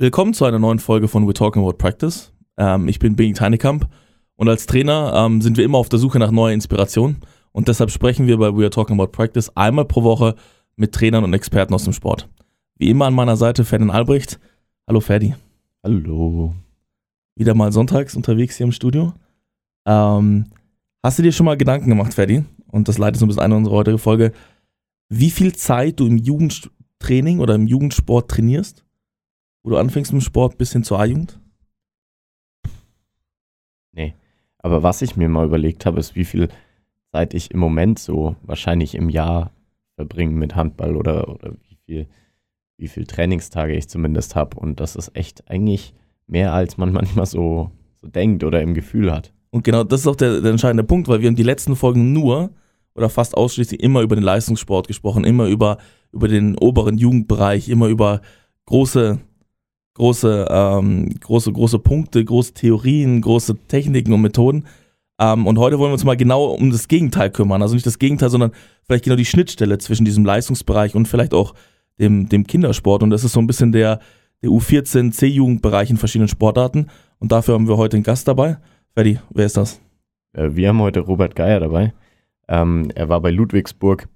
Willkommen 0.00 0.32
zu 0.32 0.46
einer 0.46 0.58
neuen 0.58 0.78
Folge 0.78 1.08
von 1.08 1.28
We're 1.28 1.34
Talking 1.34 1.60
About 1.60 1.76
Practice. 1.76 2.32
Ähm, 2.56 2.88
ich 2.88 2.98
bin 2.98 3.16
Benny 3.16 3.34
Teinekamp 3.34 3.86
und 4.34 4.48
als 4.48 4.64
Trainer 4.64 5.12
ähm, 5.14 5.42
sind 5.42 5.58
wir 5.58 5.64
immer 5.66 5.76
auf 5.76 5.90
der 5.90 5.98
Suche 5.98 6.18
nach 6.18 6.30
neuer 6.30 6.54
Inspiration 6.54 7.18
und 7.52 7.68
deshalb 7.68 7.90
sprechen 7.90 8.26
wir 8.26 8.38
bei 8.38 8.46
We're 8.46 8.70
Talking 8.70 8.98
About 8.98 9.12
Practice 9.12 9.54
einmal 9.58 9.84
pro 9.84 10.02
Woche 10.02 10.36
mit 10.74 10.92
Trainern 10.92 11.22
und 11.22 11.34
Experten 11.34 11.74
aus 11.74 11.84
dem 11.84 11.92
Sport. 11.92 12.30
Wie 12.76 12.88
immer 12.88 13.04
an 13.04 13.12
meiner 13.12 13.36
Seite 13.36 13.62
Ferdinand 13.62 13.94
Albrecht. 13.94 14.40
Hallo 14.88 15.00
Ferdi. 15.00 15.34
Hallo. 15.84 16.54
Wieder 17.36 17.52
mal 17.52 17.70
sonntags 17.70 18.16
unterwegs 18.16 18.56
hier 18.56 18.64
im 18.64 18.72
Studio. 18.72 19.12
Ähm, 19.84 20.46
hast 21.02 21.18
du 21.18 21.22
dir 21.22 21.32
schon 21.32 21.44
mal 21.44 21.58
Gedanken 21.58 21.90
gemacht, 21.90 22.14
Ferdi? 22.14 22.42
Und 22.68 22.88
das 22.88 22.96
leitet 22.96 23.18
so 23.18 23.26
ein 23.26 23.28
bisschen 23.28 23.42
ein 23.42 23.50
in 23.50 23.58
unsere 23.58 23.76
heutige 23.76 23.98
Folge. 23.98 24.32
Wie 25.10 25.30
viel 25.30 25.54
Zeit 25.54 26.00
du 26.00 26.06
im 26.06 26.16
Jugendtraining 26.16 27.40
oder 27.40 27.54
im 27.54 27.66
Jugendsport 27.66 28.30
trainierst? 28.30 28.82
Wo 29.62 29.70
du 29.70 29.76
anfängst 29.76 30.12
mit 30.12 30.22
dem 30.22 30.24
Sport 30.24 30.58
bis 30.58 30.72
hin 30.72 30.84
zur 30.84 31.00
A-Jugend? 31.00 31.38
Nee. 33.92 34.14
Aber 34.58 34.82
was 34.82 35.02
ich 35.02 35.16
mir 35.16 35.28
mal 35.28 35.46
überlegt 35.46 35.86
habe, 35.86 36.00
ist, 36.00 36.14
wie 36.14 36.24
viel 36.24 36.48
Zeit 37.12 37.34
ich 37.34 37.50
im 37.50 37.60
Moment 37.60 37.98
so 37.98 38.36
wahrscheinlich 38.42 38.94
im 38.94 39.08
Jahr 39.08 39.52
verbringe 39.96 40.32
mit 40.32 40.54
Handball 40.54 40.96
oder, 40.96 41.28
oder 41.28 41.52
wie 41.68 41.76
viel, 41.84 42.08
wie 42.76 42.88
viel 42.88 43.06
Trainingstage 43.06 43.74
ich 43.74 43.88
zumindest 43.88 44.36
habe. 44.36 44.58
Und 44.58 44.80
das 44.80 44.96
ist 44.96 45.14
echt 45.16 45.48
eigentlich 45.50 45.94
mehr, 46.26 46.52
als 46.52 46.76
man 46.76 46.92
manchmal 46.94 47.26
so, 47.26 47.70
so 48.00 48.06
denkt 48.06 48.44
oder 48.44 48.60
im 48.62 48.74
Gefühl 48.74 49.12
hat. 49.12 49.32
Und 49.50 49.64
genau 49.64 49.82
das 49.82 50.02
ist 50.02 50.06
auch 50.06 50.16
der, 50.16 50.40
der 50.40 50.52
entscheidende 50.52 50.84
Punkt, 50.84 51.08
weil 51.08 51.20
wir 51.20 51.28
haben 51.28 51.36
die 51.36 51.42
letzten 51.42 51.74
Folgen 51.74 52.12
nur 52.12 52.50
oder 52.94 53.08
fast 53.08 53.36
ausschließlich 53.36 53.82
immer 53.82 54.02
über 54.02 54.14
den 54.14 54.24
Leistungssport 54.24 54.86
gesprochen, 54.86 55.24
immer 55.24 55.46
über, 55.46 55.78
über 56.12 56.28
den 56.28 56.56
oberen 56.56 56.98
Jugendbereich, 56.98 57.68
immer 57.68 57.88
über 57.88 58.20
große 58.66 59.18
große, 60.00 60.46
ähm, 60.48 61.10
große, 61.20 61.52
große 61.52 61.78
Punkte, 61.78 62.24
große 62.24 62.54
Theorien, 62.54 63.20
große 63.20 63.58
Techniken 63.68 64.14
und 64.14 64.22
Methoden. 64.22 64.64
Ähm, 65.20 65.46
und 65.46 65.58
heute 65.58 65.78
wollen 65.78 65.90
wir 65.90 65.92
uns 65.92 66.04
mal 66.04 66.16
genau 66.16 66.46
um 66.46 66.70
das 66.70 66.88
Gegenteil 66.88 67.28
kümmern. 67.28 67.60
Also 67.60 67.74
nicht 67.74 67.84
das 67.84 67.98
Gegenteil, 67.98 68.30
sondern 68.30 68.52
vielleicht 68.86 69.04
genau 69.04 69.16
die 69.16 69.26
Schnittstelle 69.26 69.76
zwischen 69.76 70.06
diesem 70.06 70.24
Leistungsbereich 70.24 70.94
und 70.94 71.06
vielleicht 71.06 71.34
auch 71.34 71.54
dem, 71.98 72.30
dem 72.30 72.46
Kindersport. 72.46 73.02
Und 73.02 73.10
das 73.10 73.24
ist 73.24 73.32
so 73.32 73.40
ein 73.40 73.46
bisschen 73.46 73.72
der, 73.72 74.00
der 74.42 74.48
U14 74.48 75.12
C-Jugendbereich 75.12 75.90
in 75.90 75.98
verschiedenen 75.98 76.28
Sportarten. 76.28 76.86
Und 77.18 77.30
dafür 77.30 77.52
haben 77.52 77.68
wir 77.68 77.76
heute 77.76 77.98
einen 77.98 78.04
Gast 78.04 78.26
dabei. 78.26 78.56
Ferdi, 78.94 79.18
wer 79.28 79.44
ist 79.44 79.58
das? 79.58 79.82
Äh, 80.32 80.48
wir 80.54 80.68
haben 80.68 80.80
heute 80.80 81.00
Robert 81.00 81.36
Geier 81.36 81.60
dabei. 81.60 81.92
Ähm, 82.48 82.90
er 82.94 83.10
war 83.10 83.20
bei 83.20 83.30
Ludwigsburg 83.30 84.08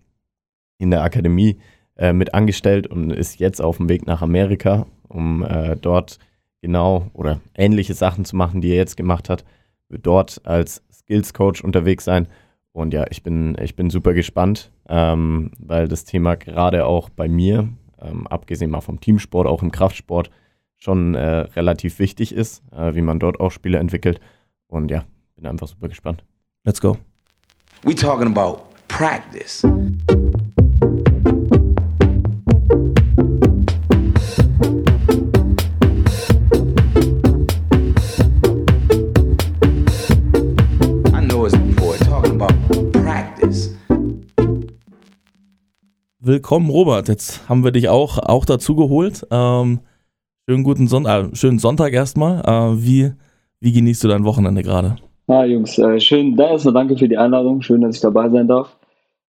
in 0.78 0.90
der 0.90 1.02
Akademie 1.02 1.58
äh, 1.96 2.14
mit 2.14 2.32
angestellt 2.32 2.86
und 2.86 3.10
ist 3.10 3.38
jetzt 3.38 3.60
auf 3.60 3.76
dem 3.76 3.90
Weg 3.90 4.06
nach 4.06 4.22
Amerika 4.22 4.86
um 5.08 5.42
äh, 5.42 5.76
dort 5.76 6.18
genau 6.60 7.10
oder 7.12 7.40
ähnliche 7.54 7.94
Sachen 7.94 8.24
zu 8.24 8.36
machen, 8.36 8.60
die 8.60 8.70
er 8.70 8.76
jetzt 8.76 8.96
gemacht 8.96 9.28
hat. 9.28 9.44
Wird 9.88 10.06
dort 10.06 10.40
als 10.44 10.82
Skills 10.92 11.34
Coach 11.34 11.62
unterwegs 11.62 12.04
sein. 12.04 12.26
Und 12.72 12.92
ja, 12.94 13.04
ich 13.10 13.22
bin, 13.22 13.56
ich 13.60 13.76
bin 13.76 13.90
super 13.90 14.14
gespannt, 14.14 14.72
ähm, 14.88 15.52
weil 15.58 15.86
das 15.88 16.04
Thema 16.04 16.34
gerade 16.34 16.86
auch 16.86 17.08
bei 17.08 17.28
mir, 17.28 17.68
ähm, 18.00 18.26
abgesehen 18.26 18.70
mal 18.70 18.80
vom 18.80 19.00
Teamsport, 19.00 19.46
auch 19.46 19.62
im 19.62 19.70
Kraftsport, 19.70 20.30
schon 20.76 21.14
äh, 21.14 21.40
relativ 21.54 21.98
wichtig 21.98 22.34
ist, 22.34 22.62
äh, 22.72 22.94
wie 22.94 23.02
man 23.02 23.18
dort 23.18 23.40
auch 23.40 23.50
Spiele 23.50 23.78
entwickelt. 23.78 24.20
Und 24.66 24.90
ja, 24.90 25.04
bin 25.36 25.46
einfach 25.46 25.68
super 25.68 25.88
gespannt. 25.88 26.24
Let's 26.64 26.80
go. 26.80 26.96
We 27.82 27.94
talking 27.94 28.26
about 28.26 28.62
practice. 28.88 29.64
Willkommen, 46.26 46.70
Robert. 46.70 47.08
Jetzt 47.08 47.46
haben 47.50 47.64
wir 47.64 47.70
dich 47.70 47.90
auch, 47.90 48.18
auch 48.18 48.46
dazu 48.46 48.74
geholt. 48.74 49.26
Ähm, 49.30 49.80
schönen 50.48 50.64
guten 50.64 50.88
Sonntag, 50.88 51.32
äh, 51.32 51.36
schönen 51.36 51.58
Sonntag 51.58 51.92
erstmal. 51.92 52.40
Äh, 52.40 52.82
wie, 52.82 53.12
wie 53.60 53.72
genießt 53.72 54.02
du 54.02 54.08
dein 54.08 54.24
Wochenende 54.24 54.62
gerade? 54.62 54.96
Ah, 55.26 55.44
Jungs, 55.44 55.78
äh, 55.78 56.00
schön. 56.00 56.34
Da 56.34 56.48
erstmal 56.48 56.72
danke 56.72 56.96
für 56.96 57.08
die 57.08 57.18
Einladung. 57.18 57.60
Schön, 57.60 57.82
dass 57.82 57.96
ich 57.96 58.00
dabei 58.00 58.30
sein 58.30 58.48
darf. 58.48 58.74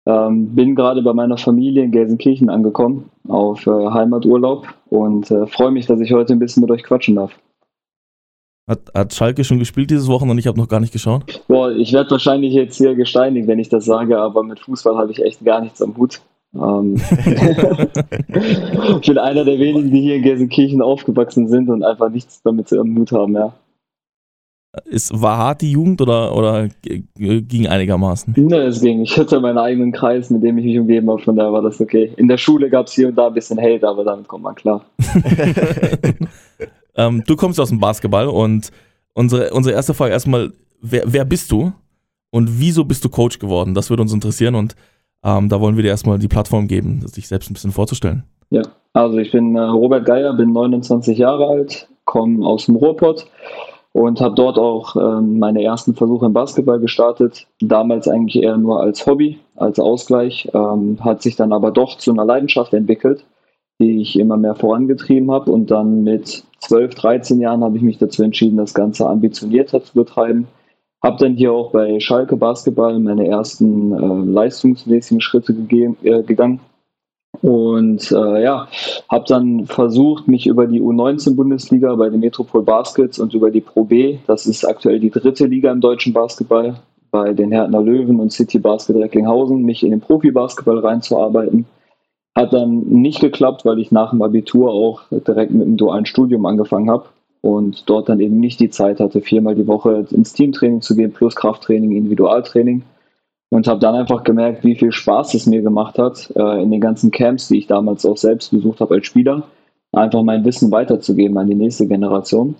Ähm, 0.06 0.54
bin 0.54 0.74
gerade 0.74 1.02
bei 1.02 1.12
meiner 1.12 1.36
Familie 1.36 1.84
in 1.84 1.90
Gelsenkirchen 1.90 2.48
angekommen 2.48 3.10
auf 3.28 3.66
äh, 3.66 3.70
Heimaturlaub 3.70 4.66
und 4.88 5.30
äh, 5.30 5.46
freue 5.48 5.72
mich, 5.72 5.84
dass 5.84 6.00
ich 6.00 6.14
heute 6.14 6.32
ein 6.32 6.38
bisschen 6.38 6.62
mit 6.62 6.70
euch 6.70 6.82
quatschen 6.82 7.16
darf. 7.16 7.38
Hat, 8.66 8.80
hat 8.94 9.12
Schalke 9.12 9.44
schon 9.44 9.58
gespielt 9.58 9.90
dieses 9.90 10.08
Wochenende? 10.08 10.40
Ich 10.40 10.46
habe 10.46 10.58
noch 10.58 10.68
gar 10.68 10.80
nicht 10.80 10.94
geschaut. 10.94 11.42
Boah, 11.46 11.72
ich 11.72 11.92
werde 11.92 12.12
wahrscheinlich 12.12 12.54
jetzt 12.54 12.78
hier 12.78 12.94
gesteinigt, 12.94 13.48
wenn 13.48 13.58
ich 13.58 13.68
das 13.68 13.84
sage, 13.84 14.18
aber 14.18 14.42
mit 14.42 14.60
Fußball 14.60 14.96
habe 14.96 15.12
ich 15.12 15.22
echt 15.22 15.44
gar 15.44 15.60
nichts 15.60 15.82
am 15.82 15.94
Hut. 15.98 16.22
Ähm, 16.60 16.96
ich 19.00 19.06
bin 19.06 19.18
einer 19.18 19.44
der 19.44 19.58
wenigen, 19.58 19.90
die 19.90 20.00
hier 20.00 20.16
in 20.16 20.22
Gelsenkirchen 20.22 20.82
aufgewachsen 20.82 21.48
sind 21.48 21.68
und 21.68 21.82
einfach 21.82 22.10
nichts 22.10 22.42
damit 22.42 22.68
zu 22.68 22.82
Mut 22.84 23.12
haben, 23.12 23.34
ja. 23.34 23.52
Ist, 24.84 25.20
war 25.20 25.38
hart 25.38 25.62
die 25.62 25.72
Jugend 25.72 26.02
oder, 26.02 26.36
oder 26.36 26.68
ging 26.84 27.66
einigermaßen? 27.66 28.34
Ne, 28.36 28.58
es 28.58 28.82
ging. 28.82 29.00
Ich 29.00 29.16
hatte 29.16 29.40
meinen 29.40 29.56
eigenen 29.56 29.90
Kreis, 29.90 30.28
mit 30.28 30.42
dem 30.42 30.58
ich 30.58 30.66
mich 30.66 30.78
umgeben 30.78 31.08
habe, 31.08 31.22
von 31.22 31.34
daher 31.34 31.52
war 31.52 31.62
das 31.62 31.80
okay. 31.80 32.12
In 32.16 32.28
der 32.28 32.36
Schule 32.36 32.68
gab 32.68 32.86
es 32.86 32.92
hier 32.92 33.08
und 33.08 33.16
da 33.16 33.28
ein 33.28 33.34
bisschen 33.34 33.58
Hate, 33.58 33.88
aber 33.88 34.04
damit 34.04 34.28
kommt 34.28 34.44
man 34.44 34.54
klar. 34.54 34.84
ähm, 36.96 37.24
du 37.26 37.36
kommst 37.36 37.58
aus 37.58 37.70
dem 37.70 37.80
Basketball 37.80 38.28
und 38.28 38.70
unsere, 39.14 39.50
unsere 39.54 39.74
erste 39.74 39.94
Frage 39.94 40.12
erstmal, 40.12 40.52
wer, 40.82 41.04
wer 41.06 41.24
bist 41.24 41.50
du 41.50 41.72
und 42.30 42.60
wieso 42.60 42.84
bist 42.84 43.02
du 43.02 43.08
Coach 43.08 43.38
geworden? 43.38 43.72
Das 43.72 43.88
würde 43.88 44.02
uns 44.02 44.12
interessieren 44.12 44.54
und 44.54 44.76
ähm, 45.26 45.48
da 45.48 45.60
wollen 45.60 45.76
wir 45.76 45.82
dir 45.82 45.88
erstmal 45.88 46.18
die 46.18 46.28
Plattform 46.28 46.68
geben, 46.68 47.04
sich 47.06 47.26
selbst 47.26 47.50
ein 47.50 47.54
bisschen 47.54 47.72
vorzustellen. 47.72 48.22
Ja, 48.50 48.62
also 48.92 49.18
ich 49.18 49.32
bin 49.32 49.56
äh, 49.56 49.60
Robert 49.60 50.06
Geier, 50.06 50.32
bin 50.34 50.52
29 50.52 51.18
Jahre 51.18 51.48
alt, 51.48 51.88
komme 52.04 52.46
aus 52.46 52.66
dem 52.66 52.76
Ruhrpott 52.76 53.26
und 53.92 54.20
habe 54.20 54.36
dort 54.36 54.56
auch 54.56 54.94
äh, 54.94 55.20
meine 55.20 55.64
ersten 55.64 55.94
Versuche 55.94 56.26
im 56.26 56.32
Basketball 56.32 56.78
gestartet. 56.78 57.48
Damals 57.60 58.06
eigentlich 58.06 58.40
eher 58.42 58.56
nur 58.56 58.80
als 58.80 59.04
Hobby, 59.06 59.40
als 59.56 59.80
Ausgleich, 59.80 60.48
ähm, 60.54 60.98
hat 61.00 61.22
sich 61.22 61.34
dann 61.34 61.52
aber 61.52 61.72
doch 61.72 61.98
zu 61.98 62.12
einer 62.12 62.24
Leidenschaft 62.24 62.72
entwickelt, 62.72 63.24
die 63.80 64.00
ich 64.00 64.18
immer 64.18 64.36
mehr 64.36 64.54
vorangetrieben 64.54 65.32
habe. 65.32 65.50
Und 65.50 65.72
dann 65.72 66.04
mit 66.04 66.44
12, 66.60 66.94
13 66.94 67.40
Jahren 67.40 67.64
habe 67.64 67.76
ich 67.76 67.82
mich 67.82 67.98
dazu 67.98 68.22
entschieden, 68.22 68.58
das 68.58 68.74
Ganze 68.74 69.08
ambitionierter 69.08 69.82
zu 69.82 69.94
betreiben 69.94 70.46
habe 71.02 71.18
dann 71.18 71.34
hier 71.34 71.52
auch 71.52 71.72
bei 71.72 72.00
Schalke 72.00 72.36
Basketball 72.36 72.98
meine 72.98 73.28
ersten 73.28 73.92
äh, 73.92 74.32
leistungsmäßigen 74.32 75.20
Schritte 75.20 75.54
gegeben, 75.54 75.96
äh, 76.02 76.22
gegangen. 76.22 76.60
Und 77.42 78.10
äh, 78.12 78.42
ja, 78.42 78.66
habe 79.10 79.24
dann 79.28 79.66
versucht, 79.66 80.26
mich 80.26 80.46
über 80.46 80.66
die 80.66 80.80
U19-Bundesliga 80.80 81.94
bei 81.94 82.08
den 82.08 82.20
Metropol 82.20 82.62
Baskets 82.62 83.18
und 83.18 83.34
über 83.34 83.50
die 83.50 83.60
Pro 83.60 83.84
B, 83.84 84.18
das 84.26 84.46
ist 84.46 84.64
aktuell 84.64 85.00
die 85.00 85.10
dritte 85.10 85.46
Liga 85.46 85.70
im 85.70 85.80
deutschen 85.80 86.14
Basketball, 86.14 86.76
bei 87.10 87.34
den 87.34 87.52
Härtner 87.52 87.82
Löwen 87.82 88.20
und 88.20 88.32
City 88.32 88.58
Basket 88.58 88.96
Recklinghausen, 88.96 89.62
mich 89.62 89.82
in 89.82 89.90
den 89.90 90.00
Profibasketball 90.00 90.78
reinzuarbeiten. 90.78 91.66
Hat 92.34 92.52
dann 92.52 92.80
nicht 92.80 93.20
geklappt, 93.20 93.64
weil 93.64 93.78
ich 93.78 93.92
nach 93.92 94.10
dem 94.10 94.22
Abitur 94.22 94.70
auch 94.70 95.02
direkt 95.10 95.52
mit 95.52 95.62
einem 95.62 95.76
dualen 95.76 96.06
Studium 96.06 96.44
angefangen 96.46 96.90
habe 96.90 97.06
und 97.40 97.88
dort 97.88 98.08
dann 98.08 98.20
eben 98.20 98.40
nicht 98.40 98.60
die 98.60 98.70
Zeit 98.70 99.00
hatte, 99.00 99.20
viermal 99.20 99.54
die 99.54 99.66
Woche 99.66 100.06
ins 100.10 100.32
Teamtraining 100.32 100.80
zu 100.80 100.96
gehen, 100.96 101.12
plus 101.12 101.36
Krafttraining, 101.36 101.92
Individualtraining. 101.92 102.82
Und 103.48 103.68
habe 103.68 103.78
dann 103.78 103.94
einfach 103.94 104.24
gemerkt, 104.24 104.64
wie 104.64 104.74
viel 104.74 104.90
Spaß 104.90 105.34
es 105.34 105.46
mir 105.46 105.62
gemacht 105.62 105.98
hat, 105.98 106.32
äh, 106.34 106.62
in 106.62 106.72
den 106.72 106.80
ganzen 106.80 107.12
Camps, 107.12 107.46
die 107.46 107.58
ich 107.58 107.68
damals 107.68 108.04
auch 108.04 108.16
selbst 108.16 108.50
besucht 108.50 108.80
habe 108.80 108.94
als 108.94 109.06
Spieler, 109.06 109.44
einfach 109.92 110.24
mein 110.24 110.44
Wissen 110.44 110.72
weiterzugeben 110.72 111.38
an 111.38 111.46
die 111.46 111.54
nächste 111.54 111.86
Generation. 111.86 112.56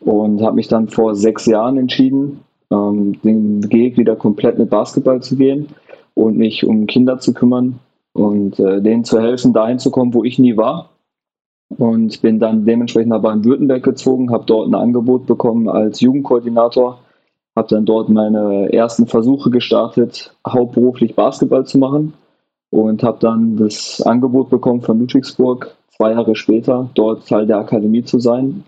Und 0.00 0.40
habe 0.40 0.56
mich 0.56 0.68
dann 0.68 0.88
vor 0.88 1.14
sechs 1.14 1.44
Jahren 1.44 1.76
entschieden, 1.76 2.40
ähm, 2.70 3.20
den 3.22 3.70
Weg 3.70 3.98
wieder 3.98 4.16
komplett 4.16 4.58
mit 4.58 4.70
Basketball 4.70 5.22
zu 5.22 5.36
gehen 5.36 5.68
und 6.14 6.38
mich 6.38 6.64
um 6.64 6.86
Kinder 6.86 7.18
zu 7.18 7.34
kümmern 7.34 7.78
und 8.14 8.58
äh, 8.58 8.80
denen 8.80 9.04
zu 9.04 9.20
helfen, 9.20 9.52
dahin 9.52 9.78
zu 9.78 9.90
kommen, 9.90 10.14
wo 10.14 10.24
ich 10.24 10.38
nie 10.38 10.56
war 10.56 10.95
und 11.68 12.22
bin 12.22 12.38
dann 12.38 12.64
dementsprechend 12.64 13.10
nach 13.10 13.22
Baden-Württemberg 13.22 13.82
gezogen, 13.82 14.30
habe 14.30 14.44
dort 14.46 14.68
ein 14.68 14.74
Angebot 14.74 15.26
bekommen 15.26 15.68
als 15.68 16.00
Jugendkoordinator, 16.00 16.98
habe 17.54 17.68
dann 17.68 17.84
dort 17.84 18.08
meine 18.08 18.72
ersten 18.72 19.06
Versuche 19.06 19.50
gestartet, 19.50 20.34
hauptberuflich 20.46 21.14
Basketball 21.14 21.66
zu 21.66 21.78
machen 21.78 22.14
und 22.70 23.02
habe 23.02 23.18
dann 23.20 23.56
das 23.56 24.02
Angebot 24.02 24.50
bekommen 24.50 24.82
von 24.82 24.98
Ludwigsburg, 25.00 25.74
zwei 25.96 26.12
Jahre 26.12 26.36
später 26.36 26.88
dort 26.94 27.26
Teil 27.26 27.46
der 27.46 27.58
Akademie 27.58 28.04
zu 28.04 28.20
sein. 28.20 28.64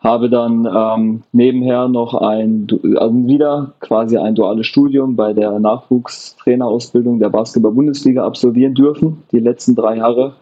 Habe 0.00 0.30
dann 0.30 0.68
ähm, 0.72 1.22
nebenher 1.32 1.88
noch 1.88 2.14
ein, 2.14 2.68
also 2.96 3.26
wieder 3.26 3.72
quasi 3.80 4.16
ein 4.16 4.34
duales 4.34 4.66
Studium 4.66 5.16
bei 5.16 5.32
der 5.32 5.58
Nachwuchstrainerausbildung 5.58 7.18
der 7.18 7.30
Basketball-Bundesliga 7.30 8.24
absolvieren 8.24 8.74
dürfen, 8.74 9.24
die 9.32 9.40
letzten 9.40 9.74
drei 9.74 9.96
Jahre 9.96 10.34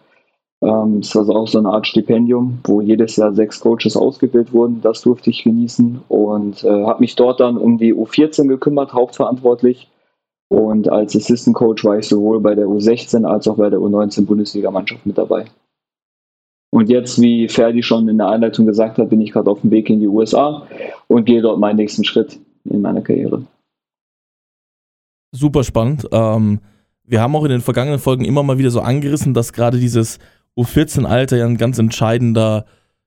Ähm, 0.61 0.99
es 0.99 1.15
war 1.15 1.29
auch 1.29 1.47
so 1.47 1.59
eine 1.59 1.69
Art 1.69 1.85
Stipendium, 1.85 2.59
wo 2.63 2.81
jedes 2.81 3.15
Jahr 3.15 3.33
sechs 3.33 3.59
Coaches 3.59 3.95
ausgewählt 3.95 4.53
wurden. 4.53 4.81
Das 4.81 5.01
durfte 5.01 5.29
ich 5.29 5.43
genießen 5.43 6.01
und 6.07 6.63
äh, 6.63 6.85
habe 6.85 7.01
mich 7.01 7.15
dort 7.15 7.39
dann 7.39 7.57
um 7.57 7.77
die 7.77 7.93
U14 7.93 8.47
gekümmert, 8.47 8.93
hauptverantwortlich. 8.93 9.89
Und 10.49 10.89
als 10.89 11.15
Assistant 11.15 11.55
Coach 11.55 11.83
war 11.83 11.99
ich 11.99 12.07
sowohl 12.07 12.39
bei 12.39 12.55
der 12.55 12.67
U16 12.67 13.25
als 13.25 13.47
auch 13.47 13.57
bei 13.57 13.69
der 13.69 13.79
U19 13.79 14.25
Bundesligamannschaft 14.25 15.05
mit 15.05 15.17
dabei. 15.17 15.45
Und 16.69 16.89
jetzt, 16.89 17.21
wie 17.21 17.47
Ferdi 17.47 17.83
schon 17.83 18.07
in 18.07 18.17
der 18.17 18.27
Einleitung 18.27 18.65
gesagt 18.65 18.97
hat, 18.97 19.09
bin 19.09 19.21
ich 19.21 19.31
gerade 19.31 19.49
auf 19.49 19.61
dem 19.61 19.71
Weg 19.71 19.89
in 19.89 19.99
die 19.99 20.07
USA 20.07 20.67
und 21.07 21.25
gehe 21.25 21.41
dort 21.41 21.59
meinen 21.59 21.77
nächsten 21.77 22.03
Schritt 22.03 22.39
in 22.65 22.81
meiner 22.81 23.01
Karriere. 23.01 23.43
Super 25.31 25.63
spannend. 25.63 26.07
Ähm, 26.11 26.59
wir 27.03 27.21
haben 27.21 27.35
auch 27.35 27.43
in 27.43 27.51
den 27.51 27.61
vergangenen 27.61 27.99
Folgen 27.99 28.25
immer 28.25 28.43
mal 28.43 28.57
wieder 28.57 28.71
so 28.71 28.81
angerissen, 28.81 29.33
dass 29.33 29.53
gerade 29.53 29.79
dieses 29.79 30.19
U14-Alter 30.57 31.37
ja 31.37 31.45
ein 31.45 31.57
ganz 31.57 31.77
entscheidender 31.77 32.65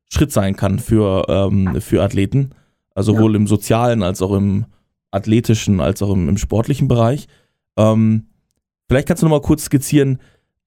Schritt 0.09 0.33
sein 0.33 0.57
kann 0.57 0.79
für, 0.79 1.27
ähm, 1.29 1.81
für 1.81 2.03
Athleten. 2.03 2.51
Also 2.95 3.15
sowohl 3.15 3.33
ja. 3.33 3.37
im 3.37 3.47
sozialen 3.47 4.03
als 4.03 4.23
auch 4.23 4.33
im 4.33 4.67
athletischen, 5.11 5.81
als 5.81 6.03
auch 6.03 6.13
im, 6.13 6.29
im 6.29 6.37
sportlichen 6.37 6.89
Bereich. 6.89 7.27
Ähm, 7.77 8.27
vielleicht 8.89 9.09
kannst 9.09 9.23
du 9.23 9.27
noch 9.27 9.37
mal 9.37 9.43
kurz 9.43 9.65
skizzieren, 9.65 10.19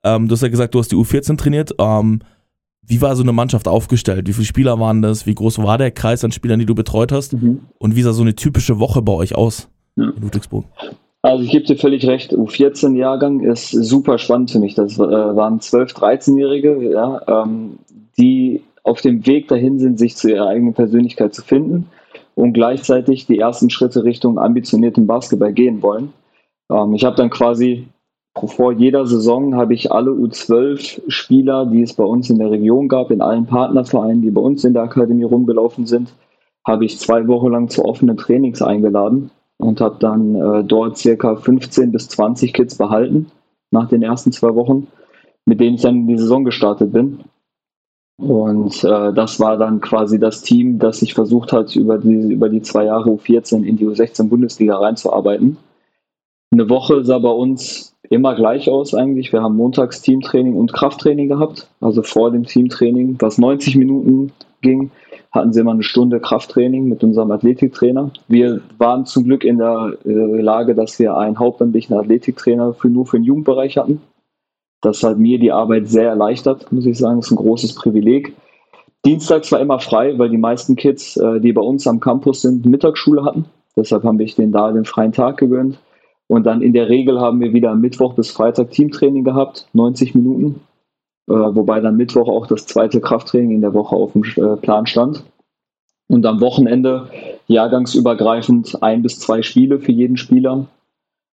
ähm, 0.04 0.28
du 0.28 0.34
hast 0.34 0.42
ja 0.42 0.50
gesagt, 0.50 0.76
du 0.76 0.80
hast 0.80 0.92
die 0.92 0.96
U14 0.96 1.38
trainiert. 1.38 1.74
Ähm, 1.80 2.20
wie 2.82 3.02
war 3.02 3.16
so 3.16 3.24
eine 3.24 3.32
Mannschaft 3.32 3.68
aufgestellt? 3.68 4.28
Wie 4.28 4.34
viele 4.34 4.46
Spieler 4.46 4.80
waren 4.80 5.02
das? 5.02 5.26
Wie 5.26 5.34
groß 5.34 5.60
war 5.60 5.78
der 5.78 5.92
Kreis 5.92 6.24
an 6.24 6.34
Spielern, 6.34 6.60
die 6.60 6.66
du 6.66 6.76
betreut 6.76 7.12
hast? 7.12 7.34
Mhm. 7.34 7.62
Und 7.80 7.96
wie 7.96 8.02
sah 8.02 8.12
so 8.12 8.22
eine 8.22 8.36
typische 8.36 8.80
Woche 8.80 9.02
bei 9.02 9.14
euch 9.14 9.36
aus 9.36 9.70
ja. 9.96 10.10
in 10.10 10.22
Ludwigsburg? 10.22 10.66
Also 11.26 11.42
ich 11.42 11.52
gebe 11.52 11.64
dir 11.64 11.78
völlig 11.78 12.06
recht, 12.06 12.34
U14-Jahrgang 12.34 13.40
ist 13.40 13.70
super 13.72 14.18
spannend 14.18 14.52
für 14.52 14.60
mich. 14.60 14.76
Das 14.76 14.98
äh, 14.98 15.00
waren 15.00 15.60
12-, 15.60 15.96
13-Jährige, 15.96 16.92
ja, 16.92 17.22
ähm, 17.44 17.80
die 18.18 18.62
auf 18.84 19.00
dem 19.00 19.26
Weg 19.26 19.48
dahin 19.48 19.80
sind, 19.80 19.98
sich 19.98 20.18
zu 20.18 20.30
ihrer 20.30 20.48
eigenen 20.48 20.74
Persönlichkeit 20.74 21.34
zu 21.34 21.42
finden 21.42 21.88
und 22.36 22.52
gleichzeitig 22.52 23.26
die 23.26 23.40
ersten 23.40 23.70
Schritte 23.70 24.04
Richtung 24.04 24.38
ambitionierten 24.38 25.08
Basketball 25.08 25.54
gehen 25.54 25.82
wollen. 25.82 26.12
Ähm, 26.70 26.94
ich 26.94 27.06
habe 27.06 27.16
dann 27.16 27.30
quasi 27.30 27.88
vor 28.36 28.74
jeder 28.74 29.06
Saison 29.06 29.56
habe 29.56 29.76
ich 29.76 29.94
alle 29.94 30.12
U12 30.12 31.04
Spieler, 31.08 31.66
die 31.68 31.84
es 31.84 31.94
bei 31.94 32.04
uns 32.04 32.30
in 32.30 32.40
der 32.40 32.52
Region 32.52 32.90
gab, 32.90 33.12
in 33.12 33.22
allen 33.22 33.46
Partnervereinen, 33.46 34.22
die 34.22 34.32
bei 34.32 34.42
uns 34.42 34.66
in 34.66 34.74
der 34.74 34.84
Akademie 34.84 35.24
rumgelaufen 35.24 35.86
sind, 35.86 36.14
habe 36.68 36.84
ich 36.84 37.00
zwei 37.00 37.26
Wochen 37.30 37.52
lang 37.52 37.70
zu 37.70 37.86
offenen 37.86 38.18
Trainings 38.18 38.62
eingeladen 38.62 39.32
und 39.64 39.82
habe 39.82 39.96
dann 40.00 40.36
äh, 40.36 40.64
dort 40.64 40.98
circa 40.98 41.36
15 41.36 41.92
bis 41.92 42.10
20 42.10 42.54
Kids 42.54 42.76
behalten 42.76 43.32
nach 43.72 43.88
den 43.88 44.04
ersten 44.04 44.32
zwei 44.32 44.54
Wochen, 44.56 44.88
mit 45.46 45.60
denen 45.60 45.76
ich 45.76 45.82
dann 45.82 45.96
in 45.96 46.08
die 46.08 46.18
Saison 46.18 46.44
gestartet 46.44 46.92
bin. 46.92 47.20
Und 48.18 48.84
äh, 48.84 49.14
das 49.14 49.40
war 49.40 49.58
dann 49.58 49.82
quasi 49.82 50.20
das 50.20 50.44
Team, 50.44 50.80
das 50.80 51.00
sich 51.00 51.14
versucht 51.14 51.52
hat, 51.52 51.76
über 51.76 51.98
die, 51.98 52.34
über 52.34 52.50
die 52.50 52.62
zwei 52.62 52.86
Jahre 52.86 53.10
U14 53.10 53.64
in 53.64 53.78
die 53.78 53.88
U16 53.88 54.30
Bundesliga 54.30 54.78
reinzuarbeiten. 54.78 55.58
Eine 56.52 56.70
Woche 56.70 57.04
sah 57.04 57.18
bei 57.18 57.30
uns 57.30 57.96
immer 58.10 58.36
gleich 58.36 58.70
aus 58.70 58.94
eigentlich. 58.94 59.34
Wir 59.34 59.42
haben 59.42 59.56
montags 59.56 60.02
Teamtraining 60.02 60.56
und 60.56 60.74
Krafttraining 60.74 61.30
gehabt. 61.30 61.68
Also 61.82 62.04
vor 62.04 62.32
dem 62.32 62.44
Teamtraining, 62.44 63.16
was 63.20 63.40
90 63.40 63.78
Minuten 63.78 64.32
ging, 64.62 64.92
hatten 65.34 65.52
sie 65.52 65.62
immer 65.62 65.72
eine 65.72 65.84
Stunde 65.84 66.20
Krafttraining 66.20 66.88
mit 66.88 67.04
unserem 67.04 67.32
Athletiktrainer. 67.32 68.12
Wir 68.28 68.62
waren 68.78 69.06
zum 69.06 69.24
Glück 69.24 69.44
in 69.44 69.58
der 69.58 69.98
äh, 70.06 70.10
Lage, 70.10 70.76
dass 70.76 71.00
wir 71.00 71.18
einen 71.18 71.40
hauptamtlichen 71.40 71.96
Athletiktrainer 71.96 72.74
für, 72.74 72.90
nur 72.90 73.08
für 73.08 73.18
den 73.18 73.24
Jugendbereich 73.24 73.78
hatten. 73.78 74.00
Das 74.82 75.02
hat 75.02 75.18
mir 75.18 75.40
die 75.40 75.52
Arbeit 75.52 75.88
sehr 75.88 76.10
erleichtert, 76.10 76.72
muss 76.72 76.86
ich 76.86 76.98
sagen. 76.98 77.18
Das 77.18 77.28
ist 77.28 77.32
ein 77.32 77.38
großes 77.38 77.74
Privileg. 77.74 78.36
Dienstags 79.06 79.52
war 79.52 79.60
immer 79.60 79.80
frei, 79.80 80.18
weil 80.18 80.30
die 80.30 80.38
meisten 80.38 80.76
Kids, 80.76 81.18
äh, 81.18 81.40
die 81.40 81.52
bei 81.52 81.62
uns 81.62 81.88
am 81.88 82.00
Campus 82.00 82.42
sind, 82.44 82.66
Mittagsschule 82.66 83.26
hatten. 83.26 83.46
Deshalb 83.76 84.04
haben 84.04 84.20
wir 84.20 84.28
den 84.28 84.52
da 84.52 84.72
den 84.72 84.86
freien 84.86 85.14
Tag 85.14 85.38
gewöhnt. 85.38 85.80
Und 86.28 86.46
dann 86.46 86.62
in 86.62 86.74
der 86.74 86.90
Regel 86.90 87.20
haben 87.20 87.42
wir 87.42 87.54
wieder 87.54 87.74
Mittwoch 87.76 88.14
bis 88.14 88.32
Freitag 88.32 88.72
Teamtraining 88.72 89.24
gehabt, 89.24 89.68
90 89.74 90.16
Minuten. 90.16 90.62
Äh, 91.30 91.34
wobei 91.34 91.80
dann 91.80 91.96
Mittwoch 91.96 92.28
auch 92.28 92.48
das 92.48 92.66
zweite 92.66 93.00
Krafttraining 93.00 93.52
in 93.52 93.62
der 93.62 93.74
Woche 93.74 93.96
auf 93.96 94.14
dem 94.14 94.24
äh, 94.24 94.58
Plan 94.58 94.86
stand. 94.86 95.24
Und 96.08 96.26
am 96.26 96.42
Wochenende 96.42 97.10
jahrgangsübergreifend 97.48 98.84
ein 98.84 99.02
bis 99.02 99.20
zwei 99.20 99.42
Spiele 99.42 99.80
für 99.80 99.92
jeden 99.92 100.18
Spieler. 100.18 100.68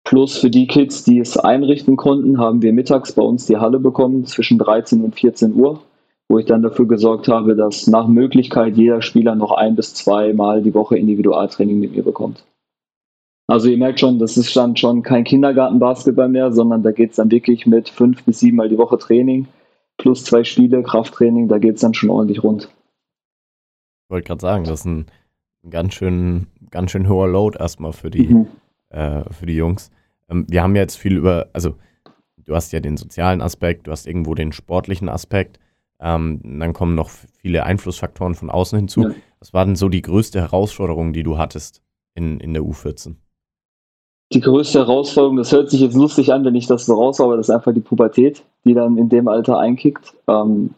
Plus 0.04 0.36
für 0.38 0.50
die 0.50 0.66
Kids, 0.66 1.04
die 1.04 1.18
es 1.18 1.36
einrichten 1.36 1.96
konnten, 1.96 2.38
haben 2.38 2.62
wir 2.62 2.72
mittags 2.72 3.12
bei 3.12 3.22
uns 3.22 3.46
die 3.46 3.56
Halle 3.56 3.78
bekommen 3.78 4.26
zwischen 4.26 4.58
13 4.58 5.02
und 5.02 5.14
14 5.14 5.54
Uhr, 5.54 5.80
wo 6.28 6.38
ich 6.38 6.46
dann 6.46 6.62
dafür 6.62 6.86
gesorgt 6.86 7.28
habe, 7.28 7.54
dass 7.54 7.86
nach 7.86 8.06
Möglichkeit 8.06 8.76
jeder 8.76 9.00
Spieler 9.02 9.34
noch 9.34 9.52
ein 9.52 9.76
bis 9.76 9.94
zwei 9.94 10.32
Mal 10.32 10.62
die 10.62 10.74
Woche 10.74 10.98
Individualtraining 10.98 11.78
mit 11.78 11.94
mir 11.94 12.02
bekommt. 12.02 12.44
Also 13.46 13.68
ihr 13.68 13.76
merkt 13.76 14.00
schon, 14.00 14.18
das 14.18 14.38
ist 14.38 14.56
dann 14.56 14.76
schon 14.76 15.02
kein 15.02 15.24
Kindergartenbasketball 15.24 16.28
mehr, 16.28 16.52
sondern 16.52 16.82
da 16.82 16.92
geht 16.92 17.10
es 17.10 17.16
dann 17.16 17.30
wirklich 17.30 17.66
mit 17.66 17.90
fünf 17.90 18.24
bis 18.24 18.40
sieben 18.40 18.56
Mal 18.56 18.70
die 18.70 18.78
Woche 18.78 18.98
Training 18.98 19.46
plus 19.98 20.24
zwei 20.24 20.44
Spiele, 20.44 20.82
Krafttraining, 20.82 21.48
da 21.48 21.58
geht 21.58 21.76
es 21.76 21.80
dann 21.80 21.94
schon 21.94 22.10
ordentlich 22.10 22.42
rund. 22.42 22.64
Ich 24.04 24.10
wollte 24.10 24.26
gerade 24.26 24.40
sagen, 24.40 24.64
das 24.64 24.80
ist 24.80 24.86
ein 24.86 25.06
ganz 25.68 25.94
schön, 25.94 26.46
ganz 26.70 26.90
schön 26.90 27.08
hoher 27.08 27.28
Load 27.28 27.58
erstmal 27.58 27.92
für 27.92 28.10
die, 28.10 28.28
mhm. 28.28 28.46
äh, 28.90 29.24
für 29.32 29.46
die 29.46 29.56
Jungs. 29.56 29.90
Ähm, 30.28 30.46
wir 30.48 30.62
haben 30.62 30.76
jetzt 30.76 30.96
viel 30.96 31.16
über, 31.16 31.48
also 31.52 31.76
du 32.36 32.54
hast 32.54 32.72
ja 32.72 32.80
den 32.80 32.96
sozialen 32.96 33.40
Aspekt, 33.40 33.86
du 33.86 33.90
hast 33.90 34.06
irgendwo 34.06 34.34
den 34.34 34.52
sportlichen 34.52 35.08
Aspekt. 35.08 35.58
Ähm, 36.00 36.40
dann 36.42 36.72
kommen 36.72 36.94
noch 36.94 37.08
viele 37.08 37.64
Einflussfaktoren 37.64 38.34
von 38.34 38.50
außen 38.50 38.78
hinzu. 38.78 39.02
Ja. 39.02 39.14
Was 39.38 39.54
war 39.54 39.64
denn 39.64 39.76
so 39.76 39.88
die 39.88 40.02
größte 40.02 40.40
Herausforderung, 40.40 41.12
die 41.12 41.22
du 41.22 41.38
hattest 41.38 41.82
in, 42.14 42.40
in 42.40 42.52
der 42.52 42.62
U14? 42.62 43.16
Die 44.32 44.40
größte 44.40 44.80
Herausforderung, 44.80 45.36
das 45.36 45.52
hört 45.52 45.70
sich 45.70 45.80
jetzt 45.80 45.96
lustig 45.96 46.32
an, 46.32 46.44
wenn 46.44 46.54
ich 46.54 46.66
das 46.66 46.86
so 46.86 46.94
raus, 46.94 47.20
aber 47.20 47.36
das 47.36 47.48
ist 47.48 47.54
einfach 47.54 47.72
die 47.72 47.80
Pubertät, 47.80 48.42
die 48.64 48.74
dann 48.74 48.96
in 48.96 49.08
dem 49.08 49.28
Alter 49.28 49.58
einkickt. 49.58 50.14
Ähm, 50.26 50.70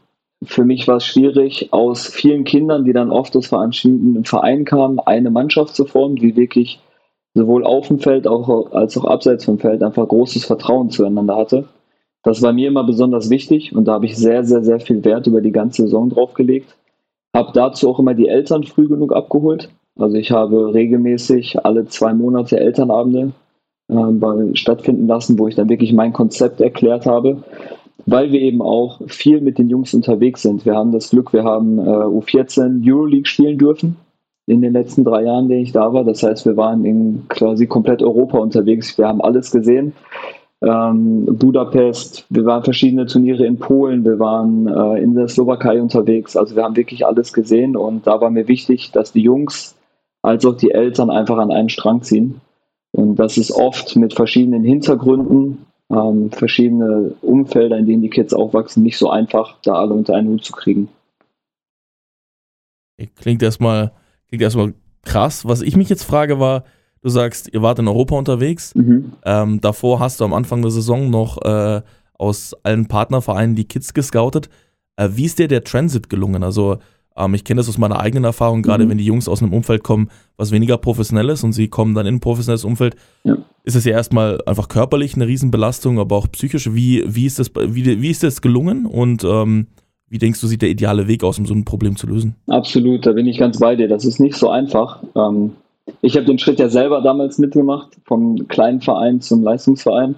für 0.43 0.65
mich 0.65 0.87
war 0.87 0.97
es 0.97 1.05
schwierig, 1.05 1.73
aus 1.73 2.07
vielen 2.07 2.45
Kindern, 2.45 2.85
die 2.85 2.93
dann 2.93 3.11
oft 3.11 3.35
aus 3.37 3.47
verschiedenen 3.47 4.25
Vereinen 4.25 4.65
kamen, 4.65 4.99
eine 5.01 5.31
Mannschaft 5.31 5.75
zu 5.75 5.87
formen, 5.87 6.17
die 6.17 6.37
wirklich 6.37 6.81
sowohl 7.35 7.65
auf 7.65 7.89
dem 7.89 7.99
Feld 7.99 8.27
auch, 8.27 8.73
als 8.73 8.97
auch 8.97 9.05
abseits 9.05 9.45
vom 9.45 9.59
Feld 9.59 9.83
einfach 9.83 10.07
großes 10.09 10.45
Vertrauen 10.45 10.91
zueinander 10.91 11.37
hatte. 11.37 11.69
Das 12.23 12.43
war 12.43 12.53
mir 12.53 12.69
immer 12.69 12.85
besonders 12.85 13.31
wichtig 13.31 13.75
und 13.75 13.87
da 13.87 13.93
habe 13.93 14.07
ich 14.07 14.17
sehr, 14.17 14.45
sehr, 14.45 14.65
sehr 14.65 14.81
viel 14.81 15.05
Wert 15.05 15.27
über 15.27 15.41
die 15.41 15.53
ganze 15.53 15.83
Saison 15.83 16.11
draufgelegt. 16.11 16.75
Habe 17.35 17.53
dazu 17.55 17.89
auch 17.89 17.99
immer 17.99 18.15
die 18.15 18.29
Eltern 18.29 18.65
früh 18.65 18.89
genug 18.89 19.15
abgeholt. 19.15 19.69
Also 19.99 20.17
ich 20.17 20.31
habe 20.31 20.75
regelmäßig 20.75 21.65
alle 21.65 21.87
zwei 21.87 22.13
Monate 22.13 22.61
Elternabende 22.61 23.33
äh, 23.89 24.55
stattfinden 24.55 25.07
lassen, 25.07 25.39
wo 25.39 25.49
ich 25.49 25.55
dann 25.55 25.69
wirklich 25.69 25.93
mein 25.93 26.13
Konzept 26.13 26.61
erklärt 26.61 27.07
habe, 27.07 27.43
weil 28.05 28.31
wir 28.31 28.41
eben 28.41 28.61
auch 28.61 29.01
viel 29.07 29.41
mit 29.41 29.59
den 29.59 29.71
Jungs 29.71 29.95
unterwegs 29.95 30.43
sind. 30.43 30.67
Wir 30.67 30.75
haben 30.75 30.93
das 30.93 31.11
Glück, 31.11 31.33
wir 31.33 31.45
haben 31.45 31.79
äh, 31.79 31.83
U14 31.83 32.87
Euroleague 32.87 33.27
spielen 33.27 33.59
dürfen 33.59 33.97
in 34.47 34.61
den 34.61 34.75
letzten 34.75 35.03
drei 35.03 35.25
Jahren, 35.25 35.45
in 35.45 35.49
denen 35.49 35.63
ich 35.63 35.73
da 35.73 35.93
war. 35.93 36.05
Das 36.05 36.23
heißt, 36.23 36.47
wir 36.47 36.57
waren 36.57 36.85
in 36.85 37.25
quasi 37.29 37.67
komplett 37.67 38.03
Europa 38.03 38.39
unterwegs. 38.39 38.97
Wir 38.97 39.09
haben 39.09 39.21
alles 39.21 39.51
gesehen. 39.51 39.93
Ähm, 40.63 41.27
Budapest, 41.27 42.27
wir 42.31 42.45
waren 42.45 42.65
verschiedene 42.65 43.07
Turniere 43.07 43.45
in 43.45 43.59
Polen, 43.59 44.05
wir 44.05 44.19
waren 44.19 44.67
äh, 44.67 45.03
in 45.03 45.15
der 45.15 45.29
Slowakei 45.29 45.83
unterwegs. 45.83 46.37
Also 46.37 46.57
wir 46.57 46.63
haben 46.63 46.77
wirklich 46.77 47.05
alles 47.05 47.33
gesehen 47.33 47.77
und 47.77 48.07
da 48.07 48.21
war 48.21 48.31
mir 48.31 48.49
wichtig, 48.49 48.91
dass 48.93 49.13
die 49.13 49.21
Jungs 49.21 49.77
als 50.27 50.45
auch 50.45 50.57
die 50.57 50.73
Eltern 50.73 51.11
einfach 51.11 51.39
an 51.39 51.51
einen 51.51 51.69
Strang 51.69 52.03
ziehen 52.03 52.41
und 52.97 53.17
das 53.17 53.37
ist 53.37 53.53
oft 53.53 53.95
mit 53.97 54.15
verschiedenen 54.15 54.65
Hintergründen, 54.65 55.67
ähm, 55.91 56.31
verschiedene 56.33 57.15
Umfelder, 57.21 57.77
in 57.77 57.87
denen 57.87 58.01
die 58.01 58.09
Kids 58.09 58.33
aufwachsen, 58.33 58.83
nicht 58.83 58.97
so 58.97 59.11
einfach, 59.11 59.59
da 59.63 59.75
alle 59.75 59.93
unter 59.93 60.15
einen 60.15 60.29
Hut 60.29 60.45
zu 60.45 60.55
kriegen. 60.55 60.89
Klingt 63.17 63.43
erstmal, 63.43 63.93
klingt 64.29 64.43
erstmal 64.43 64.73
krass. 65.03 65.47
Was 65.47 65.61
ich 65.61 65.77
mich 65.77 65.91
jetzt 65.91 66.05
frage 66.05 66.41
war, 66.41 66.65
du 67.03 67.11
sagst, 67.11 67.53
ihr 67.53 67.61
wart 67.61 67.79
in 67.79 67.87
Europa 67.87 68.17
unterwegs. 68.17 68.75
Mhm. 68.75 69.13
Ähm, 69.27 69.61
davor 69.61 70.01
hast 70.01 70.21
du 70.21 70.25
am 70.25 70.33
Anfang 70.33 70.63
der 70.63 70.71
Saison 70.71 71.11
noch 71.11 71.37
äh, 71.43 71.83
aus 72.15 72.55
allen 72.63 72.89
Partnervereinen 72.89 73.57
die 73.57 73.69
Kids 73.69 73.93
gescoutet. 73.93 74.49
Äh, 74.97 75.11
wie 75.13 75.27
ist 75.27 75.39
dir 75.39 75.49
der 75.49 75.65
Transit 75.65 76.09
gelungen? 76.09 76.43
Also 76.43 76.79
ähm, 77.17 77.35
ich 77.35 77.45
kenne 77.45 77.59
das 77.59 77.69
aus 77.69 77.79
meiner 77.79 78.01
eigenen 78.01 78.25
Erfahrung, 78.25 78.63
gerade 78.63 78.85
mhm. 78.85 78.91
wenn 78.91 78.99
die 78.99 79.05
Jungs 79.05 79.29
aus 79.29 79.43
einem 79.43 79.53
Umfeld 79.53 79.83
kommen, 79.83 80.09
was 80.37 80.51
weniger 80.51 80.77
professionell 80.79 81.29
ist 81.31 81.45
und 81.45 81.53
sie 81.53 81.69
kommen 81.69 81.95
dann 81.95 82.07
in 82.07 82.17
ein 82.17 82.21
professionelles 82.21 82.65
Umfeld, 82.65 82.97
ja. 83.25 83.37
ist 83.65 83.77
es 83.77 83.85
ja 83.85 83.93
erstmal 83.93 84.41
einfach 84.47 84.69
körperlich 84.69 85.15
eine 85.15 85.27
Riesenbelastung, 85.27 85.99
aber 85.99 86.17
auch 86.17 86.27
psychisch. 86.31 86.73
Wie, 86.75 87.05
wie, 87.07 87.27
ist, 87.27 87.39
das, 87.39 87.51
wie, 87.55 88.01
wie 88.01 88.11
ist 88.11 88.23
das 88.23 88.41
gelungen 88.43 88.87
und 88.87 89.25
ähm, 89.25 89.69
wie 90.09 90.19
denkst 90.19 90.41
du, 90.41 90.47
sieht 90.47 90.63
der 90.63 90.71
ideale 90.71 91.09
Weg 91.09 91.25
aus, 91.25 91.39
um 91.39 91.47
so 91.47 91.55
ein 91.55 91.65
Problem 91.65 91.97
zu 91.97 92.07
lösen? 92.07 92.37
Absolut, 92.47 93.07
da 93.07 93.13
bin 93.13 93.27
ich 93.27 93.39
ganz 93.39 93.59
bei 93.59 93.75
dir. 93.75 93.89
Das 93.89 94.05
ist 94.05 94.21
nicht 94.21 94.37
so 94.37 94.51
einfach. 94.51 95.03
Ähm, 95.17 95.53
ich 96.01 96.17
habe 96.17 96.27
den 96.27 96.39
Schritt 96.39 96.59
ja 96.59 96.69
selber 96.69 97.01
damals 97.01 97.39
mitgemacht, 97.39 97.97
vom 98.05 98.47
kleinen 98.49 98.81
Verein 98.81 99.21
zum 99.21 99.43
Leistungsverein. 99.43 100.15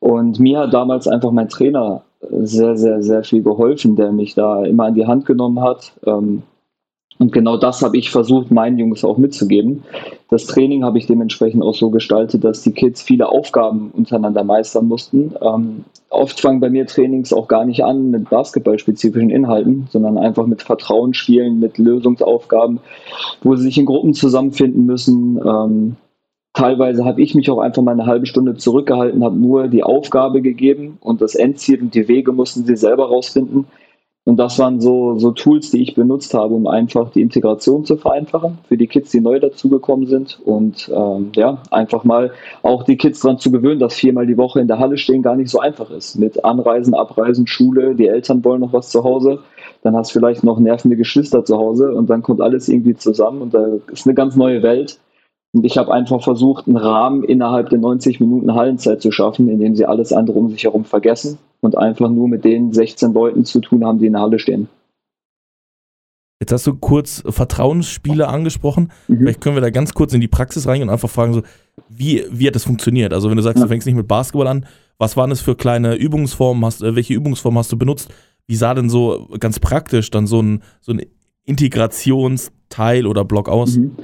Und 0.00 0.38
mir 0.40 0.58
hat 0.58 0.74
damals 0.74 1.06
einfach 1.06 1.30
mein 1.30 1.48
Trainer 1.48 2.02
sehr, 2.30 2.76
sehr, 2.76 3.02
sehr 3.02 3.24
viel 3.24 3.42
geholfen, 3.42 3.96
der 3.96 4.12
mich 4.12 4.34
da 4.34 4.64
immer 4.64 4.84
an 4.84 4.94
die 4.94 5.06
Hand 5.06 5.26
genommen 5.26 5.60
hat. 5.60 5.92
Ähm, 6.06 6.42
und 7.18 7.32
genau 7.32 7.56
das 7.56 7.82
habe 7.82 7.96
ich 7.96 8.10
versucht, 8.10 8.50
meinen 8.50 8.76
Jungs 8.76 9.04
auch 9.04 9.18
mitzugeben. 9.18 9.84
Das 10.30 10.46
Training 10.46 10.84
habe 10.84 10.98
ich 10.98 11.06
dementsprechend 11.06 11.62
auch 11.62 11.74
so 11.74 11.90
gestaltet, 11.90 12.42
dass 12.42 12.62
die 12.62 12.72
Kids 12.72 13.02
viele 13.02 13.28
Aufgaben 13.28 13.92
untereinander 13.92 14.42
meistern 14.42 14.88
mussten. 14.88 15.32
Ähm, 15.40 15.84
oft 16.10 16.40
fangen 16.40 16.60
bei 16.60 16.70
mir 16.70 16.86
Trainings 16.86 17.32
auch 17.32 17.46
gar 17.46 17.64
nicht 17.64 17.84
an 17.84 18.10
mit 18.10 18.30
basketballspezifischen 18.30 19.30
Inhalten, 19.30 19.86
sondern 19.90 20.18
einfach 20.18 20.46
mit 20.46 20.62
Vertrauen 20.62 21.14
spielen, 21.14 21.60
mit 21.60 21.78
Lösungsaufgaben, 21.78 22.80
wo 23.42 23.54
sie 23.54 23.62
sich 23.62 23.78
in 23.78 23.86
Gruppen 23.86 24.14
zusammenfinden 24.14 24.84
müssen. 24.84 25.38
Ähm, 25.38 25.96
teilweise 26.54 27.04
habe 27.04 27.20
ich 27.20 27.34
mich 27.34 27.50
auch 27.50 27.58
einfach 27.58 27.82
mal 27.82 27.92
eine 27.92 28.06
halbe 28.06 28.26
Stunde 28.26 28.54
zurückgehalten, 28.54 29.22
habe 29.22 29.36
nur 29.36 29.68
die 29.68 29.82
Aufgabe 29.82 30.40
gegeben 30.40 30.96
und 31.00 31.20
das 31.20 31.34
Endziel 31.34 31.82
und 31.82 31.94
die 31.94 32.08
Wege 32.08 32.32
mussten 32.32 32.64
sie 32.64 32.76
selber 32.76 33.08
rausfinden. 33.08 33.66
Und 34.26 34.38
das 34.38 34.58
waren 34.58 34.80
so, 34.80 35.18
so 35.18 35.32
Tools, 35.32 35.70
die 35.70 35.82
ich 35.82 35.94
benutzt 35.94 36.32
habe, 36.32 36.54
um 36.54 36.66
einfach 36.66 37.10
die 37.10 37.20
Integration 37.20 37.84
zu 37.84 37.98
vereinfachen 37.98 38.56
für 38.66 38.78
die 38.78 38.86
Kids, 38.86 39.10
die 39.10 39.20
neu 39.20 39.38
dazugekommen 39.38 40.06
sind. 40.06 40.40
Und 40.46 40.90
ähm, 40.94 41.32
ja, 41.34 41.58
einfach 41.70 42.04
mal 42.04 42.30
auch 42.62 42.84
die 42.84 42.96
Kids 42.96 43.20
daran 43.20 43.38
zu 43.38 43.50
gewöhnen, 43.52 43.80
dass 43.80 43.96
viermal 43.96 44.26
die 44.26 44.38
Woche 44.38 44.60
in 44.60 44.66
der 44.66 44.78
Halle 44.78 44.96
stehen 44.96 45.20
gar 45.20 45.36
nicht 45.36 45.50
so 45.50 45.58
einfach 45.58 45.90
ist. 45.90 46.18
Mit 46.18 46.42
Anreisen, 46.42 46.94
Abreisen, 46.94 47.46
Schule, 47.46 47.94
die 47.94 48.06
Eltern 48.06 48.42
wollen 48.44 48.62
noch 48.62 48.72
was 48.72 48.88
zu 48.88 49.04
Hause. 49.04 49.40
Dann 49.82 49.94
hast 49.94 50.14
du 50.14 50.20
vielleicht 50.20 50.42
noch 50.42 50.58
nervende 50.58 50.96
Geschwister 50.96 51.44
zu 51.44 51.58
Hause 51.58 51.92
und 51.92 52.08
dann 52.08 52.22
kommt 52.22 52.40
alles 52.40 52.70
irgendwie 52.70 52.94
zusammen 52.94 53.42
und 53.42 53.52
da 53.52 53.66
ist 53.92 54.06
eine 54.06 54.14
ganz 54.14 54.36
neue 54.36 54.62
Welt. 54.62 54.98
Und 55.54 55.64
ich 55.64 55.78
habe 55.78 55.94
einfach 55.94 56.20
versucht, 56.20 56.66
einen 56.66 56.76
Rahmen 56.76 57.22
innerhalb 57.22 57.70
der 57.70 57.78
90 57.78 58.18
Minuten 58.18 58.54
Hallenzeit 58.54 59.00
zu 59.00 59.12
schaffen, 59.12 59.48
in 59.48 59.60
dem 59.60 59.76
sie 59.76 59.86
alles 59.86 60.12
andere 60.12 60.36
um 60.36 60.50
sich 60.50 60.64
herum 60.64 60.84
vergessen 60.84 61.38
und 61.60 61.78
einfach 61.78 62.10
nur 62.10 62.26
mit 62.26 62.44
den 62.44 62.72
16 62.72 63.12
Leuten 63.12 63.44
zu 63.44 63.60
tun 63.60 63.84
haben, 63.84 64.00
die 64.00 64.06
in 64.06 64.14
der 64.14 64.22
Halle 64.22 64.40
stehen. 64.40 64.68
Jetzt 66.40 66.50
hast 66.50 66.66
du 66.66 66.74
kurz 66.74 67.22
Vertrauensspiele 67.24 68.26
angesprochen. 68.26 68.90
Mhm. 69.06 69.18
Vielleicht 69.18 69.40
können 69.40 69.54
wir 69.54 69.62
da 69.62 69.70
ganz 69.70 69.94
kurz 69.94 70.12
in 70.12 70.20
die 70.20 70.28
Praxis 70.28 70.66
reingehen 70.66 70.88
und 70.88 70.92
einfach 70.92 71.08
fragen, 71.08 71.34
so, 71.34 71.42
wie, 71.88 72.24
wie 72.32 72.48
hat 72.48 72.56
das 72.56 72.64
funktioniert? 72.64 73.12
Also 73.12 73.30
wenn 73.30 73.36
du 73.36 73.42
sagst, 73.42 73.58
ja. 73.58 73.62
du 73.62 73.68
fängst 73.68 73.86
nicht 73.86 73.94
mit 73.94 74.08
Basketball 74.08 74.48
an, 74.48 74.66
was 74.98 75.16
waren 75.16 75.30
das 75.30 75.40
für 75.40 75.54
kleine 75.54 75.94
Übungsformen? 75.94 76.64
Hast, 76.64 76.82
äh, 76.82 76.96
welche 76.96 77.14
Übungsformen 77.14 77.58
hast 77.58 77.70
du 77.70 77.78
benutzt? 77.78 78.12
Wie 78.48 78.56
sah 78.56 78.74
denn 78.74 78.90
so 78.90 79.28
ganz 79.38 79.60
praktisch 79.60 80.10
dann 80.10 80.26
so 80.26 80.42
ein, 80.42 80.62
so 80.80 80.92
ein 80.92 81.02
Integrationsteil 81.46 83.06
oder 83.06 83.24
Block 83.24 83.48
aus? 83.48 83.76
Mhm. 83.76 83.96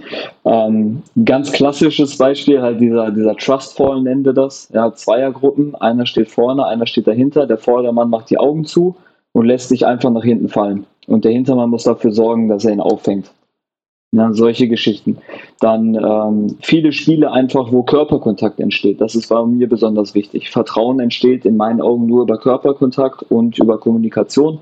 Ähm, 0.45 1.03
ganz 1.25 1.53
klassisches 1.53 2.17
Beispiel, 2.17 2.61
halt 2.61 2.81
dieser, 2.81 3.11
dieser 3.11 3.37
Trust 3.37 3.79
nennen 3.79 4.25
wir 4.25 4.33
das. 4.33 4.71
Hat 4.75 4.99
Zweiergruppen, 4.99 5.75
einer 5.75 6.07
steht 6.07 6.31
vorne, 6.31 6.67
einer 6.67 6.87
steht 6.87 7.07
dahinter. 7.07 7.47
Der 7.47 7.59
Vordermann 7.59 8.11
macht 8.11 8.31
die 8.31 8.39
Augen 8.39 8.65
zu 8.65 8.97
und 9.33 9.47
lässt 9.47 9.69
sich 9.69 9.87
einfach 9.87 10.11
nach 10.11 10.25
hinten 10.25 10.49
fallen. 10.49 10.87
Und 11.07 11.25
der 11.25 11.33
Hintermann 11.33 11.71
muss 11.71 11.85
dafür 11.85 12.13
sorgen, 12.13 12.49
dass 12.49 12.65
er 12.65 12.73
ihn 12.73 12.81
auffängt. 12.81 13.31
Ja, 14.13 14.33
solche 14.33 14.67
Geschichten. 14.67 15.19
Dann 15.61 15.95
ähm, 15.95 16.57
viele 16.61 16.91
Spiele 16.91 17.31
einfach, 17.31 17.71
wo 17.71 17.85
Körperkontakt 17.85 18.59
entsteht. 18.59 19.01
Das 19.01 19.15
ist 19.15 19.29
bei 19.29 19.45
mir 19.45 19.69
besonders 19.69 20.17
wichtig. 20.17 20.51
Vertrauen 20.51 20.99
entsteht 20.99 21.45
in 21.45 21.57
meinen 21.57 21.81
Augen 21.81 22.07
nur 22.07 22.23
über 22.23 22.37
Körperkontakt 22.37 23.23
und 23.31 23.57
über 23.59 23.79
Kommunikation. 23.79 24.59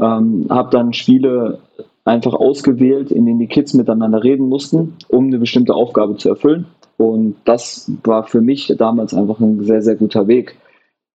Ähm, 0.00 0.46
habe 0.48 0.70
dann 0.70 0.94
Spiele 0.94 1.58
einfach 2.04 2.34
ausgewählt, 2.34 3.10
in 3.10 3.26
denen 3.26 3.38
die 3.38 3.46
Kids 3.46 3.74
miteinander 3.74 4.22
reden 4.22 4.48
mussten, 4.48 4.96
um 5.08 5.26
eine 5.26 5.38
bestimmte 5.38 5.74
Aufgabe 5.74 6.16
zu 6.16 6.28
erfüllen. 6.28 6.66
Und 6.96 7.36
das 7.44 7.90
war 8.04 8.24
für 8.24 8.40
mich 8.40 8.72
damals 8.78 9.14
einfach 9.14 9.40
ein 9.40 9.64
sehr, 9.64 9.82
sehr 9.82 9.96
guter 9.96 10.26
Weg. 10.26 10.56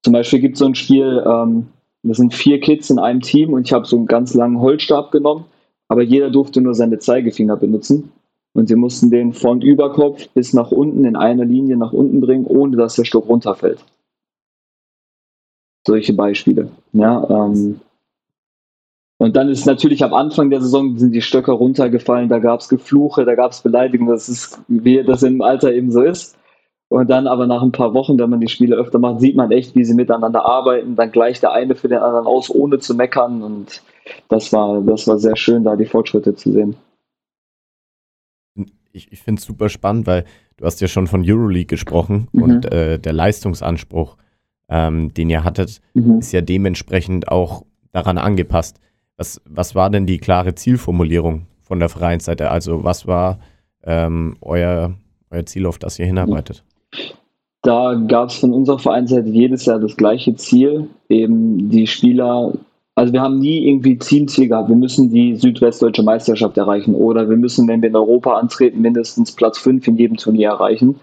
Zum 0.03 0.13
Beispiel 0.13 0.41
gibt 0.41 0.55
es 0.55 0.61
so 0.61 0.67
ein 0.67 0.75
Spiel, 0.75 1.23
ähm, 1.27 1.67
das 2.03 2.19
sind 2.19 2.35
vier 2.35 2.61
Kids 2.61 2.91
in 2.91 2.99
einem 2.99 3.21
Team 3.21 3.53
und 3.53 3.67
ich 3.67 3.73
habe 3.73 3.87
so 3.87 3.97
einen 3.97 4.07
ganz 4.07 4.35
langen 4.35 4.61
Holzstab 4.61 5.11
genommen, 5.11 5.45
aber 5.89 6.03
jeder 6.03 6.31
durfte 6.31 6.61
nur 6.61 6.75
seine 6.75 6.99
Zeigefinger 6.99 7.57
benutzen. 7.57 8.13
Und 8.53 8.69
sie 8.69 8.77
mussten 8.77 9.11
den 9.11 9.35
von 9.35 9.61
Überkopf 9.61 10.29
bis 10.31 10.55
nach 10.55 10.71
unten 10.71 11.05
in 11.05 11.15
einer 11.15 11.45
Linie 11.45 11.77
nach 11.77 11.93
unten 11.93 12.21
bringen, 12.21 12.47
ohne 12.47 12.77
dass 12.77 12.97
der 12.97 13.05
Stock 13.05 13.29
runterfällt. 13.29 13.85
Solche 15.87 16.15
Beispiele. 16.15 16.71
Ja, 16.93 17.29
ähm, 17.29 17.81
und 19.19 19.37
dann 19.37 19.49
ist 19.49 19.65
natürlich 19.65 20.05
am 20.05 20.13
Anfang 20.13 20.51
der 20.51 20.61
Saison 20.61 20.99
sind 20.99 21.13
die 21.13 21.23
Stöcker 21.23 21.55
runtergefallen, 21.55 22.29
da 22.29 22.39
gab 22.39 22.61
es 22.61 22.69
Gefluche, 22.69 23.25
da 23.25 23.35
gab 23.35 23.53
es 23.53 23.63
Beleidigungen, 23.63 24.13
das 24.13 24.29
ist, 24.29 24.61
wie 24.69 25.03
das 25.03 25.23
im 25.23 25.41
Alter 25.41 25.73
eben 25.73 25.91
so 25.91 26.03
ist. 26.03 26.37
Und 26.89 27.11
dann 27.11 27.27
aber 27.27 27.47
nach 27.47 27.63
ein 27.63 27.73
paar 27.73 27.95
Wochen, 27.95 28.19
wenn 28.19 28.31
man 28.31 28.41
die 28.41 28.49
Spiele 28.49 28.77
öfter 28.77 28.99
macht, 28.99 29.21
sieht 29.21 29.35
man 29.35 29.51
echt, 29.51 29.75
wie 29.75 29.85
sie 29.85 29.95
miteinander 29.95 30.45
arbeiten. 30.45 30.95
Dann 30.95 31.11
gleicht 31.11 31.43
der 31.43 31.53
eine 31.53 31.75
für 31.75 31.89
den 31.89 31.99
anderen 31.99 32.27
aus, 32.27 32.49
ohne 32.49 32.79
zu 32.79 32.95
meckern. 32.95 33.43
Und 33.43 33.83
das 34.29 34.53
war, 34.53 34.81
das 34.83 35.09
war 35.09 35.19
sehr 35.19 35.35
schön, 35.35 35.65
da 35.65 35.75
die 35.75 35.87
Fortschritte 35.87 36.37
zu 36.37 36.53
sehen. 36.53 36.77
Ich, 38.93 39.11
ich 39.11 39.21
finde 39.21 39.41
es 39.41 39.47
super 39.47 39.69
spannend, 39.69 40.07
weil 40.07 40.25
du 40.59 40.65
hast 40.65 40.81
ja 40.81 40.87
schon 40.87 41.09
von 41.09 41.25
Euroleague 41.27 41.67
gesprochen 41.67 42.29
mhm. 42.33 42.43
und 42.43 42.73
äh, 42.73 42.99
der 42.99 43.13
Leistungsanspruch, 43.13 44.17
ähm, 44.69 45.13
den 45.13 45.29
ihr 45.29 45.43
hattet, 45.43 45.81
mhm. 45.95 46.21
ist 46.21 46.33
ja 46.33 46.41
dementsprechend 46.41 47.29
auch 47.29 47.65
daran 47.93 48.17
angepasst. 48.17 48.79
Was, 49.17 49.41
was 49.49 49.75
war 49.75 49.91
denn 49.91 50.07
die 50.07 50.19
klare 50.19 50.55
Zielformulierung 50.55 51.47
von 51.63 51.79
der 51.79 51.89
Vereinsseite? 51.89 52.51
Also 52.51 52.85
was 52.85 53.07
war 53.07 53.39
ähm, 53.85 54.37
euer, 54.41 54.95
euer 55.31 55.47
Ziel, 55.47 55.67
auf 55.67 55.79
das 55.79 55.99
ihr 55.99 56.07
hinarbeitet? 56.07 56.65
Da 57.63 57.95
gab 57.95 58.29
es 58.29 58.37
von 58.37 58.53
unserer 58.53 58.79
Vereinsseite 58.79 59.29
jedes 59.29 59.65
Jahr 59.65 59.81
das 59.81 59.97
gleiche 59.97 60.35
Ziel, 60.37 60.89
eben 61.09 61.69
die 61.71 61.87
Spieler, 61.87 62.53
also 62.95 63.13
wir 63.13 63.21
haben 63.21 63.39
nie 63.39 63.67
irgendwie 63.67 63.99
Zielziel 63.99 64.49
gehabt, 64.49 64.69
wir 64.69 64.77
müssen 64.77 65.11
die 65.11 65.35
südwestdeutsche 65.35 66.03
Meisterschaft 66.03 66.57
erreichen 66.57 66.95
oder 66.95 67.29
wir 67.29 67.37
müssen, 67.37 67.67
wenn 67.67 67.83
wir 67.83 67.89
in 67.89 67.97
Europa 67.97 68.35
antreten, 68.35 68.83
mindestens 68.83 69.33
Platz 69.33 69.59
5 69.59 69.89
in 69.89 69.97
jedem 69.97 70.17
Turnier 70.17 70.51
erreichen. 70.51 70.97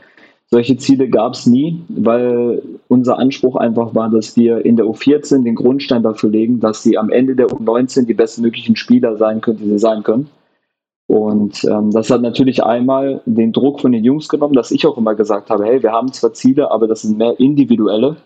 Solche 0.53 0.77
Ziele 0.77 1.09
gab 1.09 1.33
es 1.33 1.47
nie, 1.47 1.81
weil 1.89 2.61
unser 2.87 3.17
Anspruch 3.17 3.55
einfach 3.55 3.95
war, 3.95 4.11
dass 4.11 4.37
wir 4.37 4.63
in 4.63 4.75
der 4.75 4.85
U14 4.85 5.43
den 5.43 5.55
Grundstein 5.55 6.03
dafür 6.03 6.29
legen, 6.29 6.59
dass 6.59 6.83
sie 6.83 6.95
am 6.95 7.09
Ende 7.09 7.35
der 7.35 7.47
U19 7.47 8.05
die 8.05 8.13
bestmöglichen 8.13 8.75
Spieler 8.75 9.17
sein 9.17 9.41
können, 9.41 9.57
die 9.57 9.67
sie 9.67 9.79
sein 9.79 10.03
können. 10.03 10.29
Und 11.07 11.63
ähm, 11.63 11.89
das 11.89 12.11
hat 12.11 12.21
natürlich 12.21 12.63
einmal 12.63 13.23
den 13.25 13.51
Druck 13.51 13.81
von 13.81 13.93
den 13.93 14.03
Jungs 14.03 14.29
genommen, 14.29 14.53
dass 14.53 14.69
ich 14.69 14.85
auch 14.85 14.95
immer 14.95 15.15
gesagt 15.15 15.49
habe, 15.49 15.65
hey, 15.65 15.81
wir 15.81 15.91
haben 15.91 16.13
zwar 16.13 16.33
Ziele, 16.33 16.69
aber 16.69 16.87
das 16.87 17.01
sind 17.01 17.17
mehr 17.17 17.39
individuelle 17.39 18.17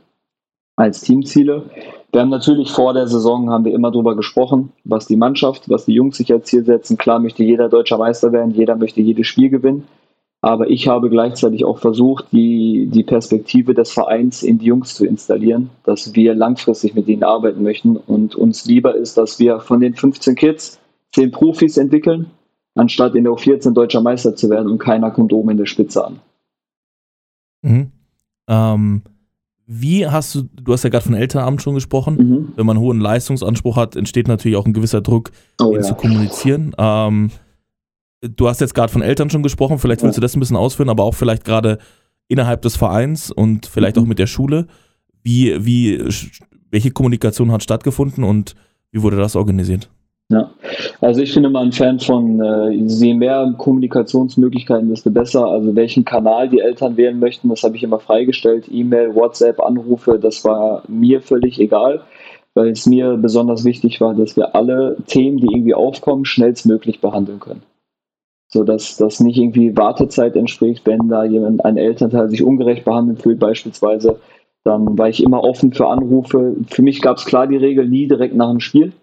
als 0.75 0.99
Teamziele. 0.99 1.63
Wir 2.11 2.19
haben 2.19 2.29
natürlich 2.29 2.71
vor 2.71 2.93
der 2.93 3.07
Saison 3.07 3.49
haben 3.49 3.63
wir 3.63 3.73
immer 3.73 3.91
darüber 3.91 4.17
gesprochen, 4.17 4.73
was 4.83 5.07
die 5.07 5.15
Mannschaft, 5.15 5.69
was 5.69 5.85
die 5.85 5.93
Jungs 5.93 6.17
sich 6.17 6.29
als 6.33 6.47
Ziel 6.49 6.65
setzen. 6.65 6.97
Klar 6.97 7.19
möchte 7.19 7.45
jeder 7.45 7.69
deutscher 7.69 7.97
Meister 7.97 8.33
werden, 8.33 8.51
jeder 8.51 8.75
möchte 8.75 8.99
jedes 8.99 9.27
Spiel 9.27 9.49
gewinnen. 9.49 9.87
Aber 10.47 10.69
ich 10.69 10.87
habe 10.87 11.09
gleichzeitig 11.09 11.65
auch 11.65 11.77
versucht, 11.77 12.27
die, 12.31 12.87
die 12.89 13.03
Perspektive 13.03 13.73
des 13.73 13.91
Vereins 13.91 14.43
in 14.43 14.59
die 14.59 14.67
Jungs 14.67 14.95
zu 14.95 15.05
installieren, 15.05 15.71
dass 15.83 16.15
wir 16.15 16.33
langfristig 16.35 16.95
mit 16.95 17.09
ihnen 17.09 17.25
arbeiten 17.25 17.63
möchten 17.63 17.97
und 17.97 18.33
uns 18.33 18.65
lieber 18.65 18.95
ist, 18.95 19.17
dass 19.17 19.39
wir 19.39 19.59
von 19.59 19.81
den 19.81 19.93
15 19.93 20.35
Kids 20.35 20.79
10 21.15 21.31
Profis 21.31 21.75
entwickeln, 21.75 22.27
anstatt 22.75 23.15
in 23.15 23.25
der 23.25 23.33
U14 23.33 23.73
deutscher 23.73 23.99
Meister 23.99 24.37
zu 24.37 24.49
werden 24.49 24.71
und 24.71 24.77
keiner 24.77 25.11
kommt 25.11 25.33
oben 25.33 25.49
in 25.49 25.57
der 25.57 25.65
Spitze 25.65 26.05
an. 26.05 26.21
Mhm. 27.61 27.91
Ähm, 28.47 29.01
wie 29.65 30.07
hast 30.07 30.33
du, 30.33 30.43
du 30.43 30.71
hast 30.71 30.83
ja 30.83 30.89
gerade 30.89 31.03
von 31.03 31.15
Elternamt 31.15 31.61
schon 31.61 31.75
gesprochen, 31.75 32.15
mhm. 32.15 32.53
wenn 32.55 32.65
man 32.65 32.77
einen 32.77 32.85
hohen 32.85 33.01
Leistungsanspruch 33.01 33.75
hat, 33.75 33.97
entsteht 33.97 34.29
natürlich 34.29 34.55
auch 34.55 34.65
ein 34.65 34.71
gewisser 34.71 35.01
Druck, 35.01 35.31
oh, 35.59 35.71
ihn 35.71 35.73
ja. 35.73 35.81
zu 35.81 35.95
kommunizieren. 35.95 36.73
Ähm, 36.77 37.31
du 38.21 38.47
hast 38.47 38.61
jetzt 38.61 38.73
gerade 38.73 38.91
von 38.91 39.01
Eltern 39.01 39.29
schon 39.29 39.43
gesprochen, 39.43 39.79
vielleicht 39.79 40.03
willst 40.03 40.17
du 40.17 40.21
das 40.21 40.35
ein 40.35 40.39
bisschen 40.39 40.57
ausführen, 40.57 40.89
aber 40.89 41.03
auch 41.03 41.13
vielleicht 41.13 41.45
gerade 41.45 41.77
innerhalb 42.27 42.61
des 42.61 42.75
Vereins 42.75 43.31
und 43.31 43.65
vielleicht 43.65 43.95
mhm. 43.97 44.03
auch 44.03 44.07
mit 44.07 44.19
der 44.19 44.27
Schule. 44.27 44.67
Wie, 45.23 45.65
wie, 45.65 46.03
welche 46.71 46.91
Kommunikation 46.91 47.51
hat 47.51 47.63
stattgefunden 47.63 48.23
und 48.23 48.55
wie 48.91 49.01
wurde 49.01 49.17
das 49.17 49.35
organisiert? 49.35 49.89
Ja, 50.29 50.51
also 50.99 51.21
ich 51.21 51.33
bin 51.33 51.45
immer 51.45 51.61
ein 51.61 51.71
Fan 51.71 52.01
von, 52.01 52.41
äh, 52.41 52.71
je 52.71 53.13
mehr 53.13 53.53
Kommunikationsmöglichkeiten, 53.57 54.89
desto 54.89 55.09
besser. 55.09 55.45
Also 55.45 55.73
welchen 55.73 56.03
Kanal 56.03 56.49
die 56.49 56.59
Eltern 56.59 56.97
wählen 56.97 57.17
möchten, 57.17 57.47
das 57.47 57.63
habe 57.63 57.77
ich 57.77 57.83
immer 57.83 57.99
freigestellt. 57.99 58.67
E-Mail, 58.69 59.15
WhatsApp, 59.15 59.61
Anrufe, 59.61 60.19
das 60.19 60.43
war 60.43 60.83
mir 60.89 61.21
völlig 61.21 61.59
egal, 61.61 62.01
weil 62.55 62.71
es 62.71 62.85
mir 62.85 63.15
besonders 63.15 63.63
wichtig 63.63 64.01
war, 64.01 64.15
dass 64.15 64.35
wir 64.35 64.53
alle 64.53 64.97
Themen, 65.07 65.37
die 65.37 65.47
irgendwie 65.47 65.75
aufkommen, 65.75 66.25
schnellstmöglich 66.25 66.99
behandeln 66.99 67.39
können 67.39 67.61
so 68.47 68.63
dass 68.63 68.97
das 68.97 69.19
nicht 69.19 69.37
irgendwie 69.37 69.75
Wartezeit 69.75 70.35
entspricht, 70.35 70.85
wenn 70.85 71.09
da 71.09 71.25
jemand, 71.25 71.65
ein 71.65 71.77
Elternteil 71.77 72.29
sich 72.29 72.43
ungerecht 72.43 72.85
behandelt 72.85 73.21
fühlt 73.21 73.39
beispielsweise, 73.39 74.19
dann 74.63 74.97
war 74.97 75.09
ich 75.09 75.23
immer 75.23 75.43
offen 75.43 75.71
für 75.73 75.87
Anrufe. 75.87 76.55
Für 76.69 76.81
mich 76.81 77.01
gab 77.01 77.17
es 77.17 77.25
klar 77.25 77.47
die 77.47 77.57
Regel 77.57 77.87
nie 77.87 78.07
direkt 78.07 78.35
nach 78.35 78.49
dem 78.49 78.59
Spiel, 78.59 78.93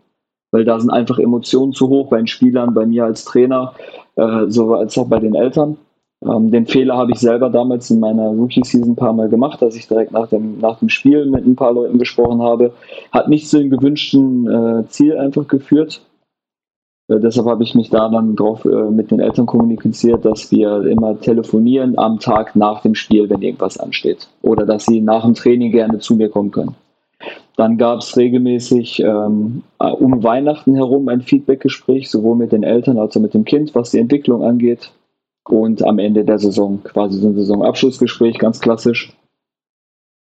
weil 0.51 0.65
da 0.65 0.79
sind 0.79 0.91
einfach 0.91 1.19
Emotionen 1.19 1.73
zu 1.73 1.89
hoch 1.89 2.11
bei 2.11 2.19
den 2.19 2.27
Spielern, 2.27 2.75
bei 2.75 2.87
mir 2.87 3.05
als 3.05 3.25
Trainer, 3.25 3.75
äh, 4.17 4.45
so 4.49 4.75
als 4.75 4.97
auch 4.99 5.09
bei 5.09 5.21
den 5.21 5.35
Eltern. 5.35 5.79
Ähm, 6.25 6.51
den 6.51 6.67
Fehler 6.67 6.97
habe 6.97 7.13
ich 7.13 7.19
selber 7.19 7.51
damals 7.51 7.91
in 7.91 8.01
meiner 8.01 8.29
Rookie-Season 8.29 8.93
ein 8.93 8.97
paar 8.97 9.13
Mal 9.13 9.29
gemacht, 9.29 9.61
dass 9.61 9.77
ich 9.77 9.89
direkt 9.89 10.13
nach 10.13 10.29
dem, 10.29 10.59
nach 10.59 10.79
dem 10.79 10.89
Spiel 10.89 11.27
mit 11.27 11.47
ein 11.47 11.57
paar 11.57 11.73
Leuten 11.73 11.99
gesprochen 11.99 12.43
habe. 12.43 12.73
Hat 13.13 13.29
nicht 13.29 13.49
zu 13.49 13.59
dem 13.59 13.71
gewünschten 13.71 14.49
äh, 14.49 14.89
Ziel 14.89 15.19
einfach 15.19 15.49
geführt. 15.49 16.03
Äh, 17.09 17.21
deshalb 17.21 17.47
habe 17.47 17.63
ich 17.63 17.75
mich 17.75 17.91
da 17.91 18.09
dann 18.09 18.37
drauf 18.37 18.65
äh, 18.65 18.91
mit 18.91 19.11
den 19.11 19.21
Eltern 19.21 19.47
kommuniziert, 19.47 20.25
dass 20.25 20.51
wir 20.51 20.83
immer 20.87 21.21
telefonieren 21.21 21.99
am 21.99 22.19
Tag 22.19 22.57
nach 22.57 22.83
dem 22.83 22.95
Spiel, 22.95 23.29
wenn 23.29 23.43
irgendwas 23.43 23.79
ansteht. 23.79 24.29
Oder 24.43 24.67
dass 24.67 24.87
sie 24.87 25.01
nach 25.01 25.25
dem 25.25 25.35
Training 25.35 25.73
gerne 25.73 25.99
zu 25.99 26.17
mir 26.17 26.29
kommen 26.29 26.51
können. 26.51 26.75
Dann 27.57 27.79
gab 27.79 28.01
es 28.01 28.17
regelmäßig 28.17 29.01
ähm, 29.01 29.63
um 29.79 30.23
Weihnachten 30.25 30.75
herum 30.75 31.09
ein 31.09 31.23
Feedbackgespräch, 31.23 32.11
sowohl 32.11 32.37
mit 32.37 32.53
den 32.53 32.65
Eltern 32.65 32.99
als 32.99 33.17
auch 33.17 33.21
mit 33.21 33.33
dem 33.33 33.45
Kind, 33.45 33.75
was 33.75 33.93
die 33.93 33.99
Entwicklung 33.99 34.43
angeht. 34.43 34.91
Und 35.45 35.85
am 35.85 35.99
Ende 35.99 36.25
der 36.25 36.39
Saison 36.39 36.83
quasi 36.83 37.21
so 37.21 37.29
ein 37.29 37.37
Saisonabschlussgespräch, 37.37 38.39
ganz 38.39 38.61
klassisch. 38.61 39.13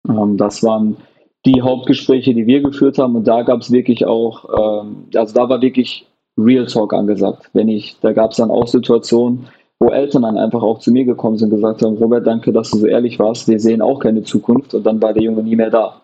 Ähm, 0.10 0.36
das 0.38 0.64
waren 0.64 0.98
die 1.46 1.62
Hauptgespräche, 1.62 2.34
die 2.34 2.48
wir 2.48 2.62
geführt 2.62 2.98
haben. 2.98 3.16
Und 3.16 3.28
da 3.28 3.44
gab 3.44 3.62
es 3.62 3.72
wirklich 3.72 4.06
auch, 4.06 4.84
ähm, 4.84 5.06
also 5.16 5.34
da 5.34 5.48
war 5.48 5.62
wirklich 5.62 6.06
Real 6.44 6.66
Talk 6.66 6.94
angesagt. 6.94 7.50
Wenn 7.54 7.70
ich, 7.70 7.98
da 8.02 8.14
gab 8.14 8.32
es 8.32 8.38
dann 8.38 8.52
auch 8.52 8.68
Situationen, 8.68 9.48
wo 9.80 9.90
Eltern 9.90 10.22
dann 10.24 10.38
einfach 10.38 10.62
auch 10.62 10.80
zu 10.80 10.92
mir 10.92 11.06
gekommen 11.06 11.38
sind 11.38 11.50
und 11.52 11.58
gesagt 11.58 11.82
haben, 11.82 11.98
Robert, 11.98 12.28
danke, 12.28 12.52
dass 12.54 12.72
du 12.72 12.78
so 12.78 12.86
ehrlich 12.88 13.18
warst, 13.18 13.48
wir 13.48 13.60
sehen 13.60 13.82
auch 13.82 14.00
keine 14.00 14.24
Zukunft 14.24 14.74
und 14.74 14.84
dann 14.84 15.02
war 15.02 15.14
der 15.14 15.24
Junge 15.24 15.44
nie 15.44 15.56
mehr 15.56 15.72
da. 15.72 16.02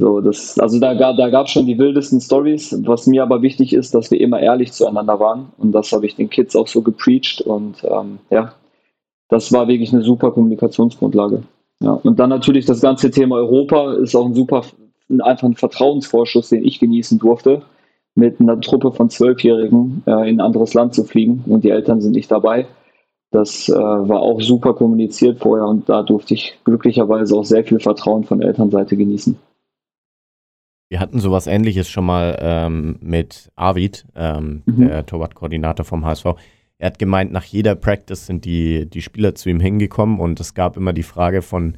So, 0.00 0.20
das, 0.20 0.56
also 0.60 0.78
da, 0.78 0.94
da 0.94 1.28
gab 1.28 1.46
es 1.46 1.52
schon 1.52 1.66
die 1.66 1.76
wildesten 1.76 2.20
Stories. 2.20 2.76
Was 2.86 3.08
mir 3.08 3.24
aber 3.24 3.42
wichtig 3.42 3.72
ist, 3.72 3.94
dass 3.94 4.12
wir 4.12 4.20
immer 4.20 4.38
ehrlich 4.38 4.72
zueinander 4.72 5.18
waren. 5.18 5.48
Und 5.58 5.72
das 5.72 5.90
habe 5.90 6.06
ich 6.06 6.14
den 6.14 6.30
Kids 6.30 6.54
auch 6.54 6.68
so 6.68 6.82
gepreacht. 6.82 7.40
Und 7.40 7.82
ähm, 7.82 8.20
ja, 8.30 8.52
das 9.28 9.52
war 9.52 9.66
wirklich 9.66 9.92
eine 9.92 10.02
super 10.02 10.30
Kommunikationsgrundlage. 10.30 11.42
Ja, 11.80 11.92
und 11.92 12.18
dann 12.20 12.30
natürlich 12.30 12.64
das 12.64 12.80
ganze 12.80 13.10
Thema 13.10 13.36
Europa 13.36 13.94
ist 13.94 14.14
auch 14.14 14.26
ein 14.26 14.34
super, 14.34 14.62
einfach 15.20 15.48
ein 15.48 15.56
Vertrauensvorschuss, 15.56 16.48
den 16.48 16.64
ich 16.64 16.78
genießen 16.78 17.18
durfte, 17.18 17.62
mit 18.14 18.40
einer 18.40 18.60
Truppe 18.60 18.92
von 18.92 19.10
Zwölfjährigen 19.10 20.02
äh, 20.06 20.28
in 20.28 20.36
ein 20.36 20.40
anderes 20.40 20.74
Land 20.74 20.94
zu 20.94 21.04
fliegen 21.04 21.44
und 21.46 21.64
die 21.64 21.70
Eltern 21.70 22.00
sind 22.00 22.12
nicht 22.12 22.30
dabei. 22.30 22.66
Das 23.30 23.68
äh, 23.68 23.74
war 23.74 24.20
auch 24.20 24.40
super 24.40 24.74
kommuniziert 24.74 25.38
vorher 25.40 25.66
und 25.66 25.88
da 25.88 26.02
durfte 26.02 26.34
ich 26.34 26.58
glücklicherweise 26.64 27.36
auch 27.36 27.44
sehr 27.44 27.64
viel 27.64 27.78
Vertrauen 27.78 28.24
von 28.24 28.40
Elternseite 28.40 28.96
genießen. 28.96 29.36
Wir 30.88 31.00
hatten 31.00 31.20
sowas 31.20 31.46
ähnliches 31.46 31.88
schon 31.88 32.06
mal 32.06 32.38
ähm, 32.40 32.96
mit 33.00 33.50
Arvid, 33.56 34.06
ähm, 34.16 34.62
mhm. 34.64 34.88
der 34.88 35.04
Torwartkoordinator 35.04 35.84
vom 35.84 36.06
HSV. 36.06 36.24
Er 36.78 36.86
hat 36.86 36.98
gemeint, 36.98 37.30
nach 37.30 37.44
jeder 37.44 37.74
Practice 37.74 38.26
sind 38.26 38.46
die, 38.46 38.86
die 38.86 39.02
Spieler 39.02 39.34
zu 39.34 39.50
ihm 39.50 39.60
hingekommen 39.60 40.18
und 40.18 40.40
es 40.40 40.54
gab 40.54 40.76
immer 40.76 40.94
die 40.94 41.02
Frage 41.02 41.42
von, 41.42 41.74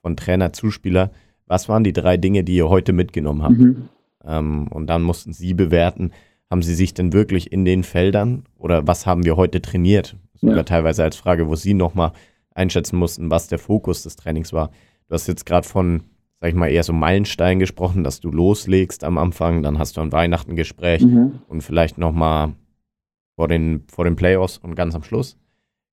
von 0.00 0.16
Trainer 0.16 0.52
zu 0.52 0.70
Spieler, 0.70 1.10
was 1.46 1.68
waren 1.68 1.84
die 1.84 1.92
drei 1.92 2.16
Dinge, 2.16 2.42
die 2.42 2.56
ihr 2.56 2.70
heute 2.70 2.92
mitgenommen 2.92 3.42
habt? 3.42 3.58
Mhm. 3.58 3.88
Ähm, 4.26 4.68
und 4.68 4.86
dann 4.88 5.02
mussten 5.02 5.32
sie 5.32 5.54
bewerten, 5.54 6.12
haben 6.50 6.62
sie 6.62 6.74
sich 6.74 6.94
denn 6.94 7.12
wirklich 7.12 7.52
in 7.52 7.64
den 7.64 7.84
Feldern 7.84 8.44
oder 8.56 8.86
was 8.86 9.06
haben 9.06 9.24
wir 9.24 9.36
heute 9.36 9.60
trainiert? 9.62 10.16
Sogar 10.34 10.58
ja. 10.58 10.62
teilweise 10.62 11.02
als 11.02 11.16
Frage, 11.16 11.48
wo 11.48 11.54
sie 11.54 11.74
nochmal 11.74 12.12
einschätzen 12.54 12.96
mussten, 12.96 13.30
was 13.30 13.48
der 13.48 13.58
Fokus 13.58 14.02
des 14.02 14.16
Trainings 14.16 14.52
war. 14.52 14.70
Du 15.08 15.14
hast 15.14 15.26
jetzt 15.26 15.46
gerade 15.46 15.66
von 15.66 16.02
sag 16.44 16.50
ich 16.50 16.56
mal, 16.56 16.68
eher 16.68 16.82
so 16.82 16.92
Meilenstein 16.92 17.58
gesprochen, 17.58 18.04
dass 18.04 18.20
du 18.20 18.30
loslegst 18.30 19.02
am 19.02 19.16
Anfang, 19.16 19.62
dann 19.62 19.78
hast 19.78 19.96
du 19.96 20.02
ein 20.02 20.12
Weihnachtengespräch 20.12 21.00
mhm. 21.00 21.40
und 21.48 21.62
vielleicht 21.62 21.96
nochmal 21.96 22.52
vor 23.34 23.48
den, 23.48 23.84
vor 23.88 24.04
den 24.04 24.14
Playoffs 24.14 24.58
und 24.58 24.74
ganz 24.74 24.94
am 24.94 25.02
Schluss. 25.02 25.38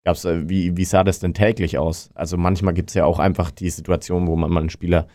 Gab's, 0.04 0.26
äh, 0.26 0.50
wie, 0.50 0.76
wie 0.76 0.84
sah 0.84 1.06
das 1.06 1.20
denn 1.20 1.34
täglich 1.34 1.78
aus? 1.78 2.10
Also 2.16 2.36
manchmal 2.36 2.74
gibt 2.74 2.90
es 2.90 2.96
ja 2.96 3.06
auch 3.06 3.20
einfach 3.20 3.50
die 3.50 3.70
Situation, 3.70 4.28
wo 4.28 4.36
man 4.36 4.52
mal 4.52 4.60
einen 4.60 4.70
Spieler 4.70 5.08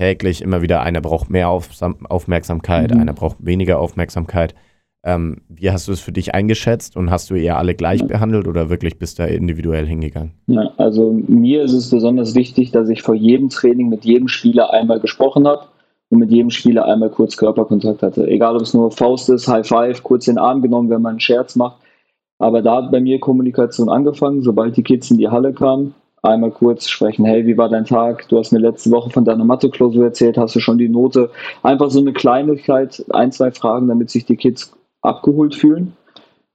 täglich 0.00 0.40
immer 0.40 0.62
wieder, 0.62 0.80
einer 0.80 1.02
braucht 1.02 1.28
mehr 1.28 1.50
Aufmerksamkeit, 1.50 2.94
mhm. 2.94 3.00
einer 3.00 3.12
braucht 3.12 3.36
weniger 3.40 3.78
Aufmerksamkeit. 3.78 4.54
Ähm, 5.02 5.42
wie 5.48 5.70
hast 5.70 5.88
du 5.88 5.92
es 5.92 6.00
für 6.00 6.12
dich 6.12 6.34
eingeschätzt 6.34 6.96
und 6.96 7.10
hast 7.10 7.30
du 7.30 7.34
eher 7.34 7.58
alle 7.58 7.74
gleich 7.74 8.06
behandelt 8.06 8.46
oder 8.46 8.68
wirklich 8.68 8.98
bist 8.98 9.18
du 9.18 9.22
da 9.22 9.28
individuell 9.28 9.86
hingegangen? 9.86 10.32
Ja, 10.46 10.70
also 10.76 11.12
mir 11.26 11.62
ist 11.62 11.72
es 11.72 11.90
besonders 11.90 12.34
wichtig, 12.34 12.70
dass 12.70 12.88
ich 12.88 13.02
vor 13.02 13.14
jedem 13.14 13.48
Training 13.48 13.88
mit 13.88 14.04
jedem 14.04 14.28
Spieler 14.28 14.72
einmal 14.72 15.00
gesprochen 15.00 15.46
habe 15.46 15.66
und 16.10 16.18
mit 16.18 16.30
jedem 16.30 16.50
Spieler 16.50 16.84
einmal 16.86 17.10
kurz 17.10 17.36
Körperkontakt 17.36 18.02
hatte. 18.02 18.26
Egal, 18.26 18.56
ob 18.56 18.62
es 18.62 18.74
nur 18.74 18.90
Faust 18.90 19.30
ist, 19.30 19.48
High 19.48 19.66
Five, 19.66 20.02
kurz 20.02 20.26
den 20.26 20.38
Arm 20.38 20.60
genommen, 20.60 20.90
wenn 20.90 21.02
man 21.02 21.12
einen 21.12 21.20
Scherz 21.20 21.56
macht. 21.56 21.78
Aber 22.38 22.62
da 22.62 22.76
hat 22.76 22.90
bei 22.90 23.00
mir 23.00 23.20
Kommunikation 23.20 23.88
angefangen, 23.88 24.42
sobald 24.42 24.76
die 24.76 24.82
Kids 24.82 25.10
in 25.10 25.18
die 25.18 25.28
Halle 25.28 25.52
kamen. 25.52 25.94
Einmal 26.22 26.50
kurz 26.50 26.88
sprechen, 26.88 27.24
hey, 27.24 27.46
wie 27.46 27.56
war 27.56 27.70
dein 27.70 27.86
Tag? 27.86 28.28
Du 28.28 28.38
hast 28.38 28.52
mir 28.52 28.58
letzte 28.58 28.90
Woche 28.90 29.10
von 29.10 29.24
deiner 29.24 29.44
Mathe-Klausur 29.44 30.04
erzählt, 30.04 30.36
hast 30.36 30.54
du 30.54 30.60
schon 30.60 30.76
die 30.76 30.88
Note? 30.88 31.30
Einfach 31.62 31.90
so 31.90 32.00
eine 32.00 32.12
Kleinigkeit, 32.12 33.04
ein, 33.10 33.32
zwei 33.32 33.50
Fragen, 33.50 33.88
damit 33.88 34.10
sich 34.10 34.26
die 34.26 34.36
Kids 34.36 34.72
abgeholt 35.00 35.54
fühlen. 35.54 35.96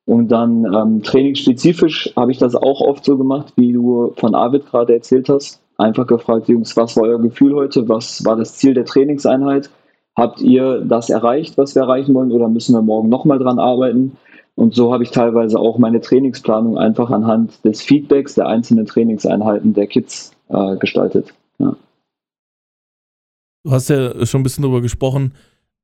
Und 0.06 0.28
dann 0.28 0.66
ähm, 0.72 1.02
trainingsspezifisch 1.02 2.14
habe 2.16 2.32
ich 2.32 2.38
das 2.38 2.56
auch 2.56 2.80
oft 2.82 3.04
so 3.04 3.18
gemacht, 3.18 3.54
wie 3.56 3.74
du 3.74 4.14
von 4.18 4.36
Arvid 4.36 4.68
gerade 4.68 4.94
erzählt 4.94 5.30
hast. 5.30 5.60
Einfach 5.78 6.06
gefragt, 6.06 6.48
Jungs, 6.48 6.78
was 6.78 6.96
war 6.96 7.04
euer 7.04 7.20
Gefühl 7.20 7.56
heute? 7.56 7.90
Was 7.90 8.24
war 8.24 8.36
das 8.36 8.56
Ziel 8.56 8.76
der 8.76 8.86
Trainingseinheit? 8.86 9.72
Habt 10.16 10.42
ihr 10.42 10.82
das 10.82 11.10
erreicht, 11.10 11.58
was 11.58 11.76
wir 11.76 11.82
erreichen 11.82 12.14
wollen, 12.14 12.32
oder 12.32 12.48
müssen 12.48 12.74
wir 12.74 12.82
morgen 12.82 13.10
nochmal 13.10 13.40
dran 13.40 13.60
arbeiten? 13.60 14.16
Und 14.56 14.74
so 14.74 14.94
habe 14.94 15.04
ich 15.04 15.12
teilweise 15.12 15.60
auch 15.60 15.78
meine 15.78 16.00
Trainingsplanung 16.00 16.78
einfach 16.78 17.12
anhand 17.12 17.64
des 17.66 17.82
Feedbacks 17.82 18.36
der 18.36 18.48
einzelnen 18.48 18.86
Trainingseinheiten 18.86 19.74
der 19.74 19.88
Kids 19.88 20.32
äh, 20.50 20.78
gestaltet. 20.78 21.34
Ja. 21.60 21.76
Du 23.64 23.72
hast 23.72 23.90
ja 23.90 24.26
schon 24.26 24.42
ein 24.42 24.44
bisschen 24.44 24.62
darüber 24.62 24.82
gesprochen, 24.82 25.34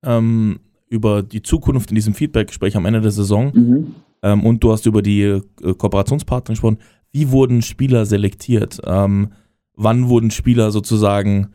ähm, 0.05 0.59
über 0.87 1.21
die 1.21 1.41
Zukunft 1.41 1.89
in 1.89 1.95
diesem 1.95 2.13
Feedback-Gespräch 2.13 2.77
am 2.77 2.85
Ende 2.85 3.01
der 3.01 3.11
Saison 3.11 3.51
mhm. 3.53 3.95
ähm, 4.21 4.45
und 4.45 4.63
du 4.63 4.71
hast 4.71 4.85
über 4.85 5.01
die 5.01 5.21
äh, 5.23 5.41
Kooperationspartner 5.61 6.53
gesprochen. 6.53 6.77
Wie 7.11 7.31
wurden 7.31 7.61
Spieler 7.61 8.05
selektiert? 8.05 8.79
Ähm, 8.85 9.31
wann 9.75 10.07
wurden 10.07 10.31
Spieler 10.31 10.71
sozusagen 10.71 11.49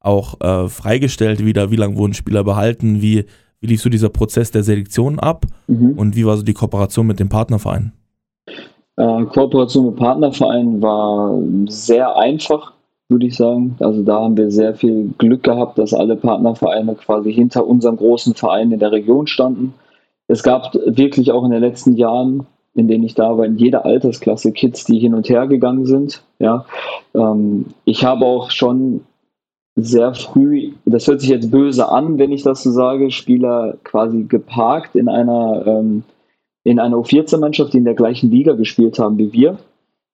auch 0.00 0.40
äh, 0.40 0.68
freigestellt 0.68 1.44
wieder? 1.44 1.70
Wie 1.70 1.76
lange 1.76 1.96
wurden 1.96 2.14
Spieler 2.14 2.44
behalten? 2.44 3.02
Wie, 3.02 3.26
wie 3.62 3.68
lief 3.68 3.80
so 3.80 3.88
dieser 3.88 4.10
Prozess 4.10 4.50
der 4.50 4.62
Selektion 4.62 5.18
ab? 5.18 5.46
Mhm. 5.68 5.92
Und 5.96 6.14
wie 6.14 6.26
war 6.26 6.36
so 6.36 6.42
die 6.42 6.52
Kooperation 6.52 7.06
mit 7.06 7.18
dem 7.18 7.30
Partnerverein? 7.30 7.92
Äh, 8.96 9.24
Kooperation 9.24 9.86
mit 9.86 9.96
Partnervereinen 9.96 10.82
war 10.82 11.40
sehr 11.68 12.14
einfach 12.18 12.72
würde 13.12 13.26
ich 13.26 13.36
sagen. 13.36 13.76
Also 13.78 14.02
da 14.02 14.20
haben 14.20 14.36
wir 14.36 14.50
sehr 14.50 14.74
viel 14.74 15.12
Glück 15.18 15.44
gehabt, 15.44 15.78
dass 15.78 15.94
alle 15.94 16.16
Partnervereine 16.16 16.94
quasi 16.96 17.32
hinter 17.32 17.66
unserem 17.66 17.96
großen 17.96 18.34
Verein 18.34 18.72
in 18.72 18.80
der 18.80 18.90
Region 18.90 19.26
standen. 19.26 19.74
Es 20.26 20.42
gab 20.42 20.74
wirklich 20.74 21.30
auch 21.30 21.44
in 21.44 21.50
den 21.50 21.60
letzten 21.60 21.94
Jahren, 21.94 22.46
in 22.74 22.88
denen 22.88 23.04
ich 23.04 23.14
da 23.14 23.36
war, 23.36 23.44
in 23.44 23.58
jeder 23.58 23.84
Altersklasse 23.84 24.52
Kids, 24.52 24.84
die 24.84 24.98
hin 24.98 25.14
und 25.14 25.28
her 25.28 25.46
gegangen 25.46 25.84
sind. 25.84 26.22
Ja, 26.38 26.64
ähm, 27.14 27.66
ich 27.84 28.04
habe 28.04 28.24
auch 28.24 28.50
schon 28.50 29.02
sehr 29.76 30.14
früh, 30.14 30.72
das 30.84 31.06
hört 31.06 31.20
sich 31.20 31.30
jetzt 31.30 31.50
böse 31.50 31.88
an, 31.88 32.18
wenn 32.18 32.32
ich 32.32 32.42
das 32.42 32.62
so 32.62 32.70
sage, 32.70 33.10
Spieler 33.10 33.78
quasi 33.84 34.24
geparkt 34.24 34.94
in 34.96 35.08
einer 35.08 35.66
ähm, 35.66 36.04
in 36.64 36.78
einer 36.78 36.96
U14-Mannschaft, 36.96 37.72
die 37.72 37.78
in 37.78 37.84
der 37.84 37.94
gleichen 37.94 38.30
Liga 38.30 38.52
gespielt 38.52 38.98
haben 38.98 39.18
wie 39.18 39.32
wir 39.32 39.58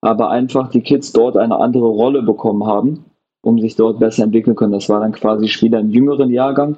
aber 0.01 0.29
einfach 0.29 0.69
die 0.69 0.81
Kids 0.81 1.11
dort 1.11 1.37
eine 1.37 1.57
andere 1.57 1.87
Rolle 1.87 2.21
bekommen 2.21 2.65
haben, 2.65 3.05
um 3.41 3.59
sich 3.59 3.75
dort 3.75 3.99
besser 3.99 4.23
entwickeln 4.23 4.55
können. 4.55 4.71
Das 4.71 4.89
war 4.89 5.01
dann 5.01 5.11
quasi 5.11 5.47
Spieler 5.47 5.79
im 5.79 5.89
jüngeren 5.89 6.29
Jahrgang, 6.29 6.77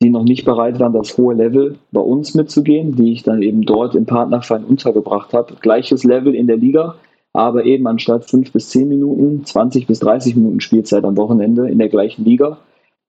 die 0.00 0.10
noch 0.10 0.24
nicht 0.24 0.44
bereit 0.44 0.80
waren, 0.80 0.92
das 0.92 1.16
hohe 1.16 1.34
Level 1.34 1.78
bei 1.92 2.00
uns 2.00 2.34
mitzugehen, 2.34 2.96
die 2.96 3.12
ich 3.12 3.22
dann 3.22 3.42
eben 3.42 3.62
dort 3.62 3.94
im 3.94 4.06
Partnerverein 4.06 4.64
untergebracht 4.64 5.32
habe. 5.32 5.54
Gleiches 5.60 6.04
Level 6.04 6.34
in 6.34 6.46
der 6.46 6.56
Liga, 6.56 6.96
aber 7.32 7.64
eben 7.64 7.86
anstatt 7.86 8.24
fünf 8.24 8.52
bis 8.52 8.70
zehn 8.70 8.88
Minuten, 8.88 9.44
20 9.44 9.86
bis 9.86 10.00
30 10.00 10.36
Minuten 10.36 10.60
Spielzeit 10.60 11.04
am 11.04 11.16
Wochenende 11.16 11.68
in 11.68 11.78
der 11.78 11.88
gleichen 11.88 12.24
Liga, 12.24 12.58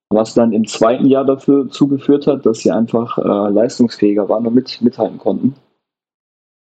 was 0.09 0.33
dann 0.33 0.53
im 0.53 0.65
zweiten 0.65 1.07
Jahr 1.07 1.25
dafür 1.25 1.69
zugeführt 1.69 2.27
hat, 2.27 2.45
dass 2.45 2.59
sie 2.59 2.71
einfach 2.71 3.17
äh, 3.17 3.49
leistungsfähiger 3.51 4.29
waren 4.29 4.47
und 4.47 4.55
mit, 4.55 4.81
mithalten 4.81 5.17
konnten. 5.17 5.55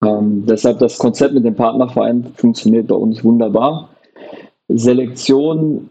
Ähm, 0.05 0.45
deshalb 0.47 0.79
das 0.81 0.99
Konzept 0.99 1.35
mit 1.35 1.45
dem 1.45 1.55
Partnerverein 1.55 2.33
funktioniert 2.35 2.89
bei 2.89 2.97
uns 2.97 3.23
wunderbar. 3.23 3.89
Selektion 4.69 5.89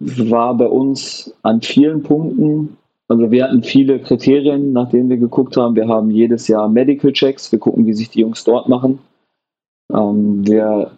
war 0.00 0.56
bei 0.56 0.66
uns 0.66 1.34
an 1.42 1.60
vielen 1.62 2.02
Punkten. 2.02 2.76
Also 3.08 3.30
wir 3.30 3.44
hatten 3.44 3.62
viele 3.62 4.00
Kriterien, 4.00 4.72
nach 4.72 4.88
denen 4.88 5.10
wir 5.10 5.18
geguckt 5.18 5.56
haben. 5.56 5.76
Wir 5.76 5.88
haben 5.88 6.10
jedes 6.10 6.48
Jahr 6.48 6.68
Medical 6.68 7.12
Checks. 7.12 7.52
Wir 7.52 7.58
gucken, 7.58 7.86
wie 7.86 7.92
sich 7.92 8.10
die 8.10 8.20
Jungs 8.20 8.44
dort 8.44 8.68
machen. 8.68 8.98
Ähm, 9.92 10.46
wir 10.46 10.92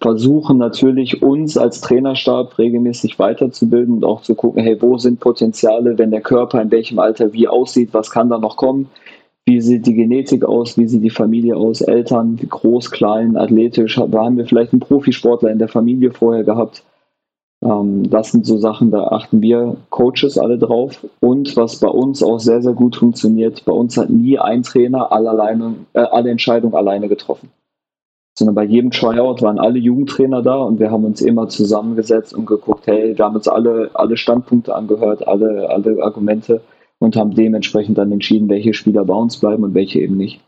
versuchen 0.00 0.58
natürlich 0.58 1.22
uns 1.22 1.58
als 1.58 1.80
Trainerstab 1.80 2.58
regelmäßig 2.58 3.18
weiterzubilden 3.18 3.96
und 3.96 4.04
auch 4.04 4.22
zu 4.22 4.34
gucken, 4.34 4.62
hey, 4.62 4.80
wo 4.80 4.96
sind 4.98 5.20
Potenziale, 5.20 5.98
wenn 5.98 6.10
der 6.10 6.20
Körper 6.20 6.60
in 6.62 6.70
welchem 6.70 6.98
Alter 6.98 7.32
wie 7.32 7.48
aussieht, 7.48 7.90
was 7.92 8.10
kann 8.10 8.28
da 8.28 8.38
noch 8.38 8.56
kommen 8.56 8.88
wie 9.48 9.62
sieht 9.62 9.86
die 9.86 9.94
Genetik 9.94 10.44
aus, 10.44 10.76
wie 10.76 10.86
sieht 10.86 11.02
die 11.02 11.08
Familie 11.08 11.56
aus, 11.56 11.80
Eltern, 11.80 12.36
groß, 12.36 12.90
klein, 12.90 13.34
athletisch, 13.34 13.96
haben 13.96 14.36
wir 14.36 14.44
vielleicht 14.44 14.74
einen 14.74 14.80
Profisportler 14.80 15.50
in 15.50 15.58
der 15.58 15.68
Familie 15.68 16.10
vorher 16.10 16.44
gehabt. 16.44 16.84
Ähm, 17.64 18.10
das 18.10 18.30
sind 18.30 18.44
so 18.44 18.58
Sachen, 18.58 18.90
da 18.90 19.04
achten 19.04 19.40
wir 19.40 19.78
Coaches 19.88 20.36
alle 20.36 20.58
drauf. 20.58 21.04
Und 21.20 21.56
was 21.56 21.76
bei 21.76 21.88
uns 21.88 22.22
auch 22.22 22.38
sehr, 22.38 22.60
sehr 22.60 22.74
gut 22.74 22.96
funktioniert, 22.96 23.64
bei 23.64 23.72
uns 23.72 23.96
hat 23.96 24.10
nie 24.10 24.38
ein 24.38 24.62
Trainer 24.62 25.10
alle, 25.12 25.30
alleine, 25.30 25.76
äh, 25.94 26.00
alle 26.00 26.30
Entscheidungen 26.30 26.74
alleine 26.74 27.08
getroffen. 27.08 27.48
Sondern 28.38 28.54
bei 28.54 28.64
jedem 28.64 28.92
Tryout 28.92 29.42
waren 29.42 29.58
alle 29.58 29.80
Jugendtrainer 29.80 30.42
da 30.42 30.58
und 30.58 30.78
wir 30.78 30.92
haben 30.92 31.04
uns 31.04 31.20
immer 31.20 31.48
zusammengesetzt 31.48 32.32
und 32.32 32.46
geguckt, 32.46 32.86
hey, 32.86 33.18
wir 33.18 33.24
haben 33.24 33.34
uns 33.34 33.48
alle, 33.48 33.90
alle 33.94 34.16
Standpunkte 34.16 34.76
angehört, 34.76 35.26
alle, 35.26 35.68
alle 35.68 36.00
Argumente 36.00 36.60
und 37.00 37.16
haben 37.16 37.34
dementsprechend 37.34 37.98
dann 37.98 38.12
entschieden, 38.12 38.48
welche 38.48 38.74
Spieler 38.74 39.04
bei 39.04 39.14
uns 39.14 39.38
bleiben 39.38 39.64
und 39.64 39.74
welche 39.74 40.00
eben 40.00 40.16
nicht. 40.16 40.40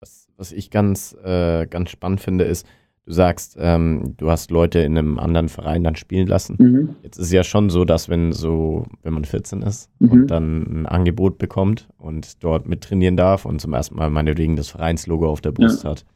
Was, 0.00 0.26
was 0.38 0.52
ich 0.52 0.70
ganz, 0.70 1.14
äh, 1.22 1.66
ganz 1.66 1.90
spannend 1.90 2.22
finde, 2.22 2.44
ist, 2.44 2.66
du 3.04 3.12
sagst, 3.12 3.58
ähm, 3.60 4.14
du 4.16 4.30
hast 4.30 4.50
Leute 4.50 4.78
in 4.78 4.96
einem 4.96 5.18
anderen 5.18 5.50
Verein 5.50 5.84
dann 5.84 5.96
spielen 5.96 6.26
lassen. 6.26 6.56
Mhm. 6.58 6.96
Jetzt 7.02 7.18
ist 7.18 7.26
es 7.26 7.32
ja 7.32 7.44
schon 7.44 7.68
so, 7.68 7.84
dass 7.84 8.08
wenn 8.08 8.32
so, 8.32 8.84
wenn 9.02 9.12
man 9.12 9.26
14 9.26 9.60
ist 9.60 9.90
mhm. 9.98 10.10
und 10.10 10.26
dann 10.28 10.62
ein 10.62 10.86
Angebot 10.86 11.36
bekommt 11.36 11.90
und 11.98 12.42
dort 12.42 12.66
mittrainieren 12.66 13.18
darf 13.18 13.44
und 13.44 13.60
zum 13.60 13.74
ersten 13.74 13.96
Mal 13.96 14.08
meinetwegen 14.08 14.56
das 14.56 14.70
Vereinslogo 14.70 15.28
auf 15.28 15.42
der 15.42 15.52
Brust 15.52 15.84
ja. 15.84 15.90
hat, 15.90 16.06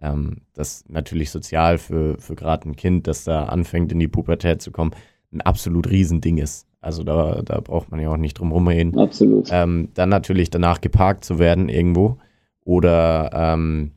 ähm, 0.00 0.38
das 0.54 0.84
natürlich 0.88 1.30
sozial 1.30 1.78
für, 1.78 2.18
für 2.18 2.34
gerade 2.34 2.68
ein 2.68 2.76
Kind, 2.76 3.06
das 3.06 3.24
da 3.24 3.44
anfängt 3.44 3.92
in 3.92 3.98
die 3.98 4.08
Pubertät 4.08 4.62
zu 4.62 4.70
kommen, 4.70 4.92
ein 5.32 5.40
absolut 5.40 5.90
Riesending 5.90 6.38
ist. 6.38 6.66
Also 6.80 7.02
da, 7.02 7.42
da 7.44 7.60
braucht 7.60 7.90
man 7.90 8.00
ja 8.00 8.08
auch 8.10 8.16
nicht 8.16 8.38
drum 8.38 8.52
rumreden. 8.52 8.96
Absolut. 8.98 9.48
Ähm, 9.50 9.88
dann 9.94 10.08
natürlich 10.08 10.50
danach 10.50 10.80
geparkt 10.80 11.24
zu 11.24 11.38
werden 11.38 11.68
irgendwo. 11.68 12.18
Oder, 12.64 13.30
ähm, 13.32 13.92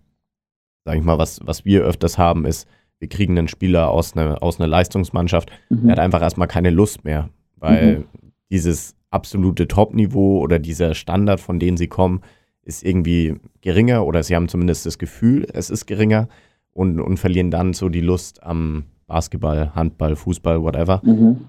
sag 0.83 0.97
ich 0.97 1.03
mal, 1.03 1.17
was, 1.17 1.39
was 1.43 1.63
wir 1.63 1.83
öfters 1.83 2.17
haben, 2.17 2.45
ist, 2.45 2.67
wir 3.01 3.09
kriegen 3.09 3.37
einen 3.37 3.47
Spieler 3.47 3.89
aus 3.89 4.15
einer 4.15 4.41
aus 4.43 4.59
einer 4.59 4.67
Leistungsmannschaft, 4.67 5.51
mhm. 5.69 5.83
der 5.83 5.91
hat 5.93 5.99
einfach 5.99 6.21
erstmal 6.21 6.47
keine 6.47 6.69
Lust 6.69 7.03
mehr, 7.03 7.29
weil 7.57 7.99
mhm. 7.99 8.03
dieses 8.51 8.95
absolute 9.09 9.67
Top-Niveau 9.67 10.39
oder 10.39 10.59
dieser 10.59 10.93
Standard, 10.93 11.39
von 11.39 11.59
dem 11.59 11.77
sie 11.77 11.87
kommen, 11.87 12.21
ist 12.63 12.83
irgendwie 12.83 13.35
geringer 13.61 14.05
oder 14.05 14.23
sie 14.23 14.35
haben 14.35 14.47
zumindest 14.47 14.85
das 14.85 14.97
Gefühl, 14.97 15.47
es 15.53 15.69
ist 15.69 15.85
geringer 15.87 16.27
und, 16.73 16.99
und 16.99 17.17
verlieren 17.17 17.51
dann 17.51 17.73
so 17.73 17.89
die 17.89 18.01
Lust 18.01 18.43
am 18.43 18.85
Basketball, 19.07 19.73
Handball, 19.75 20.15
Fußball, 20.15 20.61
whatever. 20.61 21.01
Mhm 21.03 21.47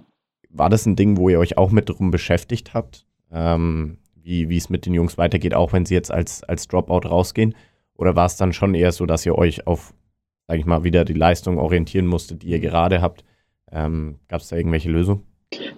war 0.52 0.70
das 0.70 0.86
ein 0.86 0.96
Ding, 0.96 1.16
wo 1.16 1.28
ihr 1.28 1.38
euch 1.38 1.56
auch 1.56 1.70
mit 1.70 1.88
drum 1.88 2.10
beschäftigt 2.10 2.74
habt, 2.74 3.06
ähm, 3.30 3.98
wie 4.14 4.56
es 4.56 4.70
mit 4.70 4.86
den 4.86 4.94
Jungs 4.94 5.18
weitergeht, 5.18 5.54
auch 5.54 5.72
wenn 5.72 5.84
sie 5.84 5.94
jetzt 5.94 6.12
als, 6.12 6.44
als 6.44 6.68
Dropout 6.68 7.08
rausgehen? 7.08 7.54
Oder 7.96 8.14
war 8.14 8.26
es 8.26 8.36
dann 8.36 8.52
schon 8.52 8.74
eher 8.74 8.92
so, 8.92 9.04
dass 9.06 9.26
ihr 9.26 9.36
euch 9.36 9.66
auf, 9.66 9.94
sage 10.46 10.60
ich 10.60 10.66
mal, 10.66 10.84
wieder 10.84 11.04
die 11.04 11.14
Leistung 11.14 11.58
orientieren 11.58 12.06
musstet, 12.06 12.42
die 12.42 12.48
ihr 12.48 12.60
gerade 12.60 13.02
habt? 13.02 13.24
Ähm, 13.70 14.20
Gab 14.28 14.40
es 14.40 14.48
da 14.48 14.56
irgendwelche 14.56 14.90
Lösungen? 14.90 15.22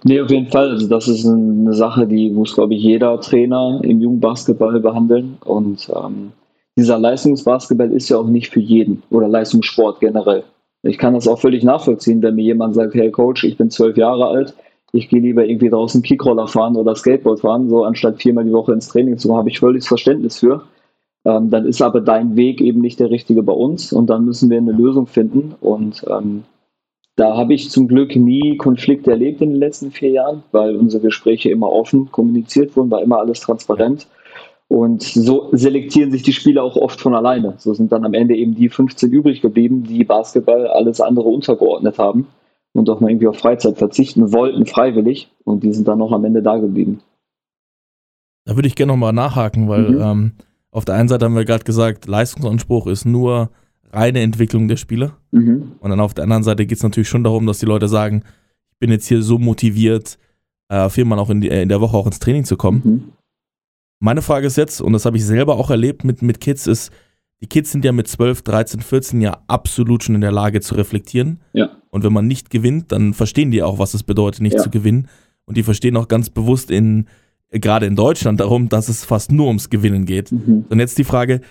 Nee, 0.03 0.21
auf 0.21 0.29
jeden 0.29 0.47
Fall. 0.47 0.71
Also 0.71 0.87
das 0.87 1.07
ist 1.07 1.25
eine 1.25 1.73
Sache, 1.73 2.07
die 2.07 2.29
muss, 2.29 2.55
glaube 2.55 2.75
ich, 2.75 2.83
jeder 2.83 3.19
Trainer 3.19 3.79
im 3.83 4.01
Jugendbasketball 4.01 4.79
behandeln. 4.79 5.37
Und 5.45 5.89
ähm, 5.95 6.31
dieser 6.77 6.99
Leistungsbasketball 6.99 7.91
ist 7.91 8.09
ja 8.09 8.17
auch 8.17 8.27
nicht 8.27 8.51
für 8.51 8.59
jeden 8.59 9.03
oder 9.09 9.27
Leistungssport 9.27 9.99
generell. 9.99 10.43
Ich 10.83 10.97
kann 10.97 11.13
das 11.13 11.27
auch 11.27 11.39
völlig 11.39 11.63
nachvollziehen, 11.63 12.21
wenn 12.21 12.35
mir 12.35 12.43
jemand 12.43 12.75
sagt, 12.75 12.93
hey 12.93 13.09
Coach, 13.09 13.43
ich 13.43 13.57
bin 13.57 13.71
zwölf 13.71 13.97
Jahre 13.97 14.27
alt, 14.27 14.53
ich 14.91 15.09
gehe 15.09 15.19
lieber 15.19 15.45
irgendwie 15.45 15.69
draußen 15.69 16.03
Kickroller 16.03 16.47
fahren 16.47 16.75
oder 16.75 16.95
Skateboard 16.95 17.39
fahren, 17.39 17.69
so 17.69 17.83
anstatt 17.83 18.21
viermal 18.21 18.45
die 18.45 18.51
Woche 18.51 18.73
ins 18.73 18.87
Training 18.87 19.17
zu 19.17 19.27
kommen, 19.27 19.39
habe 19.39 19.49
ich 19.49 19.59
völliges 19.59 19.87
Verständnis 19.87 20.39
für. 20.39 20.63
Ähm, 21.25 21.49
dann 21.49 21.65
ist 21.65 21.81
aber 21.81 22.01
dein 22.01 22.35
Weg 22.35 22.61
eben 22.61 22.81
nicht 22.81 22.99
der 22.99 23.09
richtige 23.09 23.41
bei 23.41 23.53
uns 23.53 23.91
und 23.91 24.09
dann 24.09 24.25
müssen 24.25 24.49
wir 24.49 24.59
eine 24.59 24.71
Lösung 24.71 25.07
finden. 25.07 25.55
Und 25.59 26.05
ähm, 26.07 26.43
da 27.15 27.37
habe 27.37 27.53
ich 27.53 27.69
zum 27.69 27.87
Glück 27.87 28.15
nie 28.15 28.57
Konflikte 28.57 29.11
erlebt 29.11 29.41
in 29.41 29.51
den 29.51 29.59
letzten 29.59 29.91
vier 29.91 30.09
Jahren, 30.09 30.43
weil 30.51 30.75
unsere 30.75 31.01
Gespräche 31.01 31.49
immer 31.49 31.71
offen 31.71 32.11
kommuniziert 32.11 32.75
wurden, 32.75 32.91
war 32.91 33.01
immer 33.01 33.19
alles 33.19 33.39
transparent. 33.39 34.07
Und 34.67 35.03
so 35.03 35.49
selektieren 35.51 36.11
sich 36.11 36.23
die 36.23 36.33
Spieler 36.33 36.63
auch 36.63 36.75
oft 36.75 36.99
von 36.99 37.13
alleine. 37.13 37.53
So 37.57 37.73
sind 37.73 37.91
dann 37.91 38.03
am 38.03 38.13
Ende 38.13 38.35
eben 38.35 38.55
die 38.55 38.69
15 38.69 39.11
übrig 39.11 39.41
geblieben, 39.41 39.83
die 39.83 40.03
Basketball 40.03 40.67
alles 40.67 40.99
andere 40.99 41.29
untergeordnet 41.29 41.99
haben 41.99 42.27
und 42.73 42.89
auch 42.89 42.99
mal 42.99 43.09
irgendwie 43.09 43.27
auf 43.27 43.37
Freizeit 43.37 43.77
verzichten 43.77 44.33
wollten, 44.33 44.65
freiwillig. 44.65 45.29
Und 45.43 45.63
die 45.63 45.71
sind 45.71 45.87
dann 45.87 45.99
noch 45.99 46.11
am 46.11 46.25
Ende 46.25 46.41
da 46.41 46.57
geblieben. 46.57 46.99
Da 48.45 48.55
würde 48.55 48.67
ich 48.67 48.75
gerne 48.75 48.91
nochmal 48.91 49.13
nachhaken, 49.13 49.69
weil 49.69 49.91
mhm. 49.91 50.01
ähm, 50.01 50.31
auf 50.71 50.83
der 50.83 50.95
einen 50.95 51.07
Seite 51.07 51.25
haben 51.25 51.35
wir 51.35 51.45
gerade 51.45 51.63
gesagt, 51.63 52.07
Leistungsanspruch 52.07 52.87
ist 52.87 53.05
nur 53.05 53.49
reine 53.95 54.21
Entwicklung 54.21 54.67
der 54.67 54.77
Spieler. 54.77 55.17
Mhm. 55.31 55.73
Und 55.79 55.89
dann 55.89 55.99
auf 55.99 56.13
der 56.13 56.23
anderen 56.23 56.43
Seite 56.43 56.65
geht 56.65 56.77
es 56.77 56.83
natürlich 56.83 57.09
schon 57.09 57.23
darum, 57.23 57.45
dass 57.45 57.59
die 57.59 57.65
Leute 57.65 57.87
sagen, 57.87 58.23
ich 58.71 58.79
bin 58.79 58.91
jetzt 58.91 59.07
hier 59.07 59.21
so 59.21 59.39
motiviert, 59.39 60.17
äh, 60.69 60.89
viermal 60.89 61.19
auch 61.19 61.29
in, 61.29 61.41
die, 61.41 61.49
äh, 61.49 61.61
in 61.61 61.69
der 61.69 61.81
Woche 61.81 61.95
auch 61.95 62.05
ins 62.05 62.19
Training 62.19 62.43
zu 62.43 62.57
kommen. 62.57 62.81
Mhm. 62.83 63.03
Meine 63.99 64.21
Frage 64.21 64.47
ist 64.47 64.57
jetzt, 64.57 64.81
und 64.81 64.93
das 64.93 65.05
habe 65.05 65.17
ich 65.17 65.25
selber 65.25 65.55
auch 65.55 65.69
erlebt 65.69 66.03
mit, 66.03 66.21
mit 66.21 66.41
Kids, 66.41 66.67
ist, 66.67 66.91
die 67.41 67.47
Kids 67.47 67.71
sind 67.71 67.85
ja 67.85 67.91
mit 67.91 68.07
12, 68.07 68.41
13, 68.43 68.81
14 68.81 69.21
ja 69.21 69.41
absolut 69.47 70.03
schon 70.03 70.15
in 70.15 70.21
der 70.21 70.31
Lage 70.31 70.61
zu 70.61 70.75
reflektieren. 70.75 71.39
Ja. 71.53 71.69
Und 71.89 72.03
wenn 72.03 72.13
man 72.13 72.27
nicht 72.27 72.49
gewinnt, 72.49 72.91
dann 72.91 73.13
verstehen 73.13 73.51
die 73.51 73.63
auch, 73.63 73.79
was 73.79 73.93
es 73.93 74.03
bedeutet, 74.03 74.41
nicht 74.41 74.55
ja. 74.55 74.63
zu 74.63 74.69
gewinnen. 74.69 75.07
Und 75.45 75.57
die 75.57 75.63
verstehen 75.63 75.97
auch 75.97 76.07
ganz 76.07 76.29
bewusst 76.29 76.71
in, 76.71 77.07
gerade 77.51 77.85
in 77.85 77.95
Deutschland 77.95 78.39
darum, 78.39 78.69
dass 78.69 78.89
es 78.89 79.05
fast 79.05 79.31
nur 79.31 79.47
ums 79.47 79.69
Gewinnen 79.69 80.05
geht. 80.05 80.31
Mhm. 80.31 80.65
Und 80.69 80.79
jetzt 80.79 80.97
die 80.97 81.03
Frage, 81.03 81.41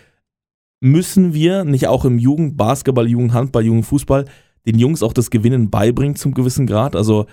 müssen 0.84 1.32
wir 1.32 1.64
nicht 1.64 1.88
auch 1.88 2.04
im 2.04 2.18
Jugendbasketball, 2.18 3.08
Jugendhandball, 3.08 3.64
Jugendfußball 3.64 4.26
den 4.66 4.78
Jungs 4.78 5.02
auch 5.02 5.14
das 5.14 5.30
Gewinnen 5.30 5.70
beibringen 5.70 6.14
zum 6.14 6.34
gewissen 6.34 6.66
Grad? 6.66 6.94
Also, 6.94 7.24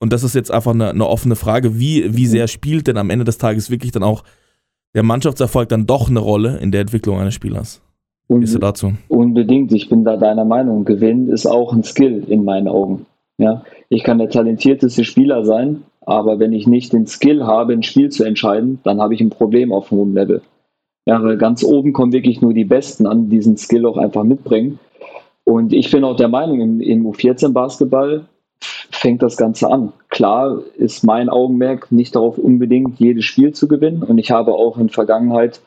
und 0.00 0.12
das 0.12 0.24
ist 0.24 0.34
jetzt 0.34 0.50
einfach 0.50 0.72
eine, 0.72 0.88
eine 0.88 1.06
offene 1.06 1.36
Frage, 1.36 1.78
wie, 1.78 2.16
wie 2.16 2.24
mhm. 2.24 2.30
sehr 2.30 2.48
spielt 2.48 2.86
denn 2.86 2.96
am 2.96 3.10
Ende 3.10 3.26
des 3.26 3.36
Tages 3.36 3.70
wirklich 3.70 3.92
dann 3.92 4.02
auch 4.02 4.24
der 4.94 5.02
Mannschaftserfolg 5.02 5.68
dann 5.68 5.86
doch 5.86 6.08
eine 6.08 6.18
Rolle 6.18 6.56
in 6.58 6.72
der 6.72 6.80
Entwicklung 6.80 7.18
eines 7.18 7.34
Spielers? 7.34 7.82
Wie 8.28 8.38
bist 8.38 8.54
du 8.54 8.58
dazu? 8.58 8.94
Unbedingt, 9.08 9.70
ich 9.72 9.90
bin 9.90 10.04
da 10.04 10.16
deiner 10.16 10.46
Meinung. 10.46 10.86
Gewinnen 10.86 11.28
ist 11.28 11.44
auch 11.44 11.74
ein 11.74 11.82
Skill 11.82 12.24
in 12.26 12.42
meinen 12.42 12.68
Augen. 12.68 13.04
Ja, 13.36 13.64
ich 13.90 14.02
kann 14.02 14.16
der 14.16 14.30
talentierteste 14.30 15.04
Spieler 15.04 15.44
sein, 15.44 15.82
aber 16.00 16.38
wenn 16.38 16.54
ich 16.54 16.66
nicht 16.66 16.94
den 16.94 17.06
Skill 17.06 17.44
habe, 17.44 17.74
ein 17.74 17.82
Spiel 17.82 18.08
zu 18.08 18.24
entscheiden, 18.24 18.78
dann 18.82 19.02
habe 19.02 19.12
ich 19.12 19.20
ein 19.20 19.28
Problem 19.28 19.72
auf 19.72 19.90
hohem 19.90 20.14
Level. 20.14 20.40
Ja, 21.06 21.22
weil 21.22 21.36
ganz 21.36 21.62
oben 21.62 21.92
kommen 21.92 22.12
wirklich 22.12 22.40
nur 22.40 22.54
die 22.54 22.64
Besten 22.64 23.06
an, 23.06 23.28
die 23.28 23.36
diesen 23.36 23.56
Skill 23.56 23.86
auch 23.86 23.98
einfach 23.98 24.24
mitbringen. 24.24 24.78
Und 25.44 25.72
ich 25.72 25.90
bin 25.90 26.04
auch 26.04 26.16
der 26.16 26.28
Meinung, 26.28 26.60
im, 26.60 26.80
im 26.80 27.06
U14-Basketball 27.06 28.26
fängt 28.90 29.22
das 29.22 29.36
Ganze 29.36 29.70
an. 29.70 29.92
Klar 30.08 30.62
ist 30.76 31.04
mein 31.04 31.28
Augenmerk 31.28 31.92
nicht 31.92 32.16
darauf, 32.16 32.38
unbedingt 32.38 32.98
jedes 32.98 33.24
Spiel 33.24 33.52
zu 33.52 33.68
gewinnen. 33.68 34.02
Und 34.02 34.16
ich 34.16 34.30
habe 34.30 34.54
auch 34.54 34.78
in 34.78 34.88
Vergangenheit, 34.88 35.60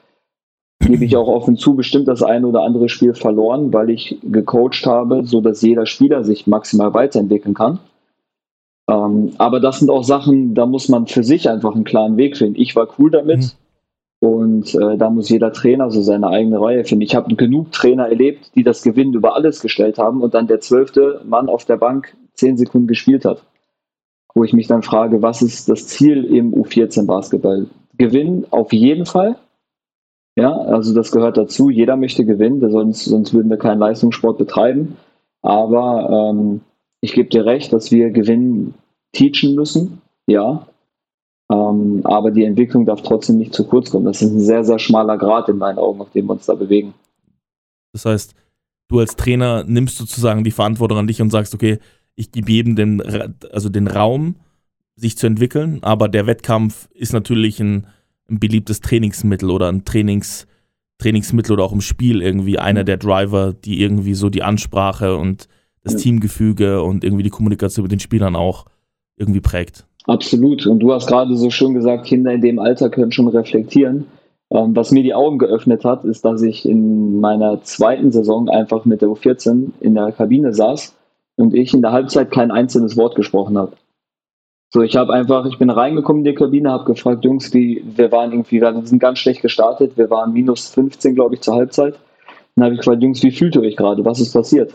gebe 0.80 1.06
ich 1.06 1.16
auch 1.16 1.28
offen 1.28 1.58
zu, 1.58 1.76
bestimmt 1.76 2.08
das 2.08 2.24
eine 2.24 2.48
oder 2.48 2.64
andere 2.64 2.90
Spiel 2.90 3.14
verloren, 3.14 3.72
weil 3.74 3.92
ich 3.92 4.18
gecoacht 4.24 4.86
habe, 4.88 5.24
sodass 5.26 5.62
jeder 5.62 5.86
Spieler 5.86 6.24
sich 6.24 6.48
maximal 6.48 6.96
weiterentwickeln 6.96 7.54
kann. 7.54 7.80
Ähm, 8.90 9.34
aber 9.38 9.60
das 9.60 9.80
sind 9.80 9.92
auch 9.92 10.04
Sachen, 10.04 10.56
da 10.56 10.66
muss 10.66 10.90
man 10.90 11.06
für 11.08 11.24
sich 11.24 11.50
einfach 11.50 11.76
einen 11.76 11.84
klaren 11.84 12.18
Weg 12.18 12.38
finden. 12.38 12.60
Ich 12.60 12.76
war 12.76 12.88
cool 12.98 13.12
damit. 13.12 13.40
Mhm. 13.40 13.52
Und 14.20 14.74
äh, 14.74 14.98
da 14.98 15.10
muss 15.10 15.30
jeder 15.30 15.54
Trainer 15.54 15.92
so 15.92 16.02
seine 16.02 16.28
eigene 16.28 16.60
Reihe 16.60 16.84
finden. 16.84 17.04
Ich 17.04 17.16
habe 17.16 17.36
genug 17.36 17.72
Trainer 17.72 18.08
erlebt, 18.08 18.52
die 18.56 18.64
das 18.64 18.82
Gewinnen 18.82 19.14
über 19.14 19.36
alles 19.36 19.62
gestellt 19.62 20.00
haben 20.00 20.22
und 20.22 20.34
dann 20.34 20.48
der 20.48 20.60
zwölfte 20.60 21.22
Mann 21.26 21.50
auf 21.50 21.66
der 21.66 21.78
Bank 21.78 22.16
zehn 22.34 22.58
Sekunden 22.58 22.88
gespielt 22.88 23.26
hat. 23.26 23.44
Wo 24.34 24.44
ich 24.44 24.54
mich 24.54 24.68
dann 24.68 24.82
frage, 24.82 25.22
was 25.22 25.42
ist 25.42 25.70
das 25.70 25.88
Ziel 25.88 26.24
im 26.26 26.54
U14 26.54 27.06
Basketball? 27.06 27.68
Gewinnen 27.98 28.46
auf 28.50 28.74
jeden 28.74 29.06
Fall. 29.06 29.38
Ja, 30.36 30.52
also 30.52 30.94
das 30.94 31.12
gehört 31.12 31.38
dazu. 31.38 31.70
Jeder 31.70 31.96
möchte 31.96 32.26
gewinnen, 32.26 32.68
sonst, 32.70 33.06
sonst 33.06 33.34
würden 33.34 33.50
wir 33.50 33.58
keinen 33.58 33.80
Leistungssport 33.80 34.38
betreiben. 34.38 34.98
Aber 35.42 36.32
ähm, 36.32 36.62
ich 37.02 37.14
gebe 37.14 37.30
dir 37.30 37.46
recht, 37.46 37.74
dass 37.74 37.92
wir 37.92 38.12
Gewinnen 38.12 38.76
teachen 39.14 39.56
müssen. 39.56 40.02
Ja, 40.28 40.68
ähm, 41.50 42.02
aber 42.04 42.32
die 42.32 42.44
Entwicklung 42.44 42.86
darf 42.86 43.02
trotzdem 43.02 43.38
nicht 43.38 43.54
zu 43.54 43.66
kurz 43.66 43.92
kommen. 43.92 44.06
Das 44.06 44.22
ist 44.22 44.32
ein 44.32 44.40
sehr, 44.40 44.64
sehr 44.64 44.80
schmaler 44.80 45.18
Grad 45.18 45.48
in 45.50 45.58
meinen 45.58 45.78
Augen, 45.78 46.02
auf 46.02 46.12
dem 46.12 46.28
wir 46.28 46.34
uns 46.34 46.46
da 46.46 46.56
bewegen. 46.56 46.94
Das 47.94 48.06
heißt, 48.06 48.36
du 48.90 49.00
als 49.00 49.16
Trainer 49.16 49.64
nimmst 49.64 49.98
sozusagen 49.98 50.44
die 50.44 50.52
Verantwortung 50.52 50.98
an 50.98 51.08
dich 51.08 51.22
und 51.22 51.30
sagst, 51.30 51.54
okay, 51.54 51.80
ich 52.16 52.32
gebe 52.32 52.52
jedem 52.52 52.76
den, 52.76 53.02
also 53.52 53.70
den 53.70 53.88
Raum, 53.88 54.36
sich 54.96 55.18
zu 55.18 55.28
entwickeln, 55.28 55.80
aber 55.84 56.10
der 56.10 56.26
Wettkampf 56.26 56.90
ist 56.92 57.14
natürlich 57.14 57.60
ein, 57.60 57.88
ein 58.30 58.40
beliebtes 58.40 58.82
Trainingsmittel 58.82 59.52
oder 59.52 59.70
ein 59.72 59.86
Trainings, 59.86 60.48
Trainingsmittel 60.98 61.54
oder 61.54 61.64
auch 61.64 61.72
im 61.72 61.82
Spiel 61.82 62.22
irgendwie 62.22 62.58
einer 62.58 62.84
der 62.84 62.98
Driver, 62.98 63.54
die 63.54 63.80
irgendwie 63.82 64.16
so 64.16 64.30
die 64.30 64.42
Ansprache 64.42 65.16
und 65.16 65.48
das 65.84 65.94
ja. 65.94 66.00
Teamgefüge 66.00 66.82
und 66.82 67.04
irgendwie 67.04 67.24
die 67.24 67.30
Kommunikation 67.30 67.84
mit 67.84 67.92
den 67.92 68.00
Spielern 68.00 68.36
auch 68.36 68.66
irgendwie 69.16 69.40
prägt. 69.40 69.87
Absolut. 70.08 70.66
Und 70.66 70.80
du 70.80 70.94
hast 70.94 71.08
gerade 71.08 71.36
so 71.36 71.50
schön 71.50 71.74
gesagt, 71.74 72.06
Kinder 72.06 72.32
in 72.32 72.42
dem 72.42 72.60
Alter 72.60 72.90
können 72.90 73.12
schon 73.12 73.28
reflektieren. 73.28 74.08
Ähm, 74.50 74.76
was 74.76 74.92
mir 74.92 75.04
die 75.04 75.14
Augen 75.14 75.38
geöffnet 75.38 75.84
hat, 75.84 76.06
ist, 76.06 76.24
dass 76.24 76.42
ich 76.42 76.68
in 76.68 77.20
meiner 77.20 77.62
zweiten 77.64 78.12
Saison 78.12 78.50
einfach 78.50 78.86
mit 78.86 79.02
der 79.02 79.10
U14 79.10 79.72
in 79.82 79.96
der 79.96 80.14
Kabine 80.14 80.54
saß 80.54 80.96
und 81.36 81.54
ich 81.54 81.74
in 81.74 81.82
der 81.82 81.92
Halbzeit 81.92 82.32
kein 82.32 82.52
einzelnes 82.52 82.96
Wort 82.96 83.16
gesprochen 83.16 83.58
habe. 83.58 83.74
So, 84.70 84.82
ich 84.82 84.96
habe 84.96 85.14
einfach, 85.14 85.46
ich 85.46 85.58
bin 85.58 85.70
reingekommen 85.70 86.26
in 86.26 86.32
die 86.32 86.36
Kabine, 86.36 86.72
habe 86.72 86.86
gefragt, 86.86 87.26
Jungs, 87.26 87.54
wie, 87.54 87.84
wir 87.86 88.12
waren 88.12 88.32
irgendwie, 88.32 88.62
wir 88.62 88.82
sind 88.86 89.00
ganz 89.00 89.20
schlecht 89.20 89.42
gestartet, 89.42 89.98
wir 89.98 90.10
waren 90.10 90.34
minus 90.34 90.70
15, 90.70 91.16
glaube 91.16 91.36
ich, 91.36 91.42
zur 91.42 91.56
Halbzeit. 91.56 91.96
Dann 92.56 92.66
habe 92.66 92.74
ich 92.74 92.80
gefragt, 92.80 93.04
Jungs, 93.04 93.22
wie 93.24 93.32
fühlt 93.32 93.56
ihr 93.56 93.62
euch 93.62 93.76
gerade? 93.76 94.04
Was 94.04 94.20
ist 94.20 94.34
passiert? 94.34 94.74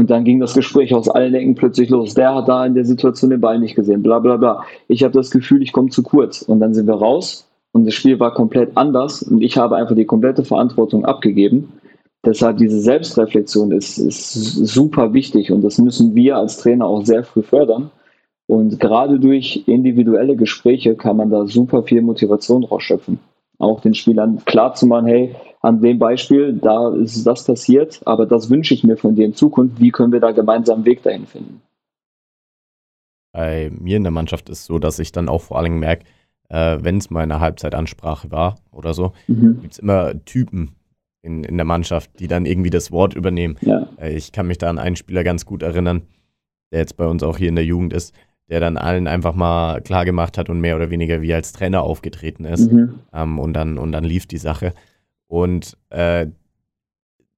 Und 0.00 0.08
dann 0.08 0.24
ging 0.24 0.40
das 0.40 0.54
Gespräch 0.54 0.94
aus 0.94 1.10
allen 1.10 1.34
Ecken 1.34 1.54
plötzlich 1.54 1.90
los. 1.90 2.14
Der 2.14 2.34
hat 2.34 2.48
da 2.48 2.64
in 2.64 2.72
der 2.72 2.86
Situation 2.86 3.28
den 3.28 3.42
Ball 3.42 3.58
nicht 3.58 3.74
gesehen, 3.74 4.02
bla 4.02 4.18
bla 4.18 4.38
bla. 4.38 4.64
Ich 4.88 5.04
habe 5.04 5.12
das 5.12 5.30
Gefühl, 5.30 5.62
ich 5.62 5.72
komme 5.72 5.90
zu 5.90 6.02
kurz. 6.02 6.40
Und 6.40 6.60
dann 6.60 6.72
sind 6.72 6.86
wir 6.86 6.94
raus 6.94 7.46
und 7.72 7.84
das 7.84 7.92
Spiel 7.92 8.18
war 8.18 8.32
komplett 8.32 8.78
anders 8.78 9.22
und 9.22 9.42
ich 9.42 9.58
habe 9.58 9.76
einfach 9.76 9.94
die 9.94 10.06
komplette 10.06 10.42
Verantwortung 10.42 11.04
abgegeben. 11.04 11.74
Deshalb 12.24 12.56
diese 12.56 12.80
Selbstreflexion 12.80 13.72
ist, 13.72 13.98
ist 13.98 14.32
super 14.32 15.12
wichtig 15.12 15.52
und 15.52 15.60
das 15.60 15.76
müssen 15.76 16.14
wir 16.14 16.38
als 16.38 16.56
Trainer 16.56 16.86
auch 16.86 17.04
sehr 17.04 17.22
früh 17.22 17.42
fördern. 17.42 17.90
Und 18.46 18.80
gerade 18.80 19.20
durch 19.20 19.64
individuelle 19.66 20.34
Gespräche 20.34 20.94
kann 20.94 21.18
man 21.18 21.28
da 21.28 21.46
super 21.46 21.82
viel 21.82 22.00
Motivation 22.00 22.64
rausschöpfen. 22.64 23.18
Auch 23.58 23.82
den 23.82 23.92
Spielern 23.92 24.42
klar 24.46 24.72
zu 24.72 24.86
machen, 24.86 25.08
hey, 25.08 25.36
an 25.60 25.80
dem 25.80 25.98
Beispiel, 25.98 26.54
da 26.54 26.92
ist 26.94 27.26
das 27.26 27.44
passiert, 27.44 28.00
aber 28.06 28.26
das 28.26 28.50
wünsche 28.50 28.74
ich 28.74 28.82
mir 28.82 28.96
von 28.96 29.14
dir 29.14 29.26
in 29.26 29.34
Zukunft. 29.34 29.80
Wie 29.80 29.90
können 29.90 30.12
wir 30.12 30.20
da 30.20 30.32
gemeinsam 30.32 30.76
einen 30.76 30.84
Weg 30.86 31.02
dahin 31.02 31.26
finden? 31.26 31.62
Bei 33.32 33.70
mir 33.70 33.96
in 33.96 34.02
der 34.02 34.10
Mannschaft 34.10 34.48
ist 34.48 34.60
es 34.60 34.66
so, 34.66 34.78
dass 34.78 34.98
ich 34.98 35.12
dann 35.12 35.28
auch 35.28 35.42
vor 35.42 35.58
allem 35.58 35.78
merke, 35.78 36.04
äh, 36.48 36.78
wenn 36.80 36.96
es 36.96 37.10
mal 37.10 37.22
eine 37.22 37.40
Halbzeitansprache 37.40 38.30
war 38.30 38.56
oder 38.72 38.94
so, 38.94 39.12
mhm. 39.28 39.60
gibt 39.60 39.74
es 39.74 39.78
immer 39.78 40.24
Typen 40.24 40.72
in, 41.22 41.44
in 41.44 41.56
der 41.56 41.66
Mannschaft, 41.66 42.18
die 42.18 42.26
dann 42.26 42.46
irgendwie 42.46 42.70
das 42.70 42.90
Wort 42.90 43.14
übernehmen. 43.14 43.56
Ja. 43.60 43.86
Äh, 44.00 44.16
ich 44.16 44.32
kann 44.32 44.46
mich 44.46 44.58
da 44.58 44.68
an 44.68 44.78
einen 44.78 44.96
Spieler 44.96 45.22
ganz 45.22 45.44
gut 45.44 45.62
erinnern, 45.62 46.02
der 46.72 46.80
jetzt 46.80 46.96
bei 46.96 47.06
uns 47.06 47.22
auch 47.22 47.36
hier 47.36 47.48
in 47.48 47.56
der 47.56 47.64
Jugend 47.64 47.92
ist 47.92 48.14
der 48.50 48.60
dann 48.60 48.76
allen 48.76 49.06
einfach 49.06 49.34
mal 49.34 49.80
klar 49.80 50.04
gemacht 50.04 50.36
hat 50.36 50.50
und 50.50 50.60
mehr 50.60 50.76
oder 50.76 50.90
weniger 50.90 51.22
wie 51.22 51.32
als 51.32 51.52
Trainer 51.52 51.82
aufgetreten 51.82 52.44
ist. 52.44 52.70
Mhm. 52.70 52.98
Ähm, 53.12 53.38
und, 53.38 53.54
dann, 53.54 53.78
und 53.78 53.92
dann 53.92 54.04
lief 54.04 54.26
die 54.26 54.38
Sache. 54.38 54.74
Und 55.30 55.76
äh, 55.90 56.26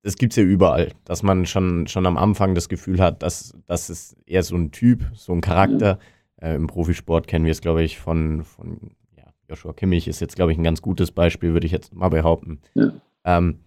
das 0.03 0.17
gibt 0.17 0.33
es 0.33 0.37
ja 0.39 0.45
überall, 0.45 0.93
dass 1.05 1.23
man 1.23 1.45
schon, 1.45 1.87
schon 1.87 2.07
am 2.07 2.17
Anfang 2.17 2.55
das 2.55 2.71
Gefühl 2.71 3.01
hat, 3.03 3.23
dass 3.23 3.55
das 3.67 3.91
ist 3.91 4.17
eher 4.25 4.43
so 4.43 4.57
ein 4.57 4.71
Typ, 4.71 5.05
so 5.13 5.35
ein 5.35 5.43
Charakter. 5.43 5.99
Ja. 6.41 6.49
Äh, 6.49 6.55
Im 6.55 6.69
Profisport 6.69 7.27
kennen 7.27 7.45
wir 7.45 7.53
es, 7.53 7.61
glaube 7.61 7.83
ich, 7.83 7.99
von, 7.99 8.45
von 8.45 8.93
ja, 9.15 9.25
Joshua 9.47 9.75
Kimmich 9.75 10.09
ist 10.09 10.21
jetzt, 10.21 10.37
glaube 10.37 10.53
ich, 10.53 10.59
ein 10.59 10.65
ganz 10.65 10.81
gutes 10.81 11.13
Beispiel, 11.13 11.53
würde 11.53 11.67
ich 11.67 11.73
jetzt 11.73 11.95
mal 11.95 12.09
behaupten. 12.09 12.61
Ja. 12.73 12.93
Ähm, 13.27 13.59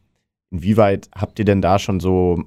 inwieweit 0.49 1.07
habt 1.13 1.38
ihr 1.38 1.45
denn 1.45 1.61
da 1.61 1.77
schon 1.77 1.99
so, 1.99 2.45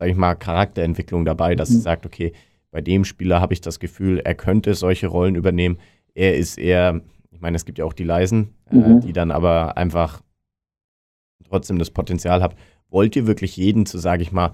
sage 0.00 0.10
ich 0.10 0.16
mal, 0.16 0.34
Charakterentwicklung 0.34 1.24
dabei, 1.24 1.54
dass 1.54 1.70
mhm. 1.70 1.76
ihr 1.76 1.82
sagt, 1.82 2.06
okay, 2.06 2.32
bei 2.72 2.80
dem 2.80 3.04
Spieler 3.04 3.40
habe 3.40 3.52
ich 3.52 3.60
das 3.60 3.78
Gefühl, 3.78 4.18
er 4.18 4.34
könnte 4.34 4.74
solche 4.74 5.06
Rollen 5.06 5.36
übernehmen. 5.36 5.78
Er 6.12 6.36
ist 6.36 6.58
eher, 6.58 7.02
ich 7.30 7.40
meine, 7.40 7.54
es 7.54 7.64
gibt 7.64 7.78
ja 7.78 7.84
auch 7.84 7.92
die 7.92 8.02
Leisen, 8.02 8.52
äh, 8.68 8.74
mhm. 8.74 8.98
äh, 8.98 9.00
die 9.00 9.12
dann 9.12 9.30
aber 9.30 9.76
einfach 9.76 10.22
trotzdem 11.48 11.78
das 11.78 11.90
Potenzial 11.90 12.42
haben. 12.42 12.56
Wollt 12.90 13.16
ihr 13.16 13.26
wirklich 13.26 13.56
jeden 13.56 13.86
zu, 13.86 13.98
sage 13.98 14.22
ich 14.22 14.32
mal, 14.32 14.52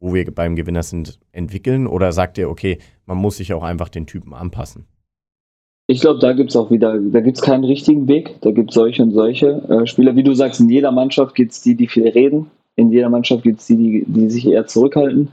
wo 0.00 0.14
wir 0.14 0.32
beim 0.32 0.56
Gewinner 0.56 0.82
sind, 0.82 1.18
entwickeln? 1.32 1.86
Oder 1.86 2.12
sagt 2.12 2.38
ihr, 2.38 2.48
okay, 2.48 2.78
man 3.06 3.18
muss 3.18 3.38
sich 3.38 3.52
auch 3.52 3.62
einfach 3.62 3.88
den 3.88 4.06
Typen 4.06 4.34
anpassen? 4.34 4.86
Ich 5.90 6.00
glaube, 6.00 6.20
da 6.20 6.34
gibt 6.34 6.50
es 6.50 6.56
auch 6.56 6.70
wieder, 6.70 6.98
da 6.98 7.20
gibt 7.20 7.38
es 7.38 7.42
keinen 7.42 7.64
richtigen 7.64 8.08
Weg. 8.08 8.36
Da 8.42 8.50
gibt 8.50 8.70
es 8.70 8.74
solche 8.74 9.02
und 9.02 9.12
solche 9.12 9.62
äh, 9.68 9.86
Spieler. 9.86 10.14
Wie 10.16 10.22
du 10.22 10.34
sagst, 10.34 10.60
in 10.60 10.68
jeder 10.68 10.92
Mannschaft 10.92 11.34
gibt 11.34 11.52
es 11.52 11.62
die, 11.62 11.74
die 11.74 11.88
viel 11.88 12.06
reden. 12.06 12.50
In 12.76 12.92
jeder 12.92 13.08
Mannschaft 13.08 13.42
gibt 13.42 13.60
es 13.60 13.66
die, 13.66 13.76
die, 13.76 14.04
die 14.06 14.30
sich 14.30 14.46
eher 14.46 14.66
zurückhalten. 14.66 15.28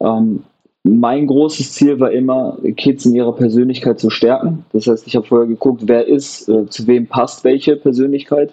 Ähm, 0.00 0.42
mein 0.82 1.26
großes 1.26 1.72
Ziel 1.72 1.98
war 1.98 2.10
immer, 2.10 2.58
Kids 2.76 3.06
in 3.06 3.14
ihrer 3.14 3.34
Persönlichkeit 3.34 3.98
zu 3.98 4.10
stärken. 4.10 4.66
Das 4.72 4.86
heißt, 4.86 5.06
ich 5.06 5.16
habe 5.16 5.26
vorher 5.26 5.46
geguckt, 5.46 5.84
wer 5.86 6.06
ist, 6.06 6.48
äh, 6.48 6.66
zu 6.66 6.86
wem 6.86 7.06
passt 7.06 7.44
welche 7.44 7.76
Persönlichkeit, 7.76 8.52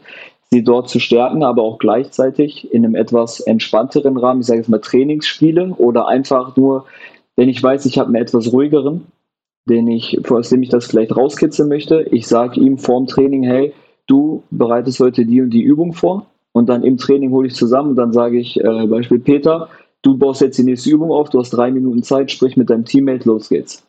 sie 0.54 0.64
dort 0.64 0.90
zu 0.90 1.00
stärken, 1.00 1.44
aber 1.44 1.64
auch 1.64 1.80
gleichzeitig 1.80 2.72
in 2.74 2.84
einem 2.84 2.96
etwas 2.96 3.40
entspannteren 3.40 4.18
Rahmen, 4.18 4.42
ich 4.42 4.48
sage 4.48 4.60
jetzt 4.60 4.70
mal 4.70 4.80
Trainingsspiele 4.80 5.76
oder 5.78 6.08
einfach 6.08 6.58
nur, 6.58 6.86
wenn 7.38 7.48
ich 7.48 7.64
weiß, 7.64 7.86
ich 7.86 7.98
habe 7.98 8.08
einen 8.08 8.22
etwas 8.22 8.52
ruhigeren, 8.52 9.06
den 9.66 9.88
ich, 9.88 10.30
aus 10.30 10.50
dem 10.50 10.62
ich 10.62 10.70
das 10.70 10.88
vielleicht 10.88 11.16
rauskitzeln 11.16 11.70
möchte. 11.70 12.02
Ich 12.12 12.28
sage 12.28 12.60
ihm 12.60 12.78
vorm 12.78 13.08
Training, 13.08 13.44
hey, 13.44 13.74
du 14.08 14.44
bereitest 14.52 15.00
heute 15.00 15.26
die 15.26 15.42
und 15.42 15.52
die 15.52 15.62
Übung 15.62 15.94
vor. 15.94 16.26
Und 16.52 16.68
dann 16.68 16.84
im 16.84 16.98
Training 16.98 17.32
hole 17.32 17.48
ich 17.48 17.56
zusammen 17.56 17.92
und 17.92 17.96
dann 17.96 18.12
sage 18.12 18.38
ich, 18.38 18.60
äh, 18.60 18.86
Beispiel 18.88 19.20
Peter, 19.20 19.70
du 20.02 20.18
baust 20.18 20.42
jetzt 20.42 20.58
die 20.58 20.64
nächste 20.64 20.90
Übung 20.90 21.12
auf, 21.12 21.30
du 21.30 21.40
hast 21.40 21.52
drei 21.52 21.72
Minuten 21.72 22.04
Zeit, 22.04 22.30
sprich 22.30 22.58
mit 22.58 22.70
deinem 22.70 22.84
Teammate, 22.84 23.26
los 23.30 23.48
geht's. 23.48 23.88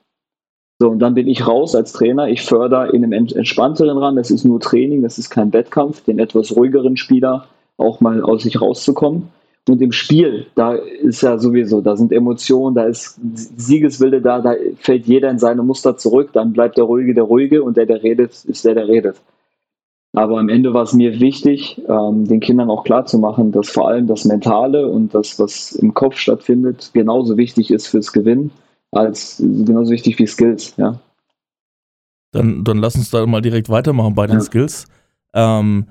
So, 0.78 0.88
und 0.88 0.98
dann 0.98 1.14
bin 1.14 1.28
ich 1.28 1.46
raus 1.46 1.74
als 1.74 1.92
Trainer. 1.92 2.28
Ich 2.28 2.42
fördere 2.42 2.90
in 2.90 3.04
einem 3.04 3.12
entspannteren 3.12 3.98
Rahmen, 3.98 4.16
das 4.16 4.30
ist 4.30 4.44
nur 4.44 4.60
Training, 4.60 5.02
das 5.02 5.18
ist 5.18 5.30
kein 5.30 5.52
Wettkampf, 5.52 6.02
den 6.02 6.18
etwas 6.18 6.56
ruhigeren 6.56 6.96
Spieler 6.96 7.46
auch 7.76 8.00
mal 8.00 8.22
aus 8.22 8.42
sich 8.42 8.60
rauszukommen. 8.60 9.28
Und 9.68 9.80
im 9.80 9.92
Spiel, 9.92 10.46
da 10.56 10.74
ist 10.74 11.22
ja 11.22 11.38
sowieso, 11.38 11.80
da 11.80 11.96
sind 11.96 12.10
Emotionen, 12.10 12.74
da 12.74 12.84
ist 12.84 13.20
Siegeswille 13.32 14.20
da, 14.20 14.40
da 14.40 14.56
fällt 14.78 15.06
jeder 15.06 15.30
in 15.30 15.38
seine 15.38 15.62
Muster 15.62 15.96
zurück, 15.96 16.30
dann 16.32 16.52
bleibt 16.52 16.78
der 16.78 16.84
Ruhige 16.84 17.14
der 17.14 17.24
Ruhige 17.24 17.62
und 17.62 17.76
der, 17.76 17.86
der 17.86 18.02
redet, 18.02 18.44
ist 18.44 18.64
der, 18.64 18.74
der 18.74 18.88
redet. 18.88 19.16
Aber 20.14 20.38
am 20.38 20.48
Ende 20.48 20.74
war 20.74 20.82
es 20.82 20.92
mir 20.92 21.20
wichtig, 21.20 21.80
ähm, 21.88 22.26
den 22.26 22.40
Kindern 22.40 22.70
auch 22.70 22.84
klarzumachen, 22.84 23.52
dass 23.52 23.70
vor 23.70 23.88
allem 23.88 24.08
das 24.08 24.24
Mentale 24.24 24.88
und 24.88 25.14
das, 25.14 25.38
was 25.38 25.72
im 25.72 25.94
Kopf 25.94 26.16
stattfindet, 26.16 26.90
genauso 26.92 27.36
wichtig 27.36 27.70
ist 27.70 27.86
fürs 27.86 28.12
Gewinnen, 28.12 28.50
als 28.92 29.38
genauso 29.38 29.90
wichtig 29.90 30.18
wie 30.18 30.26
Skills, 30.26 30.74
ja. 30.76 31.00
Dann, 32.30 32.64
dann 32.64 32.78
lass 32.78 32.96
uns 32.96 33.10
da 33.10 33.26
mal 33.26 33.42
direkt 33.42 33.68
weitermachen 33.68 34.14
bei 34.14 34.26
den 34.26 34.36
ja. 34.36 34.40
Skills. 34.40 34.86
Ähm, 35.34 35.86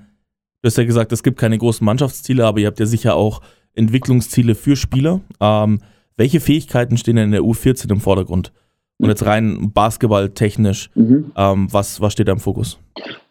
du 0.61 0.67
hast 0.67 0.77
ja 0.77 0.85
gesagt, 0.85 1.11
es 1.11 1.21
gibt 1.21 1.39
keine 1.39 1.57
großen 1.57 1.85
Mannschaftsziele, 1.85 2.45
aber 2.45 2.59
ihr 2.59 2.67
habt 2.67 2.79
ja 2.79 2.85
sicher 2.85 3.15
auch 3.15 3.41
Entwicklungsziele 3.73 4.55
für 4.55 4.75
Spieler. 4.75 5.21
Ähm, 5.39 5.79
welche 6.17 6.39
Fähigkeiten 6.39 6.97
stehen 6.97 7.15
denn 7.15 7.25
in 7.25 7.31
der 7.31 7.41
U14 7.41 7.91
im 7.91 7.99
Vordergrund? 8.01 8.51
Und 8.97 9.09
jetzt 9.09 9.25
rein 9.25 9.71
basketballtechnisch, 9.73 10.91
mhm. 10.93 11.31
ähm, 11.35 11.67
was, 11.71 12.01
was 12.01 12.13
steht 12.13 12.27
da 12.27 12.33
im 12.33 12.39
Fokus? 12.39 12.77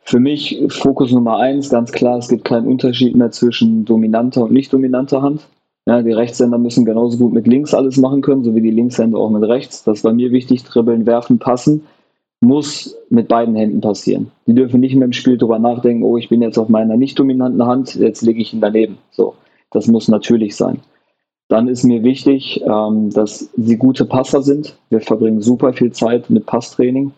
Für 0.02 0.18
mich 0.18 0.60
Fokus 0.68 1.12
Nummer 1.12 1.38
eins, 1.38 1.70
ganz 1.70 1.92
klar, 1.92 2.18
es 2.18 2.28
gibt 2.28 2.44
keinen 2.44 2.66
Unterschied 2.66 3.14
mehr 3.14 3.30
zwischen 3.30 3.84
dominanter 3.84 4.42
und 4.42 4.52
nicht 4.52 4.72
dominanter 4.72 5.22
Hand. 5.22 5.46
Ja, 5.90 6.02
die 6.02 6.12
Rechtshänder 6.12 6.56
müssen 6.56 6.84
genauso 6.84 7.18
gut 7.18 7.32
mit 7.32 7.48
links 7.48 7.74
alles 7.74 7.96
machen 7.96 8.22
können, 8.22 8.44
so 8.44 8.54
wie 8.54 8.60
die 8.60 8.70
Linkshänder 8.70 9.18
auch 9.18 9.28
mit 9.28 9.42
rechts. 9.42 9.82
Das 9.82 10.04
war 10.04 10.12
mir 10.12 10.30
wichtig, 10.30 10.62
dribbeln, 10.62 11.04
werfen, 11.04 11.40
passen, 11.40 11.84
muss 12.40 12.96
mit 13.08 13.26
beiden 13.26 13.56
Händen 13.56 13.80
passieren. 13.80 14.30
Die 14.46 14.54
dürfen 14.54 14.78
nicht 14.78 14.94
mehr 14.94 15.06
im 15.06 15.12
Spiel 15.12 15.36
darüber 15.36 15.58
nachdenken, 15.58 16.04
oh, 16.04 16.16
ich 16.16 16.28
bin 16.28 16.42
jetzt 16.42 16.58
auf 16.58 16.68
meiner 16.68 16.96
nicht 16.96 17.18
dominanten 17.18 17.66
Hand, 17.66 17.96
jetzt 17.96 18.22
lege 18.22 18.40
ich 18.40 18.54
ihn 18.54 18.60
daneben. 18.60 18.98
So, 19.10 19.34
das 19.72 19.88
muss 19.88 20.06
natürlich 20.06 20.54
sein. 20.54 20.78
Dann 21.48 21.66
ist 21.66 21.82
mir 21.82 22.04
wichtig, 22.04 22.62
ähm, 22.64 23.10
dass 23.10 23.50
sie 23.56 23.76
gute 23.76 24.04
Passer 24.04 24.42
sind. 24.42 24.76
Wir 24.90 25.00
verbringen 25.00 25.40
super 25.40 25.72
viel 25.72 25.90
Zeit 25.90 26.30
mit 26.30 26.46
Passtraining. 26.46 27.10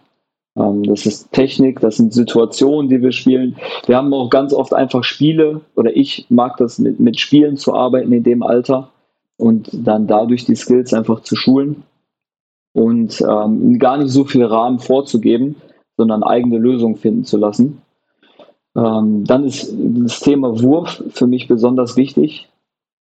Ähm, 0.56 0.82
das 0.84 1.06
ist 1.06 1.32
Technik, 1.32 1.80
das 1.80 1.96
sind 1.96 2.12
Situationen, 2.12 2.90
die 2.90 3.00
wir 3.00 3.12
spielen. 3.12 3.56
Wir 3.86 3.96
haben 3.96 4.12
auch 4.12 4.30
ganz 4.30 4.52
oft 4.52 4.74
einfach 4.74 5.04
Spiele, 5.04 5.62
oder 5.76 5.96
ich 5.96 6.26
mag 6.28 6.56
das 6.58 6.78
mit, 6.78 7.00
mit 7.00 7.18
Spielen 7.18 7.56
zu 7.56 7.74
arbeiten 7.74 8.12
in 8.12 8.22
dem 8.22 8.42
Alter 8.42 8.90
und 9.36 9.70
dann 9.72 10.06
dadurch 10.06 10.44
die 10.44 10.56
Skills 10.56 10.92
einfach 10.92 11.22
zu 11.22 11.36
schulen 11.36 11.82
und 12.72 13.20
ähm, 13.20 13.78
gar 13.78 13.98
nicht 13.98 14.10
so 14.10 14.24
viel 14.24 14.44
Rahmen 14.44 14.78
vorzugeben, 14.78 15.56
sondern 15.96 16.22
eigene 16.22 16.58
Lösungen 16.58 16.96
finden 16.96 17.24
zu 17.24 17.36
lassen. 17.38 17.82
Ähm, 18.74 19.24
dann 19.24 19.44
ist 19.44 19.74
das 19.76 20.20
Thema 20.20 20.62
Wurf 20.62 21.02
für 21.10 21.26
mich 21.26 21.48
besonders 21.48 21.96
wichtig. 21.96 22.48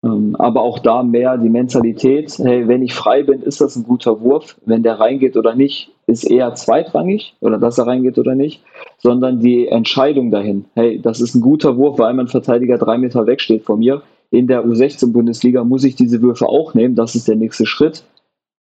Ähm, 0.03 0.35
aber 0.39 0.63
auch 0.63 0.79
da 0.79 1.03
mehr 1.03 1.37
die 1.37 1.51
Mentalität, 1.51 2.39
hey, 2.39 2.67
wenn 2.67 2.83
ich 2.83 2.95
frei 2.95 3.23
bin, 3.23 3.43
ist 3.43 3.61
das 3.61 3.77
ein 3.77 3.85
guter 3.85 4.21
Wurf. 4.21 4.57
Wenn 4.65 4.83
der 4.83 4.99
reingeht 4.99 5.37
oder 5.37 5.55
nicht, 5.55 5.91
ist 6.07 6.25
eher 6.25 6.55
zweitrangig 6.55 7.35
oder 7.41 7.59
dass 7.59 7.79
er 7.79 7.87
reingeht 7.87 8.19
oder 8.19 8.35
nicht, 8.35 8.63
sondern 8.99 9.41
die 9.41 9.69
Entscheidung 9.69 10.31
dahin, 10.31 10.65
hey, 10.75 11.01
das 11.01 11.21
ist 11.21 11.35
ein 11.35 11.43
guter 11.43 11.77
Wurf, 11.77 11.99
weil 11.99 12.15
mein 12.15 12.29
Verteidiger 12.29 12.79
drei 12.79 12.97
Meter 12.97 13.27
weg 13.27 13.41
steht 13.41 13.65
von 13.65 13.79
mir. 13.79 14.03
In 14.31 14.47
der 14.47 14.65
U16-Bundesliga 14.65 15.65
muss 15.65 15.85
ich 15.85 15.97
diese 15.97 16.23
Würfe 16.23 16.49
auch 16.49 16.73
nehmen, 16.73 16.95
das 16.95 17.15
ist 17.15 17.29
der 17.29 17.37
nächste 17.37 17.67
Schritt. 17.67 18.05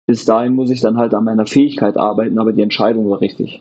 Bis 0.06 0.24
dahin 0.24 0.54
muss 0.54 0.70
ich 0.70 0.80
dann 0.80 0.96
halt 0.96 1.14
an 1.14 1.24
meiner 1.24 1.46
Fähigkeit 1.46 1.96
arbeiten, 1.96 2.38
aber 2.38 2.52
die 2.52 2.62
Entscheidung 2.62 3.08
war 3.08 3.20
richtig. 3.20 3.60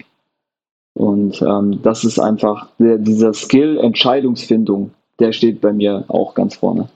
Und 0.96 1.42
ähm, 1.42 1.80
das 1.84 2.04
ist 2.04 2.20
einfach 2.20 2.68
der, 2.80 2.98
dieser 2.98 3.34
Skill 3.34 3.78
Entscheidungsfindung, 3.78 4.92
der 5.20 5.32
steht 5.32 5.62
bei 5.62 5.72
mir 5.72 6.06
auch 6.08 6.34
ganz 6.34 6.56
vorne. 6.56 6.90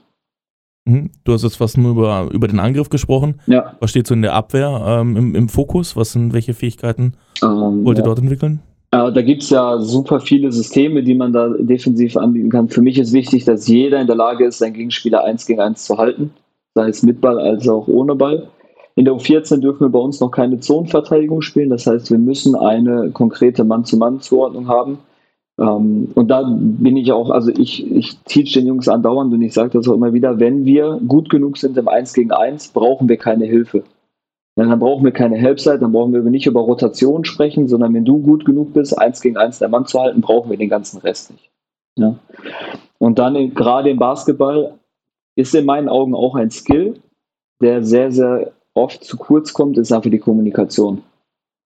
Mhm. 0.86 1.10
Du 1.24 1.32
hast 1.32 1.42
jetzt 1.42 1.56
fast 1.56 1.78
nur 1.78 1.92
über, 1.92 2.28
über 2.32 2.46
den 2.46 2.60
Angriff 2.60 2.90
gesprochen. 2.90 3.40
Ja. 3.46 3.74
Was 3.80 3.90
steht 3.90 4.06
so 4.06 4.14
in 4.14 4.22
der 4.22 4.34
Abwehr 4.34 4.82
ähm, 4.86 5.16
im, 5.16 5.34
im 5.34 5.48
Fokus? 5.48 5.96
Was 5.96 6.12
sind 6.12 6.32
welche 6.32 6.52
Fähigkeiten 6.54 7.14
ähm, 7.42 7.84
wollt 7.84 7.98
ihr 7.98 8.02
ja. 8.02 8.06
dort 8.06 8.18
entwickeln? 8.18 8.60
Äh, 8.90 9.12
da 9.12 9.22
gibt 9.22 9.42
es 9.42 9.50
ja 9.50 9.80
super 9.80 10.20
viele 10.20 10.52
Systeme, 10.52 11.02
die 11.02 11.14
man 11.14 11.32
da 11.32 11.48
defensiv 11.58 12.16
anbieten 12.16 12.50
kann. 12.50 12.68
Für 12.68 12.82
mich 12.82 12.98
ist 12.98 13.12
wichtig, 13.12 13.44
dass 13.44 13.66
jeder 13.66 14.00
in 14.00 14.06
der 14.06 14.16
Lage 14.16 14.44
ist, 14.44 14.58
seinen 14.58 14.74
Gegenspieler 14.74 15.24
1 15.24 15.46
gegen 15.46 15.60
1 15.60 15.84
zu 15.84 15.96
halten, 15.96 16.32
sei 16.74 16.88
es 16.88 17.02
mit 17.02 17.20
Ball 17.20 17.40
als 17.40 17.66
auch 17.68 17.88
ohne 17.88 18.14
Ball. 18.14 18.48
In 18.96 19.04
der 19.04 19.14
U14 19.14 19.58
dürfen 19.58 19.80
wir 19.80 19.88
bei 19.88 19.98
uns 19.98 20.20
noch 20.20 20.30
keine 20.30 20.60
Zonenverteidigung 20.60 21.42
spielen. 21.42 21.70
Das 21.70 21.86
heißt, 21.86 22.10
wir 22.10 22.18
müssen 22.18 22.54
eine 22.54 23.10
konkrete 23.10 23.64
Mann-zu-Mann-Zuordnung 23.64 24.68
haben. 24.68 24.98
Ähm, 25.58 26.10
und 26.14 26.28
da 26.28 26.42
bin 26.48 26.96
ich 26.96 27.12
auch, 27.12 27.30
also 27.30 27.50
ich, 27.50 27.90
ich 27.90 28.18
teach 28.24 28.52
den 28.52 28.66
Jungs 28.66 28.88
andauernd 28.88 29.32
und 29.32 29.42
ich 29.42 29.54
sage 29.54 29.70
das 29.70 29.88
auch 29.88 29.94
immer 29.94 30.12
wieder, 30.12 30.40
wenn 30.40 30.64
wir 30.64 31.00
gut 31.06 31.30
genug 31.30 31.58
sind 31.58 31.76
im 31.76 31.88
1 31.88 32.12
gegen 32.12 32.32
1, 32.32 32.68
brauchen 32.68 33.08
wir 33.08 33.16
keine 33.16 33.44
Hilfe. 33.44 33.84
Ja, 34.56 34.66
dann 34.66 34.78
brauchen 34.78 35.04
wir 35.04 35.12
keine 35.12 35.36
Helpside, 35.36 35.80
dann 35.80 35.92
brauchen 35.92 36.12
wir 36.12 36.22
nicht 36.22 36.46
über 36.46 36.60
Rotation 36.60 37.24
sprechen, 37.24 37.66
sondern 37.66 37.92
wenn 37.92 38.04
du 38.04 38.20
gut 38.20 38.44
genug 38.44 38.72
bist, 38.72 38.96
1 38.96 39.20
gegen 39.20 39.36
1 39.36 39.58
der 39.58 39.68
Mann 39.68 39.86
zu 39.86 40.00
halten, 40.00 40.20
brauchen 40.20 40.50
wir 40.50 40.56
den 40.56 40.68
ganzen 40.68 40.98
Rest 40.98 41.32
nicht. 41.32 41.50
Ja. 41.98 42.16
Und 42.98 43.18
dann 43.18 43.54
gerade 43.54 43.90
im 43.90 43.98
Basketball 43.98 44.74
ist 45.36 45.54
in 45.54 45.66
meinen 45.66 45.88
Augen 45.88 46.14
auch 46.14 46.36
ein 46.36 46.50
Skill, 46.50 47.00
der 47.60 47.82
sehr, 47.84 48.10
sehr 48.12 48.52
oft 48.74 49.04
zu 49.04 49.16
kurz 49.16 49.52
kommt, 49.52 49.78
ist 49.78 49.92
einfach 49.92 50.10
die 50.10 50.18
Kommunikation. 50.18 51.02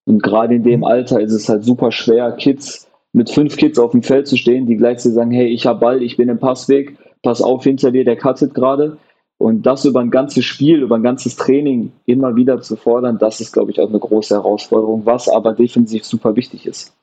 Und 0.07 0.23
gerade 0.23 0.55
in 0.55 0.63
dem 0.63 0.85
Alter 0.85 1.21
ist 1.21 1.33
es 1.33 1.49
halt 1.49 1.65
super 1.65 1.93
schwer, 1.93 2.33
Kids 2.33 2.88
mit 3.13 3.31
fünf 3.31 3.57
Kids 3.57 3.79
auf 3.79 3.93
dem 3.93 4.03
Feld 4.03 4.27
zu 4.27 4.37
stehen, 4.37 4.67
die 4.67 4.77
gleichzeitig 4.77 5.15
sagen, 5.15 5.31
hey, 5.31 5.47
ich 5.47 5.67
habe 5.67 5.81
Ball, 5.81 6.03
ich 6.03 6.17
bin 6.17 6.29
im 6.29 6.39
Passweg, 6.39 6.97
pass 7.23 7.43
auf 7.43 7.65
hinter 7.65 7.91
dir, 7.91 8.05
der 8.05 8.17
cuttet 8.17 8.55
gerade. 8.55 8.99
Und 9.39 9.67
das 9.67 9.85
über 9.85 10.01
ein 10.01 10.11
ganzes 10.11 10.45
Spiel, 10.45 10.83
über 10.83 10.97
ein 10.97 11.03
ganzes 11.03 11.37
Training 11.37 11.93
immer 12.07 12.35
wieder 12.35 12.61
zu 12.61 12.75
fordern, 12.75 13.19
das 13.19 13.41
ist, 13.41 13.53
glaube 13.53 13.71
ich, 13.71 13.81
auch 13.81 13.89
eine 13.89 14.01
große 14.01 14.35
Herausforderung, 14.35 15.07
was 15.07 15.29
aber 15.29 15.53
defensiv 15.53 16.05
super 16.05 16.35
wichtig 16.35 16.67
ist. 16.67 16.97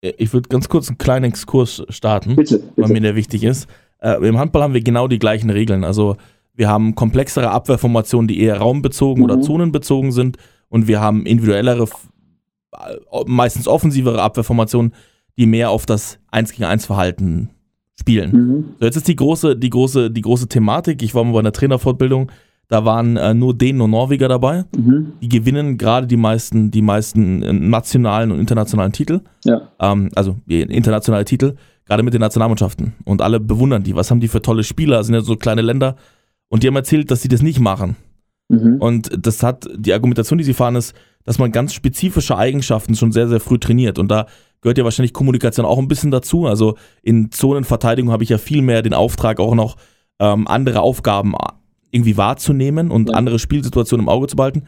Ich 0.00 0.32
würde 0.32 0.48
ganz 0.48 0.68
kurz 0.68 0.88
einen 0.88 0.98
kleinen 0.98 1.24
Exkurs 1.24 1.84
starten, 1.88 2.36
bitte, 2.36 2.58
bitte. 2.58 2.72
weil 2.76 2.90
mir 2.90 3.00
der 3.00 3.16
wichtig 3.16 3.44
ist. 3.44 3.66
Äh, 4.00 4.24
Im 4.26 4.38
Handball 4.38 4.62
haben 4.62 4.74
wir 4.74 4.82
genau 4.82 5.08
die 5.08 5.18
gleichen 5.18 5.50
Regeln. 5.50 5.84
Also 5.84 6.16
wir 6.54 6.68
haben 6.68 6.94
komplexere 6.94 7.50
Abwehrformationen, 7.50 8.28
die 8.28 8.40
eher 8.40 8.58
raumbezogen 8.58 9.22
mhm. 9.22 9.24
oder 9.24 9.40
zonenbezogen 9.40 10.12
sind. 10.12 10.36
Und 10.68 10.86
wir 10.86 11.00
haben 11.00 11.24
individuellere, 11.24 11.88
meistens 13.26 13.68
offensivere 13.68 14.22
Abwehrformationen, 14.22 14.94
die 15.38 15.46
mehr 15.46 15.70
auf 15.70 15.86
das 15.86 16.18
1 16.30 16.52
gegen 16.52 16.64
1 16.64 16.86
Verhalten 16.86 17.50
spielen. 17.98 18.30
Mhm. 18.32 18.64
So, 18.78 18.84
jetzt 18.84 18.96
ist 18.96 19.08
die 19.08 19.16
große, 19.16 19.56
die, 19.56 19.70
große, 19.70 20.10
die 20.10 20.20
große 20.20 20.48
Thematik. 20.48 21.02
Ich 21.02 21.14
war 21.14 21.24
mal 21.24 21.32
bei 21.32 21.38
einer 21.40 21.52
Trainerfortbildung, 21.52 22.30
da 22.68 22.84
waren 22.84 23.16
äh, 23.16 23.32
nur 23.32 23.56
Dänen 23.56 23.80
und 23.80 23.90
Norweger 23.90 24.28
dabei. 24.28 24.64
Mhm. 24.76 25.12
Die 25.22 25.28
gewinnen 25.28 25.78
gerade 25.78 26.06
die 26.06 26.18
meisten, 26.18 26.70
die 26.70 26.82
meisten 26.82 27.42
äh, 27.42 27.52
nationalen 27.52 28.30
und 28.30 28.40
internationalen 28.40 28.92
Titel. 28.92 29.22
Ja. 29.44 29.68
Ähm, 29.80 30.10
also 30.14 30.36
internationale 30.46 31.24
Titel, 31.24 31.54
gerade 31.86 32.02
mit 32.02 32.12
den 32.12 32.20
Nationalmannschaften. 32.20 32.92
Und 33.04 33.22
alle 33.22 33.40
bewundern 33.40 33.82
die. 33.84 33.94
Was 33.96 34.10
haben 34.10 34.20
die 34.20 34.28
für 34.28 34.42
tolle 34.42 34.64
Spieler? 34.64 34.98
Das 34.98 35.06
sind 35.06 35.14
ja 35.14 35.22
so 35.22 35.36
kleine 35.36 35.62
Länder. 35.62 35.96
Und 36.48 36.62
die 36.62 36.66
haben 36.66 36.76
erzählt, 36.76 37.10
dass 37.10 37.22
sie 37.22 37.28
das 37.28 37.42
nicht 37.42 37.58
machen. 37.58 37.96
Mhm. 38.48 38.76
Und 38.80 39.26
das 39.26 39.42
hat, 39.42 39.68
die 39.74 39.94
Argumentation, 39.94 40.38
die 40.38 40.44
sie 40.44 40.54
fahren, 40.54 40.76
ist, 40.76 40.94
dass 41.28 41.38
man 41.38 41.52
ganz 41.52 41.74
spezifische 41.74 42.38
Eigenschaften 42.38 42.94
schon 42.94 43.12
sehr, 43.12 43.28
sehr 43.28 43.38
früh 43.38 43.58
trainiert. 43.58 43.98
Und 43.98 44.08
da 44.08 44.28
gehört 44.62 44.78
ja 44.78 44.84
wahrscheinlich 44.84 45.12
Kommunikation 45.12 45.66
auch 45.66 45.76
ein 45.76 45.86
bisschen 45.86 46.10
dazu. 46.10 46.46
Also 46.46 46.78
in 47.02 47.30
Zonenverteidigung 47.30 48.10
habe 48.10 48.22
ich 48.22 48.30
ja 48.30 48.38
viel 48.38 48.62
mehr 48.62 48.80
den 48.80 48.94
Auftrag, 48.94 49.38
auch 49.38 49.54
noch 49.54 49.76
ähm, 50.20 50.48
andere 50.48 50.80
Aufgaben 50.80 51.34
irgendwie 51.90 52.16
wahrzunehmen 52.16 52.90
und 52.90 53.10
ja. 53.10 53.14
andere 53.14 53.38
Spielsituationen 53.38 54.06
im 54.06 54.08
Auge 54.08 54.26
zu 54.26 54.36
behalten. 54.36 54.62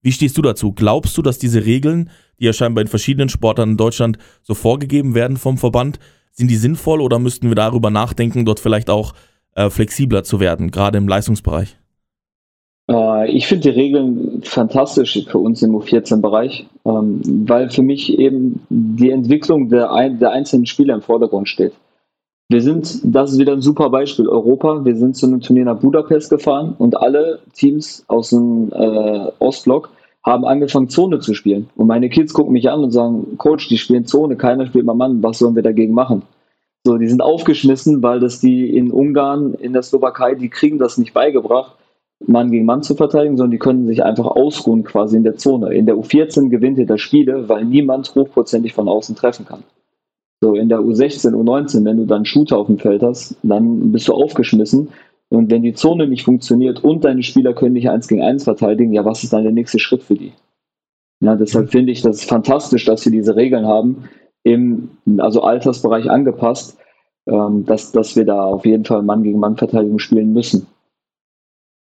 Wie 0.00 0.10
stehst 0.10 0.38
du 0.38 0.40
dazu? 0.40 0.72
Glaubst 0.72 1.18
du, 1.18 1.20
dass 1.20 1.38
diese 1.38 1.66
Regeln, 1.66 2.08
die 2.40 2.46
ja 2.46 2.54
scheinbar 2.54 2.80
in 2.80 2.88
verschiedenen 2.88 3.28
Sportarten 3.28 3.72
in 3.72 3.76
Deutschland 3.76 4.16
so 4.42 4.54
vorgegeben 4.54 5.14
werden 5.14 5.36
vom 5.36 5.58
Verband, 5.58 5.98
sind 6.32 6.50
die 6.50 6.56
sinnvoll 6.56 7.02
oder 7.02 7.18
müssten 7.18 7.48
wir 7.48 7.56
darüber 7.56 7.90
nachdenken, 7.90 8.46
dort 8.46 8.60
vielleicht 8.60 8.88
auch 8.88 9.12
äh, 9.54 9.68
flexibler 9.68 10.24
zu 10.24 10.40
werden, 10.40 10.70
gerade 10.70 10.96
im 10.96 11.08
Leistungsbereich? 11.08 11.76
Äh, 12.90 13.30
ich 13.30 13.46
finde 13.46 13.70
die 13.70 13.78
Regeln 13.80 14.42
fantastisch 14.42 15.26
für 15.28 15.38
uns 15.38 15.62
im 15.62 15.74
U14-Bereich, 15.74 16.66
ähm, 16.84 17.20
weil 17.46 17.70
für 17.70 17.82
mich 17.82 18.18
eben 18.18 18.60
die 18.68 19.10
Entwicklung 19.10 19.68
der, 19.68 19.88
der 20.10 20.30
einzelnen 20.30 20.66
Spieler 20.66 20.94
im 20.94 21.02
Vordergrund 21.02 21.48
steht. 21.48 21.72
Wir 22.48 22.62
sind, 22.62 23.00
das 23.02 23.32
ist 23.32 23.38
wieder 23.40 23.54
ein 23.54 23.60
super 23.60 23.90
Beispiel, 23.90 24.28
Europa. 24.28 24.84
Wir 24.84 24.94
sind 24.94 25.16
zu 25.16 25.26
einem 25.26 25.40
Turnier 25.40 25.64
nach 25.64 25.80
Budapest 25.80 26.30
gefahren 26.30 26.76
und 26.78 26.96
alle 26.96 27.40
Teams 27.54 28.04
aus 28.06 28.30
dem 28.30 28.70
äh, 28.72 29.32
Ostblock 29.40 29.90
haben 30.22 30.44
angefangen, 30.44 30.88
Zone 30.88 31.18
zu 31.18 31.34
spielen. 31.34 31.68
Und 31.76 31.88
meine 31.88 32.08
Kids 32.08 32.32
gucken 32.32 32.52
mich 32.52 32.70
an 32.70 32.84
und 32.84 32.92
sagen, 32.92 33.36
Coach, 33.36 33.68
die 33.68 33.78
spielen 33.78 34.06
Zone, 34.06 34.36
keiner 34.36 34.66
spielt 34.66 34.84
mal 34.84 34.94
Mann, 34.94 35.22
was 35.22 35.38
sollen 35.38 35.56
wir 35.56 35.62
dagegen 35.62 35.94
machen? 35.94 36.22
So, 36.84 36.98
die 36.98 37.08
sind 37.08 37.20
aufgeschmissen, 37.20 38.02
weil 38.02 38.20
das 38.20 38.38
die 38.38 38.76
in 38.76 38.92
Ungarn, 38.92 39.54
in 39.54 39.72
der 39.72 39.82
Slowakei, 39.82 40.36
die 40.36 40.48
kriegen 40.48 40.78
das 40.78 40.98
nicht 40.98 41.14
beigebracht, 41.14 41.75
Mann 42.24 42.50
gegen 42.50 42.64
Mann 42.64 42.82
zu 42.82 42.94
verteidigen, 42.94 43.36
sondern 43.36 43.50
die 43.52 43.58
können 43.58 43.86
sich 43.86 44.02
einfach 44.02 44.26
ausruhen 44.26 44.84
quasi 44.84 45.16
in 45.16 45.24
der 45.24 45.36
Zone. 45.36 45.74
In 45.74 45.86
der 45.86 45.96
U14 45.96 46.48
gewinnt 46.48 46.78
ihr 46.78 46.86
das 46.86 47.00
Spiele, 47.00 47.48
weil 47.48 47.64
niemand 47.64 48.14
hochprozentig 48.14 48.72
von 48.72 48.88
außen 48.88 49.16
treffen 49.16 49.44
kann. 49.44 49.62
So, 50.40 50.54
in 50.54 50.68
der 50.68 50.80
U16, 50.80 51.32
U19, 51.32 51.84
wenn 51.84 51.96
du 51.96 52.04
dann 52.04 52.24
Shooter 52.24 52.58
auf 52.58 52.66
dem 52.66 52.78
Feld 52.78 53.02
hast, 53.02 53.36
dann 53.42 53.92
bist 53.92 54.08
du 54.08 54.14
aufgeschmissen. 54.14 54.88
Und 55.28 55.50
wenn 55.50 55.62
die 55.62 55.74
Zone 55.74 56.06
nicht 56.06 56.24
funktioniert 56.24 56.84
und 56.84 57.04
deine 57.04 57.22
Spieler 57.22 57.52
können 57.52 57.72
nicht 57.72 57.90
eins 57.90 58.06
gegen 58.06 58.22
eins 58.22 58.44
verteidigen, 58.44 58.92
ja, 58.92 59.04
was 59.04 59.24
ist 59.24 59.32
dann 59.32 59.42
der 59.42 59.52
nächste 59.52 59.78
Schritt 59.78 60.02
für 60.02 60.14
die? 60.14 60.32
Ja, 61.20 61.34
deshalb 61.36 61.70
finde 61.70 61.92
ich 61.92 62.02
das 62.02 62.24
fantastisch, 62.24 62.84
dass 62.84 63.04
wir 63.04 63.12
diese 63.12 63.36
Regeln 63.36 63.66
haben, 63.66 64.04
im 64.44 64.90
also 65.18 65.42
Altersbereich 65.42 66.08
angepasst, 66.08 66.78
ähm, 67.26 67.64
dass, 67.64 67.90
dass 67.90 68.14
wir 68.14 68.24
da 68.24 68.44
auf 68.44 68.64
jeden 68.64 68.84
Fall 68.84 69.02
Mann 69.02 69.22
gegen 69.22 69.40
Mann 69.40 69.56
Verteidigung 69.56 69.98
spielen 69.98 70.32
müssen. 70.32 70.66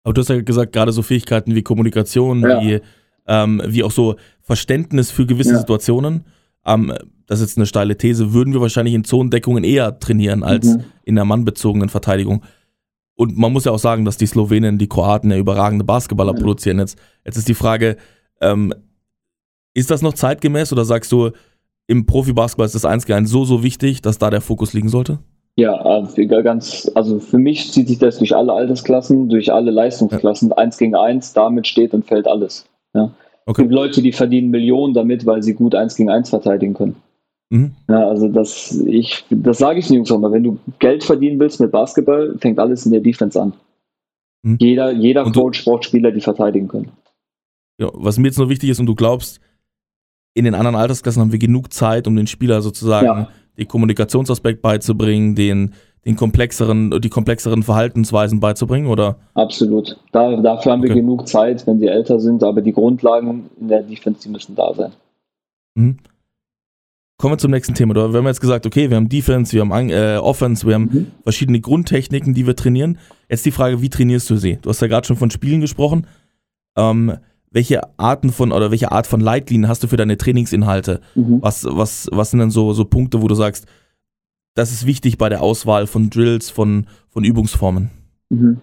Aber 0.05 0.15
du 0.15 0.21
hast 0.21 0.29
ja 0.29 0.41
gesagt, 0.41 0.73
gerade 0.73 0.93
so 0.93 1.03
Fähigkeiten 1.03 1.55
wie 1.55 1.63
Kommunikation, 1.63 2.43
ja. 2.43 2.61
wie, 2.61 2.81
ähm, 3.27 3.61
wie 3.67 3.83
auch 3.83 3.91
so 3.91 4.17
Verständnis 4.43 5.11
für 5.11 5.27
gewisse 5.27 5.53
ja. 5.53 5.59
Situationen. 5.59 6.25
Ähm, 6.65 6.95
das 7.27 7.41
ist 7.41 7.49
jetzt 7.49 7.59
eine 7.59 7.67
steile 7.67 7.97
These, 7.97 8.33
würden 8.35 8.53
wir 8.53 8.61
wahrscheinlich 8.61 8.95
in 8.95 9.05
Zonendeckungen 9.05 9.65
eher 9.65 9.99
trainieren 9.99 10.43
als 10.43 10.67
mhm. 10.67 10.85
in 11.05 11.15
der 11.15 11.25
mannbezogenen 11.25 11.89
Verteidigung. 11.89 12.45
Und 13.17 13.37
man 13.37 13.53
muss 13.53 13.65
ja 13.65 13.73
auch 13.73 13.79
sagen, 13.79 14.05
dass 14.05 14.17
die 14.17 14.27
Slowenen, 14.27 14.79
die 14.79 14.89
Kroaten 14.89 15.31
ja 15.31 15.39
überragende 15.39 15.85
Basketballer 15.85 16.35
mhm. 16.35 16.39
produzieren. 16.39 16.79
Jetzt, 16.79 16.99
jetzt 17.25 17.37
ist 17.37 17.49
die 17.49 17.55
Frage, 17.55 17.97
ähm, 18.41 18.75
ist 19.73 19.91
das 19.91 20.03
noch 20.03 20.15
zeitgemäß 20.15 20.73
oder 20.73 20.85
sagst 20.85 21.11
du, 21.13 21.31
im 21.87 22.07
Profibasketball 22.07 22.67
ist 22.67 22.75
das 22.75 22.85
1 22.85 23.07
gegen 23.07 23.19
1 23.19 23.31
so, 23.31 23.45
so 23.45 23.63
wichtig, 23.63 24.03
dass 24.03 24.19
da 24.19 24.31
der 24.31 24.41
Fokus 24.41 24.73
liegen 24.73 24.89
sollte? 24.89 25.19
Ja, 25.57 25.75
also 25.77 26.27
ganz, 26.27 26.91
also 26.95 27.21
für 27.21 27.39
mich 27.39 27.71
zieht 27.73 27.87
sich 27.87 27.99
das 27.99 28.19
durch 28.19 28.35
alle 28.35 28.53
Altersklassen, 28.53 29.29
durch 29.29 29.53
alle 29.53 29.71
Leistungsklassen. 29.71 30.51
Ja. 30.51 30.57
1 30.57 30.79
gegen 30.79 30.97
1, 30.97 31.33
damit 31.33 31.69
steht 31.69 31.95
und 31.95 32.05
fällt 32.05 32.27
alles. 32.27 32.67
Ja. 32.93 33.13
Okay. 33.47 33.51
Es 33.51 33.57
gibt 33.59 33.73
Leute, 33.73 34.03
die 34.03 34.13
verdienen 34.13 34.51
Millionen 34.51 34.95
damit, 34.95 35.27
weil 35.27 35.43
sie 35.43 35.55
gut 35.55 35.75
1 35.75 35.95
gegen 35.97 36.11
1 36.11 36.31
verteidigen 36.31 36.75
können. 36.75 36.97
Mhm. 37.51 37.73
Ja, 37.89 38.09
also 38.09 38.29
das, 38.29 38.73
ich, 38.87 39.25
das 39.31 39.59
sage 39.59 39.79
ich 39.79 39.87
den 39.87 39.97
Jungs 39.97 40.11
auch 40.11 40.19
mal. 40.19 40.33
Wenn 40.33 40.43
du 40.43 40.59
Geld 40.81 41.05
verdienen 41.05 41.39
willst 41.39 41.61
mit 41.61 41.71
Basketball, 41.71 42.37
fängt 42.39 42.59
alles 42.59 42.85
in 42.85 42.93
der 42.93 43.01
Defense 43.01 43.41
an. 43.41 43.53
Mhm. 44.43 44.57
Jeder, 44.61 44.91
jeder 44.93 45.31
Coach 45.31 45.65
braucht 45.65 45.85
Spieler, 45.85 46.11
die 46.11 46.21
verteidigen 46.21 46.67
können. 46.67 46.91
Ja, 47.79 47.91
was 47.93 48.19
mir 48.19 48.27
jetzt 48.27 48.39
noch 48.39 48.49
wichtig 48.49 48.71
ist 48.71 48.81
und 48.81 48.87
du 48.87 48.95
glaubst, 48.95 49.41
in 50.35 50.45
den 50.45 50.55
anderen 50.55 50.75
Altersklassen 50.75 51.21
haben 51.21 51.33
wir 51.33 51.39
genug 51.39 51.73
Zeit, 51.73 52.09
um 52.09 52.17
den 52.17 52.27
Spieler 52.27 52.61
sozusagen 52.61 53.07
ja. 53.07 53.29
Den 53.59 53.69
Kommunikationsaspekt 53.69 54.63
beizubringen, 54.63 55.35
den, 55.35 55.75
den 56.05 56.17
komplexeren, 56.17 57.01
die 57.01 57.09
komplexeren 57.09 57.63
Verhaltensweisen 57.63 58.41
beizubringen, 58.41 58.89
oder? 58.89 59.17
Absolut. 59.35 59.97
Da, 60.13 60.37
dafür 60.37 60.73
haben 60.73 60.81
okay. 60.81 60.91
wir 60.91 60.97
genug 60.97 61.29
Zeit, 61.29 61.67
wenn 61.67 61.79
sie 61.79 61.89
älter 61.89 62.21
sind, 62.21 62.43
aber 62.43 62.61
die 62.61 62.73
Grundlagen 62.73 63.51
in 63.61 63.69
der 63.69 63.83
Defense, 63.83 64.23
die 64.23 64.29
müssen 64.29 64.55
da 64.55 64.75
sein. 64.75 64.93
Mhm. 65.75 65.99
Kommen 67.17 67.35
wir 67.35 67.39
zum 67.39 67.53
nächsten 67.53 67.75
Thema. 67.75 67.95
Wir 67.95 68.03
haben 68.03 68.27
jetzt 68.27 68.41
gesagt, 68.41 68.67
okay, 68.67 68.91
wir 68.91 68.97
haben 68.97 69.09
Defense, 69.09 69.53
wir 69.53 69.61
haben 69.61 69.91
äh, 69.91 70.17
Offense, 70.17 70.67
wir 70.67 70.75
haben 70.75 70.91
mhm. 70.93 71.07
verschiedene 71.23 71.61
Grundtechniken, 71.61 72.35
die 72.35 72.47
wir 72.47 72.57
trainieren. 72.57 72.99
Jetzt 73.29 73.47
die 73.47 73.53
Frage, 73.53 73.81
wie 73.81 73.89
trainierst 73.89 74.29
du 74.31 74.37
sie? 74.37 74.59
Du 74.61 74.69
hast 74.69 74.83
ja 74.83 74.89
gerade 74.89 75.07
schon 75.07 75.17
von 75.17 75.31
Spielen 75.31 75.61
gesprochen. 75.61 76.09
Ähm, 76.77 77.17
welche 77.55 77.81
Arten 77.99 78.31
von 78.31 78.53
oder 78.53 78.73
welche 78.73 78.91
Art 78.91 79.07
von 79.07 79.21
Leitlinien 79.21 79.69
hast 79.69 79.83
du 79.83 79.87
für 79.87 79.97
deine 79.97 80.19
Trainingsinhalte? 80.19 81.01
Mhm. 81.15 81.39
Was, 81.41 81.65
was, 81.65 82.09
was 82.13 82.31
sind 82.33 82.41
denn 82.41 82.51
so, 82.51 82.73
so 82.73 82.85
Punkte, 82.85 83.23
wo 83.23 83.29
du 83.29 83.37
sagst, 83.37 83.67
das 84.55 84.73
ist 84.73 84.87
wichtig 84.87 85.19
bei 85.19 85.29
der 85.29 85.41
Auswahl 85.41 85.87
von 85.87 86.11
Drills, 86.11 86.51
von, 86.51 86.87
von 87.09 87.23
Übungsformen? 87.23 87.91
Mhm. 88.31 88.61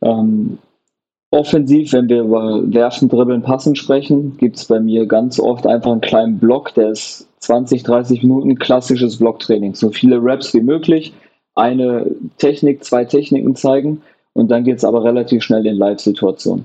Ähm, 0.00 0.58
offensiv, 1.30 1.92
wenn 1.92 2.08
wir 2.08 2.22
über 2.22 2.62
Werfen, 2.72 3.10
Dribbeln, 3.10 3.42
Passen 3.42 3.76
sprechen, 3.76 4.38
gibt 4.38 4.56
es 4.56 4.64
bei 4.64 4.80
mir 4.80 5.06
ganz 5.06 5.38
oft 5.38 5.66
einfach 5.66 5.92
einen 5.92 6.00
kleinen 6.00 6.38
Block, 6.38 6.72
der 6.74 6.90
ist 6.90 7.28
20, 7.40 7.82
30 7.82 8.22
Minuten 8.22 8.58
klassisches 8.58 9.18
Blocktraining. 9.18 9.74
So 9.74 9.90
viele 9.90 10.18
Raps 10.22 10.54
wie 10.54 10.62
möglich, 10.62 11.12
eine 11.54 12.06
Technik, 12.38 12.82
zwei 12.82 13.04
Techniken 13.04 13.56
zeigen 13.56 14.00
und 14.32 14.50
dann 14.50 14.64
geht 14.64 14.78
es 14.78 14.84
aber 14.84 15.04
relativ 15.04 15.42
schnell 15.42 15.66
in 15.66 15.76
Live-Situationen. 15.76 16.64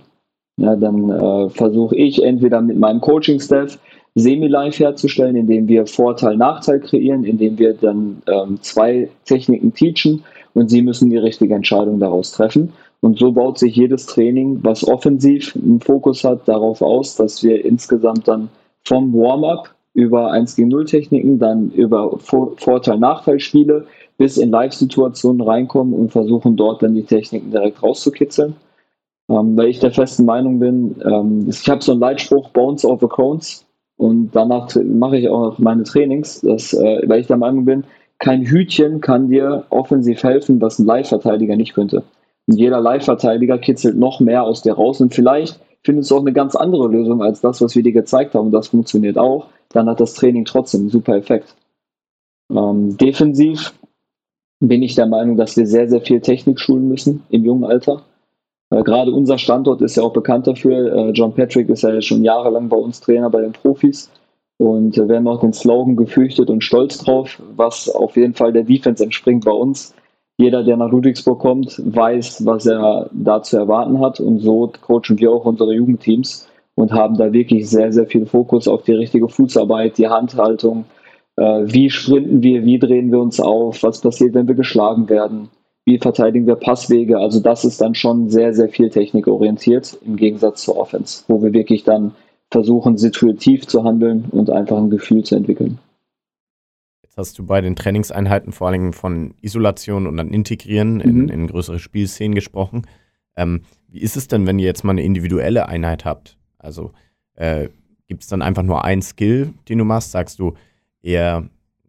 Ja, 0.57 0.75
dann 0.75 1.09
äh, 1.09 1.49
versuche 1.49 1.95
ich 1.95 2.23
entweder 2.23 2.61
mit 2.61 2.77
meinem 2.77 2.99
Coaching-Staff 2.99 3.77
semi-live 4.15 4.79
herzustellen, 4.79 5.35
indem 5.35 5.67
wir 5.67 5.85
Vorteil, 5.85 6.35
Nachteil 6.35 6.79
kreieren, 6.79 7.23
indem 7.23 7.59
wir 7.59 7.73
dann 7.73 8.23
ähm, 8.27 8.57
zwei 8.61 9.09
Techniken 9.25 9.73
teachen 9.73 10.23
und 10.55 10.69
sie 10.69 10.81
müssen 10.81 11.11
die 11.11 11.17
richtige 11.17 11.53
Entscheidung 11.53 11.99
daraus 11.99 12.31
treffen. 12.31 12.73
Und 13.01 13.19
so 13.19 13.31
baut 13.31 13.59
sich 13.59 13.75
jedes 13.75 14.07
Training, 14.07 14.59
was 14.63 14.87
offensiv 14.87 15.55
einen 15.55 15.79
Fokus 15.79 16.23
hat, 16.23 16.47
darauf 16.47 16.81
aus, 16.81 17.15
dass 17.15 17.43
wir 17.43 17.63
insgesamt 17.63 18.27
dann 18.27 18.49
vom 18.83 19.13
Warm-up 19.13 19.69
über 19.93 20.31
1 20.31 20.55
gegen 20.55 20.69
0 20.69 20.85
Techniken, 20.85 21.37
dann 21.37 21.69
über 21.71 22.17
Vorteil-Nachteil-Spiele 22.17 23.85
bis 24.17 24.37
in 24.37 24.49
Live-Situationen 24.49 25.41
reinkommen 25.41 25.93
und 25.93 26.11
versuchen 26.11 26.55
dort 26.55 26.81
dann 26.81 26.95
die 26.95 27.03
Techniken 27.03 27.51
direkt 27.51 27.83
rauszukitzeln. 27.83 28.55
Ähm, 29.29 29.57
weil 29.57 29.67
ich 29.67 29.79
der 29.79 29.91
festen 29.91 30.25
Meinung 30.25 30.59
bin, 30.59 30.95
ähm, 31.03 31.45
ich 31.49 31.69
habe 31.69 31.83
so 31.83 31.91
einen 31.91 32.01
Leitspruch, 32.01 32.49
Bones 32.49 32.85
over 32.85 33.09
Cones, 33.09 33.67
und 33.97 34.29
danach 34.35 34.73
mache 34.75 35.17
ich 35.17 35.27
auch 35.27 35.57
meine 35.57 35.83
Trainings, 35.83 36.41
dass, 36.41 36.73
äh, 36.73 37.01
weil 37.07 37.21
ich 37.21 37.27
der 37.27 37.37
Meinung 37.37 37.65
bin, 37.65 37.83
kein 38.19 38.43
Hütchen 38.43 39.01
kann 39.01 39.29
dir 39.29 39.65
offensiv 39.69 40.23
helfen, 40.23 40.61
was 40.61 40.79
ein 40.79 40.85
Live-Verteidiger 40.85 41.55
nicht 41.55 41.73
könnte. 41.73 42.03
Und 42.47 42.57
jeder 42.57 42.79
Live-Verteidiger 42.79 43.57
kitzelt 43.57 43.97
noch 43.97 44.19
mehr 44.19 44.43
aus 44.43 44.61
dir 44.61 44.73
raus 44.73 45.01
und 45.01 45.13
vielleicht 45.13 45.59
findest 45.83 46.11
du 46.11 46.15
auch 46.15 46.21
eine 46.21 46.33
ganz 46.33 46.55
andere 46.55 46.87
Lösung 46.87 47.21
als 47.21 47.41
das, 47.41 47.61
was 47.61 47.75
wir 47.75 47.83
dir 47.83 47.91
gezeigt 47.91 48.33
haben. 48.35 48.47
Und 48.47 48.51
das 48.51 48.69
funktioniert 48.69 49.17
auch. 49.17 49.47
Dann 49.69 49.89
hat 49.89 49.99
das 49.99 50.13
Training 50.13 50.45
trotzdem 50.45 50.81
einen 50.81 50.89
super 50.89 51.15
Effekt. 51.15 51.55
Ähm, 52.51 52.97
defensiv 52.97 53.73
bin 54.59 54.81
ich 54.81 54.95
der 54.95 55.05
Meinung, 55.05 55.37
dass 55.37 55.57
wir 55.57 55.67
sehr, 55.67 55.87
sehr 55.87 56.01
viel 56.01 56.21
Technik 56.21 56.59
schulen 56.59 56.87
müssen 56.87 57.23
im 57.29 57.43
jungen 57.43 57.63
Alter. 57.63 58.03
Äh, 58.69 58.83
gerade 58.83 59.11
unser 59.11 59.37
Standort 59.37 59.81
ist 59.81 59.95
ja 59.95 60.03
auch 60.03 60.13
bekannt 60.13 60.47
dafür. 60.47 60.93
Äh, 60.93 61.11
John 61.11 61.33
Patrick 61.33 61.69
ist 61.69 61.83
ja 61.83 62.01
schon 62.01 62.23
jahrelang 62.23 62.69
bei 62.69 62.77
uns 62.77 62.99
Trainer 62.99 63.29
bei 63.29 63.41
den 63.41 63.53
Profis. 63.53 64.11
Und 64.57 64.97
äh, 64.97 65.07
wir 65.07 65.17
haben 65.17 65.27
auch 65.27 65.39
den 65.39 65.53
Slogan 65.53 65.95
gefürchtet 65.95 66.49
und 66.49 66.63
stolz 66.63 66.97
drauf, 66.97 67.41
was 67.55 67.89
auf 67.89 68.15
jeden 68.15 68.33
Fall 68.33 68.53
der 68.53 68.63
Defense 68.63 69.03
entspringt 69.03 69.45
bei 69.45 69.51
uns. 69.51 69.93
Jeder, 70.39 70.63
der 70.63 70.77
nach 70.77 70.91
Ludwigsburg 70.91 71.39
kommt, 71.39 71.81
weiß, 71.83 72.45
was 72.45 72.65
er 72.67 73.09
da 73.11 73.41
zu 73.41 73.57
erwarten 73.57 73.99
hat. 73.99 74.19
Und 74.19 74.39
so 74.39 74.71
coachen 74.81 75.17
wir 75.17 75.31
auch 75.31 75.45
unsere 75.45 75.73
Jugendteams 75.73 76.47
und 76.75 76.91
haben 76.91 77.17
da 77.17 77.33
wirklich 77.33 77.67
sehr, 77.69 77.91
sehr 77.91 78.05
viel 78.05 78.25
Fokus 78.27 78.67
auf 78.67 78.83
die 78.83 78.93
richtige 78.93 79.29
Fußarbeit, 79.29 79.97
die 79.97 80.07
Handhaltung. 80.07 80.85
Wie 81.35 81.89
sprinten 81.89 82.43
wir, 82.43 82.65
wie 82.65 82.77
drehen 82.77 83.11
wir 83.11 83.19
uns 83.19 83.39
auf, 83.39 83.81
was 83.81 84.01
passiert, 84.01 84.35
wenn 84.35 84.47
wir 84.47 84.53
geschlagen 84.53 85.09
werden 85.09 85.49
wie 85.87 85.97
verteidigen 85.99 86.45
wir 86.45 86.57
Passwege. 86.57 87.17
Also 87.17 87.39
das 87.39 87.63
ist 87.63 87.79
dann 87.79 87.95
schon 87.95 88.29
sehr, 88.29 88.53
sehr 88.53 88.67
viel 88.67 88.89
technikorientiert 88.89 89.97
im 90.05 90.17
Gegensatz 90.17 90.63
zur 90.63 90.75
Offense, 90.75 91.23
wo 91.29 91.41
wir 91.41 91.53
wirklich 91.53 91.85
dann 91.85 92.13
versuchen, 92.51 92.97
situativ 92.97 93.67
zu 93.67 93.85
handeln 93.85 94.25
und 94.31 94.49
einfach 94.49 94.77
ein 94.77 94.89
Gefühl 94.89 95.23
zu 95.23 95.35
entwickeln. 95.35 95.79
Jetzt 97.03 97.17
hast 97.17 97.39
du 97.39 97.45
bei 97.45 97.61
den 97.61 97.77
Trainingseinheiten 97.77 98.51
vor 98.51 98.67
allem 98.67 98.91
von 98.91 99.33
Isolation 99.41 100.07
und 100.07 100.17
dann 100.17 100.31
Integrieren 100.31 100.95
mhm. 100.95 101.01
in, 101.01 101.29
in, 101.29 101.47
größere 101.47 101.79
Spielszenen 101.79 102.35
gesprochen. 102.35 102.81
Ähm, 103.37 103.61
wie 103.87 104.01
ist 104.01 104.17
es 104.17 104.27
denn, 104.27 104.45
wenn 104.45 104.59
ihr 104.59 104.65
jetzt 104.65 104.83
mal 104.83 104.91
eine 104.91 105.03
individuelle 105.03 105.69
Einheit 105.69 106.03
habt? 106.03 106.37
Also 106.57 106.91
äh, 107.35 107.69
gibt 108.07 108.23
es 108.23 108.27
dann 108.27 108.41
einfach 108.41 108.63
nur 108.63 108.83
einen 108.83 109.01
Skill, 109.01 109.53
den 109.69 109.77
du 109.77 109.85
machst? 109.85 110.11
Sagst 110.11 110.39
du 110.39 110.53
eher, 111.01 111.47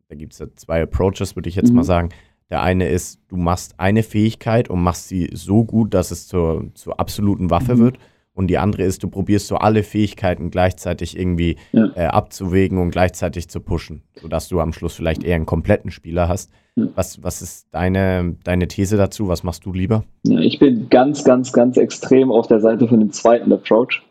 da 0.08 0.14
gibt 0.14 0.34
es 0.34 0.38
ja 0.38 0.46
zwei 0.54 0.82
Approaches, 0.82 1.34
würde 1.34 1.48
ich 1.48 1.56
jetzt 1.56 1.70
mhm. 1.70 1.76
mal 1.76 1.84
sagen 1.84 2.10
der 2.50 2.62
eine 2.62 2.88
ist, 2.88 3.20
du 3.28 3.36
machst 3.36 3.74
eine 3.78 4.02
Fähigkeit 4.02 4.70
und 4.70 4.82
machst 4.82 5.08
sie 5.08 5.30
so 5.32 5.64
gut, 5.64 5.94
dass 5.94 6.10
es 6.10 6.26
zur, 6.28 6.70
zur 6.74 6.98
absoluten 6.98 7.50
Waffe 7.50 7.74
mhm. 7.74 7.78
wird. 7.80 7.98
Und 8.32 8.46
die 8.46 8.58
andere 8.58 8.84
ist, 8.84 9.02
du 9.02 9.08
probierst 9.08 9.48
so 9.48 9.56
alle 9.56 9.82
Fähigkeiten 9.82 10.50
gleichzeitig 10.52 11.18
irgendwie 11.18 11.56
ja. 11.72 11.90
äh, 11.96 12.04
abzuwägen 12.04 12.78
und 12.78 12.90
gleichzeitig 12.90 13.48
zu 13.48 13.58
pushen, 13.58 14.02
sodass 14.14 14.46
du 14.46 14.60
am 14.60 14.72
Schluss 14.72 14.94
vielleicht 14.94 15.24
eher 15.24 15.34
einen 15.34 15.44
kompletten 15.44 15.90
Spieler 15.90 16.28
hast. 16.28 16.52
Ja. 16.76 16.86
Was, 16.94 17.20
was 17.24 17.42
ist 17.42 17.66
deine, 17.72 18.36
deine 18.44 18.68
These 18.68 18.96
dazu? 18.96 19.26
Was 19.26 19.42
machst 19.42 19.66
du 19.66 19.72
lieber? 19.72 20.04
Ja, 20.24 20.38
ich 20.38 20.60
bin 20.60 20.88
ganz, 20.88 21.24
ganz, 21.24 21.52
ganz 21.52 21.76
extrem 21.76 22.30
auf 22.30 22.46
der 22.46 22.60
Seite 22.60 22.86
von 22.86 23.00
dem 23.00 23.10
zweiten 23.10 23.52
Approach. 23.52 24.02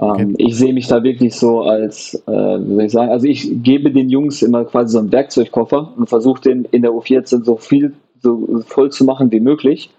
Okay. 0.00 0.22
Ähm, 0.22 0.34
ich 0.38 0.56
sehe 0.56 0.72
mich 0.72 0.86
da 0.86 1.02
wirklich 1.02 1.34
so 1.34 1.60
als, 1.60 2.14
äh, 2.26 2.30
wie 2.30 2.74
soll 2.74 2.84
ich 2.84 2.92
sagen, 2.92 3.10
also 3.10 3.26
ich 3.26 3.62
gebe 3.62 3.90
den 3.90 4.08
Jungs 4.08 4.40
immer 4.40 4.64
quasi 4.64 4.92
so 4.92 4.98
einen 4.98 5.12
Werkzeugkoffer 5.12 5.92
und 5.94 6.08
versuche 6.08 6.40
den 6.40 6.64
in 6.64 6.80
der 6.80 6.92
U14 6.92 7.44
so 7.44 7.56
viel, 7.56 7.92
so 8.22 8.62
voll 8.66 8.90
zu 8.90 9.04
machen 9.04 9.30
wie 9.30 9.40
möglich. 9.40 9.90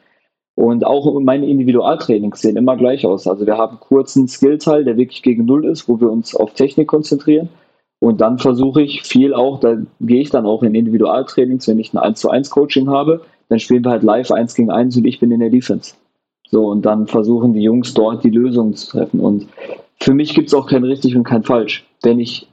Und 0.56 0.86
auch 0.86 1.20
meine 1.20 1.48
Individualtrainings 1.48 2.42
sehen 2.42 2.58
immer 2.58 2.78
gleich 2.78 3.06
aus. 3.06 3.28
Also 3.28 3.46
wir 3.46 3.58
haben 3.58 3.80
kurzen 3.80 4.28
Skillteil, 4.28 4.84
der 4.84 4.98
wirklich 4.98 5.22
gegen 5.22 5.46
Null 5.46 5.66
ist, 5.66 5.88
wo 5.88 6.00
wir 6.02 6.12
uns 6.12 6.36
auf 6.36 6.54
Technik 6.56 6.88
konzentrieren. 6.88 7.50
Und 8.00 8.22
dann 8.22 8.40
versuche 8.40 8.82
ich 8.82 9.04
viel 9.04 9.36
auch, 9.36 9.60
da 9.60 9.78
gehe 10.00 10.22
ich 10.22 10.32
dann 10.32 10.48
auch 10.48 10.64
in 10.64 10.74
Individualtrainings, 10.74 11.68
wenn 11.68 11.78
ich 11.78 11.94
ein 11.94 12.00
1 12.00 12.20
zu 12.20 12.32
1 12.32 12.50
Coaching 12.50 12.90
habe, 12.90 13.22
dann 13.50 13.60
spielen 13.60 13.84
wir 13.84 13.92
halt 13.92 14.02
live 14.02 14.32
1 14.32 14.56
gegen 14.56 14.72
1 14.72 14.98
und 14.98 15.06
ich 15.06 15.20
bin 15.20 15.32
in 15.32 15.42
der 15.42 15.52
Defense. 15.52 15.94
So, 16.50 16.66
und 16.66 16.86
dann 16.86 17.06
versuchen 17.06 17.54
die 17.54 17.62
Jungs 17.62 17.94
dort 17.94 18.24
die 18.24 18.30
Lösungen 18.30 18.74
zu 18.74 18.90
treffen. 18.90 19.20
Und 19.20 19.48
für 20.02 20.14
mich 20.14 20.34
gibt 20.34 20.48
es 20.48 20.54
auch 20.54 20.68
kein 20.68 20.84
richtig 20.84 21.16
und 21.16 21.24
kein 21.24 21.44
falsch. 21.44 21.86
Wenn 22.02 22.20
ich 22.20 22.48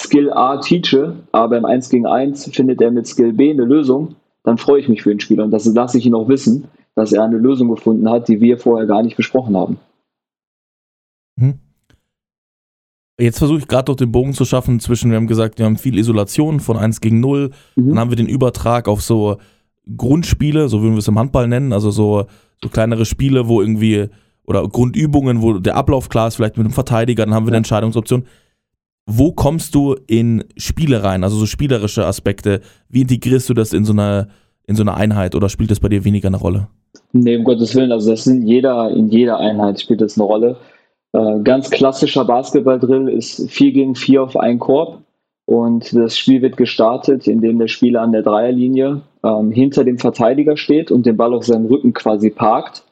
Skill 0.00 0.32
A 0.32 0.56
teache, 0.58 1.16
aber 1.30 1.58
im 1.58 1.64
1 1.64 1.90
gegen 1.90 2.06
1 2.06 2.50
findet 2.54 2.80
er 2.80 2.90
mit 2.90 3.06
Skill 3.06 3.32
B 3.32 3.50
eine 3.50 3.64
Lösung, 3.64 4.16
dann 4.42 4.58
freue 4.58 4.80
ich 4.80 4.88
mich 4.88 5.02
für 5.02 5.10
den 5.10 5.20
Spieler 5.20 5.44
und 5.44 5.50
das 5.50 5.66
lasse 5.66 5.98
ich 5.98 6.06
ihn 6.06 6.14
auch 6.14 6.28
wissen, 6.28 6.64
dass 6.94 7.12
er 7.12 7.24
eine 7.24 7.38
Lösung 7.38 7.68
gefunden 7.68 8.08
hat, 8.08 8.28
die 8.28 8.40
wir 8.40 8.58
vorher 8.58 8.86
gar 8.86 9.02
nicht 9.02 9.16
besprochen 9.16 9.56
haben. 9.56 9.78
Hm. 11.38 11.58
Jetzt 13.20 13.38
versuche 13.38 13.58
ich 13.58 13.68
gerade 13.68 13.84
doch 13.84 13.96
den 13.96 14.10
Bogen 14.10 14.32
zu 14.32 14.44
schaffen 14.44 14.80
zwischen, 14.80 15.10
wir 15.10 15.16
haben 15.16 15.26
gesagt, 15.26 15.58
wir 15.58 15.66
haben 15.66 15.76
viel 15.76 15.98
Isolation 15.98 16.60
von 16.60 16.76
1 16.76 17.00
gegen 17.00 17.20
0, 17.20 17.50
mhm. 17.76 17.88
dann 17.90 17.98
haben 17.98 18.10
wir 18.10 18.16
den 18.16 18.28
Übertrag 18.28 18.88
auf 18.88 19.02
so 19.02 19.36
Grundspiele, 19.96 20.68
so 20.68 20.82
würden 20.82 20.94
wir 20.94 20.98
es 20.98 21.08
im 21.08 21.18
Handball 21.18 21.46
nennen, 21.46 21.72
also 21.72 21.90
so, 21.90 22.26
so 22.62 22.68
kleinere 22.68 23.04
Spiele, 23.04 23.46
wo 23.48 23.60
irgendwie 23.60 24.08
oder 24.46 24.66
Grundübungen, 24.68 25.42
wo 25.42 25.54
der 25.54 25.76
Ablauf 25.76 26.08
klar 26.08 26.28
ist, 26.28 26.36
vielleicht 26.36 26.56
mit 26.56 26.66
einem 26.66 26.74
Verteidiger, 26.74 27.24
dann 27.24 27.34
haben 27.34 27.46
wir 27.46 27.50
eine 27.50 27.58
Entscheidungsoption. 27.58 28.24
Wo 29.06 29.32
kommst 29.32 29.74
du 29.74 29.96
in 30.06 30.44
Spiele 30.56 31.02
rein, 31.02 31.24
also 31.24 31.36
so 31.36 31.46
spielerische 31.46 32.06
Aspekte? 32.06 32.60
Wie 32.88 33.02
integrierst 33.02 33.48
du 33.48 33.54
das 33.54 33.72
in 33.72 33.84
so 33.84 33.92
einer, 33.92 34.28
in 34.66 34.76
so 34.76 34.82
einer 34.82 34.96
Einheit 34.96 35.34
oder 35.34 35.48
spielt 35.48 35.70
das 35.70 35.80
bei 35.80 35.88
dir 35.88 36.04
weniger 36.04 36.28
eine 36.28 36.38
Rolle? 36.38 36.68
Nee, 37.12 37.36
um 37.36 37.44
Gottes 37.44 37.74
Willen, 37.74 37.92
also 37.92 38.10
das 38.10 38.26
in 38.26 38.46
jeder, 38.46 38.90
in 38.90 39.08
jeder 39.08 39.38
Einheit 39.38 39.80
spielt 39.80 40.00
das 40.00 40.16
eine 40.18 40.26
Rolle. 40.26 40.56
Äh, 41.12 41.40
ganz 41.42 41.70
klassischer 41.70 42.24
Basketballdrill 42.24 43.08
ist 43.08 43.50
4 43.50 43.72
gegen 43.72 43.94
4 43.94 44.22
auf 44.22 44.36
einen 44.36 44.58
Korb. 44.58 45.00
Und 45.46 45.94
das 45.94 46.16
Spiel 46.16 46.40
wird 46.40 46.56
gestartet, 46.56 47.28
indem 47.28 47.58
der 47.58 47.68
Spieler 47.68 48.00
an 48.00 48.12
der 48.12 48.22
Dreierlinie 48.22 49.02
ähm, 49.22 49.50
hinter 49.50 49.84
dem 49.84 49.98
Verteidiger 49.98 50.56
steht 50.56 50.90
und 50.90 51.04
den 51.04 51.18
Ball 51.18 51.34
auf 51.34 51.44
seinem 51.44 51.66
Rücken 51.66 51.92
quasi 51.92 52.30
parkt 52.30 52.84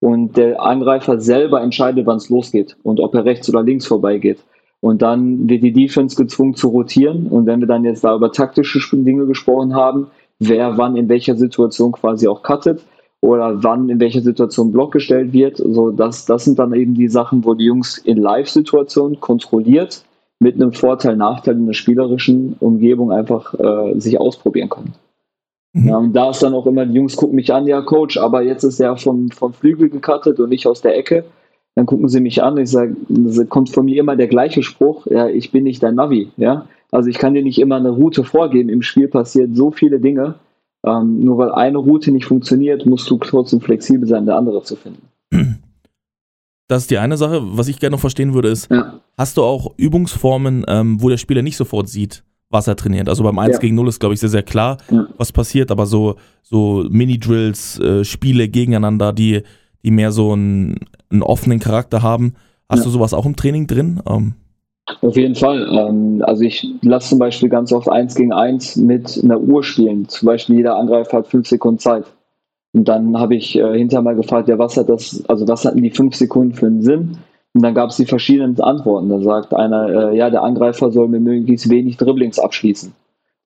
und 0.00 0.36
der 0.36 0.62
Angreifer 0.62 1.20
selber 1.20 1.62
entscheidet, 1.62 2.06
wann 2.06 2.18
es 2.18 2.28
losgeht 2.28 2.76
und 2.82 3.00
ob 3.00 3.14
er 3.14 3.24
rechts 3.24 3.48
oder 3.48 3.62
links 3.62 3.86
vorbeigeht. 3.86 4.38
Und 4.80 5.00
dann 5.00 5.48
wird 5.48 5.62
die 5.62 5.72
Defense 5.72 6.14
gezwungen 6.14 6.54
zu 6.54 6.68
rotieren. 6.68 7.28
Und 7.28 7.46
wenn 7.46 7.60
wir 7.60 7.66
dann 7.66 7.84
jetzt 7.84 8.04
da 8.04 8.14
über 8.14 8.30
taktische 8.30 8.80
Dinge 8.94 9.24
gesprochen 9.24 9.74
haben, 9.74 10.08
wer 10.38 10.76
wann 10.76 10.96
in 10.96 11.08
welcher 11.08 11.36
Situation 11.36 11.92
quasi 11.92 12.28
auch 12.28 12.42
cuttet 12.42 12.84
oder 13.22 13.62
wann 13.64 13.88
in 13.88 13.98
welcher 13.98 14.20
Situation 14.20 14.72
Block 14.72 14.92
gestellt 14.92 15.32
wird, 15.32 15.56
so 15.56 15.90
das, 15.90 16.26
das 16.26 16.44
sind 16.44 16.58
dann 16.58 16.74
eben 16.74 16.92
die 16.92 17.08
Sachen, 17.08 17.46
wo 17.46 17.54
die 17.54 17.64
Jungs 17.64 17.96
in 17.96 18.18
Live-Situationen 18.18 19.20
kontrolliert 19.20 20.04
mit 20.38 20.56
einem 20.56 20.72
Vorteil, 20.72 21.16
Nachteil 21.16 21.54
in 21.54 21.64
der 21.64 21.72
spielerischen 21.72 22.56
Umgebung 22.60 23.10
einfach 23.10 23.54
äh, 23.54 23.98
sich 23.98 24.20
ausprobieren 24.20 24.68
können. 24.68 24.92
Mhm. 25.74 25.88
Ja, 25.88 25.96
und 25.98 26.12
da 26.14 26.30
ist 26.30 26.42
dann 26.42 26.54
auch 26.54 26.66
immer, 26.66 26.86
die 26.86 26.94
Jungs 26.94 27.16
gucken 27.16 27.36
mich 27.36 27.52
an, 27.52 27.66
ja, 27.66 27.82
Coach, 27.82 28.16
aber 28.16 28.42
jetzt 28.42 28.64
ist 28.64 28.80
er 28.80 28.96
vom, 28.96 29.30
vom 29.30 29.52
Flügel 29.52 29.90
gecuttet 29.90 30.40
und 30.40 30.48
nicht 30.48 30.66
aus 30.66 30.80
der 30.80 30.96
Ecke. 30.96 31.24
Dann 31.74 31.86
gucken 31.86 32.08
sie 32.08 32.20
mich 32.20 32.42
an, 32.42 32.56
ich 32.56 32.70
sage, 32.70 32.94
kommt 33.48 33.70
von 33.70 33.84
mir 33.84 33.98
immer 33.98 34.14
der 34.14 34.28
gleiche 34.28 34.62
Spruch, 34.62 35.06
ja, 35.06 35.28
ich 35.28 35.50
bin 35.50 35.64
nicht 35.64 35.82
dein 35.82 35.96
Navi, 35.96 36.30
ja. 36.36 36.66
Also 36.92 37.10
ich 37.10 37.18
kann 37.18 37.34
dir 37.34 37.42
nicht 37.42 37.58
immer 37.58 37.74
eine 37.74 37.90
Route 37.90 38.22
vorgeben. 38.22 38.68
Im 38.68 38.82
Spiel 38.82 39.08
passiert 39.08 39.56
so 39.56 39.72
viele 39.72 39.98
Dinge. 39.98 40.36
Ähm, 40.86 41.24
nur 41.24 41.38
weil 41.38 41.50
eine 41.50 41.78
Route 41.78 42.12
nicht 42.12 42.26
funktioniert, 42.26 42.86
musst 42.86 43.10
du 43.10 43.18
trotzdem 43.18 43.60
flexibel 43.60 44.06
sein, 44.06 44.22
eine 44.22 44.36
andere 44.36 44.62
zu 44.62 44.76
finden. 44.76 45.08
Das 46.66 46.84
ist 46.84 46.90
die 46.90 46.96
eine 46.96 47.18
Sache. 47.18 47.42
Was 47.44 47.68
ich 47.68 47.78
gerne 47.78 47.92
noch 47.92 48.00
verstehen 48.00 48.32
würde, 48.32 48.48
ist, 48.48 48.70
ja. 48.70 48.98
hast 49.18 49.36
du 49.36 49.42
auch 49.42 49.74
Übungsformen, 49.76 50.64
ähm, 50.66 51.02
wo 51.02 51.10
der 51.10 51.18
Spieler 51.18 51.42
nicht 51.42 51.58
sofort 51.58 51.90
sieht, 51.90 52.24
was 52.54 52.66
er 52.66 52.76
trainiert. 52.76 53.10
Also 53.10 53.22
beim 53.22 53.38
1 53.38 53.54
ja. 53.54 53.58
gegen 53.58 53.74
0 53.74 53.88
ist, 53.88 54.00
glaube 54.00 54.14
ich, 54.14 54.20
sehr, 54.20 54.30
sehr 54.30 54.42
klar, 54.42 54.78
ja. 54.90 55.06
was 55.18 55.32
passiert, 55.32 55.70
aber 55.70 55.84
so, 55.84 56.14
so 56.42 56.86
Mini-Drills, 56.88 57.78
äh, 57.80 58.04
Spiele 58.04 58.48
gegeneinander, 58.48 59.12
die, 59.12 59.42
die 59.84 59.90
mehr 59.90 60.12
so 60.12 60.32
einen, 60.32 60.76
einen 61.10 61.22
offenen 61.22 61.58
Charakter 61.58 62.02
haben. 62.02 62.34
Hast 62.70 62.78
ja. 62.78 62.84
du 62.84 62.90
sowas 62.90 63.12
auch 63.12 63.26
im 63.26 63.36
Training 63.36 63.66
drin? 63.66 64.00
Ähm. 64.08 64.34
Auf 65.02 65.16
jeden 65.16 65.34
Fall. 65.34 65.68
Ähm, 65.70 66.22
also 66.24 66.42
ich 66.44 66.66
lasse 66.80 67.10
zum 67.10 67.18
Beispiel 67.18 67.50
ganz 67.50 67.72
oft 67.72 67.90
1 67.90 68.14
gegen 68.14 68.32
1 68.32 68.76
mit 68.76 69.20
einer 69.22 69.40
Uhr 69.40 69.62
spielen. 69.62 70.08
Zum 70.08 70.26
Beispiel 70.26 70.56
jeder 70.56 70.76
Angreifer 70.76 71.18
hat 71.18 71.26
5 71.26 71.46
Sekunden 71.46 71.78
Zeit. 71.78 72.04
Und 72.72 72.88
dann 72.88 73.18
habe 73.18 73.36
ich 73.36 73.56
äh, 73.56 73.78
hinterher 73.78 74.02
mal 74.02 74.16
gefragt, 74.16 74.48
ja, 74.48 74.58
was 74.58 74.76
hat 74.76 74.88
das, 74.88 75.24
also 75.28 75.46
was 75.46 75.64
hatten 75.64 75.82
die 75.82 75.90
fünf 75.90 76.16
Sekunden 76.16 76.54
für 76.54 76.66
einen 76.66 76.82
Sinn? 76.82 77.18
Und 77.54 77.62
dann 77.62 77.74
gab 77.74 77.90
es 77.90 77.96
die 77.96 78.06
verschiedenen 78.06 78.60
Antworten. 78.60 79.08
Da 79.08 79.20
sagt 79.20 79.54
einer, 79.54 80.10
äh, 80.10 80.16
ja, 80.16 80.28
der 80.28 80.42
Angreifer 80.42 80.90
soll 80.90 81.08
mit 81.08 81.22
möglichst 81.22 81.70
wenig 81.70 81.96
Dribblings 81.96 82.38
abschließen. 82.38 82.92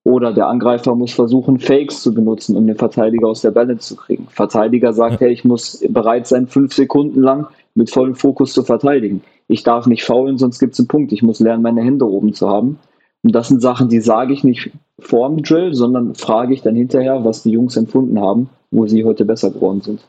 Oder 0.03 0.33
der 0.33 0.47
Angreifer 0.47 0.95
muss 0.95 1.13
versuchen, 1.13 1.59
Fakes 1.59 2.01
zu 2.01 2.13
benutzen, 2.13 2.55
um 2.55 2.65
den 2.65 2.75
Verteidiger 2.75 3.27
aus 3.27 3.41
der 3.41 3.51
Balance 3.51 3.89
zu 3.89 3.95
kriegen. 3.95 4.27
Verteidiger 4.29 4.93
sagt, 4.93 5.19
hey, 5.19 5.31
ich 5.31 5.45
muss 5.45 5.83
bereit 5.89 6.25
sein, 6.25 6.47
fünf 6.47 6.73
Sekunden 6.73 7.21
lang 7.21 7.47
mit 7.75 7.91
vollem 7.91 8.15
Fokus 8.15 8.53
zu 8.53 8.63
verteidigen. 8.63 9.21
Ich 9.47 9.63
darf 9.63 9.85
nicht 9.85 10.03
faulen, 10.03 10.37
sonst 10.37 10.59
gibt 10.59 10.73
es 10.73 10.79
einen 10.79 10.87
Punkt. 10.87 11.11
Ich 11.11 11.21
muss 11.21 11.39
lernen, 11.39 11.61
meine 11.61 11.81
Hände 11.81 12.09
oben 12.09 12.33
zu 12.33 12.49
haben. 12.49 12.79
Und 13.21 13.35
das 13.35 13.49
sind 13.49 13.61
Sachen, 13.61 13.89
die 13.89 13.99
sage 13.99 14.33
ich 14.33 14.43
nicht 14.43 14.71
vor 14.99 15.27
dem 15.29 15.43
Drill, 15.43 15.73
sondern 15.75 16.15
frage 16.15 16.53
ich 16.53 16.61
dann 16.61 16.75
hinterher, 16.75 17.23
was 17.25 17.43
die 17.43 17.51
Jungs 17.51 17.75
empfunden 17.75 18.19
haben, 18.19 18.49
wo 18.71 18.87
sie 18.87 19.03
heute 19.03 19.25
besser 19.25 19.51
geworden 19.51 19.81
sind. 19.81 20.07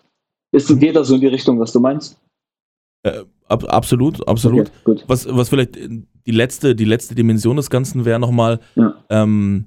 Ist, 0.52 0.78
geht 0.78 0.96
das 0.96 1.08
so 1.08 1.16
in 1.16 1.20
die 1.20 1.26
Richtung, 1.26 1.58
was 1.58 1.72
du 1.72 1.80
meinst? 1.80 2.16
Äh, 3.02 3.24
ab, 3.50 3.64
absolut, 3.68 4.26
absolut. 4.28 4.70
Okay, 4.84 5.02
was, 5.06 5.26
was 5.28 5.48
vielleicht 5.48 5.78
die 6.26 6.30
letzte, 6.30 6.74
die 6.74 6.84
letzte 6.84 7.14
Dimension 7.14 7.56
des 7.56 7.70
Ganzen 7.70 8.04
wäre 8.04 8.20
nochmal, 8.20 8.60
ja. 8.74 8.94
ähm, 9.10 9.66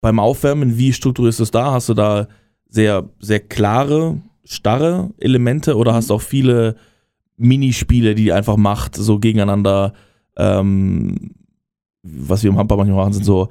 beim 0.00 0.18
Aufwärmen, 0.18 0.76
wie 0.76 0.92
strukturierst 0.92 1.38
du 1.38 1.44
es 1.44 1.50
da? 1.50 1.72
Hast 1.72 1.88
du 1.88 1.94
da 1.94 2.28
sehr, 2.68 3.08
sehr 3.20 3.40
klare, 3.40 4.20
starre 4.44 5.10
Elemente 5.18 5.76
oder 5.76 5.94
hast 5.94 6.10
du 6.10 6.14
auch 6.14 6.20
viele 6.20 6.76
Minispiele, 7.36 8.14
die 8.14 8.32
einfach 8.32 8.56
macht, 8.56 8.96
so 8.96 9.18
gegeneinander? 9.18 9.94
Ähm, 10.36 11.30
was 12.02 12.42
wir 12.42 12.50
im 12.50 12.58
Handball 12.58 12.78
manchmal 12.78 12.98
machen, 12.98 13.14
sind 13.14 13.24
so, 13.24 13.48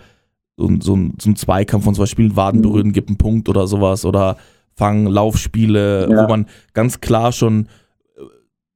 so, 0.55 0.69
so, 0.79 0.95
ein, 0.95 1.15
so 1.19 1.29
ein 1.31 1.35
Zweikampf 1.35 1.85
von 1.85 1.95
zwei 1.95 2.05
Spielen, 2.05 2.35
Waden 2.35 2.59
mhm. 2.59 2.63
berühren, 2.63 2.93
gibt 2.93 3.09
einen 3.09 3.17
Punkt 3.17 3.49
oder 3.49 3.65
sowas 3.67 4.05
oder 4.05 4.37
Fang, 4.75 5.05
Laufspiele, 5.05 6.07
ja. 6.09 6.23
wo 6.23 6.27
man 6.27 6.47
ganz 6.73 7.01
klar 7.01 7.31
schon 7.31 7.67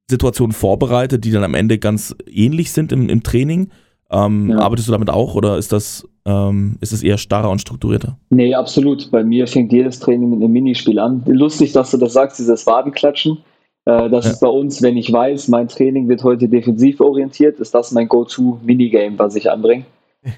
Situationen 0.08 0.52
vorbereitet, 0.52 1.24
die 1.24 1.30
dann 1.30 1.44
am 1.44 1.54
Ende 1.54 1.78
ganz 1.78 2.14
ähnlich 2.26 2.72
sind 2.72 2.92
im, 2.92 3.08
im 3.08 3.22
Training. 3.22 3.70
Ähm, 4.10 4.50
ja. 4.50 4.58
Arbeitest 4.58 4.88
du 4.88 4.92
damit 4.92 5.10
auch 5.10 5.34
oder 5.34 5.58
ist 5.58 5.72
das, 5.72 6.08
ähm, 6.24 6.78
ist 6.80 6.92
es 6.92 7.02
eher 7.02 7.18
starrer 7.18 7.50
und 7.50 7.60
strukturierter? 7.60 8.18
Nee, 8.30 8.54
absolut. 8.54 9.10
Bei 9.10 9.22
mir 9.22 9.46
fängt 9.46 9.72
jedes 9.72 10.00
Training 10.00 10.30
mit 10.30 10.42
einem 10.42 10.52
Minispiel 10.52 10.98
an. 10.98 11.22
Lustig, 11.26 11.72
dass 11.72 11.90
du 11.90 11.98
das 11.98 12.14
sagst, 12.14 12.38
dieses 12.38 12.66
Wadenklatschen. 12.66 13.38
Äh, 13.84 14.08
das 14.08 14.24
ja. 14.24 14.32
ist 14.32 14.40
bei 14.40 14.48
uns, 14.48 14.82
wenn 14.82 14.96
ich 14.96 15.12
weiß, 15.12 15.48
mein 15.48 15.68
Training 15.68 16.08
wird 16.08 16.24
heute 16.24 16.48
defensiv 16.48 17.00
orientiert, 17.00 17.60
ist 17.60 17.74
das 17.74 17.92
mein 17.92 18.08
Go-To-Minigame, 18.08 19.18
was 19.18 19.36
ich 19.36 19.50
anbringe. 19.50 19.84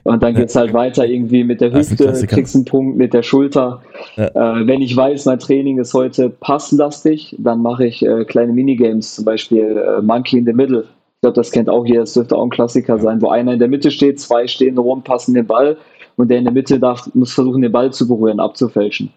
Und 0.05 0.23
dann 0.23 0.35
geht 0.35 0.51
es 0.51 0.57
halt 0.57 0.73
weiter 0.73 1.07
irgendwie 1.07 1.43
mit 1.43 1.61
der 1.61 1.73
Hüfte, 1.73 2.27
kriegst 2.27 2.55
einen 2.55 2.65
Punkt 2.65 2.97
mit 2.97 3.15
der 3.15 3.23
Schulter. 3.23 3.83
Ja. 4.17 4.27
Äh, 4.27 4.67
wenn 4.67 4.83
ich 4.83 4.97
weiß, 4.97 5.25
mein 5.25 5.39
Training 5.39 5.79
ist 5.79 5.95
heute 5.95 6.29
passlastig, 6.29 7.35
dann 7.39 7.63
mache 7.63 7.87
ich 7.87 8.05
äh, 8.05 8.25
kleine 8.25 8.53
Minigames, 8.53 9.17
zum 9.17 9.25
Beispiel 9.25 9.77
äh, 9.77 10.03
Monkey 10.03 10.39
in 10.39 10.45
the 10.45 10.53
Middle. 10.53 10.83
Ich 10.83 11.21
glaube, 11.23 11.35
das 11.35 11.51
kennt 11.51 11.69
auch 11.69 11.87
jeder, 11.87 12.01
das 12.01 12.15
dürfte 12.15 12.37
auch 12.37 12.45
ein 12.45 12.51
Klassiker 12.51 12.97
ja. 12.97 13.03
sein, 13.03 13.23
wo 13.23 13.29
einer 13.29 13.55
in 13.55 13.59
der 13.59 13.69
Mitte 13.69 13.91
steht, 13.91 14.21
zwei 14.21 14.47
stehen 14.47 14.79
rum, 14.79 15.03
passen 15.03 15.35
den 15.35 15.47
Ball 15.47 15.77
und 16.17 16.31
der 16.31 16.39
in 16.39 16.45
der 16.45 16.53
Mitte 16.53 16.79
darf, 16.79 17.09
muss 17.15 17.33
versuchen, 17.33 17.63
den 17.63 17.73
Ball 17.73 17.93
zu 17.93 18.07
berühren, 18.07 18.41
abzufälschen. 18.41 19.11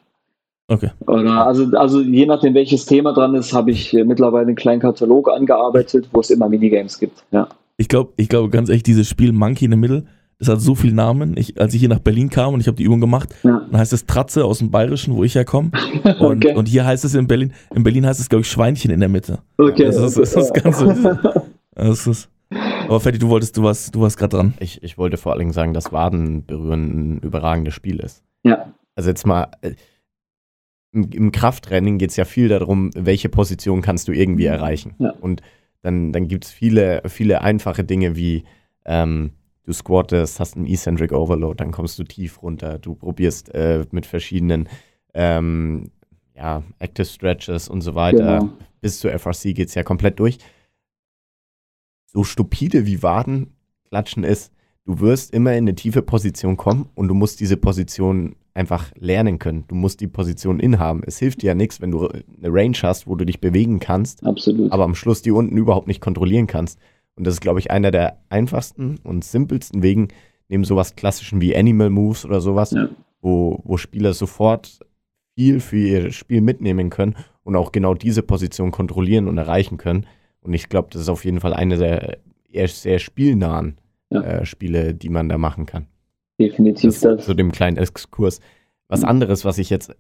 Okay. 0.70 0.90
Oder 1.08 1.46
also, 1.46 1.66
also 1.78 2.02
je 2.02 2.26
nachdem, 2.26 2.54
welches 2.54 2.86
Thema 2.86 3.14
dran 3.14 3.36
ist, 3.36 3.54
habe 3.54 3.72
ich 3.72 3.94
mittlerweile 3.94 4.48
einen 4.48 4.56
kleinen 4.56 4.82
Katalog 4.82 5.30
angearbeitet, 5.30 6.08
wo 6.14 6.22
es 6.22 6.30
immer 6.30 6.48
Minigames 6.48 6.98
gibt. 7.00 7.24
Ja. 7.32 7.50
Ich 7.78 7.90
glaube, 7.90 8.14
ich 8.16 8.30
glaube 8.30 8.50
ganz 8.50 8.70
echt, 8.70 8.88
dieses 8.88 9.10
Spiel 9.10 9.34
Monkey 9.34 9.66
in 9.66 9.72
the 9.72 9.78
Middle, 9.78 10.06
das 10.46 10.56
hat 10.56 10.62
so 10.62 10.76
viele 10.76 10.94
Namen. 10.94 11.36
Ich, 11.38 11.60
als 11.60 11.74
ich 11.74 11.80
hier 11.80 11.90
nach 11.90 12.00
Berlin 12.00 12.30
kam 12.30 12.54
und 12.54 12.60
ich 12.60 12.68
habe 12.68 12.78
die 12.78 12.84
Übung 12.84 13.00
gemacht, 13.00 13.34
ja. 13.44 13.66
dann 13.70 13.80
heißt 13.80 13.94
es 13.94 14.06
Tratze 14.06 14.46
aus 14.46 14.60
dem 14.60 14.72
Bayerischen, 14.72 15.16
wo 15.16 15.24
ich 15.24 15.36
herkomme. 15.36 15.72
Und, 16.20 16.46
okay. 16.46 16.56
und 16.56 16.68
hier 16.68 16.86
heißt 16.86 17.06
es 17.06 17.16
in 17.16 17.28
Berlin, 17.28 17.54
in 17.74 17.84
Berlin 17.84 18.06
heißt 18.06 18.20
es, 18.20 18.30
glaube 18.30 18.42
ich, 18.42 18.50
Schweinchen 18.50 18.92
in 18.92 19.00
der 19.00 19.10
Mitte. 19.10 19.40
Okay. 19.58 19.86
Das 19.86 19.96
ist 19.96 20.18
das, 20.18 20.18
ist 20.18 20.36
das 20.54 20.54
Ganze. 20.54 21.44
Das 21.76 22.08
ist, 22.08 22.30
aber 22.88 23.00
Fetti, 23.00 23.20
du 23.20 23.30
wolltest, 23.30 23.58
du 23.58 23.64
warst, 23.64 23.96
du 23.96 24.02
warst 24.02 24.18
gerade 24.18 24.38
dran. 24.38 24.54
Ich, 24.60 24.84
ich 24.84 24.98
wollte 24.98 25.18
vor 25.18 25.32
allen 25.32 25.40
Dingen 25.40 25.54
sagen, 25.54 25.74
dass 25.74 25.92
Waden 25.92 26.46
berühren 26.46 27.16
ein 27.16 27.20
überragendes 27.20 27.74
Spiel 27.74 28.00
ist. 28.00 28.24
Ja. 28.44 28.74
Also 28.96 29.10
jetzt 29.10 29.26
mal, 29.26 29.52
äh, 29.62 29.74
im, 30.92 31.10
im 31.12 31.32
Krafttraining 31.32 31.98
geht 31.98 32.12
es 32.12 32.16
ja 32.16 32.26
viel 32.26 32.50
darum, 32.50 32.92
welche 32.96 33.30
Position 33.30 33.82
kannst 33.82 34.08
du 34.08 34.12
irgendwie 34.12 34.46
erreichen. 34.46 34.96
Ja. 35.00 35.12
Und 35.12 35.42
dann, 35.82 36.12
dann 36.14 36.28
gibt 36.28 36.46
es 36.46 36.52
viele, 36.52 37.02
viele 37.08 37.42
einfache 37.42 37.84
Dinge 37.84 38.16
wie 38.16 38.44
ähm, 38.86 39.32
du 39.64 39.74
squattest, 39.74 40.40
hast 40.40 40.56
einen 40.56 40.68
Eccentric 40.68 41.12
Overload, 41.12 41.56
dann 41.58 41.72
kommst 41.72 41.98
du 42.00 42.04
tief 42.04 42.42
runter, 42.42 42.80
du 42.80 42.96
probierst 42.96 43.54
äh, 43.54 43.86
mit 43.92 44.06
verschiedenen 44.06 44.70
ähm, 45.14 45.92
ja, 46.36 46.64
Active 46.80 47.06
Stretches 47.06 47.70
und 47.70 47.82
so 47.82 47.96
weiter. 47.96 48.40
Genau. 48.40 48.54
Bis 48.82 49.00
zur 49.00 49.18
FRC 49.18 49.56
geht 49.56 49.70
es 49.70 49.76
ja 49.76 49.84
komplett 49.84 50.20
durch. 50.20 50.40
So 52.06 52.24
stupide 52.24 52.86
wie 52.86 53.02
Waden 53.02 53.56
klatschen 53.90 54.24
ist, 54.24 54.52
du 54.86 55.00
wirst 55.00 55.34
immer 55.34 55.52
in 55.52 55.66
eine 55.66 55.76
tiefe 55.76 56.02
Position 56.02 56.58
kommen 56.58 56.90
und 56.96 57.08
du 57.08 57.14
musst 57.14 57.40
diese 57.40 57.58
Position 57.58 58.36
einfach 58.54 58.92
lernen 58.96 59.40
können. 59.40 59.66
Du 59.68 59.76
musst 59.76 60.00
die 60.00 60.08
Position 60.08 60.60
inhaben. 60.60 61.02
Es 61.06 61.18
hilft 61.18 61.42
dir 61.42 61.48
ja 61.48 61.56
nichts, 61.56 61.82
wenn 61.82 61.92
du 61.92 62.08
eine 62.08 62.24
Range 62.44 62.78
hast, 62.84 63.08
wo 63.08 63.16
du 63.16 63.26
dich 63.26 63.40
bewegen 63.42 63.80
kannst, 63.80 64.24
Absolut. 64.26 64.72
aber 64.72 64.84
am 64.84 64.96
Schluss 64.96 65.22
die 65.22 65.32
unten 65.32 65.58
überhaupt 65.58 65.88
nicht 65.88 66.02
kontrollieren 66.02 66.48
kannst. 66.48 66.80
Und 67.16 67.26
das 67.28 67.36
ist, 67.36 67.42
glaube 67.42 67.60
ich, 67.60 67.72
einer 67.72 67.92
der 67.92 68.18
einfachsten 68.30 68.98
und 69.04 69.24
simpelsten 69.24 69.84
Wegen, 69.84 70.08
neben 70.50 70.64
sowas 70.64 70.96
klassischen 70.96 71.42
wie 71.42 71.56
Animal 71.56 71.90
Moves 71.90 72.26
oder 72.26 72.42
sowas, 72.42 72.72
ja. 72.72 72.90
wo, 73.22 73.62
wo 73.64 73.78
Spieler 73.78 74.14
sofort 74.14 74.80
viel 75.36 75.60
für 75.60 75.78
ihr 75.78 76.12
Spiel 76.12 76.42
mitnehmen 76.42 76.90
können 76.90 77.16
und 77.44 77.56
auch 77.56 77.72
genau 77.72 77.94
diese 77.94 78.24
Position 78.24 78.72
kontrollieren 78.72 79.28
und 79.28 79.38
erreichen 79.38 79.78
können. 79.78 80.06
Und 80.42 80.54
ich 80.54 80.70
glaube, 80.70 80.90
das 80.92 81.02
ist 81.04 81.10
auf 81.10 81.26
jeden 81.26 81.40
Fall 81.40 81.54
eine 81.54 81.78
der 81.78 82.18
eher 82.50 82.68
sehr 82.68 83.00
spielnahen 83.00 83.78
ja. 84.10 84.22
äh, 84.22 84.46
Spiele, 84.46 84.94
die 84.94 85.10
man 85.10 85.30
da 85.30 85.38
machen 85.38 85.66
kann. 85.66 85.88
Definitiv 86.40 87.00
das. 87.00 87.26
Zu 87.26 87.34
dem 87.34 87.52
kleinen 87.52 87.78
Exkurs. 87.78 88.40
Was 88.88 89.04
anderes, 89.04 89.46
was 89.46 89.58
ich 89.58 89.70
jetzt 89.70 89.96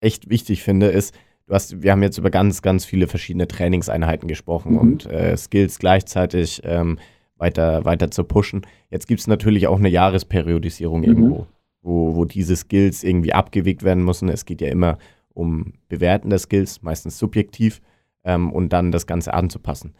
echt 0.00 0.28
wichtig 0.28 0.62
finde, 0.62 0.88
ist, 0.88 1.14
du 1.50 1.54
hast, 1.56 1.82
wir 1.82 1.90
haben 1.90 2.02
jetzt 2.02 2.16
über 2.16 2.30
ganz, 2.30 2.62
ganz 2.62 2.84
viele 2.84 3.08
verschiedene 3.08 3.48
Trainingseinheiten 3.48 4.28
gesprochen 4.28 4.72
mhm. 4.72 4.78
und 4.78 5.06
äh, 5.06 5.36
Skills 5.36 5.80
gleichzeitig 5.80 6.62
ähm, 6.64 6.98
weiter, 7.36 7.84
weiter 7.84 8.10
zu 8.10 8.22
pushen. 8.22 8.62
Jetzt 8.88 9.08
gibt 9.08 9.20
es 9.20 9.26
natürlich 9.26 9.66
auch 9.66 9.78
eine 9.78 9.88
Jahresperiodisierung 9.88 11.00
mhm. 11.00 11.06
irgendwo, 11.06 11.46
wo, 11.82 12.14
wo 12.14 12.24
diese 12.24 12.54
Skills 12.54 13.02
irgendwie 13.02 13.32
abgewegt 13.32 13.82
werden 13.82 14.04
müssen. 14.04 14.28
Es 14.28 14.44
geht 14.44 14.60
ja 14.60 14.68
immer 14.68 14.98
um 15.34 15.72
Bewerten 15.88 16.30
der 16.30 16.38
Skills, 16.38 16.82
meistens 16.82 17.18
subjektiv, 17.18 17.80
ähm, 18.22 18.52
und 18.52 18.72
dann 18.72 18.92
das 18.92 19.08
Ganze 19.08 19.34
anzupassen. 19.34 19.94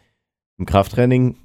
Im 0.57 0.65
Krafttraining 0.65 1.35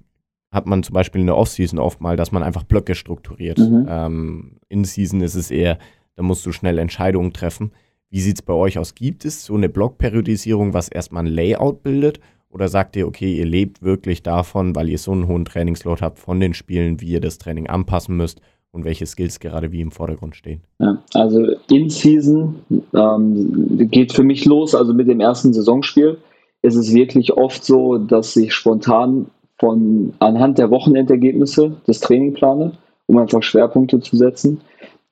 hat 0.52 0.66
man 0.66 0.84
zum 0.84 0.94
Beispiel 0.94 1.20
in 1.20 1.26
der 1.26 1.36
Offseason 1.36 1.80
oft 1.80 2.00
mal, 2.00 2.16
dass 2.16 2.30
man 2.30 2.44
einfach 2.44 2.62
Blöcke 2.62 2.94
strukturiert. 2.94 3.59
Mhm. 3.59 3.86
Ähm, 3.88 4.57
in 4.68 4.84
Season 4.84 5.20
ist 5.20 5.34
es 5.34 5.50
eher, 5.50 5.78
da 6.14 6.22
musst 6.22 6.46
du 6.46 6.52
schnell 6.52 6.78
Entscheidungen 6.78 7.32
treffen. 7.32 7.72
Wie 8.16 8.22
sieht 8.22 8.36
es 8.36 8.42
bei 8.42 8.54
euch 8.54 8.78
aus? 8.78 8.94
Gibt 8.94 9.26
es 9.26 9.44
so 9.44 9.56
eine 9.56 9.68
Blockperiodisierung, 9.68 10.72
was 10.72 10.88
erstmal 10.88 11.26
ein 11.26 11.30
Layout 11.30 11.82
bildet? 11.82 12.18
Oder 12.48 12.68
sagt 12.68 12.96
ihr, 12.96 13.06
okay, 13.06 13.36
ihr 13.36 13.44
lebt 13.44 13.82
wirklich 13.82 14.22
davon, 14.22 14.74
weil 14.74 14.88
ihr 14.88 14.96
so 14.96 15.12
einen 15.12 15.28
hohen 15.28 15.44
Trainingsload 15.44 16.00
habt 16.00 16.18
von 16.18 16.40
den 16.40 16.54
Spielen, 16.54 16.98
wie 17.02 17.08
ihr 17.08 17.20
das 17.20 17.36
Training 17.36 17.66
anpassen 17.66 18.16
müsst 18.16 18.40
und 18.72 18.86
welche 18.86 19.04
Skills 19.04 19.38
gerade 19.38 19.70
wie 19.70 19.82
im 19.82 19.90
Vordergrund 19.90 20.34
stehen? 20.34 20.62
Ja, 20.78 21.02
also 21.12 21.44
in 21.70 21.90
Season 21.90 22.54
ähm, 22.94 23.86
geht 23.90 24.14
für 24.14 24.22
mich 24.22 24.46
los, 24.46 24.74
also 24.74 24.94
mit 24.94 25.08
dem 25.08 25.20
ersten 25.20 25.52
Saisonspiel 25.52 26.16
ist 26.62 26.76
es 26.76 26.94
wirklich 26.94 27.34
oft 27.34 27.66
so, 27.66 27.98
dass 27.98 28.34
ich 28.36 28.54
spontan 28.54 29.26
von 29.58 30.14
anhand 30.20 30.56
der 30.56 30.70
Wochenendergebnisse 30.70 31.76
das 31.84 32.00
Training 32.00 32.32
plane, 32.32 32.72
um 33.08 33.18
einfach 33.18 33.42
Schwerpunkte 33.42 34.00
zu 34.00 34.16
setzen 34.16 34.62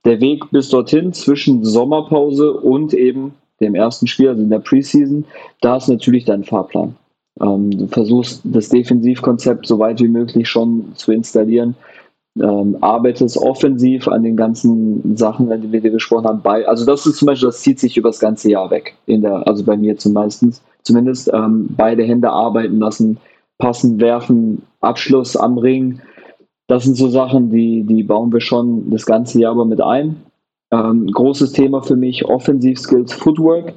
der 0.04 0.20
Weg 0.20 0.50
bis 0.50 0.68
dorthin 0.68 1.12
zwischen 1.12 1.64
Sommerpause 1.64 2.52
und 2.52 2.94
eben 2.94 3.34
dem 3.60 3.74
ersten 3.74 4.06
Spiel, 4.06 4.28
also 4.28 4.42
in 4.42 4.50
der 4.50 4.58
Preseason, 4.58 5.24
da 5.60 5.76
ist 5.76 5.88
natürlich 5.88 6.24
dein 6.24 6.44
Fahrplan. 6.44 6.96
Ähm, 7.40 7.70
du 7.70 7.86
versuchst 7.86 8.42
das 8.44 8.68
Defensivkonzept 8.68 9.66
so 9.66 9.78
weit 9.78 10.00
wie 10.00 10.08
möglich 10.08 10.48
schon 10.48 10.92
zu 10.94 11.12
installieren, 11.12 11.74
ähm, 12.40 12.76
arbeitest 12.80 13.38
offensiv 13.38 14.08
an 14.08 14.24
den 14.24 14.36
ganzen 14.36 15.16
Sachen, 15.16 15.50
an 15.52 15.60
denen 15.60 15.72
wir 15.72 15.90
gesprochen 15.90 16.26
haben. 16.26 16.42
Bei, 16.42 16.66
also 16.66 16.84
das 16.84 17.06
ist 17.06 17.16
zum 17.16 17.26
Beispiel, 17.26 17.48
das 17.48 17.60
zieht 17.60 17.78
sich 17.78 17.96
über 17.96 18.08
das 18.08 18.18
ganze 18.18 18.50
Jahr 18.50 18.70
weg. 18.70 18.94
In 19.06 19.22
der, 19.22 19.46
also 19.46 19.64
bei 19.64 19.76
mir 19.76 19.96
zumeistens, 19.96 20.62
zumindest 20.82 21.30
ähm, 21.32 21.68
beide 21.76 22.02
Hände 22.02 22.30
arbeiten 22.30 22.78
lassen, 22.78 23.18
passen, 23.58 24.00
werfen, 24.00 24.62
Abschluss 24.80 25.36
am 25.36 25.58
Ring, 25.58 26.00
das 26.66 26.84
sind 26.84 26.96
so 26.96 27.08
Sachen, 27.08 27.50
die, 27.50 27.82
die 27.82 28.02
bauen 28.02 28.32
wir 28.32 28.40
schon 28.40 28.90
das 28.90 29.04
ganze 29.06 29.40
Jahr 29.40 29.52
aber 29.52 29.64
mit 29.64 29.80
ein. 29.80 30.22
Ähm, 30.70 31.06
großes 31.06 31.52
Thema 31.52 31.82
für 31.82 31.96
mich, 31.96 32.24
Offensiv-Skills, 32.24 33.12
Footwork. 33.12 33.74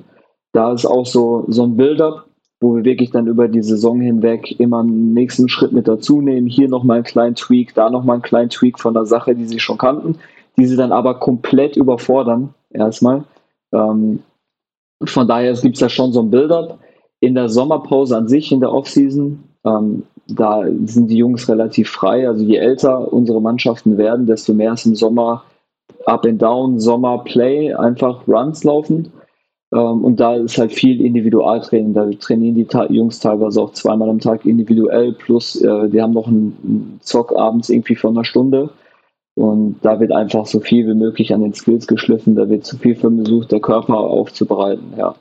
Da 0.53 0.71
ist 0.71 0.85
auch 0.85 1.05
so, 1.05 1.45
so 1.47 1.63
ein 1.63 1.75
Build-up, 1.75 2.25
wo 2.61 2.75
wir 2.75 2.85
wirklich 2.85 3.11
dann 3.11 3.27
über 3.27 3.47
die 3.47 3.61
Saison 3.61 3.99
hinweg 3.99 4.59
immer 4.59 4.79
einen 4.79 5.13
nächsten 5.13 5.49
Schritt 5.49 5.73
mit 5.73 5.87
dazu 5.87 6.21
nehmen. 6.21 6.47
Hier 6.47 6.69
nochmal 6.69 6.97
einen 6.97 7.03
kleinen 7.03 7.35
Tweak, 7.35 7.73
da 7.75 7.89
nochmal 7.89 8.15
einen 8.15 8.23
kleinen 8.23 8.49
Tweak 8.49 8.79
von 8.79 8.93
der 8.93 9.05
Sache, 9.05 9.35
die 9.35 9.45
sie 9.45 9.59
schon 9.59 9.77
kannten, 9.77 10.15
die 10.57 10.65
sie 10.65 10.77
dann 10.77 10.91
aber 10.91 11.19
komplett 11.19 11.75
überfordern, 11.75 12.53
erstmal. 12.71 13.25
Ähm, 13.73 14.23
von 15.03 15.27
daher 15.27 15.53
gibt 15.53 15.75
es 15.75 15.81
da 15.81 15.89
schon 15.89 16.13
so 16.13 16.21
ein 16.21 16.31
Build-up. 16.31 16.79
In 17.19 17.35
der 17.35 17.49
Sommerpause 17.49 18.15
an 18.15 18.27
sich, 18.27 18.51
in 18.51 18.61
der 18.61 18.71
Offseason, 18.71 19.43
ähm, 19.65 20.03
da 20.27 20.63
sind 20.85 21.09
die 21.09 21.17
Jungs 21.17 21.47
relativ 21.49 21.89
frei. 21.89 22.27
Also 22.27 22.43
je 22.43 22.57
älter 22.57 23.11
unsere 23.11 23.41
Mannschaften 23.41 23.97
werden, 23.97 24.25
desto 24.25 24.53
mehr 24.53 24.73
ist 24.73 24.85
im 24.85 24.95
Sommer 24.95 25.43
Up 26.05 26.25
and 26.25 26.41
Down, 26.41 26.79
Sommer 26.79 27.23
Play, 27.23 27.73
einfach 27.73 28.27
Runs 28.27 28.63
laufen. 28.63 29.11
Ähm, 29.73 30.03
und 30.03 30.19
da 30.19 30.35
ist 30.35 30.57
halt 30.57 30.71
viel 30.73 31.01
Individualtraining. 31.01 31.93
Da 31.93 32.09
trainieren 32.11 32.55
die 32.55 32.93
Jungs 32.93 33.19
teilweise 33.19 33.61
auch 33.61 33.73
zweimal 33.73 34.09
am 34.09 34.19
Tag 34.19 34.45
individuell, 34.45 35.13
plus 35.13 35.61
äh, 35.61 35.89
die 35.89 36.01
haben 36.01 36.13
noch 36.13 36.27
einen 36.27 36.99
Zock 37.01 37.35
abends 37.35 37.69
irgendwie 37.69 37.95
von 37.95 38.15
einer 38.15 38.25
Stunde. 38.25 38.69
Und 39.35 39.77
da 39.83 39.99
wird 39.99 40.11
einfach 40.11 40.47
so 40.47 40.59
viel 40.59 40.87
wie 40.87 40.95
möglich 40.95 41.33
an 41.33 41.41
den 41.41 41.53
Skills 41.53 41.85
geschliffen, 41.85 42.35
da 42.35 42.49
wird 42.49 42.65
zu 42.65 42.77
viel 42.77 42.95
versucht, 42.95 43.51
der 43.51 43.59
Körper 43.59 43.99
aufzubereiten, 43.99 44.93
ja. 44.97 45.15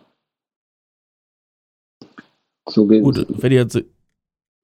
So 2.67 2.87
geht's. 2.87 3.05
Gut, 3.05 3.27
Freddy 3.39 3.57
hat, 3.59 3.85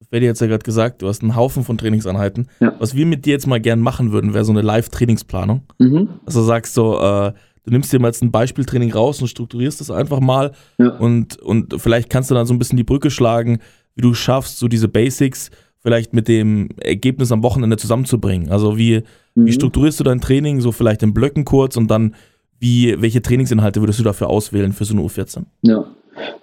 Freddy 0.09 0.27
hat 0.27 0.41
ja 0.41 0.47
gerade 0.47 0.65
gesagt, 0.65 1.03
du 1.03 1.09
hast 1.09 1.23
einen 1.23 1.37
Haufen 1.37 1.65
von 1.65 1.79
Trainingseinheiten. 1.79 2.49
Ja. 2.61 2.75
Was 2.79 2.95
wir 2.95 3.07
mit 3.07 3.27
dir 3.27 3.33
jetzt 3.33 3.47
mal 3.47 3.61
gern 3.61 3.81
machen 3.81 4.13
würden, 4.13 4.35
wäre 4.35 4.45
so 4.45 4.53
eine 4.53 4.63
Live-Trainingsplanung. 4.63 5.63
Mhm. 5.79 6.09
Also 6.27 6.43
sagst 6.43 6.75
so, 6.75 6.99
äh, 6.99 7.33
du 7.65 7.71
nimmst 7.71 7.93
dir 7.93 8.01
mal 8.01 8.09
jetzt 8.09 8.23
ein 8.23 8.31
Beispieltraining 8.31 8.93
raus 8.93 9.21
und 9.21 9.29
strukturierst 9.29 9.81
das 9.81 9.91
einfach 9.91 10.21
mal 10.21 10.53
ja. 10.79 10.91
und, 10.97 11.39
und 11.39 11.81
vielleicht 11.81 12.11
kannst 12.11 12.31
du 12.31 12.35
dann 12.35 12.47
so 12.47 12.55
ein 12.55 12.59
bisschen 12.59 12.77
die 12.77 12.85
Brücke 12.85 13.11
schlagen, 13.11 13.59
wie 13.95 14.03
du 14.03 14.15
schaffst, 14.15 14.59
so 14.59 14.69
diese 14.69 14.89
Basics 14.89 15.51
vielleicht 15.83 16.15
mit 16.15 16.29
dem 16.29 16.69
Ergebnis 16.81 17.33
am 17.33 17.43
Wochenende 17.43 17.77
zusammenzubringen. 17.77 18.51
Also 18.51 18.79
wie, 18.79 19.03
mhm. 19.35 19.47
wie 19.47 19.53
strukturierst 19.53 20.01
du 20.01 20.05
dein 20.05 20.21
Training, 20.21 20.61
so 20.61 20.73
vielleicht 20.73 21.03
in 21.03 21.13
Blöcken 21.13 21.45
kurz 21.45 21.77
und 21.77 21.91
dann 21.91 22.15
wie, 22.59 22.95
welche 23.01 23.21
Trainingsinhalte 23.21 23.81
würdest 23.81 23.99
du 23.99 24.05
dafür 24.05 24.31
auswählen 24.31 24.73
für 24.73 24.85
so 24.85 24.95
eine 24.95 25.03
U14? 25.03 25.47
Ja, 25.63 25.85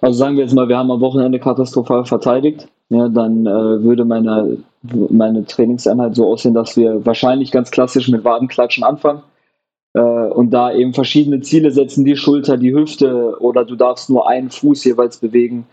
also 0.02 0.18
sagen 0.18 0.36
wir 0.36 0.44
jetzt 0.44 0.54
mal, 0.54 0.68
wir 0.68 0.76
haben 0.76 0.90
am 0.90 1.00
Wochenende 1.00 1.38
katastrophal 1.38 2.04
verteidigt. 2.04 2.68
Ja, 2.90 3.08
dann 3.08 3.46
äh, 3.46 3.82
würde 3.84 4.04
meine, 4.04 4.58
meine 4.82 5.46
Trainingseinheit 5.46 6.16
so 6.16 6.26
aussehen, 6.26 6.54
dass 6.54 6.76
wir 6.76 7.06
wahrscheinlich 7.06 7.52
ganz 7.52 7.70
klassisch 7.70 8.08
mit 8.08 8.24
Wadenklatschen 8.24 8.82
anfangen 8.82 9.22
äh, 9.94 10.00
und 10.00 10.50
da 10.50 10.72
eben 10.72 10.92
verschiedene 10.92 11.40
Ziele 11.40 11.70
setzen, 11.70 12.04
die 12.04 12.16
Schulter, 12.16 12.56
die 12.56 12.74
Hüfte 12.74 13.36
oder 13.40 13.64
du 13.64 13.76
darfst 13.76 14.10
nur 14.10 14.28
einen 14.28 14.50
Fuß 14.50 14.84
jeweils 14.84 15.18
bewegen. 15.18 15.66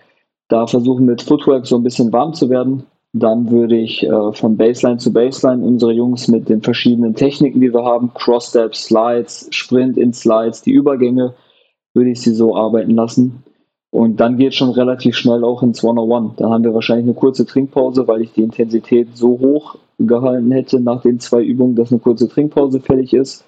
Da 0.47 0.68
versuchen 0.68 1.05
mit 1.05 1.24
Footwork 1.24 1.65
so 1.65 1.76
ein 1.76 1.84
bisschen 1.84 2.13
warm 2.13 2.34
zu 2.34 2.49
werden. 2.51 2.84
Dann 3.13 3.49
würde 3.49 3.78
ich 3.78 4.03
äh, 4.03 4.34
von 4.34 4.55
Baseline 4.55 4.99
zu 4.99 5.11
Baseline 5.11 5.63
unsere 5.63 5.93
Jungs 5.93 6.28
mit 6.28 6.49
den 6.49 6.61
verschiedenen 6.61 7.15
Techniken, 7.15 7.61
die 7.61 7.74
wir 7.74 7.84
haben, 7.84 8.13
Cross-Steps, 8.13 8.86
Slides, 8.86 9.47
Sprint 9.49 9.97
in 9.97 10.13
Slides, 10.13 10.61
die 10.61 10.72
Übergänge, 10.72 11.34
würde 11.95 12.11
ich 12.11 12.22
sie 12.22 12.34
so 12.34 12.55
arbeiten 12.55 12.91
lassen. 12.91 13.43
Und 13.90 14.20
dann 14.20 14.38
geht 14.38 14.50
es 14.50 14.56
schon 14.56 14.72
relativ 14.72 15.16
schnell 15.16 15.44
auch 15.44 15.64
ins 15.64 15.84
101. 15.84 16.36
Da 16.38 16.50
haben 16.50 16.64
wir 16.64 16.74
wahrscheinlich 16.74 17.06
eine 17.06 17.14
kurze 17.14 17.46
Trinkpause, 17.46 18.08
weil 18.08 18.22
ich 18.22 18.34
die 18.34 18.44
Intensität 18.44 19.16
so 19.16 19.40
hoch 19.40 19.78
gehalten 20.00 20.52
hätte 20.52 20.80
nach 20.80 21.02
den 21.02 21.20
zwei 21.20 21.42
Übungen, 21.42 21.76
dass 21.76 21.92
eine 21.92 22.00
kurze 22.00 22.28
Trinkpause 22.28 22.80
fällig 22.80 23.14
ist. 23.14 23.46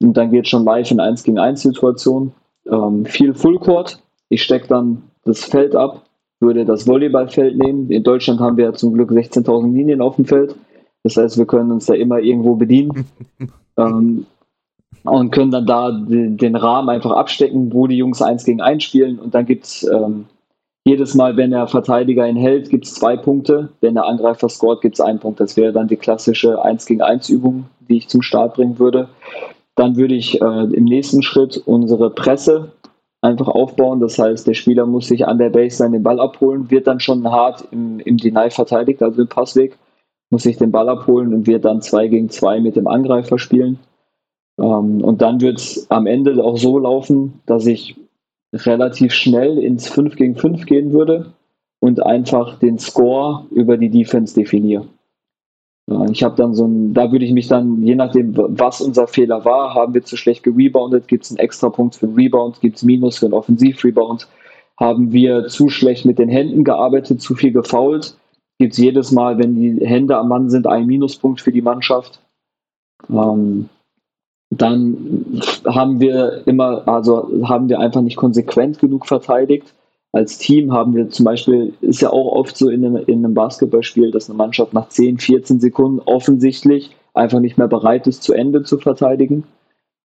Und 0.00 0.16
dann 0.16 0.30
geht 0.30 0.44
es 0.44 0.48
schon 0.48 0.64
live 0.64 0.90
in 0.90 1.00
1 1.00 1.22
gegen 1.22 1.38
1 1.38 1.62
Situationen. 1.62 2.32
Ähm, 2.66 3.04
viel 3.04 3.34
Full 3.34 3.58
Court. 3.58 4.02
Ich 4.28 4.42
stecke 4.42 4.68
dann 4.68 5.02
das 5.24 5.44
Feld 5.44 5.76
ab, 5.76 6.02
würde 6.40 6.64
das 6.64 6.86
Volleyballfeld 6.86 7.56
nehmen. 7.56 7.90
In 7.90 8.02
Deutschland 8.02 8.40
haben 8.40 8.56
wir 8.56 8.64
ja 8.64 8.72
zum 8.72 8.94
Glück 8.94 9.10
16.000 9.10 9.72
Linien 9.72 10.00
auf 10.00 10.16
dem 10.16 10.24
Feld. 10.24 10.56
Das 11.04 11.16
heißt, 11.16 11.38
wir 11.38 11.46
können 11.46 11.70
uns 11.70 11.86
da 11.86 11.94
immer 11.94 12.18
irgendwo 12.18 12.54
bedienen 12.54 13.06
ähm, 13.76 14.26
und 15.04 15.30
können 15.30 15.50
dann 15.50 15.66
da 15.66 15.90
den, 15.90 16.56
Rahmen 16.56 16.88
einfach 16.88 17.12
abstecken, 17.12 17.72
wo 17.72 17.86
die 17.86 17.96
Jungs 17.96 18.22
eins 18.22 18.44
gegen 18.44 18.60
eins 18.60 18.84
spielen. 18.84 19.18
Und 19.18 19.34
dann 19.34 19.46
gibt 19.46 19.64
es 19.64 19.82
ähm, 19.84 20.26
jedes 20.84 21.14
Mal, 21.14 21.36
wenn 21.36 21.50
der 21.50 21.66
Verteidiger 21.66 22.28
ihn 22.28 22.36
hält, 22.36 22.70
gibt 22.70 22.86
es 22.86 22.94
zwei 22.94 23.16
Punkte. 23.16 23.70
Wenn 23.80 23.94
der 23.94 24.06
Angreifer 24.06 24.48
scoret, 24.48 24.80
gibt 24.80 24.96
es 24.96 25.00
einen 25.00 25.18
Punkt. 25.18 25.40
Das 25.40 25.56
wäre 25.56 25.72
dann 25.72 25.88
die 25.88 25.96
klassische 25.96 26.62
1 26.62 26.86
gegen 26.86 27.02
1 27.02 27.28
Übung, 27.28 27.66
die 27.88 27.98
ich 27.98 28.08
zum 28.08 28.22
Start 28.22 28.54
bringen 28.54 28.78
würde. 28.78 29.08
Dann 29.74 29.96
würde 29.96 30.14
ich 30.14 30.40
äh, 30.40 30.44
im 30.44 30.84
nächsten 30.84 31.22
Schritt 31.22 31.62
unsere 31.66 32.10
Presse 32.10 32.72
einfach 33.22 33.48
aufbauen. 33.48 34.00
Das 34.00 34.18
heißt, 34.18 34.46
der 34.46 34.54
Spieler 34.54 34.86
muss 34.86 35.08
sich 35.08 35.26
an 35.26 35.38
der 35.38 35.50
Baseline 35.50 35.96
den 35.96 36.02
Ball 36.02 36.20
abholen, 36.20 36.70
wird 36.70 36.86
dann 36.86 37.00
schon 37.00 37.28
hart 37.30 37.66
im, 37.70 38.00
im 38.00 38.16
Deny 38.18 38.50
verteidigt, 38.50 39.02
also 39.02 39.22
im 39.22 39.28
Passweg, 39.28 39.78
muss 40.30 40.42
sich 40.42 40.58
den 40.58 40.72
Ball 40.72 40.88
abholen 40.88 41.32
und 41.32 41.46
wird 41.46 41.64
dann 41.64 41.80
2 41.80 42.08
gegen 42.08 42.28
2 42.28 42.60
mit 42.60 42.76
dem 42.76 42.88
Angreifer 42.88 43.38
spielen. 43.38 43.78
Ähm, 44.58 45.02
und 45.02 45.22
dann 45.22 45.40
wird 45.40 45.58
es 45.58 45.90
am 45.90 46.06
Ende 46.06 46.42
auch 46.42 46.56
so 46.56 46.78
laufen, 46.78 47.40
dass 47.46 47.66
ich 47.66 47.96
relativ 48.52 49.12
schnell 49.12 49.58
ins 49.58 49.88
5 49.88 50.16
gegen 50.16 50.36
5 50.36 50.66
gehen 50.66 50.92
würde 50.92 51.32
und 51.80 52.04
einfach 52.04 52.58
den 52.58 52.78
Score 52.78 53.46
über 53.50 53.76
die 53.76 53.90
Defense 53.90 54.34
definiere. 54.34 54.86
Ich 56.10 56.22
habe 56.22 56.36
dann 56.36 56.54
so 56.54 56.66
ein, 56.66 56.94
da 56.94 57.10
würde 57.10 57.24
ich 57.24 57.32
mich 57.32 57.48
dann, 57.48 57.82
je 57.82 57.96
nachdem, 57.96 58.34
was 58.36 58.80
unser 58.80 59.08
Fehler 59.08 59.44
war, 59.44 59.74
haben 59.74 59.94
wir 59.94 60.04
zu 60.04 60.16
schlecht 60.16 60.44
gereboundet, 60.44 61.08
gibt 61.08 61.24
es 61.24 61.30
einen 61.30 61.38
extra 61.38 61.70
Punkt 61.70 61.96
für 61.96 62.06
einen 62.06 62.14
Rebound, 62.14 62.60
gibt 62.60 62.76
es 62.76 62.84
Minus 62.84 63.18
für 63.18 63.26
einen 63.26 63.34
Offensiv-Rebound, 63.34 64.28
haben 64.78 65.12
wir 65.12 65.48
zu 65.48 65.68
schlecht 65.68 66.04
mit 66.04 66.18
den 66.18 66.28
Händen 66.28 66.62
gearbeitet, 66.62 67.20
zu 67.20 67.34
viel 67.34 67.52
gefault, 67.52 68.16
gibt 68.58 68.74
es 68.74 68.78
jedes 68.78 69.10
Mal, 69.10 69.38
wenn 69.38 69.56
die 69.56 69.84
Hände 69.84 70.16
am 70.16 70.28
Mann 70.28 70.50
sind, 70.50 70.68
einen 70.68 70.86
Minuspunkt 70.86 71.40
für 71.40 71.52
die 71.52 71.62
Mannschaft. 71.62 72.20
Ähm, 73.10 73.68
dann 74.60 75.40
haben 75.66 76.00
wir 76.00 76.42
immer, 76.46 76.86
also 76.86 77.28
haben 77.44 77.68
wir 77.68 77.80
einfach 77.80 78.02
nicht 78.02 78.16
konsequent 78.16 78.78
genug 78.78 79.06
verteidigt 79.06 79.72
als 80.12 80.36
Team 80.36 80.72
haben 80.72 80.94
wir 80.94 81.08
zum 81.08 81.24
Beispiel, 81.24 81.72
ist 81.80 82.02
ja 82.02 82.10
auch 82.10 82.32
oft 82.32 82.56
so 82.56 82.68
in 82.68 82.84
einem, 82.84 82.96
in 83.06 83.24
einem 83.24 83.34
Basketballspiel, 83.34 84.10
dass 84.10 84.28
eine 84.28 84.36
Mannschaft 84.36 84.74
nach 84.74 84.88
10, 84.88 85.18
14 85.18 85.58
Sekunden 85.58 86.00
offensichtlich 86.00 86.94
einfach 87.14 87.40
nicht 87.40 87.56
mehr 87.56 87.68
bereit 87.68 88.06
ist, 88.06 88.22
zu 88.22 88.34
Ende 88.34 88.62
zu 88.62 88.78
verteidigen. 88.78 89.44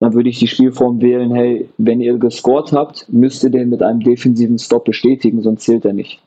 Dann 0.00 0.14
würde 0.14 0.28
ich 0.28 0.40
die 0.40 0.48
Spielform 0.48 1.00
wählen, 1.00 1.32
hey, 1.32 1.68
wenn 1.78 2.00
ihr 2.00 2.18
gescored 2.18 2.72
habt, 2.72 3.06
müsst 3.12 3.44
ihr 3.44 3.50
den 3.50 3.68
mit 3.68 3.82
einem 3.82 4.00
defensiven 4.00 4.58
Stop 4.58 4.84
bestätigen, 4.84 5.40
sonst 5.40 5.62
zählt 5.62 5.84
er 5.84 5.92
nicht. 5.92 6.20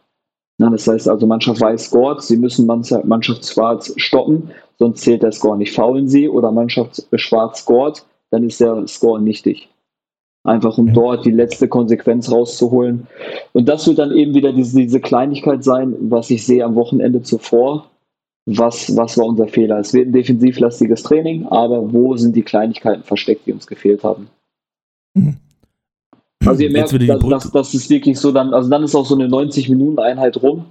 Na, 0.57 0.69
das 0.69 0.87
heißt 0.87 1.09
also, 1.09 1.27
Mannschaft 1.27 1.59
weiß 1.59 1.85
scored, 1.85 2.21
sie 2.21 2.37
müssen 2.37 2.65
Mannschaft 2.65 3.45
schwarz 3.45 3.93
stoppen, 3.97 4.51
sonst 4.79 5.01
zählt 5.01 5.23
der 5.23 5.33
Score 5.33 5.57
nicht. 5.57 5.73
Faulen 5.73 6.07
sie 6.07 6.29
oder 6.29 6.51
Mannschaft 6.51 7.05
schwarz 7.15 7.59
scored, 7.59 8.05
dann 8.31 8.43
ist 8.45 8.61
der 8.61 8.87
Score 8.87 9.21
nichtig. 9.21 9.69
Einfach 10.45 10.77
um 10.77 10.87
ja. 10.87 10.93
dort 10.93 11.25
die 11.25 11.31
letzte 11.31 11.67
Konsequenz 11.67 12.31
rauszuholen. 12.31 13.07
Und 13.53 13.67
das 13.67 13.87
wird 13.87 13.97
dann 13.97 14.11
eben 14.11 14.33
wieder 14.33 14.53
diese, 14.53 14.79
diese 14.79 15.01
Kleinigkeit 15.01 15.63
sein, 15.63 15.95
was 15.99 16.29
ich 16.29 16.45
sehe 16.45 16.63
am 16.63 16.75
Wochenende 16.75 17.23
zuvor. 17.23 17.89
Was, 18.45 18.95
was 18.95 19.17
war 19.17 19.25
unser 19.25 19.47
Fehler? 19.47 19.79
Es 19.79 19.93
wird 19.93 20.07
ein 20.07 20.13
defensivlastiges 20.13 21.01
Training, 21.01 21.47
aber 21.47 21.91
wo 21.91 22.15
sind 22.15 22.35
die 22.35 22.43
Kleinigkeiten 22.43 23.03
versteckt, 23.03 23.47
die 23.47 23.53
uns 23.53 23.65
gefehlt 23.65 24.03
haben? 24.03 24.27
Mhm. 25.15 25.37
Also 26.47 26.63
ihr 26.63 26.71
merkt, 26.71 26.91
dass, 27.31 27.51
dass 27.51 27.73
es 27.73 27.89
wirklich 27.89 28.19
so 28.19 28.31
dann, 28.31 28.53
also 28.53 28.69
dann 28.69 28.83
ist 28.83 28.95
auch 28.95 29.05
so 29.05 29.15
eine 29.15 29.27
90-Minuten-Einheit 29.27 30.41
rum. 30.41 30.65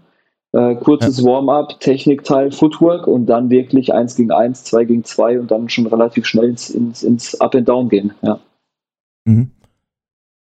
Äh, 0.52 0.76
kurzes 0.76 1.18
ja. 1.18 1.24
Warm-up, 1.24 1.80
Technikteil, 1.80 2.52
Footwork 2.52 3.08
und 3.08 3.26
dann 3.26 3.50
wirklich 3.50 3.92
1 3.92 4.14
gegen 4.14 4.30
1, 4.30 4.62
2 4.64 4.84
gegen 4.84 5.04
2 5.04 5.40
und 5.40 5.50
dann 5.50 5.68
schon 5.68 5.86
relativ 5.86 6.26
schnell 6.26 6.50
ins, 6.50 6.70
ins, 6.70 7.02
ins 7.02 7.40
Up 7.40 7.56
and 7.56 7.68
Down 7.68 7.88
gehen. 7.88 8.12
Ja. 8.22 8.38
Mhm. 9.24 9.50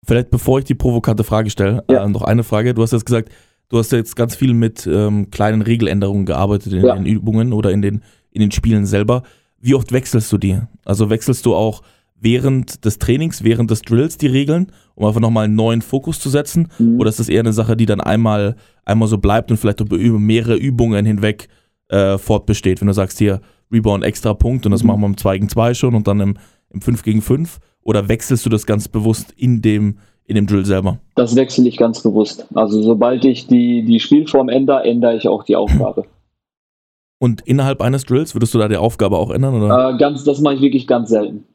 Vielleicht 0.05 0.29
bevor 0.29 0.59
ich 0.59 0.65
die 0.65 0.75
provokante 0.75 1.23
Frage 1.23 1.49
stelle, 1.49 1.83
ja. 1.89 2.03
äh, 2.03 2.09
noch 2.09 2.21
eine 2.21 2.43
Frage. 2.43 2.75
Du 2.75 2.83
hast 2.83 2.91
jetzt 2.91 3.05
gesagt, 3.05 3.29
du 3.69 3.79
hast 3.79 3.91
jetzt 3.91 4.15
ganz 4.15 4.35
viel 4.35 4.53
mit 4.53 4.85
ähm, 4.85 5.31
kleinen 5.31 5.63
Regeländerungen 5.63 6.27
gearbeitet 6.27 6.73
in 6.73 6.85
ja. 6.85 6.93
den 6.93 7.07
Übungen 7.07 7.51
oder 7.51 7.71
in 7.71 7.81
den, 7.81 8.03
in 8.29 8.41
den 8.41 8.51
Spielen 8.51 8.85
selber. 8.85 9.23
Wie 9.59 9.73
oft 9.73 9.91
wechselst 9.93 10.31
du 10.31 10.37
die? 10.37 10.59
Also 10.85 11.09
wechselst 11.09 11.45
du 11.45 11.55
auch 11.55 11.81
während 12.23 12.85
des 12.85 12.99
Trainings, 12.99 13.43
während 13.43 13.69
des 13.69 13.81
Drills 13.81 14.17
die 14.17 14.27
Regeln, 14.27 14.71
um 14.95 15.05
einfach 15.05 15.19
nochmal 15.19 15.45
einen 15.45 15.55
neuen 15.55 15.81
Fokus 15.81 16.19
zu 16.19 16.29
setzen? 16.29 16.69
Mhm. 16.79 16.99
Oder 16.99 17.09
ist 17.09 17.19
das 17.19 17.29
eher 17.29 17.41
eine 17.41 17.53
Sache, 17.53 17.77
die 17.77 17.85
dann 17.85 18.01
einmal, 18.01 18.55
einmal 18.85 19.07
so 19.07 19.17
bleibt 19.17 19.51
und 19.51 19.57
vielleicht 19.57 19.81
über 19.81 20.19
mehrere 20.19 20.55
Übungen 20.55 21.05
hinweg 21.05 21.47
äh, 21.89 22.17
fortbesteht? 22.17 22.81
Wenn 22.81 22.87
du 22.87 22.93
sagst, 22.93 23.19
hier 23.19 23.41
Rebound 23.71 24.03
extra 24.03 24.33
Punkt 24.33 24.65
und 24.65 24.71
das 24.71 24.83
mhm. 24.83 24.87
machen 24.87 25.01
wir 25.01 25.07
im 25.07 25.17
2 25.17 25.37
gegen 25.37 25.49
2 25.49 25.73
schon 25.73 25.95
und 25.95 26.07
dann 26.07 26.19
im, 26.19 26.37
im 26.69 26.81
5 26.81 27.03
gegen 27.03 27.21
5 27.21 27.59
oder 27.83 28.07
wechselst 28.07 28.45
du 28.45 28.49
das 28.49 28.65
ganz 28.65 28.87
bewusst 28.87 29.33
in 29.35 29.61
dem, 29.61 29.97
in 30.25 30.35
dem 30.35 30.47
Drill 30.47 30.65
selber? 30.65 30.99
Das 31.15 31.35
wechsle 31.35 31.67
ich 31.67 31.77
ganz 31.77 32.01
bewusst. 32.01 32.47
Also 32.53 32.81
sobald 32.81 33.25
ich 33.25 33.47
die, 33.47 33.83
die 33.83 33.99
Spielform 33.99 34.49
ändere, 34.49 34.83
ändere 34.83 35.17
ich 35.17 35.27
auch 35.27 35.43
die 35.43 35.55
Aufgabe. 35.55 36.05
Und 37.19 37.39
innerhalb 37.41 37.81
eines 37.81 38.03
Drills 38.03 38.35
würdest 38.35 38.53
du 38.53 38.57
da 38.57 38.67
die 38.67 38.75
Aufgabe 38.75 39.17
auch 39.17 39.29
ändern? 39.29 39.61
Oder? 39.61 39.91
Äh, 39.91 39.97
ganz, 39.97 40.25
das 40.25 40.41
mache 40.41 40.55
ich 40.55 40.61
wirklich 40.61 40.87
ganz 40.87 41.07
selten. 41.09 41.45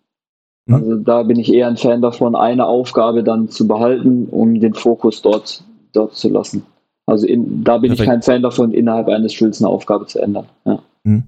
Hm. 0.68 0.74
Also 0.74 0.96
da 0.96 1.22
bin 1.24 1.38
ich 1.38 1.52
eher 1.52 1.66
ein 1.66 1.76
Fan 1.76 2.00
davon, 2.02 2.36
eine 2.36 2.66
Aufgabe 2.66 3.24
dann 3.24 3.48
zu 3.48 3.66
behalten, 3.66 4.28
um 4.30 4.60
den 4.60 4.74
Fokus 4.74 5.22
dort, 5.22 5.64
dort 5.92 6.14
zu 6.14 6.28
lassen. 6.28 6.62
Also 7.06 7.26
in, 7.26 7.64
da 7.64 7.78
bin 7.78 7.88
Perfekt. 7.90 8.00
ich 8.00 8.06
kein 8.06 8.22
Fan 8.22 8.42
davon, 8.42 8.72
innerhalb 8.72 9.08
eines 9.08 9.34
Drills 9.34 9.60
eine 9.60 9.70
Aufgabe 9.70 10.06
zu 10.06 10.20
ändern. 10.20 10.46
Ja. 10.64 10.78
Hm. 11.04 11.24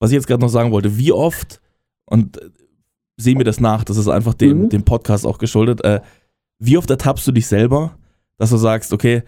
Was 0.00 0.10
ich 0.10 0.14
jetzt 0.14 0.26
gerade 0.26 0.40
noch 0.40 0.48
sagen 0.48 0.72
wollte, 0.72 0.96
wie 0.96 1.12
oft, 1.12 1.60
und 2.06 2.40
sehen 3.18 3.38
wir 3.38 3.44
das 3.44 3.60
nach, 3.60 3.84
das 3.84 3.96
ist 3.96 4.08
einfach 4.08 4.34
dem, 4.34 4.62
mhm. 4.64 4.68
dem 4.70 4.84
Podcast 4.84 5.26
auch 5.26 5.38
geschuldet. 5.38 5.84
Äh, 5.84 6.00
wie 6.58 6.78
oft 6.78 6.90
ertappst 6.90 7.26
du 7.26 7.32
dich 7.32 7.46
selber, 7.46 7.96
dass 8.38 8.50
du 8.50 8.56
sagst, 8.56 8.92
okay, 8.92 9.22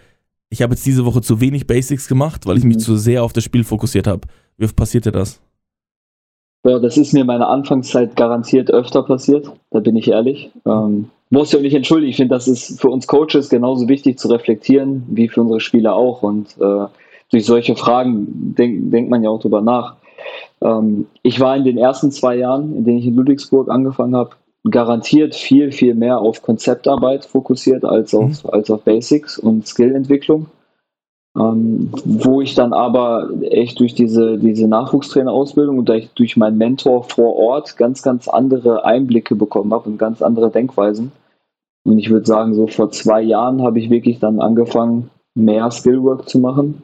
ich 0.49 0.61
habe 0.61 0.73
jetzt 0.73 0.85
diese 0.85 1.05
Woche 1.05 1.21
zu 1.21 1.39
wenig 1.41 1.67
Basics 1.67 2.07
gemacht, 2.07 2.45
weil 2.47 2.57
ich 2.57 2.63
mich 2.63 2.77
Mhm. 2.77 2.81
zu 2.81 2.97
sehr 2.97 3.23
auf 3.23 3.33
das 3.33 3.43
Spiel 3.43 3.63
fokussiert 3.63 4.07
habe. 4.07 4.21
Wie 4.57 4.65
oft 4.65 4.75
passiert 4.75 5.05
dir 5.05 5.11
das? 5.11 5.39
Ja, 6.65 6.77
das 6.79 6.97
ist 6.97 7.13
mir 7.13 7.21
in 7.21 7.27
meiner 7.27 7.47
Anfangszeit 7.47 8.15
garantiert 8.15 8.69
öfter 8.69 9.03
passiert, 9.03 9.51
da 9.71 9.79
bin 9.79 9.95
ich 9.95 10.09
ehrlich. 10.09 10.51
Ähm, 10.65 11.09
muss 11.29 11.51
ja 11.51 11.59
auch 11.59 11.63
nicht 11.63 11.75
entschuldigen, 11.75 12.09
ich 12.09 12.17
finde, 12.17 12.35
das 12.35 12.47
ist 12.47 12.81
für 12.81 12.89
uns 12.89 13.07
Coaches 13.07 13.49
genauso 13.49 13.87
wichtig 13.87 14.17
zu 14.17 14.27
reflektieren, 14.27 15.03
wie 15.07 15.29
für 15.29 15.41
unsere 15.41 15.59
Spieler 15.59 15.95
auch. 15.95 16.23
Und 16.23 16.57
äh, 16.59 16.85
durch 17.31 17.45
solche 17.45 17.75
Fragen 17.75 18.55
denk, 18.57 18.91
denkt 18.91 19.09
man 19.09 19.23
ja 19.23 19.29
auch 19.29 19.39
drüber 19.39 19.61
nach. 19.61 19.95
Ähm, 20.61 21.07
ich 21.21 21.39
war 21.39 21.55
in 21.55 21.63
den 21.63 21.77
ersten 21.77 22.11
zwei 22.11 22.35
Jahren, 22.35 22.75
in 22.75 22.83
denen 22.83 22.97
ich 22.97 23.05
in 23.05 23.15
Ludwigsburg 23.15 23.69
angefangen 23.69 24.15
habe, 24.15 24.31
garantiert 24.69 25.35
viel, 25.35 25.71
viel 25.71 25.95
mehr 25.95 26.19
auf 26.19 26.41
Konzeptarbeit 26.41 27.25
fokussiert 27.25 27.85
als 27.85 28.13
auf, 28.13 28.51
als 28.51 28.69
auf 28.69 28.83
Basics 28.83 29.37
und 29.37 29.67
Skillentwicklung. 29.67 30.47
Ähm, 31.37 31.91
wo 32.05 32.41
ich 32.41 32.55
dann 32.55 32.73
aber 32.73 33.29
echt 33.41 33.79
durch 33.79 33.93
diese, 33.93 34.37
diese 34.39 34.67
Nachwuchstrainerausbildung 34.67 35.77
und 35.77 35.89
durch, 36.15 36.37
meinen 36.37 36.57
Mentor 36.57 37.03
vor 37.03 37.35
Ort 37.35 37.77
ganz, 37.77 38.01
ganz 38.01 38.27
andere 38.27 38.83
Einblicke 38.83 39.35
bekommen 39.35 39.71
habe 39.71 39.89
und 39.89 39.99
ganz 39.99 40.21
andere 40.23 40.49
Denkweisen. 40.49 41.11
Und 41.83 41.99
ich 41.99 42.09
würde 42.09 42.25
sagen, 42.25 42.55
so 42.55 42.67
vor 42.67 42.91
zwei 42.91 43.21
Jahren 43.21 43.61
habe 43.61 43.79
ich 43.79 43.89
wirklich 43.89 44.19
dann 44.19 44.39
angefangen, 44.39 45.11
mehr 45.35 45.69
Skillwork 45.69 46.27
zu 46.27 46.39
machen. 46.39 46.81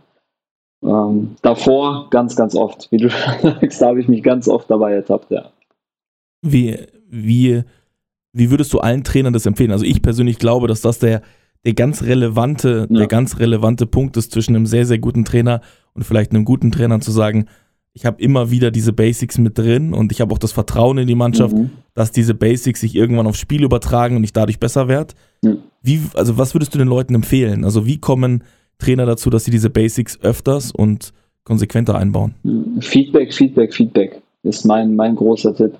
Ähm, 0.84 1.36
davor 1.42 2.10
ganz, 2.12 2.36
ganz 2.36 2.56
oft. 2.56 2.92
Wie 2.92 2.98
du 2.98 3.10
sagst, 3.42 3.82
da 3.82 3.88
habe 3.88 4.00
ich 4.00 4.08
mich 4.08 4.22
ganz 4.22 4.48
oft 4.48 4.70
dabei 4.70 4.94
ertappt, 4.94 5.32
ja. 5.32 5.46
Wie, 6.42 6.78
wie, 7.10 7.64
wie 8.32 8.52
würdest 8.52 8.72
du 8.74 8.80
allen 8.80 9.04
Trainern 9.04 9.34
das 9.34 9.48
empfehlen? 9.48 9.72
Also 9.72 9.86
ich 9.86 10.02
persönlich 10.02 10.38
glaube, 10.38 10.68
dass 10.68 10.82
das 10.82 11.00
der, 11.00 11.24
der 11.66 11.74
ganz 11.74 12.04
relevante, 12.04 12.88
Ja. 12.90 12.98
der 13.00 13.08
ganz 13.08 13.40
relevante 13.40 13.86
Punkt 13.86 14.18
ist 14.18 14.32
zwischen 14.32 14.56
einem 14.56 14.66
sehr, 14.66 14.86
sehr 14.86 15.00
guten 15.00 15.26
Trainer 15.26 15.62
und 15.94 16.04
vielleicht 16.04 16.32
einem 16.32 16.46
guten 16.46 16.72
Trainer 16.72 17.00
zu 17.00 17.12
sagen, 17.12 17.46
ich 17.94 18.06
habe 18.06 18.22
immer 18.22 18.52
wieder 18.52 18.72
diese 18.72 18.92
Basics 18.92 19.38
mit 19.38 19.58
drin 19.58 19.94
und 19.94 20.12
ich 20.12 20.20
habe 20.20 20.34
auch 20.34 20.38
das 20.38 20.52
Vertrauen 20.52 20.98
in 20.98 21.08
die 21.08 21.16
Mannschaft, 21.16 21.56
Mhm. 21.56 21.70
dass 21.94 22.12
diese 22.12 22.34
Basics 22.34 22.82
sich 22.82 22.94
irgendwann 22.96 23.26
aufs 23.26 23.40
Spiel 23.40 23.64
übertragen 23.64 24.18
und 24.18 24.24
ich 24.26 24.34
dadurch 24.34 24.60
besser 24.60 24.88
werde. 24.90 25.14
Ja. 25.44 25.56
Wie, 25.82 26.02
also 26.14 26.38
was 26.38 26.54
würdest 26.54 26.74
du 26.74 26.78
den 26.78 26.90
Leuten 26.90 27.16
empfehlen? 27.16 27.64
Also 27.64 27.86
wie 27.86 27.98
kommen 27.98 28.44
Trainer 28.80 29.06
dazu, 29.06 29.30
dass 29.30 29.46
sie 29.46 29.52
diese 29.52 29.70
Basics 29.70 30.20
öfters 30.22 30.72
und 30.72 31.14
konsequenter 31.46 31.96
einbauen? 31.96 32.36
Feedback, 32.82 33.34
Feedback, 33.34 33.74
Feedback 33.74 34.22
ist 34.44 34.66
mein, 34.66 34.96
mein 34.96 35.16
großer 35.16 35.56
Tipp. 35.56 35.74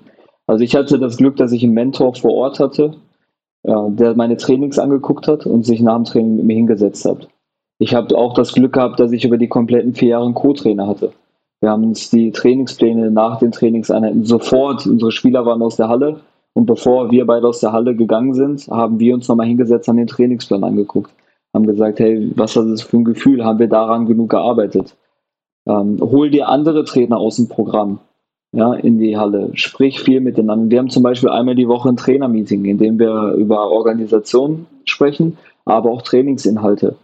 Also 0.46 0.64
ich 0.64 0.74
hatte 0.74 0.98
das 0.98 1.18
Glück, 1.18 1.36
dass 1.36 1.52
ich 1.52 1.62
einen 1.64 1.74
Mentor 1.74 2.14
vor 2.14 2.32
Ort 2.32 2.60
hatte, 2.60 2.96
äh, 3.66 3.90
der 3.90 4.14
meine 4.16 4.36
Trainings 4.36 4.78
angeguckt 4.78 5.26
hat 5.26 5.44
und 5.44 5.66
sich 5.66 5.80
nach 5.80 5.96
dem 5.96 6.04
Training 6.04 6.36
mit 6.36 6.44
mir 6.44 6.54
hingesetzt 6.54 7.04
hat. 7.04 7.28
Ich 7.78 7.94
habe 7.94 8.16
auch 8.16 8.32
das 8.34 8.52
Glück 8.52 8.72
gehabt, 8.72 9.00
dass 9.00 9.12
ich 9.12 9.24
über 9.24 9.38
die 9.38 9.48
kompletten 9.48 9.94
vier 9.94 10.10
Jahre 10.10 10.24
einen 10.24 10.34
Co-Trainer 10.34 10.86
hatte. 10.86 11.12
Wir 11.60 11.70
haben 11.70 11.84
uns 11.84 12.10
die 12.10 12.30
Trainingspläne 12.30 13.10
nach 13.10 13.38
den 13.38 13.50
Trainingseinheiten 13.50 14.24
sofort, 14.24 14.86
unsere 14.86 15.10
Spieler 15.10 15.44
waren 15.46 15.62
aus 15.62 15.76
der 15.76 15.88
Halle 15.88 16.20
und 16.54 16.66
bevor 16.66 17.10
wir 17.10 17.26
beide 17.26 17.48
aus 17.48 17.60
der 17.60 17.72
Halle 17.72 17.96
gegangen 17.96 18.34
sind, 18.34 18.68
haben 18.68 19.00
wir 19.00 19.14
uns 19.14 19.26
nochmal 19.26 19.46
hingesetzt, 19.46 19.88
haben 19.88 19.96
den 19.96 20.06
Trainingsplan 20.06 20.62
angeguckt, 20.62 21.10
haben 21.52 21.66
gesagt, 21.66 21.98
hey, 21.98 22.30
was 22.36 22.54
hat 22.56 22.68
das 22.68 22.82
für 22.82 22.98
ein 22.98 23.04
Gefühl, 23.04 23.44
haben 23.44 23.58
wir 23.58 23.68
daran 23.68 24.06
genug 24.06 24.30
gearbeitet? 24.30 24.96
Ähm, 25.66 25.98
hol 26.00 26.30
dir 26.30 26.48
andere 26.48 26.84
Trainer 26.84 27.18
aus 27.18 27.36
dem 27.36 27.48
Programm 27.48 27.98
ja, 28.52 28.74
in 28.74 28.98
die 28.98 29.16
Halle. 29.16 29.50
Sprich 29.54 30.00
viel 30.00 30.20
miteinander. 30.20 30.70
Wir 30.70 30.78
haben 30.78 30.90
zum 30.90 31.02
Beispiel 31.02 31.28
einmal 31.28 31.54
die 31.54 31.68
Woche 31.68 31.88
ein 31.88 31.96
Trainermeeting, 31.96 32.64
in 32.64 32.78
dem 32.78 32.98
wir 32.98 33.32
über 33.32 33.70
Organisation 33.70 34.66
sprechen, 34.84 35.36
aber 35.64 35.90
auch 35.90 36.02
Trainingsinhalte. 36.02 36.96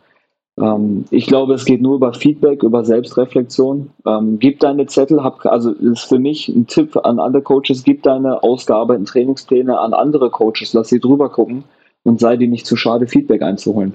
Ähm, 0.60 1.04
ich 1.10 1.26
glaube, 1.26 1.54
es 1.54 1.64
geht 1.64 1.82
nur 1.82 1.96
über 1.96 2.12
Feedback, 2.12 2.62
über 2.62 2.84
Selbstreflexion. 2.84 3.90
Ähm, 4.06 4.38
gib 4.38 4.60
deine 4.60 4.86
Zettel, 4.86 5.22
hab, 5.22 5.44
also 5.46 5.72
ist 5.72 6.04
für 6.04 6.18
mich 6.18 6.48
ein 6.48 6.66
Tipp 6.66 6.96
an 7.04 7.18
alle 7.18 7.42
Coaches, 7.42 7.84
gib 7.84 8.02
deine 8.02 8.42
ausgearbeiteten 8.42 9.06
Trainingspläne 9.06 9.78
an 9.78 9.94
andere 9.94 10.30
Coaches, 10.30 10.72
lass 10.74 10.88
sie 10.88 11.00
drüber 11.00 11.30
gucken 11.30 11.64
und 12.04 12.20
sei 12.20 12.36
dir 12.36 12.48
nicht 12.48 12.66
zu 12.66 12.76
schade, 12.76 13.06
Feedback 13.06 13.42
einzuholen. 13.42 13.94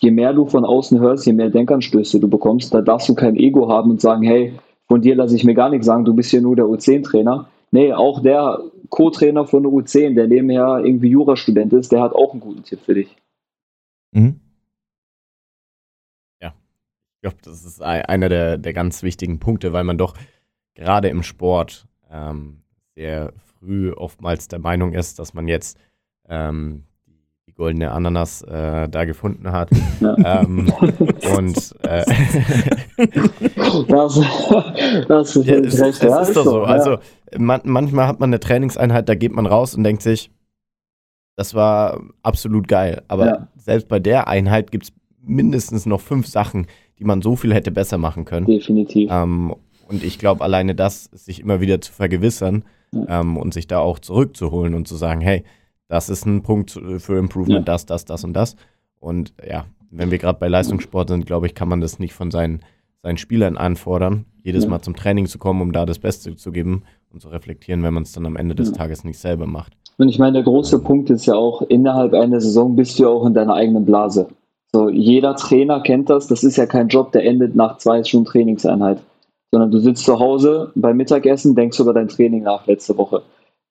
Je 0.00 0.10
mehr 0.10 0.32
du 0.32 0.44
von 0.46 0.64
außen 0.64 1.00
hörst, 1.00 1.24
je 1.26 1.32
mehr 1.32 1.50
Denkanstöße 1.50 2.18
du 2.18 2.28
bekommst, 2.28 2.74
da 2.74 2.82
darfst 2.82 3.08
du 3.08 3.14
kein 3.14 3.36
Ego 3.36 3.68
haben 3.68 3.92
und 3.92 4.00
sagen, 4.00 4.22
hey, 4.22 4.52
von 4.86 5.00
dir 5.00 5.14
lasse 5.16 5.36
ich 5.36 5.44
mir 5.44 5.54
gar 5.54 5.70
nichts 5.70 5.86
sagen, 5.86 6.04
du 6.04 6.14
bist 6.14 6.30
hier 6.30 6.40
nur 6.42 6.56
der 6.56 6.66
U10-Trainer. 6.66 7.48
Nee, 7.70 7.92
auch 7.92 8.22
der 8.22 8.60
Co-Trainer 8.90 9.46
von 9.46 9.62
der 9.64 9.72
U10, 9.72 10.14
der 10.14 10.28
nebenher 10.28 10.82
irgendwie 10.84 11.08
Jurastudent 11.08 11.72
ist, 11.72 11.90
der 11.90 12.02
hat 12.02 12.12
auch 12.12 12.32
einen 12.32 12.40
guten 12.40 12.62
Tipp 12.62 12.80
für 12.80 12.94
dich. 12.94 13.16
Mhm. 14.12 14.40
Ich 17.24 17.30
glaube, 17.30 17.42
das 17.42 17.64
ist 17.64 17.80
ei- 17.80 18.06
einer 18.06 18.28
der, 18.28 18.58
der 18.58 18.74
ganz 18.74 19.02
wichtigen 19.02 19.38
Punkte, 19.38 19.72
weil 19.72 19.84
man 19.84 19.96
doch 19.96 20.14
gerade 20.74 21.08
im 21.08 21.22
Sport 21.22 21.88
ähm, 22.10 22.60
sehr 22.94 23.32
früh 23.58 23.92
oftmals 23.92 24.46
der 24.48 24.58
Meinung 24.58 24.92
ist, 24.92 25.18
dass 25.18 25.32
man 25.32 25.48
jetzt 25.48 25.78
ähm, 26.28 26.84
goldene 27.56 27.92
Ananas 27.92 28.42
äh, 28.42 28.88
da 28.88 29.04
gefunden 29.04 29.52
hat. 29.52 29.70
Ja. 30.00 30.42
ähm, 30.42 30.72
und 31.36 31.74
äh, 31.82 32.04
Das, 33.88 34.20
das 35.08 35.36
ist 35.36 35.46
ja, 35.46 35.56
es, 35.56 36.00
ja, 36.00 36.20
ist 36.20 36.36
doch 36.36 36.44
so. 36.44 36.62
ja. 36.62 36.66
Also 36.66 36.98
man, 37.36 37.60
manchmal 37.64 38.06
hat 38.06 38.20
man 38.20 38.30
eine 38.30 38.40
Trainingseinheit, 38.40 39.08
da 39.08 39.14
geht 39.14 39.32
man 39.32 39.46
raus 39.46 39.74
und 39.74 39.84
denkt 39.84 40.02
sich, 40.02 40.30
das 41.36 41.54
war 41.54 42.00
absolut 42.22 42.68
geil. 42.68 43.02
Aber 43.08 43.48
selbst 43.56 43.88
bei 43.88 43.98
der 43.98 44.28
Einheit 44.28 44.70
gibt 44.70 44.84
es 44.84 44.92
mindestens 45.20 45.86
noch 45.86 46.00
fünf 46.00 46.26
Sachen, 46.26 46.66
die 46.98 47.04
man 47.04 47.22
so 47.22 47.36
viel 47.36 47.54
hätte 47.54 47.70
besser 47.70 47.98
machen 47.98 48.24
können. 48.24 48.46
definitiv. 48.46 49.10
Ähm, 49.10 49.54
und 49.88 50.02
ich 50.02 50.18
glaube, 50.18 50.42
alleine 50.42 50.74
das, 50.74 51.04
sich 51.12 51.40
immer 51.40 51.60
wieder 51.60 51.80
zu 51.80 51.92
vergewissern 51.92 52.64
ähm, 53.08 53.36
und 53.36 53.52
sich 53.52 53.66
da 53.66 53.78
auch 53.78 53.98
zurückzuholen 53.98 54.74
und 54.74 54.88
zu 54.88 54.96
sagen, 54.96 55.20
hey, 55.20 55.44
das 55.94 56.08
ist 56.08 56.26
ein 56.26 56.42
Punkt 56.42 56.72
für 56.98 57.18
Improvement, 57.18 57.60
Ja. 57.68 57.72
das, 57.72 57.86
das, 57.86 58.04
das 58.04 58.24
und 58.24 58.32
das. 58.32 58.56
Und 58.98 59.32
ja, 59.48 59.66
wenn 59.92 60.10
wir 60.10 60.18
gerade 60.18 60.40
bei 60.40 60.48
Leistungssport 60.48 61.08
sind, 61.08 61.24
glaube 61.24 61.46
ich, 61.46 61.54
kann 61.54 61.68
man 61.68 61.80
das 61.80 62.00
nicht 62.00 62.14
von 62.14 62.32
seinen, 62.32 62.60
seinen 63.04 63.16
Spielern 63.16 63.56
anfordern, 63.56 64.24
jedes 64.42 64.64
Ja. 64.64 64.70
Mal 64.70 64.82
zum 64.82 64.96
Training 64.96 65.26
zu 65.26 65.38
kommen, 65.38 65.62
um 65.62 65.70
da 65.70 65.86
das 65.86 66.00
Beste 66.00 66.34
zu 66.34 66.50
geben 66.50 66.82
und 67.12 67.22
zu 67.22 67.28
reflektieren, 67.28 67.84
wenn 67.84 67.94
man 67.94 68.02
es 68.02 68.10
dann 68.10 68.26
am 68.26 68.34
Ende 68.34 68.56
des 68.56 68.70
Ja. 68.70 68.74
Tages 68.74 69.04
nicht 69.04 69.20
selber 69.20 69.46
macht. 69.46 69.74
Und 69.96 70.08
ich 70.08 70.18
meine, 70.18 70.32
der 70.32 70.42
große 70.42 70.80
Punkt 70.80 71.10
ist 71.10 71.26
ja 71.26 71.34
auch, 71.36 71.62
innerhalb 71.62 72.12
einer 72.12 72.40
Saison 72.40 72.74
bist 72.74 72.98
du 72.98 73.04
ja 73.04 73.08
auch 73.10 73.24
in 73.24 73.34
deiner 73.34 73.54
eigenen 73.54 73.84
Blase. 73.84 74.26
So, 74.72 74.88
jeder 74.88 75.36
Trainer 75.36 75.80
kennt 75.80 76.10
das, 76.10 76.26
das 76.26 76.42
ist 76.42 76.56
ja 76.56 76.66
kein 76.66 76.88
Job, 76.88 77.12
der 77.12 77.24
endet 77.24 77.54
nach 77.54 77.78
zwei 77.78 78.02
Stunden 78.02 78.26
Trainingseinheit. 78.26 78.98
Sondern 79.52 79.70
du 79.70 79.78
sitzt 79.78 80.04
zu 80.04 80.18
Hause 80.18 80.72
beim 80.74 80.96
Mittagessen, 80.96 81.54
denkst 81.54 81.78
über 81.78 81.94
dein 81.94 82.08
Training 82.08 82.42
nach 82.42 82.66
letzte 82.66 82.98
Woche. 82.98 83.22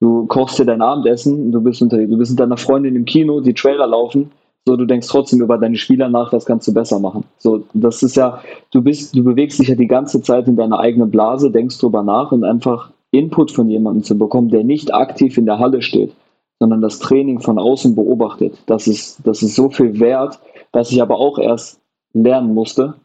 Du 0.03 0.25
kochst 0.25 0.59
dir 0.59 0.65
dein 0.65 0.81
Abendessen, 0.81 1.53
du 1.53 1.61
bist, 1.61 1.81
unter, 1.81 1.95
du 1.95 2.17
bist 2.17 2.31
mit 2.31 2.39
deiner 2.41 2.57
Freundin 2.57 2.93
im 2.93 3.05
Kino, 3.05 3.39
die 3.39 3.53
Trailer 3.53 3.87
laufen, 3.87 4.31
so 4.65 4.75
du 4.75 4.83
denkst 4.83 5.07
trotzdem 5.07 5.39
über 5.39 5.57
deine 5.57 5.77
Spieler 5.77 6.09
nach, 6.09 6.33
was 6.33 6.45
kannst 6.45 6.67
du 6.67 6.73
besser 6.73 6.99
machen. 6.99 7.23
So, 7.37 7.63
das 7.73 8.03
ist 8.03 8.17
ja, 8.17 8.41
du 8.71 8.81
bist, 8.81 9.15
du 9.15 9.23
bewegst 9.23 9.59
dich 9.59 9.69
ja 9.69 9.75
die 9.75 9.87
ganze 9.87 10.21
Zeit 10.21 10.49
in 10.49 10.57
deiner 10.57 10.77
eigenen 10.77 11.09
Blase, 11.09 11.51
denkst 11.51 11.77
drüber 11.79 12.03
nach 12.03 12.33
und 12.33 12.43
einfach 12.43 12.91
Input 13.11 13.51
von 13.51 13.69
jemandem 13.69 14.03
zu 14.03 14.17
bekommen, 14.17 14.49
der 14.49 14.65
nicht 14.65 14.93
aktiv 14.93 15.37
in 15.37 15.45
der 15.45 15.59
Halle 15.59 15.81
steht, 15.81 16.11
sondern 16.59 16.81
das 16.81 16.99
Training 16.99 17.39
von 17.39 17.57
außen 17.57 17.95
beobachtet. 17.95 18.61
Das 18.65 18.87
ist, 18.87 19.25
das 19.25 19.41
ist 19.41 19.55
so 19.55 19.69
viel 19.69 20.01
wert, 20.01 20.37
was 20.73 20.91
ich 20.91 21.01
aber 21.01 21.15
auch 21.15 21.39
erst 21.39 21.79
lernen 22.11 22.53
musste, 22.53 22.95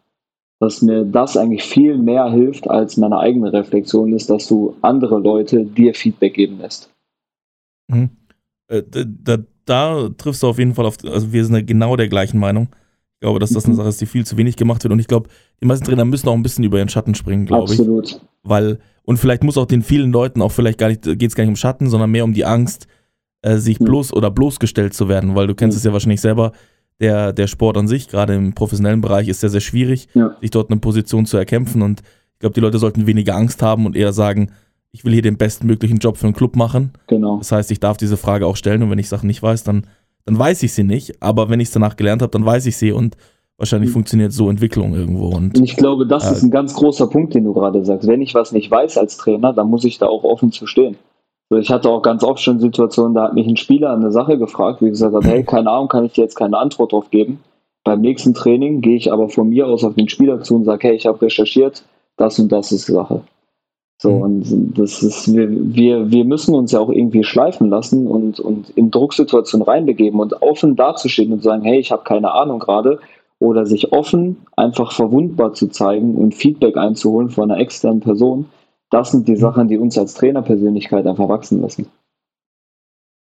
dass 0.60 0.82
mir 0.82 1.04
das 1.04 1.36
eigentlich 1.36 1.62
viel 1.62 1.96
mehr 1.98 2.30
hilft, 2.30 2.68
als 2.68 2.96
meine 2.96 3.18
eigene 3.18 3.52
Reflexion 3.52 4.12
ist, 4.12 4.28
dass 4.30 4.48
du 4.48 4.74
andere 4.82 5.18
Leute 5.18 5.64
dir 5.64 5.94
Feedback 5.94 6.34
geben 6.34 6.58
lässt. 6.58 6.90
Mhm. 7.88 8.10
Äh, 8.68 8.82
da, 8.90 9.04
da, 9.06 9.38
da 9.64 10.08
triffst 10.16 10.42
du 10.42 10.48
auf 10.48 10.58
jeden 10.58 10.74
Fall 10.74 10.86
auf, 10.86 10.96
also 11.04 11.32
wir 11.32 11.44
sind 11.44 11.54
ja 11.54 11.62
genau 11.62 11.96
der 11.96 12.08
gleichen 12.08 12.38
Meinung. 12.38 12.68
Ich 13.14 13.20
glaube, 13.20 13.38
dass 13.40 13.50
das 13.50 13.64
eine 13.64 13.74
Mhm. 13.74 13.78
Sache 13.78 13.88
ist, 13.88 14.00
die 14.00 14.06
viel 14.06 14.24
zu 14.26 14.36
wenig 14.36 14.56
gemacht 14.56 14.82
wird. 14.84 14.92
Und 14.92 14.98
ich 15.00 15.08
glaube, 15.08 15.28
die 15.60 15.66
meisten 15.66 15.84
Trainer 15.84 16.04
müssen 16.04 16.28
auch 16.28 16.34
ein 16.34 16.42
bisschen 16.42 16.64
über 16.64 16.78
ihren 16.78 16.88
Schatten 16.88 17.14
springen, 17.14 17.46
glaube 17.46 17.72
ich. 17.72 17.78
Absolut. 17.78 18.20
Weil, 18.44 18.78
und 19.04 19.16
vielleicht 19.18 19.42
muss 19.42 19.58
auch 19.58 19.66
den 19.66 19.82
vielen 19.82 20.12
Leuten 20.12 20.40
auch 20.42 20.52
vielleicht 20.52 20.78
gar 20.78 20.88
nicht, 20.88 21.02
geht 21.02 21.22
es 21.22 21.34
gar 21.34 21.42
nicht 21.44 21.50
um 21.50 21.56
Schatten, 21.56 21.88
sondern 21.88 22.10
mehr 22.10 22.24
um 22.24 22.32
die 22.32 22.44
Angst, 22.44 22.86
äh, 23.42 23.56
sich 23.56 23.80
Mhm. 23.80 23.86
bloß 23.86 24.12
oder 24.12 24.30
bloßgestellt 24.30 24.94
zu 24.94 25.08
werden, 25.08 25.34
weil 25.34 25.46
du 25.46 25.54
kennst 25.54 25.76
Mhm. 25.76 25.78
es 25.78 25.84
ja 25.84 25.92
wahrscheinlich 25.92 26.20
selber, 26.20 26.52
der, 27.00 27.32
der 27.32 27.46
Sport 27.46 27.76
an 27.76 27.86
sich, 27.88 28.08
gerade 28.08 28.34
im 28.34 28.54
professionellen 28.54 29.00
Bereich, 29.00 29.28
ist 29.28 29.40
sehr, 29.40 29.50
sehr 29.50 29.60
schwierig, 29.60 30.08
Ja. 30.14 30.36
sich 30.40 30.50
dort 30.50 30.70
eine 30.70 30.80
Position 30.80 31.26
zu 31.26 31.36
erkämpfen. 31.36 31.82
Und 31.82 32.00
ich 32.34 32.38
glaube, 32.40 32.54
die 32.54 32.60
Leute 32.60 32.78
sollten 32.78 33.06
weniger 33.06 33.36
Angst 33.36 33.62
haben 33.62 33.86
und 33.86 33.96
eher 33.96 34.12
sagen, 34.12 34.50
ich 34.90 35.04
will 35.04 35.12
hier 35.12 35.22
den 35.22 35.36
bestmöglichen 35.36 35.98
Job 35.98 36.16
für 36.16 36.26
einen 36.26 36.34
Club 36.34 36.56
machen. 36.56 36.92
Genau. 37.06 37.38
Das 37.38 37.52
heißt, 37.52 37.70
ich 37.70 37.78
darf 37.80 37.96
diese 37.98 38.16
Frage 38.16 38.46
auch 38.46 38.56
stellen 38.56 38.82
und 38.82 38.90
wenn 38.90 38.98
ich 38.98 39.08
Sachen 39.08 39.26
nicht 39.26 39.42
weiß, 39.42 39.62
dann, 39.64 39.86
dann 40.24 40.38
weiß 40.38 40.62
ich 40.62 40.72
sie 40.72 40.82
nicht. 40.84 41.22
Aber 41.22 41.50
wenn 41.50 41.60
ich 41.60 41.68
es 41.68 41.72
danach 41.74 41.96
gelernt 41.96 42.22
habe, 42.22 42.30
dann 42.32 42.44
weiß 42.44 42.66
ich 42.66 42.76
sie 42.76 42.92
und 42.92 43.16
wahrscheinlich 43.58 43.90
Mhm. 43.90 43.94
funktioniert 43.94 44.32
so 44.32 44.48
Entwicklung 44.50 44.94
irgendwo. 44.94 45.26
Und 45.28 45.58
Und 45.58 45.64
ich 45.64 45.76
glaube, 45.76 46.06
das 46.06 46.24
Ja. 46.24 46.30
ist 46.32 46.42
ein 46.42 46.50
ganz 46.50 46.74
großer 46.74 47.06
Punkt, 47.08 47.34
den 47.34 47.44
du 47.44 47.52
gerade 47.52 47.84
sagst. 47.84 48.08
Wenn 48.08 48.22
ich 48.22 48.34
was 48.34 48.52
nicht 48.52 48.70
weiß 48.70 48.98
als 48.98 49.16
Trainer, 49.18 49.52
dann 49.52 49.68
muss 49.68 49.84
ich 49.84 49.98
da 49.98 50.06
auch 50.06 50.24
offen 50.24 50.50
zu 50.52 50.66
stehen. 50.66 50.96
So, 51.50 51.56
ich 51.56 51.70
hatte 51.70 51.88
auch 51.88 52.02
ganz 52.02 52.22
oft 52.22 52.40
schon 52.40 52.60
Situationen, 52.60 53.14
da 53.14 53.24
hat 53.24 53.34
mich 53.34 53.46
ein 53.46 53.56
Spieler 53.56 53.92
eine 53.92 54.12
Sache 54.12 54.36
gefragt, 54.38 54.82
wie 54.82 54.90
gesagt 54.90 55.14
habe, 55.14 55.26
hey, 55.26 55.44
keine 55.44 55.70
Ahnung, 55.70 55.88
kann 55.88 56.04
ich 56.04 56.12
dir 56.12 56.22
jetzt 56.22 56.36
keine 56.36 56.58
Antwort 56.58 56.92
drauf 56.92 57.10
geben. 57.10 57.40
Beim 57.84 58.02
nächsten 58.02 58.34
Training 58.34 58.82
gehe 58.82 58.96
ich 58.96 59.10
aber 59.10 59.30
von 59.30 59.48
mir 59.48 59.66
aus 59.66 59.82
auf 59.82 59.94
den 59.94 60.10
Spieler 60.10 60.42
zu 60.42 60.56
und 60.56 60.64
sage, 60.64 60.88
hey, 60.88 60.96
ich 60.96 61.06
habe 61.06 61.22
recherchiert, 61.22 61.84
das 62.16 62.38
und 62.38 62.52
das 62.52 62.70
ist 62.70 62.88
die 62.88 62.92
Sache. 62.92 63.22
So, 64.00 64.10
mhm. 64.10 64.22
und 64.22 64.78
das 64.78 65.02
ist, 65.02 65.34
wir, 65.34 65.48
wir, 65.50 66.10
wir 66.10 66.24
müssen 66.24 66.54
uns 66.54 66.72
ja 66.72 66.80
auch 66.80 66.90
irgendwie 66.90 67.24
schleifen 67.24 67.68
lassen 67.68 68.06
und, 68.06 68.38
und 68.38 68.70
in 68.70 68.90
Drucksituationen 68.90 69.66
reinbegeben 69.66 70.20
und 70.20 70.40
offen 70.42 70.76
dazustehen 70.76 71.32
und 71.32 71.42
sagen, 71.42 71.62
hey, 71.62 71.78
ich 71.78 71.90
habe 71.90 72.04
keine 72.04 72.32
Ahnung 72.32 72.58
gerade. 72.58 73.00
Oder 73.40 73.66
sich 73.66 73.92
offen 73.92 74.36
einfach 74.56 74.90
verwundbar 74.90 75.52
zu 75.52 75.68
zeigen 75.68 76.16
und 76.16 76.34
Feedback 76.34 76.76
einzuholen 76.76 77.30
von 77.30 77.50
einer 77.50 77.60
externen 77.60 78.00
Person. 78.00 78.46
Das 78.90 79.10
sind 79.10 79.28
die 79.28 79.32
mhm. 79.32 79.40
Sachen, 79.40 79.68
die 79.68 79.78
uns 79.78 79.98
als 79.98 80.14
Trainerpersönlichkeit 80.14 81.06
einfach 81.06 81.28
wachsen 81.28 81.60
lassen. 81.60 81.86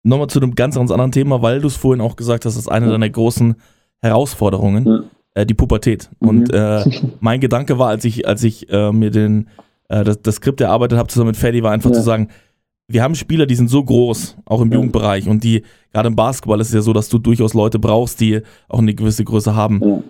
Nochmal 0.04 0.28
zu 0.28 0.40
einem 0.40 0.56
ganz, 0.56 0.76
ganz 0.76 0.92
anderen 0.92 1.12
Thema, 1.12 1.42
weil 1.42 1.62
du 1.62 1.68
es 1.68 1.78
vorhin 1.78 2.02
auch 2.02 2.16
gesagt 2.16 2.46
hast, 2.46 2.56
das 2.56 2.64
ist 2.64 2.70
eine 2.70 2.88
ja. 2.88 2.92
deiner 2.92 3.10
großen 3.10 3.56
Herausforderungen, 4.02 4.86
ja. 4.86 5.04
äh, 5.34 5.46
die 5.46 5.54
Pubertät. 5.54 6.10
Mhm. 6.20 6.28
Und 6.28 6.54
äh, 6.54 6.84
mein 7.20 7.40
Gedanke 7.40 7.80
war, 7.80 7.88
als 7.90 8.04
ich, 8.04 8.28
als 8.28 8.44
ich 8.44 8.70
äh, 8.70 8.92
mir 8.92 9.12
den 9.12 9.48
äh, 9.88 10.04
das, 10.04 10.22
das 10.22 10.36
Skript 10.36 10.60
erarbeitet 10.60 10.98
habe, 10.98 11.08
zusammen 11.08 11.30
mit 11.30 11.38
Freddy, 11.38 11.64
war 11.64 11.72
einfach 11.72 11.92
ja. 11.92 11.96
zu 11.96 12.02
sagen, 12.02 12.30
wir 12.88 13.02
haben 13.02 13.16
Spieler, 13.16 13.46
die 13.46 13.56
sind 13.56 13.70
so 13.70 13.84
groß, 13.84 14.38
auch 14.46 14.62
im 14.62 14.70
ja. 14.70 14.76
Jugendbereich, 14.76 15.28
und 15.30 15.44
die, 15.44 15.64
gerade 15.94 16.08
im 16.08 16.16
Basketball 16.16 16.60
ist 16.60 16.68
es 16.68 16.74
ja 16.74 16.82
so, 16.82 16.92
dass 16.92 17.08
du 17.08 17.18
durchaus 17.18 17.54
Leute 17.54 17.80
brauchst, 17.80 18.20
die 18.20 18.42
auch 18.68 18.80
eine 18.80 18.94
gewisse 18.94 19.24
Größe 19.24 19.56
haben. 19.56 20.04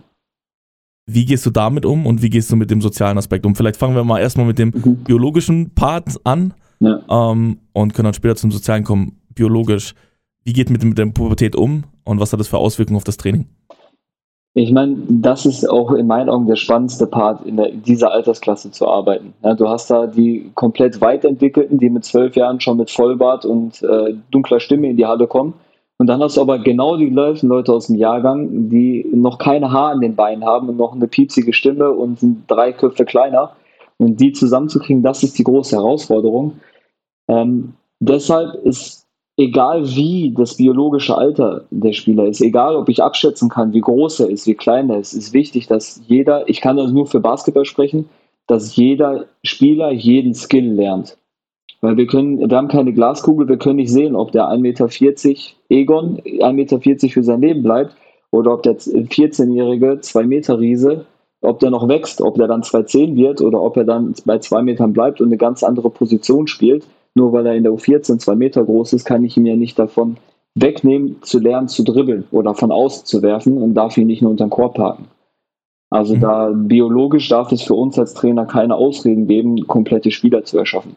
Wie 1.06 1.26
gehst 1.26 1.46
du 1.46 1.50
damit 1.50 1.86
um 1.86 2.06
und 2.06 2.22
wie 2.22 2.30
gehst 2.30 2.52
du 2.52 2.56
mit 2.56 2.72
dem 2.72 2.82
sozialen 2.82 3.18
Aspekt 3.18 3.46
um? 3.46 3.56
Vielleicht 3.56 3.78
fangen 3.78 3.96
wir 3.96 4.04
mal 4.04 4.20
erstmal 4.20 4.46
mit 4.46 4.58
dem 4.58 4.72
mhm. 4.74 5.04
biologischen 5.04 5.74
Part 5.76 6.20
an 6.24 6.54
ja. 6.80 7.02
ähm, 7.10 7.60
und 7.74 7.94
können 7.94 8.06
dann 8.06 8.14
später 8.14 8.36
zum 8.36 8.52
sozialen 8.52 8.84
kommen. 8.84 9.20
Biologisch, 9.36 9.96
wie 10.44 10.54
geht 10.54 10.70
mit, 10.70 10.84
mit 10.84 10.98
der 10.98 11.08
Pubertät 11.08 11.56
um 11.56 11.84
und 12.06 12.20
was 12.20 12.32
hat 12.32 12.40
das 12.40 12.48
für 12.48 12.58
Auswirkungen 12.58 12.98
auf 12.98 13.04
das 13.04 13.18
Training? 13.18 13.48
Ich 14.56 14.72
meine, 14.72 14.98
das 15.10 15.48
ist 15.48 15.68
auch 15.68 15.92
in 15.94 16.06
meinen 16.06 16.30
Augen 16.30 16.46
der 16.46 16.58
spannendste 16.58 17.08
Part, 17.08 17.44
in, 17.44 17.58
der, 17.58 17.72
in 17.72 17.82
dieser 17.82 18.12
Altersklasse 18.12 18.70
zu 18.70 18.88
arbeiten. 18.88 19.34
Ja, 19.44 19.56
du 19.56 19.68
hast 19.68 19.90
da 19.90 20.06
die 20.06 20.52
komplett 20.54 21.02
weitentwickelten, 21.02 21.80
die 21.80 21.90
mit 21.90 22.06
zwölf 22.06 22.36
Jahren 22.36 22.60
schon 22.60 22.78
mit 22.78 22.92
Vollbart 22.92 23.46
und 23.46 23.82
äh, 23.82 24.14
dunkler 24.30 24.60
Stimme 24.60 24.92
in 24.92 24.98
die 24.98 25.08
Halle 25.08 25.26
kommen. 25.26 25.56
Und 26.00 26.08
dann 26.08 26.22
hast 26.22 26.38
du 26.38 26.42
aber 26.42 26.60
genau 26.60 26.98
die 26.98 27.10
gleichen 27.10 27.48
Leute 27.48 27.72
aus 27.72 27.88
dem 27.88 27.96
Jahrgang, 27.96 28.70
die 28.70 29.06
noch 29.14 29.38
keine 29.38 29.72
Haar 29.72 29.92
an 29.92 30.02
den 30.02 30.16
Beinen 30.16 30.44
haben 30.44 30.70
und 30.70 30.78
noch 30.78 30.94
eine 30.94 31.08
piepsige 31.08 31.54
Stimme 31.54 31.92
und 31.92 32.20
sind 32.20 32.44
drei 32.48 32.74
Köpfe 32.74 33.06
kleiner. 33.06 33.56
Und 33.98 34.20
die 34.20 34.34
zusammenzukriegen, 34.34 35.04
das 35.04 35.24
ist 35.24 35.38
die 35.38 35.44
große 35.44 35.76
Herausforderung. 35.76 36.60
Ähm, 37.28 37.74
deshalb 38.00 38.56
ist 38.66 39.04
egal 39.38 39.88
wie 39.96 40.34
das 40.36 40.58
biologische 40.58 41.18
Alter 41.18 41.66
der 41.72 41.94
Spieler 41.94 42.26
ist, 42.26 42.42
egal 42.42 42.76
ob 42.76 42.90
ich 42.90 43.02
abschätzen 43.02 43.50
kann, 43.50 43.74
wie 43.74 43.82
groß 43.82 44.22
er 44.22 44.30
ist, 44.30 44.46
wie 44.48 44.56
klein 44.56 44.90
er 44.90 45.00
ist, 45.00 45.14
ist 45.14 45.34
wichtig, 45.34 45.68
dass 45.68 46.02
jeder, 46.08 46.48
ich 46.50 46.62
kann 46.62 46.80
also 46.80 46.94
nur 46.94 47.08
für 47.08 47.20
Basketball 47.20 47.66
sprechen, 47.66 48.10
dass 48.48 48.76
jeder 48.76 49.26
Spieler 49.44 49.92
jeden 49.92 50.34
Skill 50.34 50.74
lernt. 50.74 51.18
Weil 51.84 51.98
wir 51.98 52.08
können, 52.08 52.40
wir 52.50 52.58
haben 52.58 52.70
keine 52.70 52.94
Glaskugel, 52.94 53.48
wir 53.48 53.58
können 53.58 53.76
nicht 53.76 53.92
sehen, 53.92 54.16
ob 54.16 54.32
der 54.32 54.46
1,40 54.46 54.60
Meter 54.60 54.88
Egon 55.70 56.18
1,40 56.22 56.54
Meter 56.54 57.10
für 57.10 57.24
sein 57.24 57.42
Leben 57.42 57.62
bleibt 57.62 57.96
oder 58.32 58.54
ob 58.54 58.64
der 58.64 58.78
14-jährige 58.78 60.00
2 60.00 60.24
Meter 60.24 60.60
Riese, 60.60 61.06
ob 61.42 61.60
der 61.60 61.72
noch 61.72 61.88
wächst, 61.88 62.22
ob 62.22 62.36
der 62.36 62.48
dann 62.48 62.62
2,10 62.62 63.16
wird 63.16 63.42
oder 63.42 63.62
ob 63.62 63.76
er 63.78 63.84
dann 63.84 64.14
bei 64.26 64.40
2 64.40 64.62
Metern 64.62 64.94
bleibt 64.94 65.20
und 65.20 65.28
eine 65.28 65.38
ganz 65.38 65.62
andere 65.62 65.90
Position 65.90 66.48
spielt 66.48 66.86
nur 67.16 67.32
weil 67.34 67.46
er 67.46 67.56
in 67.56 67.64
der 67.64 67.74
U14 67.74 68.18
zwei 68.18 68.36
Meter 68.36 68.64
groß 68.64 68.94
ist, 68.94 69.06
kann 69.06 69.24
ich 69.24 69.38
ihm 69.38 69.46
ja 69.46 69.56
nicht 69.56 69.78
davon 69.78 70.18
wegnehmen, 70.56 71.18
zu 71.22 71.40
lernen 71.40 71.68
zu 71.68 71.84
dribbeln 71.84 72.26
oder 72.32 72.54
von 72.54 72.72
außen 72.72 73.06
zu 73.06 73.22
werfen 73.22 73.58
und 73.58 73.74
darf 73.74 73.98
ihn 73.98 74.08
nicht 74.08 74.22
nur 74.22 74.32
unter 74.32 74.46
den 74.46 74.52
Korb 74.52 74.76
parken. 74.76 75.08
Also 75.90 76.16
mhm. 76.16 76.20
da 76.22 76.52
biologisch 76.54 77.30
darf 77.30 77.52
es 77.52 77.62
für 77.62 77.76
uns 77.76 77.98
als 78.00 78.14
Trainer 78.14 78.46
keine 78.46 78.76
Ausreden 78.76 79.28
geben, 79.28 79.68
komplette 79.68 80.12
Spieler 80.12 80.44
zu 80.44 80.58
erschaffen. 80.58 80.96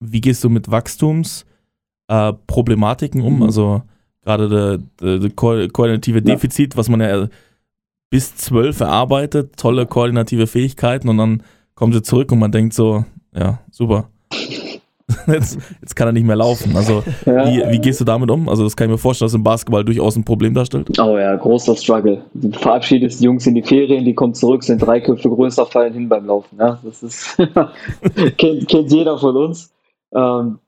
Wie 0.00 0.20
gehst 0.20 0.42
du 0.44 0.50
mit 0.50 0.70
Wachstumsproblematiken 0.70 3.20
äh, 3.20 3.24
um? 3.24 3.36
Mhm. 3.36 3.42
Also 3.42 3.82
gerade 4.22 4.80
das 4.96 5.36
ko 5.36 5.68
koordinative 5.72 6.22
Defizit, 6.22 6.74
ja. 6.74 6.78
was 6.78 6.88
man 6.88 7.00
ja 7.00 7.28
bis 8.10 8.36
zwölf 8.36 8.80
erarbeitet, 8.80 9.56
tolle 9.56 9.86
koordinative 9.86 10.46
Fähigkeiten 10.46 11.08
und 11.08 11.18
dann 11.18 11.42
kommen 11.74 11.92
sie 11.92 12.02
zurück 12.02 12.32
und 12.32 12.38
man 12.38 12.52
denkt 12.52 12.74
so, 12.74 13.04
ja, 13.34 13.60
super. 13.70 14.08
jetzt, 15.26 15.58
jetzt, 15.80 15.94
kann 15.94 16.08
er 16.08 16.12
nicht 16.12 16.26
mehr 16.26 16.36
laufen. 16.36 16.76
Also, 16.76 17.02
ja. 17.26 17.46
wie, 17.46 17.72
wie, 17.72 17.78
gehst 17.78 18.00
du 18.00 18.04
damit 18.04 18.30
um? 18.30 18.48
Also, 18.48 18.64
das 18.64 18.76
kann 18.76 18.86
ich 18.86 18.92
mir 18.92 18.98
vorstellen, 18.98 19.26
dass 19.26 19.34
im 19.34 19.44
Basketball 19.44 19.84
durchaus 19.84 20.16
ein 20.16 20.24
Problem 20.24 20.54
darstellt. 20.54 20.98
Oh 20.98 21.16
ja, 21.16 21.34
großer 21.36 21.76
Struggle. 21.76 22.22
Du 22.34 22.50
verabschiedest 22.52 23.20
die 23.20 23.24
Jungs 23.24 23.46
in 23.46 23.54
die 23.54 23.62
Ferien, 23.62 24.04
die 24.04 24.14
kommen 24.14 24.34
zurück, 24.34 24.64
sind 24.64 24.78
drei 24.78 25.00
Köpfe 25.00 25.28
größer, 25.28 25.66
fallen 25.66 25.92
hin 25.92 26.08
beim 26.08 26.26
Laufen. 26.26 26.56
Ja, 26.58 26.78
das 26.82 27.02
ist, 27.02 27.36
kennt, 28.38 28.68
kennt, 28.68 28.92
jeder 28.92 29.18
von 29.18 29.36
uns. 29.36 29.70
Ähm, 30.16 30.58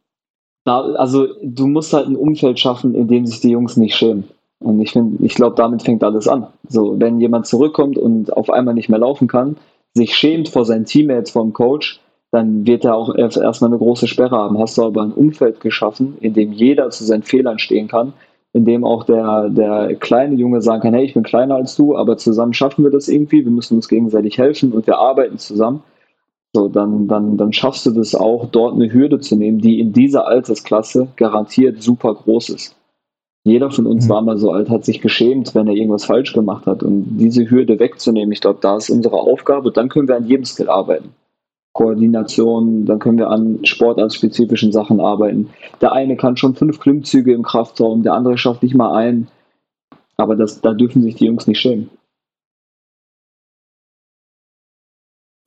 da, 0.65 0.81
also, 0.81 1.27
du 1.43 1.67
musst 1.67 1.93
halt 1.93 2.07
ein 2.07 2.17
Umfeld 2.17 2.61
schaffen, 2.61 2.95
in 2.95 3.09
dem 3.09 3.27
sich 3.27 3.41
die 3.41 3.51
Jungs 3.51 3.77
nicht 3.77 3.97
schämen. 3.97 4.25
Und 4.61 4.81
ich 4.81 4.93
finde, 4.93 5.25
ich 5.25 5.35
glaube, 5.35 5.57
damit 5.57 5.83
fängt 5.83 6.05
alles 6.05 6.29
an. 6.29 6.49
So, 6.69 6.99
wenn 7.01 7.21
jemand 7.21 7.47
zurückkommt 7.47 7.97
und 7.97 8.37
auf 8.37 8.51
einmal 8.51 8.75
nicht 8.75 8.89
mehr 8.89 8.99
laufen 8.99 9.29
kann, 9.29 9.57
sich 9.95 10.15
schämt 10.15 10.49
vor 10.49 10.65
seinen 10.65 10.85
Teammates, 10.85 11.31
vor 11.31 11.43
dem 11.43 11.53
Coach, 11.53 12.01
dann 12.31 12.67
wird 12.67 12.85
er 12.85 12.95
auch 12.95 13.15
erstmal 13.15 13.71
eine 13.71 13.79
große 13.79 14.07
Sperre 14.07 14.37
haben. 14.37 14.59
Hast 14.59 14.77
du 14.77 14.85
aber 14.85 15.03
ein 15.03 15.13
Umfeld 15.13 15.61
geschaffen, 15.61 16.19
in 16.21 16.35
dem 16.35 16.53
jeder 16.53 16.91
zu 16.91 17.05
seinen 17.05 17.23
Fehlern 17.23 17.59
stehen 17.59 17.89
kann, 17.89 18.13
in 18.53 18.65
dem 18.65 18.85
auch 18.85 19.05
der, 19.05 19.49
der 19.49 19.95
kleine 19.95 20.35
Junge 20.35 20.61
sagen 20.61 20.83
kann, 20.83 20.95
hey, 20.95 21.05
ich 21.05 21.15
bin 21.15 21.23
kleiner 21.23 21.55
als 21.55 21.77
du, 21.77 21.97
aber 21.97 22.19
zusammen 22.19 22.53
schaffen 22.53 22.85
wir 22.85 22.91
das 22.91 23.09
irgendwie, 23.09 23.45
wir 23.45 23.53
müssen 23.53 23.77
uns 23.77 23.89
gegenseitig 23.89 24.37
helfen 24.37 24.73
und 24.73 24.87
wir 24.87 24.99
arbeiten 24.99 25.39
zusammen. 25.39 25.83
So, 26.59 26.67
dann, 26.67 27.07
dann, 27.07 27.37
dann 27.37 27.53
schaffst 27.53 27.87
du 27.87 27.93
das 27.93 28.17
auch, 28.17 28.47
dort 28.51 28.75
eine 28.75 28.93
Hürde 28.93 29.21
zu 29.21 29.37
nehmen, 29.37 29.61
die 29.61 29.79
in 29.79 29.93
dieser 29.93 30.27
Altersklasse 30.27 31.07
garantiert 31.15 31.81
super 31.81 32.13
groß 32.15 32.49
ist. 32.49 32.75
Jeder 33.45 33.71
von 33.71 33.87
uns 33.87 34.07
mhm. 34.07 34.09
war 34.09 34.23
mal 34.23 34.39
so 34.39 34.51
alt, 34.51 34.69
hat 34.69 34.85
sich 34.85 35.01
geschämt, 35.01 35.55
wenn 35.55 35.69
er 35.69 35.75
irgendwas 35.75 36.07
falsch 36.07 36.33
gemacht 36.33 36.67
hat. 36.67 36.83
Und 36.83 37.17
diese 37.17 37.49
Hürde 37.49 37.79
wegzunehmen, 37.79 38.33
ich 38.33 38.41
glaube, 38.41 38.59
da 38.61 38.77
ist 38.77 38.91
unsere 38.91 39.21
Aufgabe. 39.21 39.71
Dann 39.71 39.89
können 39.89 40.09
wir 40.09 40.17
an 40.17 40.27
jedem 40.27 40.45
Skill 40.45 40.69
arbeiten. 40.69 41.11
Koordination, 41.75 42.87
dann 42.87 42.99
können 42.99 43.19
wir 43.19 43.31
an 43.31 43.65
sportartspezifischen 43.65 44.73
Sachen 44.73 44.99
arbeiten. 45.01 45.51
Der 45.81 45.93
eine 45.93 46.17
kann 46.17 46.37
schon 46.37 46.57
fünf 46.57 46.81
Klimmzüge 46.81 47.35
im 47.35 47.45
Kraftraum, 47.45 48.03
der 48.03 48.15
andere 48.15 48.37
schafft 48.37 48.65
nicht 48.65 48.75
mal 48.75 48.97
einen. 48.97 49.29
Aber 50.17 50.35
das, 50.35 50.61
da 50.61 50.75
dürfen 50.75 51.03
sich 51.03 51.15
die 51.15 51.27
Jungs 51.27 51.47
nicht 51.47 51.61
schämen. 51.61 51.89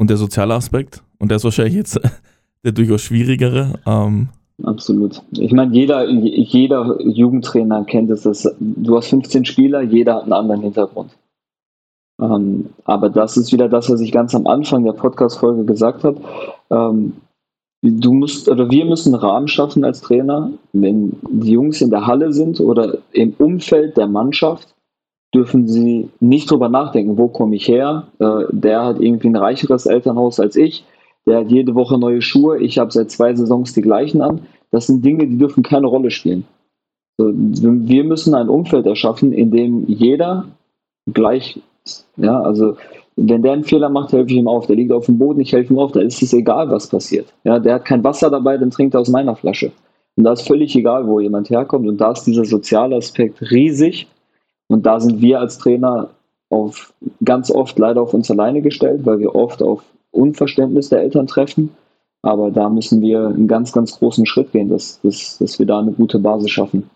Und 0.01 0.09
der 0.09 0.17
soziale 0.17 0.55
Aspekt? 0.55 1.03
Und 1.19 1.29
der 1.29 1.35
ist 1.35 1.43
wahrscheinlich 1.43 1.75
jetzt 1.75 1.99
der 2.65 2.71
durchaus 2.71 3.01
schwierigere. 3.01 3.75
Ähm 3.85 4.29
Absolut. 4.63 5.21
Ich 5.33 5.51
meine, 5.51 5.75
jeder, 5.75 6.09
jeder 6.09 6.99
Jugendtrainer 7.03 7.83
kennt 7.83 8.09
es. 8.09 8.23
Dass 8.23 8.51
du 8.59 8.97
hast 8.97 9.09
15 9.09 9.45
Spieler, 9.45 9.83
jeder 9.83 10.15
hat 10.15 10.23
einen 10.23 10.33
anderen 10.33 10.61
Hintergrund. 10.61 11.11
Ähm, 12.19 12.71
aber 12.83 13.11
das 13.11 13.37
ist 13.37 13.53
wieder 13.53 13.69
das, 13.69 13.91
was 13.91 14.01
ich 14.01 14.11
ganz 14.11 14.33
am 14.33 14.47
Anfang 14.47 14.85
der 14.85 14.93
Podcast-Folge 14.93 15.65
gesagt 15.65 16.03
habe. 16.03 16.19
Ähm, 16.71 17.13
du 17.83 18.13
musst 18.13 18.49
oder 18.49 18.71
wir 18.71 18.85
müssen 18.85 19.13
einen 19.13 19.23
Rahmen 19.23 19.47
schaffen 19.47 19.83
als 19.83 20.01
Trainer, 20.01 20.49
wenn 20.73 21.15
die 21.29 21.51
Jungs 21.51 21.79
in 21.79 21.91
der 21.91 22.07
Halle 22.07 22.33
sind 22.33 22.59
oder 22.59 22.97
im 23.11 23.35
Umfeld 23.37 23.97
der 23.97 24.07
Mannschaft, 24.07 24.73
dürfen 25.33 25.67
sie 25.67 26.09
nicht 26.19 26.49
drüber 26.51 26.69
nachdenken, 26.69 27.17
wo 27.17 27.27
komme 27.27 27.55
ich 27.55 27.67
her? 27.67 28.07
Äh, 28.19 28.45
der 28.51 28.83
hat 28.83 28.99
irgendwie 28.99 29.29
ein 29.29 29.35
reicheres 29.35 29.85
Elternhaus 29.85 30.39
als 30.39 30.55
ich, 30.55 30.83
der 31.25 31.39
hat 31.39 31.51
jede 31.51 31.75
Woche 31.75 31.97
neue 31.97 32.21
Schuhe, 32.21 32.59
ich 32.59 32.79
habe 32.79 32.91
seit 32.91 33.11
zwei 33.11 33.33
Saisons 33.33 33.73
die 33.73 33.81
gleichen 33.81 34.21
an. 34.21 34.41
Das 34.71 34.87
sind 34.87 35.03
Dinge, 35.03 35.27
die 35.27 35.37
dürfen 35.37 35.63
keine 35.63 35.87
Rolle 35.87 36.11
spielen. 36.11 36.45
wir 37.17 38.03
müssen 38.03 38.33
ein 38.33 38.49
Umfeld 38.49 38.85
erschaffen, 38.85 39.33
in 39.33 39.51
dem 39.51 39.85
jeder 39.87 40.45
gleich 41.13 41.59
ja, 42.17 42.41
also 42.41 42.75
wenn 43.15 43.41
der 43.41 43.53
einen 43.53 43.63
Fehler 43.63 43.89
macht, 43.89 44.13
helfe 44.13 44.31
ich 44.31 44.37
ihm 44.37 44.47
auf. 44.47 44.67
Der 44.67 44.75
liegt 44.75 44.91
auf 44.91 45.05
dem 45.05 45.17
Boden, 45.17 45.41
ich 45.41 45.51
helfe 45.51 45.73
ihm 45.73 45.79
auf. 45.79 45.91
Da 45.91 46.01
ist 46.01 46.21
es 46.21 46.33
egal, 46.33 46.69
was 46.71 46.87
passiert. 46.87 47.33
Ja, 47.43 47.59
der 47.59 47.75
hat 47.75 47.85
kein 47.85 48.03
Wasser 48.03 48.29
dabei, 48.29 48.57
dann 48.57 48.71
trinkt 48.71 48.93
er 48.93 49.01
aus 49.01 49.09
meiner 49.09 49.35
Flasche. 49.35 49.71
Und 50.15 50.23
da 50.23 50.33
ist 50.33 50.47
völlig 50.47 50.75
egal, 50.75 51.07
wo 51.07 51.19
jemand 51.19 51.49
herkommt. 51.49 51.87
Und 51.87 51.99
da 51.99 52.11
ist 52.11 52.23
dieser 52.23 52.45
soziale 52.45 52.95
Aspekt 52.95 53.41
riesig. 53.51 54.07
Und 54.71 54.85
da 54.85 55.01
sind 55.01 55.19
wir 55.21 55.41
als 55.41 55.57
Trainer 55.57 56.11
auf, 56.49 56.93
ganz 57.25 57.51
oft 57.51 57.77
leider 57.77 58.01
auf 58.01 58.13
uns 58.13 58.31
alleine 58.31 58.61
gestellt, 58.61 59.01
weil 59.05 59.19
wir 59.19 59.35
oft 59.35 59.61
auf 59.61 59.83
Unverständnis 60.11 60.87
der 60.87 61.01
Eltern 61.01 61.27
treffen. 61.27 61.71
Aber 62.21 62.51
da 62.51 62.69
müssen 62.69 63.01
wir 63.01 63.27
einen 63.27 63.49
ganz, 63.49 63.73
ganz 63.73 63.99
großen 63.99 64.25
Schritt 64.25 64.53
gehen, 64.53 64.69
dass, 64.69 65.01
dass, 65.01 65.39
dass 65.39 65.59
wir 65.59 65.65
da 65.65 65.79
eine 65.79 65.91
gute 65.91 66.19
Basis 66.19 66.51
schaffen. 66.51 66.89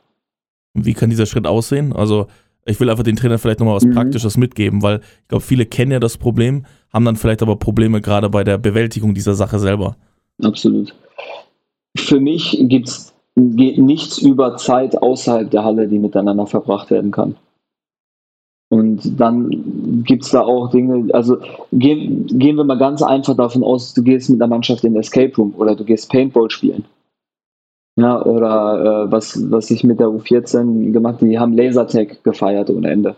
Wie 0.73 0.93
kann 0.93 1.09
dieser 1.09 1.25
Schritt 1.25 1.47
aussehen? 1.47 1.91
Also 1.91 2.27
ich 2.65 2.79
will 2.79 2.89
einfach 2.89 3.03
den 3.03 3.17
Trainern 3.17 3.39
vielleicht 3.39 3.59
nochmal 3.59 3.75
was 3.75 3.85
mhm. 3.85 3.93
Praktisches 3.93 4.37
mitgeben, 4.37 4.81
weil 4.81 5.01
ich 5.23 5.27
glaube, 5.27 5.43
viele 5.43 5.65
kennen 5.65 5.91
ja 5.91 5.99
das 5.99 6.17
Problem, 6.17 6.65
haben 6.93 7.03
dann 7.03 7.17
vielleicht 7.17 7.41
aber 7.41 7.57
Probleme 7.57 7.99
gerade 7.99 8.29
bei 8.29 8.45
der 8.45 8.57
Bewältigung 8.57 9.13
dieser 9.13 9.35
Sache 9.35 9.59
selber. 9.59 9.97
Absolut. 10.41 10.95
für 11.97 12.21
mich 12.21 12.57
gibt's, 12.61 13.13
geht 13.35 13.79
nichts 13.79 14.17
über 14.17 14.55
Zeit 14.55 15.01
außerhalb 15.01 15.51
der 15.51 15.65
Halle, 15.65 15.89
die 15.89 15.99
miteinander 15.99 16.47
verbracht 16.47 16.89
werden 16.89 17.11
kann. 17.11 17.35
Und 18.95 19.19
dann 19.19 20.03
gibt 20.03 20.23
es 20.23 20.31
da 20.31 20.41
auch 20.41 20.69
Dinge, 20.69 21.13
also 21.13 21.37
gehen, 21.73 22.27
gehen 22.27 22.55
wir 22.55 22.63
mal 22.63 22.77
ganz 22.77 23.01
einfach 23.01 23.35
davon 23.35 23.63
aus, 23.63 23.93
du 23.93 24.03
gehst 24.03 24.29
mit 24.29 24.41
einer 24.41 24.49
Mannschaft 24.49 24.83
in 24.83 24.93
den 24.93 24.99
Escape 24.99 25.35
Room 25.35 25.53
oder 25.57 25.75
du 25.75 25.83
gehst 25.83 26.09
Paintball 26.09 26.49
spielen. 26.49 26.85
Ja, 27.97 28.21
oder 28.23 29.05
äh, 29.07 29.11
was, 29.11 29.49
was 29.51 29.71
ich 29.71 29.83
mit 29.83 29.99
der 29.99 30.07
U14 30.07 30.91
gemacht 30.91 31.15
habe, 31.15 31.27
die 31.27 31.39
haben 31.39 31.53
Lasertag 31.53 32.23
gefeiert 32.23 32.69
ohne 32.69 32.89
Ende. 32.89 33.15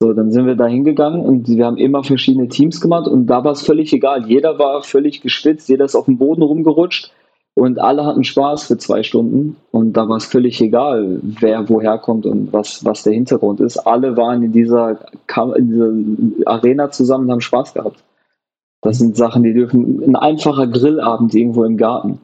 So, 0.00 0.12
dann 0.14 0.32
sind 0.32 0.46
wir 0.46 0.56
da 0.56 0.66
hingegangen 0.66 1.20
und 1.20 1.48
wir 1.48 1.64
haben 1.64 1.76
immer 1.76 2.02
verschiedene 2.02 2.48
Teams 2.48 2.80
gemacht 2.80 3.06
und 3.06 3.26
da 3.26 3.44
war 3.44 3.52
es 3.52 3.62
völlig 3.62 3.92
egal. 3.92 4.26
Jeder 4.26 4.58
war 4.58 4.82
völlig 4.82 5.20
geschwitzt, 5.20 5.68
jeder 5.68 5.84
ist 5.84 5.94
auf 5.94 6.06
dem 6.06 6.18
Boden 6.18 6.42
rumgerutscht 6.42 7.12
und 7.54 7.78
alle 7.78 8.06
hatten 8.06 8.24
Spaß 8.24 8.64
für 8.64 8.78
zwei 8.78 9.02
Stunden 9.02 9.56
und 9.70 9.92
da 9.92 10.08
war 10.08 10.16
es 10.16 10.24
völlig 10.24 10.60
egal, 10.60 11.20
wer 11.22 11.68
woher 11.68 11.98
kommt 11.98 12.24
und 12.24 12.52
was, 12.52 12.84
was 12.84 13.02
der 13.02 13.12
Hintergrund 13.12 13.60
ist. 13.60 13.78
Alle 13.78 14.16
waren 14.16 14.42
in 14.42 14.52
dieser, 14.52 14.98
in 15.56 15.68
dieser 15.68 16.50
Arena 16.50 16.90
zusammen 16.90 17.24
und 17.24 17.32
haben 17.32 17.40
Spaß 17.40 17.74
gehabt. 17.74 18.02
Das 18.80 18.98
sind 18.98 19.16
Sachen, 19.16 19.42
die 19.42 19.52
dürfen, 19.52 20.02
ein 20.02 20.16
einfacher 20.16 20.66
Grillabend 20.66 21.34
irgendwo 21.34 21.64
im 21.64 21.76
Garten. 21.76 22.20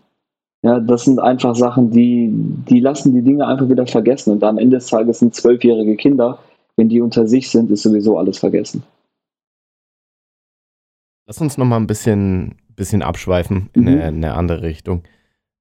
Ja, 0.62 0.80
das 0.80 1.04
sind 1.04 1.20
einfach 1.20 1.54
Sachen, 1.54 1.90
die, 1.90 2.30
die 2.68 2.80
lassen 2.80 3.14
die 3.14 3.22
Dinge 3.22 3.46
einfach 3.46 3.68
wieder 3.68 3.86
vergessen. 3.86 4.32
Und 4.32 4.42
am 4.42 4.58
Ende 4.58 4.78
des 4.78 4.86
Tages 4.86 5.20
sind 5.20 5.34
zwölfjährige 5.34 5.94
Kinder, 5.96 6.38
wenn 6.76 6.88
die 6.88 7.00
unter 7.00 7.28
sich 7.28 7.48
sind, 7.50 7.70
ist 7.70 7.82
sowieso 7.82 8.18
alles 8.18 8.38
vergessen. 8.38 8.82
Lass 11.26 11.40
uns 11.40 11.58
noch 11.58 11.66
mal 11.66 11.76
ein 11.76 11.86
bisschen, 11.86 12.56
bisschen 12.74 13.02
abschweifen 13.02 13.68
in, 13.74 13.82
mhm. 13.82 13.88
eine, 13.88 14.08
in 14.08 14.24
eine 14.24 14.34
andere 14.34 14.62
Richtung. 14.62 15.02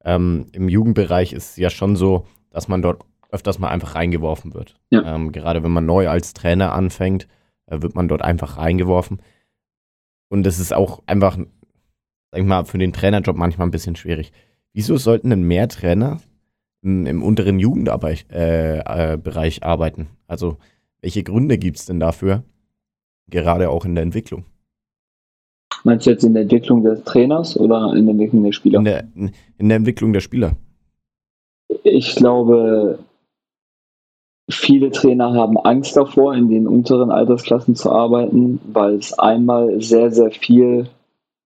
Ähm, 0.07 0.47
Im 0.53 0.69
Jugendbereich 0.69 1.33
ist 1.33 1.51
es 1.51 1.55
ja 1.57 1.69
schon 1.69 1.97
so, 1.97 2.25
dass 2.49 2.69
man 2.69 2.81
dort 2.81 3.03
öfters 3.29 3.59
mal 3.59 3.67
einfach 3.67 3.95
reingeworfen 3.95 4.53
wird. 4.53 4.79
Ja. 4.89 5.03
Ähm, 5.15 5.33
gerade 5.33 5.63
wenn 5.63 5.71
man 5.71 5.85
neu 5.85 6.07
als 6.07 6.33
Trainer 6.33 6.71
anfängt, 6.71 7.27
äh, 7.65 7.81
wird 7.81 7.93
man 7.93 8.07
dort 8.07 8.21
einfach 8.21 8.57
reingeworfen. 8.57 9.21
Und 10.29 10.43
das 10.43 10.59
ist 10.59 10.73
auch 10.73 11.03
einfach, 11.07 11.37
sag 12.31 12.39
ich 12.39 12.45
mal, 12.45 12.63
für 12.63 12.77
den 12.77 12.93
Trainerjob 12.93 13.35
manchmal 13.35 13.67
ein 13.67 13.71
bisschen 13.71 13.97
schwierig. 13.97 14.31
Wieso 14.71 14.95
sollten 14.95 15.29
denn 15.29 15.43
mehr 15.43 15.67
Trainer 15.67 16.21
im, 16.81 17.05
im 17.05 17.21
unteren 17.21 17.59
Jugendbereich 17.59 18.27
äh, 18.31 18.77
äh, 18.79 19.61
arbeiten? 19.61 20.07
Also 20.25 20.57
welche 21.01 21.23
Gründe 21.23 21.57
gibt 21.57 21.79
es 21.79 21.85
denn 21.85 21.99
dafür, 21.99 22.43
gerade 23.29 23.69
auch 23.69 23.83
in 23.83 23.93
der 23.93 24.03
Entwicklung? 24.03 24.45
Meinst 25.87 26.05
du 26.05 26.09
jetzt 26.09 26.25
in 26.25 26.33
der 26.33 26.43
Entwicklung 26.43 26.83
des 26.83 27.01
Trainers 27.05 27.57
oder 27.57 27.93
in 27.95 28.07
der 28.07 28.11
Entwicklung 28.11 28.43
der 28.43 28.51
Spieler? 28.51 28.79
In 28.79 28.83
der, 28.83 29.05
in 29.15 29.69
der 29.69 29.77
Entwicklung 29.77 30.11
der 30.11 30.19
Spieler. 30.19 30.51
Ich 31.85 32.13
glaube, 32.17 32.99
viele 34.49 34.91
Trainer 34.91 35.33
haben 35.33 35.57
Angst 35.57 35.95
davor, 35.95 36.35
in 36.35 36.49
den 36.49 36.67
unteren 36.67 37.09
Altersklassen 37.09 37.75
zu 37.75 37.89
arbeiten, 37.89 38.59
weil 38.73 38.95
es 38.95 39.17
einmal 39.17 39.79
sehr, 39.79 40.11
sehr 40.11 40.29
viel 40.31 40.89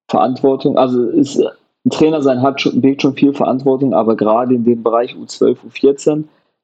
Verantwortung, 0.10 0.76
also 0.76 1.06
ist, 1.06 1.39
ein 1.39 1.92
Trainer 1.92 2.24
sein 2.24 2.42
hat 2.42 2.62
schon, 2.62 2.82
birgt 2.82 3.04
schon 3.04 3.14
viel 3.14 3.34
Verantwortung, 3.36 3.94
aber 3.94 4.16
gerade 4.16 4.56
in 4.56 4.64
dem 4.64 4.82
Bereich 4.82 5.14
U12, 5.14 5.58
U14 5.70 6.24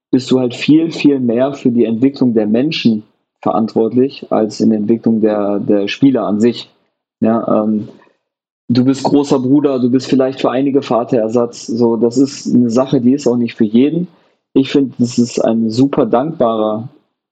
bist 0.09 0.31
du 0.31 0.39
halt 0.39 0.55
viel, 0.55 0.91
viel 0.91 1.19
mehr 1.19 1.53
für 1.53 1.69
die 1.69 1.85
Entwicklung 1.85 2.33
der 2.33 2.47
Menschen 2.47 3.03
verantwortlich 3.43 4.25
als 4.31 4.61
in 4.61 4.71
der 4.71 4.79
Entwicklung 4.79 5.21
der, 5.21 5.59
der 5.59 5.87
Spieler 5.87 6.25
an 6.25 6.39
sich. 6.39 6.71
Ja, 7.19 7.63
ähm, 7.63 7.89
du 8.69 8.85
bist 8.85 9.03
großer 9.03 9.39
Bruder, 9.39 9.79
du 9.79 9.89
bist 9.89 10.07
vielleicht 10.07 10.41
für 10.41 10.51
einige 10.51 10.81
Vaterersatz. 10.81 11.67
So, 11.67 11.95
das 11.97 12.17
ist 12.17 12.53
eine 12.53 12.69
Sache, 12.69 13.01
die 13.01 13.13
ist 13.13 13.27
auch 13.27 13.37
nicht 13.37 13.55
für 13.55 13.65
jeden. 13.65 14.07
Ich 14.53 14.71
finde, 14.71 14.95
das 14.99 15.17
ist 15.17 15.39
ein 15.39 15.69
super 15.69 16.05
dankbarer, 16.05 16.89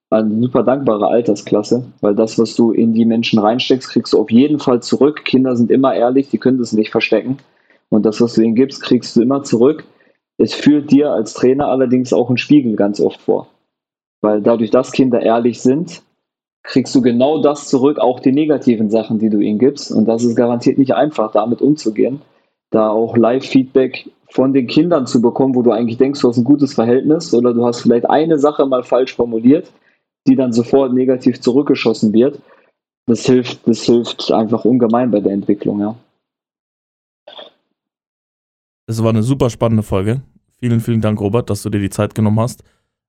eine 0.09 0.41
super 0.41 0.63
dankbare 0.63 1.07
Altersklasse, 1.07 1.85
weil 2.01 2.15
das, 2.15 2.37
was 2.37 2.55
du 2.55 2.71
in 2.71 2.93
die 2.93 3.05
Menschen 3.05 3.39
reinsteckst, 3.39 3.89
kriegst 3.89 4.13
du 4.13 4.19
auf 4.19 4.31
jeden 4.31 4.59
Fall 4.59 4.81
zurück. 4.81 5.25
Kinder 5.25 5.55
sind 5.55 5.71
immer 5.71 5.95
ehrlich, 5.95 6.29
die 6.29 6.37
können 6.37 6.59
das 6.59 6.73
nicht 6.73 6.91
verstecken. 6.91 7.37
Und 7.89 8.05
das, 8.05 8.21
was 8.21 8.33
du 8.33 8.41
ihnen 8.41 8.55
gibst, 8.55 8.81
kriegst 8.81 9.15
du 9.15 9.21
immer 9.21 9.43
zurück. 9.43 9.85
Es 10.37 10.53
führt 10.53 10.91
dir 10.91 11.11
als 11.11 11.33
Trainer 11.33 11.67
allerdings 11.67 12.13
auch 12.13 12.29
einen 12.29 12.37
Spiegel 12.37 12.75
ganz 12.75 12.99
oft 12.99 13.21
vor. 13.21 13.47
Weil 14.21 14.41
dadurch, 14.41 14.71
dass 14.71 14.91
Kinder 14.91 15.21
ehrlich 15.21 15.61
sind, 15.61 16.01
kriegst 16.65 16.93
du 16.95 17.01
genau 17.01 17.41
das 17.41 17.67
zurück, 17.67 17.99
auch 17.99 18.19
die 18.19 18.31
negativen 18.31 18.89
Sachen, 18.89 19.19
die 19.19 19.29
du 19.29 19.39
ihnen 19.39 19.59
gibst. 19.59 19.91
Und 19.91 20.05
das 20.05 20.23
ist 20.23 20.35
garantiert 20.35 20.77
nicht 20.77 20.95
einfach, 20.95 21.31
damit 21.31 21.61
umzugehen. 21.61 22.21
Da 22.71 22.89
auch 22.89 23.15
Live-Feedback 23.15 24.09
von 24.29 24.53
den 24.53 24.67
Kindern 24.67 25.05
zu 25.05 25.21
bekommen, 25.21 25.55
wo 25.55 25.61
du 25.61 25.71
eigentlich 25.71 25.97
denkst, 25.97 26.21
du 26.21 26.27
hast 26.27 26.37
ein 26.37 26.43
gutes 26.43 26.73
Verhältnis 26.73 27.33
oder 27.33 27.53
du 27.53 27.65
hast 27.65 27.81
vielleicht 27.81 28.09
eine 28.09 28.39
Sache 28.39 28.65
mal 28.65 28.83
falsch 28.83 29.15
formuliert, 29.15 29.71
die 30.27 30.35
dann 30.35 30.51
sofort 30.51 30.93
negativ 30.93 31.39
zurückgeschossen 31.39 32.11
wird. 32.13 32.39
Das 33.05 33.25
hilft, 33.25 33.67
das 33.67 33.83
hilft 33.83 34.31
einfach 34.31 34.65
ungemein 34.65 35.11
bei 35.11 35.19
der 35.19 35.31
Entwicklung, 35.31 35.79
ja. 35.79 35.95
Es 38.87 39.01
war 39.01 39.09
eine 39.09 39.23
super 39.23 39.49
spannende 39.49 39.83
Folge. 39.83 40.21
Vielen, 40.59 40.79
vielen 40.79 41.01
Dank, 41.01 41.19
Robert, 41.21 41.49
dass 41.49 41.61
du 41.63 41.69
dir 41.69 41.79
die 41.79 41.89
Zeit 41.89 42.15
genommen 42.15 42.39
hast. 42.39 42.63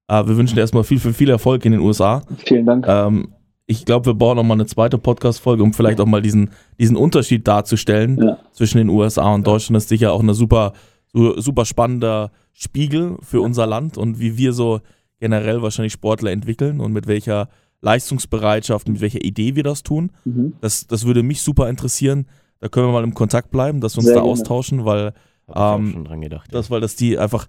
Äh, 0.08 0.26
wir 0.26 0.36
wünschen 0.36 0.54
dir 0.54 0.60
erstmal 0.60 0.84
viel, 0.84 1.00
viel, 1.00 1.12
viel 1.12 1.30
Erfolg 1.30 1.64
in 1.64 1.72
den 1.72 1.80
USA. 1.80 2.22
Vielen 2.38 2.66
Dank. 2.66 2.86
Ähm, 2.88 3.28
ich 3.66 3.84
glaube, 3.84 4.06
wir 4.06 4.14
bauen 4.14 4.36
nochmal 4.36 4.56
eine 4.56 4.66
zweite 4.66 4.96
Podcast-Folge, 4.96 5.62
um 5.62 5.72
vielleicht 5.72 6.00
auch 6.00 6.06
mal 6.06 6.22
diesen, 6.22 6.50
diesen 6.78 6.96
Unterschied 6.96 7.46
darzustellen 7.48 8.20
ja. 8.22 8.38
zwischen 8.52 8.78
den 8.78 8.88
USA 8.88 9.34
und 9.34 9.46
Deutschland. 9.46 9.76
Das 9.76 9.84
ist 9.84 9.88
sicher 9.88 10.12
auch 10.12 10.20
eine 10.20 10.34
super, 10.34 10.72
super 11.12 11.64
spannender 11.64 12.30
Spiegel 12.52 13.16
für 13.22 13.40
unser 13.40 13.66
Land 13.66 13.98
und 13.98 14.20
wie 14.20 14.38
wir 14.38 14.52
so 14.52 14.80
generell 15.18 15.62
wahrscheinlich 15.62 15.92
Sportler 15.92 16.30
entwickeln 16.30 16.80
und 16.80 16.92
mit 16.92 17.06
welcher 17.06 17.48
Leistungsbereitschaft, 17.80 18.88
mit 18.88 19.00
welcher 19.00 19.24
Idee 19.24 19.56
wir 19.56 19.62
das 19.62 19.82
tun. 19.82 20.12
Mhm. 20.24 20.54
Das, 20.60 20.86
das 20.86 21.04
würde 21.04 21.22
mich 21.22 21.42
super 21.42 21.68
interessieren. 21.68 22.26
Da 22.60 22.68
können 22.68 22.86
wir 22.86 22.92
mal 22.92 23.04
im 23.04 23.14
Kontakt 23.14 23.50
bleiben, 23.50 23.80
dass 23.80 23.94
wir 23.94 23.98
uns 23.98 24.06
Sehr 24.06 24.14
da 24.14 24.20
gerne. 24.20 24.32
austauschen, 24.32 24.84
weil 24.84 25.12
ähm, 25.54 25.92
schon 25.92 26.04
dran 26.04 26.20
gedacht. 26.20 26.52
Das, 26.52 26.70
weil 26.70 26.80
das 26.80 26.96
die 26.96 27.18
einfach, 27.18 27.46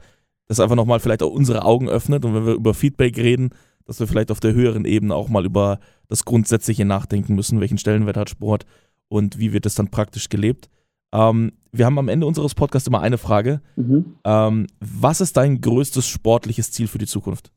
das 0.47 0.59
einfach 0.59 0.75
nochmal 0.75 0.99
vielleicht 0.99 1.23
auch 1.23 1.31
unsere 1.31 1.63
Augen 1.63 1.89
öffnet 1.89 2.25
und 2.25 2.33
wenn 2.33 2.45
wir 2.45 2.53
über 2.53 2.73
Feedback 2.73 3.17
reden, 3.17 3.51
dass 3.87 3.99
wir 3.99 4.07
vielleicht 4.07 4.31
auf 4.31 4.39
der 4.39 4.53
höheren 4.53 4.85
Ebene 4.85 5.15
auch 5.15 5.29
mal 5.29 5.45
über 5.45 5.79
das 6.09 6.25
Grundsätzliche 6.25 6.85
nachdenken 6.85 7.35
müssen, 7.35 7.59
welchen 7.61 7.77
Stellenwert 7.77 8.17
hat 8.17 8.29
Sport 8.29 8.65
und 9.07 9.39
wie 9.39 9.53
wird 9.53 9.65
das 9.65 9.75
dann 9.75 9.89
praktisch 9.89 10.29
gelebt. 10.29 10.69
Ähm, 11.13 11.53
wir 11.71 11.85
haben 11.85 11.97
am 11.97 12.09
Ende 12.09 12.27
unseres 12.27 12.53
Podcasts 12.53 12.87
immer 12.87 13.01
eine 13.01 13.17
Frage. 13.17 13.61
Mhm. 13.77 14.17
Ähm, 14.25 14.67
was 14.79 15.21
ist 15.21 15.37
dein 15.37 15.61
größtes 15.61 16.05
sportliches 16.05 16.71
Ziel 16.71 16.87
für 16.87 16.97
die 16.97 17.07
Zukunft? 17.07 17.51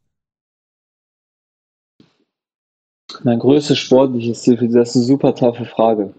Mein 3.24 3.40
größtes 3.40 3.76
sportliches 3.76 4.42
Ziel 4.42 4.56
für 4.56 4.68
die, 4.68 4.74
das 4.74 4.90
ist 4.90 4.96
eine 4.96 5.04
super 5.04 5.34
taffe 5.34 5.64
Frage. 5.64 6.14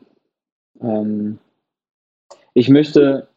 Ähm, 0.81 1.39
ich 2.53 2.67
möchte 2.67 3.29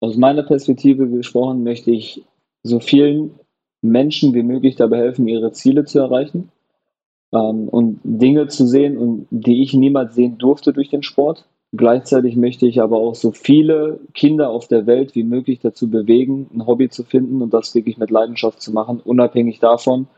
aus 0.00 0.16
meiner 0.16 0.42
Perspektive 0.42 1.06
gesprochen, 1.08 1.64
möchte 1.64 1.90
ich 1.90 2.24
so 2.62 2.80
vielen 2.80 3.38
Menschen 3.82 4.34
wie 4.34 4.42
möglich 4.42 4.76
dabei 4.76 4.98
helfen, 4.98 5.28
ihre 5.28 5.52
Ziele 5.52 5.84
zu 5.84 5.98
erreichen 6.00 6.50
ähm, 7.32 7.68
und 7.68 8.00
Dinge 8.04 8.48
zu 8.48 8.66
sehen, 8.66 8.98
und, 8.98 9.26
die 9.30 9.62
ich 9.62 9.74
niemals 9.74 10.14
sehen 10.14 10.38
durfte 10.38 10.72
durch 10.72 10.90
den 10.90 11.02
Sport. 11.02 11.46
Gleichzeitig 11.72 12.36
möchte 12.36 12.66
ich 12.66 12.80
aber 12.80 12.96
auch 12.96 13.14
so 13.14 13.30
viele 13.30 14.00
Kinder 14.14 14.50
auf 14.50 14.68
der 14.68 14.86
Welt 14.86 15.14
wie 15.14 15.22
möglich 15.22 15.60
dazu 15.60 15.90
bewegen, 15.90 16.48
ein 16.54 16.66
Hobby 16.66 16.88
zu 16.88 17.04
finden 17.04 17.42
und 17.42 17.52
das 17.52 17.74
wirklich 17.74 17.98
mit 17.98 18.10
Leidenschaft 18.10 18.62
zu 18.62 18.72
machen, 18.72 19.00
unabhängig 19.00 19.60
davon, 19.60 20.08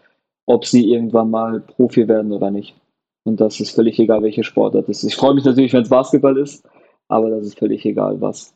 ob 0.46 0.64
sie 0.64 0.88
irgendwann 0.90 1.30
mal 1.30 1.60
Profi 1.60 2.06
werden 2.06 2.32
oder 2.32 2.50
nicht. 2.50 2.76
Und 3.24 3.40
das 3.40 3.58
ist 3.60 3.74
völlig 3.74 3.98
egal, 3.98 4.22
welche 4.22 4.44
Sportart 4.44 4.88
es 4.88 5.02
ist. 5.02 5.12
Ich 5.12 5.16
freue 5.16 5.34
mich 5.34 5.44
natürlich, 5.44 5.72
wenn 5.72 5.82
es 5.82 5.88
Basketball 5.88 6.38
ist, 6.38 6.64
aber 7.08 7.30
das 7.30 7.46
ist 7.46 7.58
völlig 7.58 7.84
egal, 7.84 8.20
was 8.20 8.54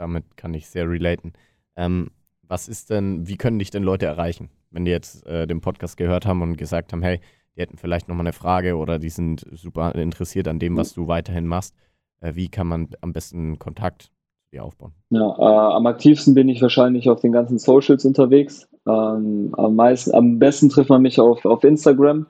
damit 0.00 0.36
kann 0.36 0.54
ich 0.54 0.66
sehr 0.66 0.88
relaten. 0.88 1.34
Ähm, 1.76 2.10
was 2.50 2.68
ist 2.68 2.90
denn, 2.90 3.28
wie 3.28 3.36
können 3.36 3.58
dich 3.58 3.70
denn 3.70 3.84
Leute 3.84 4.06
erreichen, 4.06 4.50
wenn 4.70 4.84
die 4.84 4.90
jetzt 4.90 5.24
äh, 5.26 5.46
den 5.46 5.60
Podcast 5.60 5.96
gehört 5.96 6.26
haben 6.26 6.42
und 6.42 6.56
gesagt 6.56 6.92
haben, 6.92 7.02
hey, 7.02 7.20
die 7.56 7.62
hätten 7.62 7.78
vielleicht 7.78 8.08
nochmal 8.08 8.26
eine 8.26 8.32
Frage 8.32 8.76
oder 8.76 8.98
die 8.98 9.08
sind 9.08 9.46
super 9.52 9.94
interessiert 9.94 10.48
an 10.48 10.58
dem, 10.58 10.76
was 10.76 10.92
du 10.92 11.06
weiterhin 11.06 11.46
machst. 11.46 11.74
Äh, 12.20 12.34
wie 12.34 12.48
kann 12.48 12.66
man 12.66 12.88
am 13.00 13.12
besten 13.12 13.58
Kontakt 13.58 14.02
zu 14.02 14.10
dir 14.52 14.64
aufbauen? 14.64 14.92
Ja, 15.10 15.28
äh, 15.38 15.74
am 15.76 15.86
aktivsten 15.86 16.34
bin 16.34 16.48
ich 16.48 16.60
wahrscheinlich 16.60 17.08
auf 17.08 17.20
den 17.20 17.32
ganzen 17.32 17.58
Socials 17.58 18.04
unterwegs. 18.04 18.68
Ähm, 18.86 19.54
am, 19.56 19.76
meisten, 19.76 20.12
am 20.12 20.38
besten 20.38 20.68
trifft 20.70 20.90
man 20.90 21.02
mich 21.02 21.20
auf, 21.20 21.44
auf 21.44 21.62
Instagram. 21.62 22.26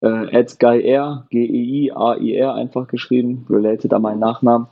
Äh, 0.00 0.44
GuyR, 0.58 1.26
G-E-I-A-I-R 1.30 2.54
einfach 2.54 2.86
geschrieben, 2.86 3.46
related 3.50 3.92
an 3.92 4.02
meinen 4.02 4.20
Nachnamen. 4.20 4.68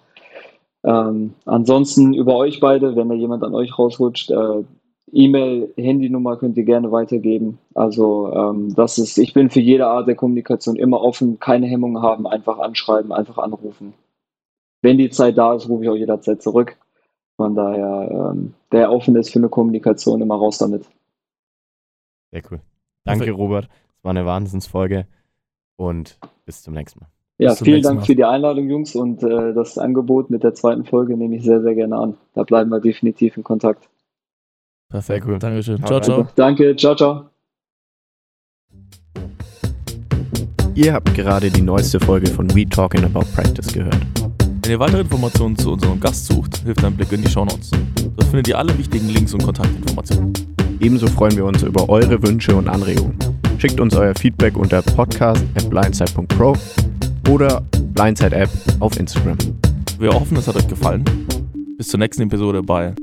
Ähm, 0.84 1.32
ansonsten 1.46 2.12
über 2.12 2.36
euch 2.36 2.60
beide, 2.60 2.94
wenn 2.94 3.08
da 3.08 3.14
jemand 3.14 3.42
an 3.42 3.54
euch 3.54 3.76
rausrutscht, 3.78 4.30
äh, 4.30 4.64
E-Mail, 5.12 5.72
Handynummer 5.76 6.36
könnt 6.36 6.56
ihr 6.56 6.64
gerne 6.64 6.90
weitergeben. 6.90 7.58
Also 7.74 8.32
ähm, 8.32 8.74
das 8.74 8.98
ist, 8.98 9.18
ich 9.18 9.34
bin 9.34 9.50
für 9.50 9.60
jede 9.60 9.86
Art 9.86 10.08
der 10.08 10.14
Kommunikation 10.14 10.76
immer 10.76 11.00
offen, 11.00 11.38
keine 11.38 11.66
Hemmungen 11.66 12.02
haben, 12.02 12.26
einfach 12.26 12.58
anschreiben, 12.58 13.12
einfach 13.12 13.38
anrufen. 13.38 13.94
Wenn 14.82 14.98
die 14.98 15.10
Zeit 15.10 15.38
da 15.38 15.54
ist, 15.54 15.68
rufe 15.68 15.84
ich 15.84 15.90
auch 15.90 15.96
jederzeit 15.96 16.42
zurück. 16.42 16.76
Von 17.36 17.54
daher, 17.54 18.32
ähm, 18.32 18.54
der 18.72 18.92
offen 18.92 19.16
ist 19.16 19.30
für 19.30 19.38
eine 19.38 19.48
Kommunikation, 19.48 20.20
immer 20.20 20.36
raus 20.36 20.58
damit. 20.58 20.84
Sehr 22.32 22.42
cool. 22.50 22.60
Danke, 23.04 23.24
Perfekt. 23.24 23.38
Robert. 23.38 23.68
Es 23.96 24.04
war 24.04 24.10
eine 24.10 24.26
Wahnsinnsfolge 24.26 25.06
und 25.76 26.18
bis 26.44 26.62
zum 26.62 26.74
nächsten 26.74 27.00
Mal. 27.00 27.08
Ja, 27.38 27.54
vielen 27.54 27.82
Dank 27.82 28.00
Mal. 28.00 28.06
für 28.06 28.14
die 28.14 28.24
Einladung, 28.24 28.68
Jungs, 28.68 28.94
und 28.94 29.22
äh, 29.22 29.52
das 29.54 29.76
Angebot 29.76 30.30
mit 30.30 30.44
der 30.44 30.54
zweiten 30.54 30.84
Folge 30.84 31.16
nehme 31.16 31.36
ich 31.36 31.42
sehr, 31.42 31.62
sehr 31.62 31.74
gerne 31.74 31.96
an. 31.96 32.16
Da 32.34 32.44
bleiben 32.44 32.70
wir 32.70 32.80
definitiv 32.80 33.36
in 33.36 33.42
Kontakt. 33.42 33.88
Perfekt, 34.94 35.24
Sehr 35.24 35.32
cool. 35.32 35.38
Dankeschön. 35.40 35.84
Ciao, 35.84 36.00
ciao. 36.00 36.18
Also, 36.18 36.28
danke, 36.36 36.76
ciao, 36.76 36.94
ciao. 36.94 37.24
Ihr 40.76 40.92
habt 40.92 41.12
gerade 41.16 41.50
die 41.50 41.62
neueste 41.62 41.98
Folge 41.98 42.28
von 42.28 42.48
We 42.54 42.64
Talking 42.68 43.02
About 43.02 43.26
Practice 43.34 43.72
gehört. 43.72 43.98
Wenn 44.62 44.70
ihr 44.70 44.78
weitere 44.78 45.00
Informationen 45.00 45.58
zu 45.58 45.72
unserem 45.72 45.98
Gast 45.98 46.26
sucht, 46.26 46.58
hilft 46.58 46.84
ein 46.84 46.94
Blick 46.96 47.10
in 47.10 47.22
die 47.22 47.28
Shownotes. 47.28 47.72
Dort 48.16 48.28
findet 48.28 48.46
ihr 48.46 48.56
alle 48.56 48.78
wichtigen 48.78 49.08
Links 49.08 49.34
und 49.34 49.42
Kontaktinformationen. 49.42 50.32
Ebenso 50.78 51.08
freuen 51.08 51.34
wir 51.34 51.44
uns 51.44 51.64
über 51.64 51.88
eure 51.88 52.22
Wünsche 52.22 52.54
und 52.54 52.68
Anregungen. 52.68 53.18
Schickt 53.58 53.80
uns 53.80 53.96
euer 53.96 54.14
Feedback 54.14 54.56
unter 54.56 54.80
podcast.blindside.pro 54.80 56.56
oder 57.28 57.62
Blindside 57.94 58.36
App 58.36 58.50
auf 58.78 58.96
Instagram. 58.96 59.38
Wir 59.98 60.12
hoffen, 60.12 60.36
es 60.36 60.46
hat 60.46 60.54
euch 60.54 60.68
gefallen. 60.68 61.04
Bis 61.78 61.88
zur 61.88 61.98
nächsten 61.98 62.22
Episode 62.22 62.62
bei 62.62 62.94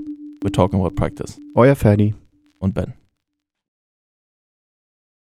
We're 0.43 0.49
Talking 0.51 0.79
About 0.79 0.95
Practice 0.95 1.39
Euer 1.55 1.75
Ferdi. 1.75 2.15
und 2.59 2.73
Ben. 2.73 2.93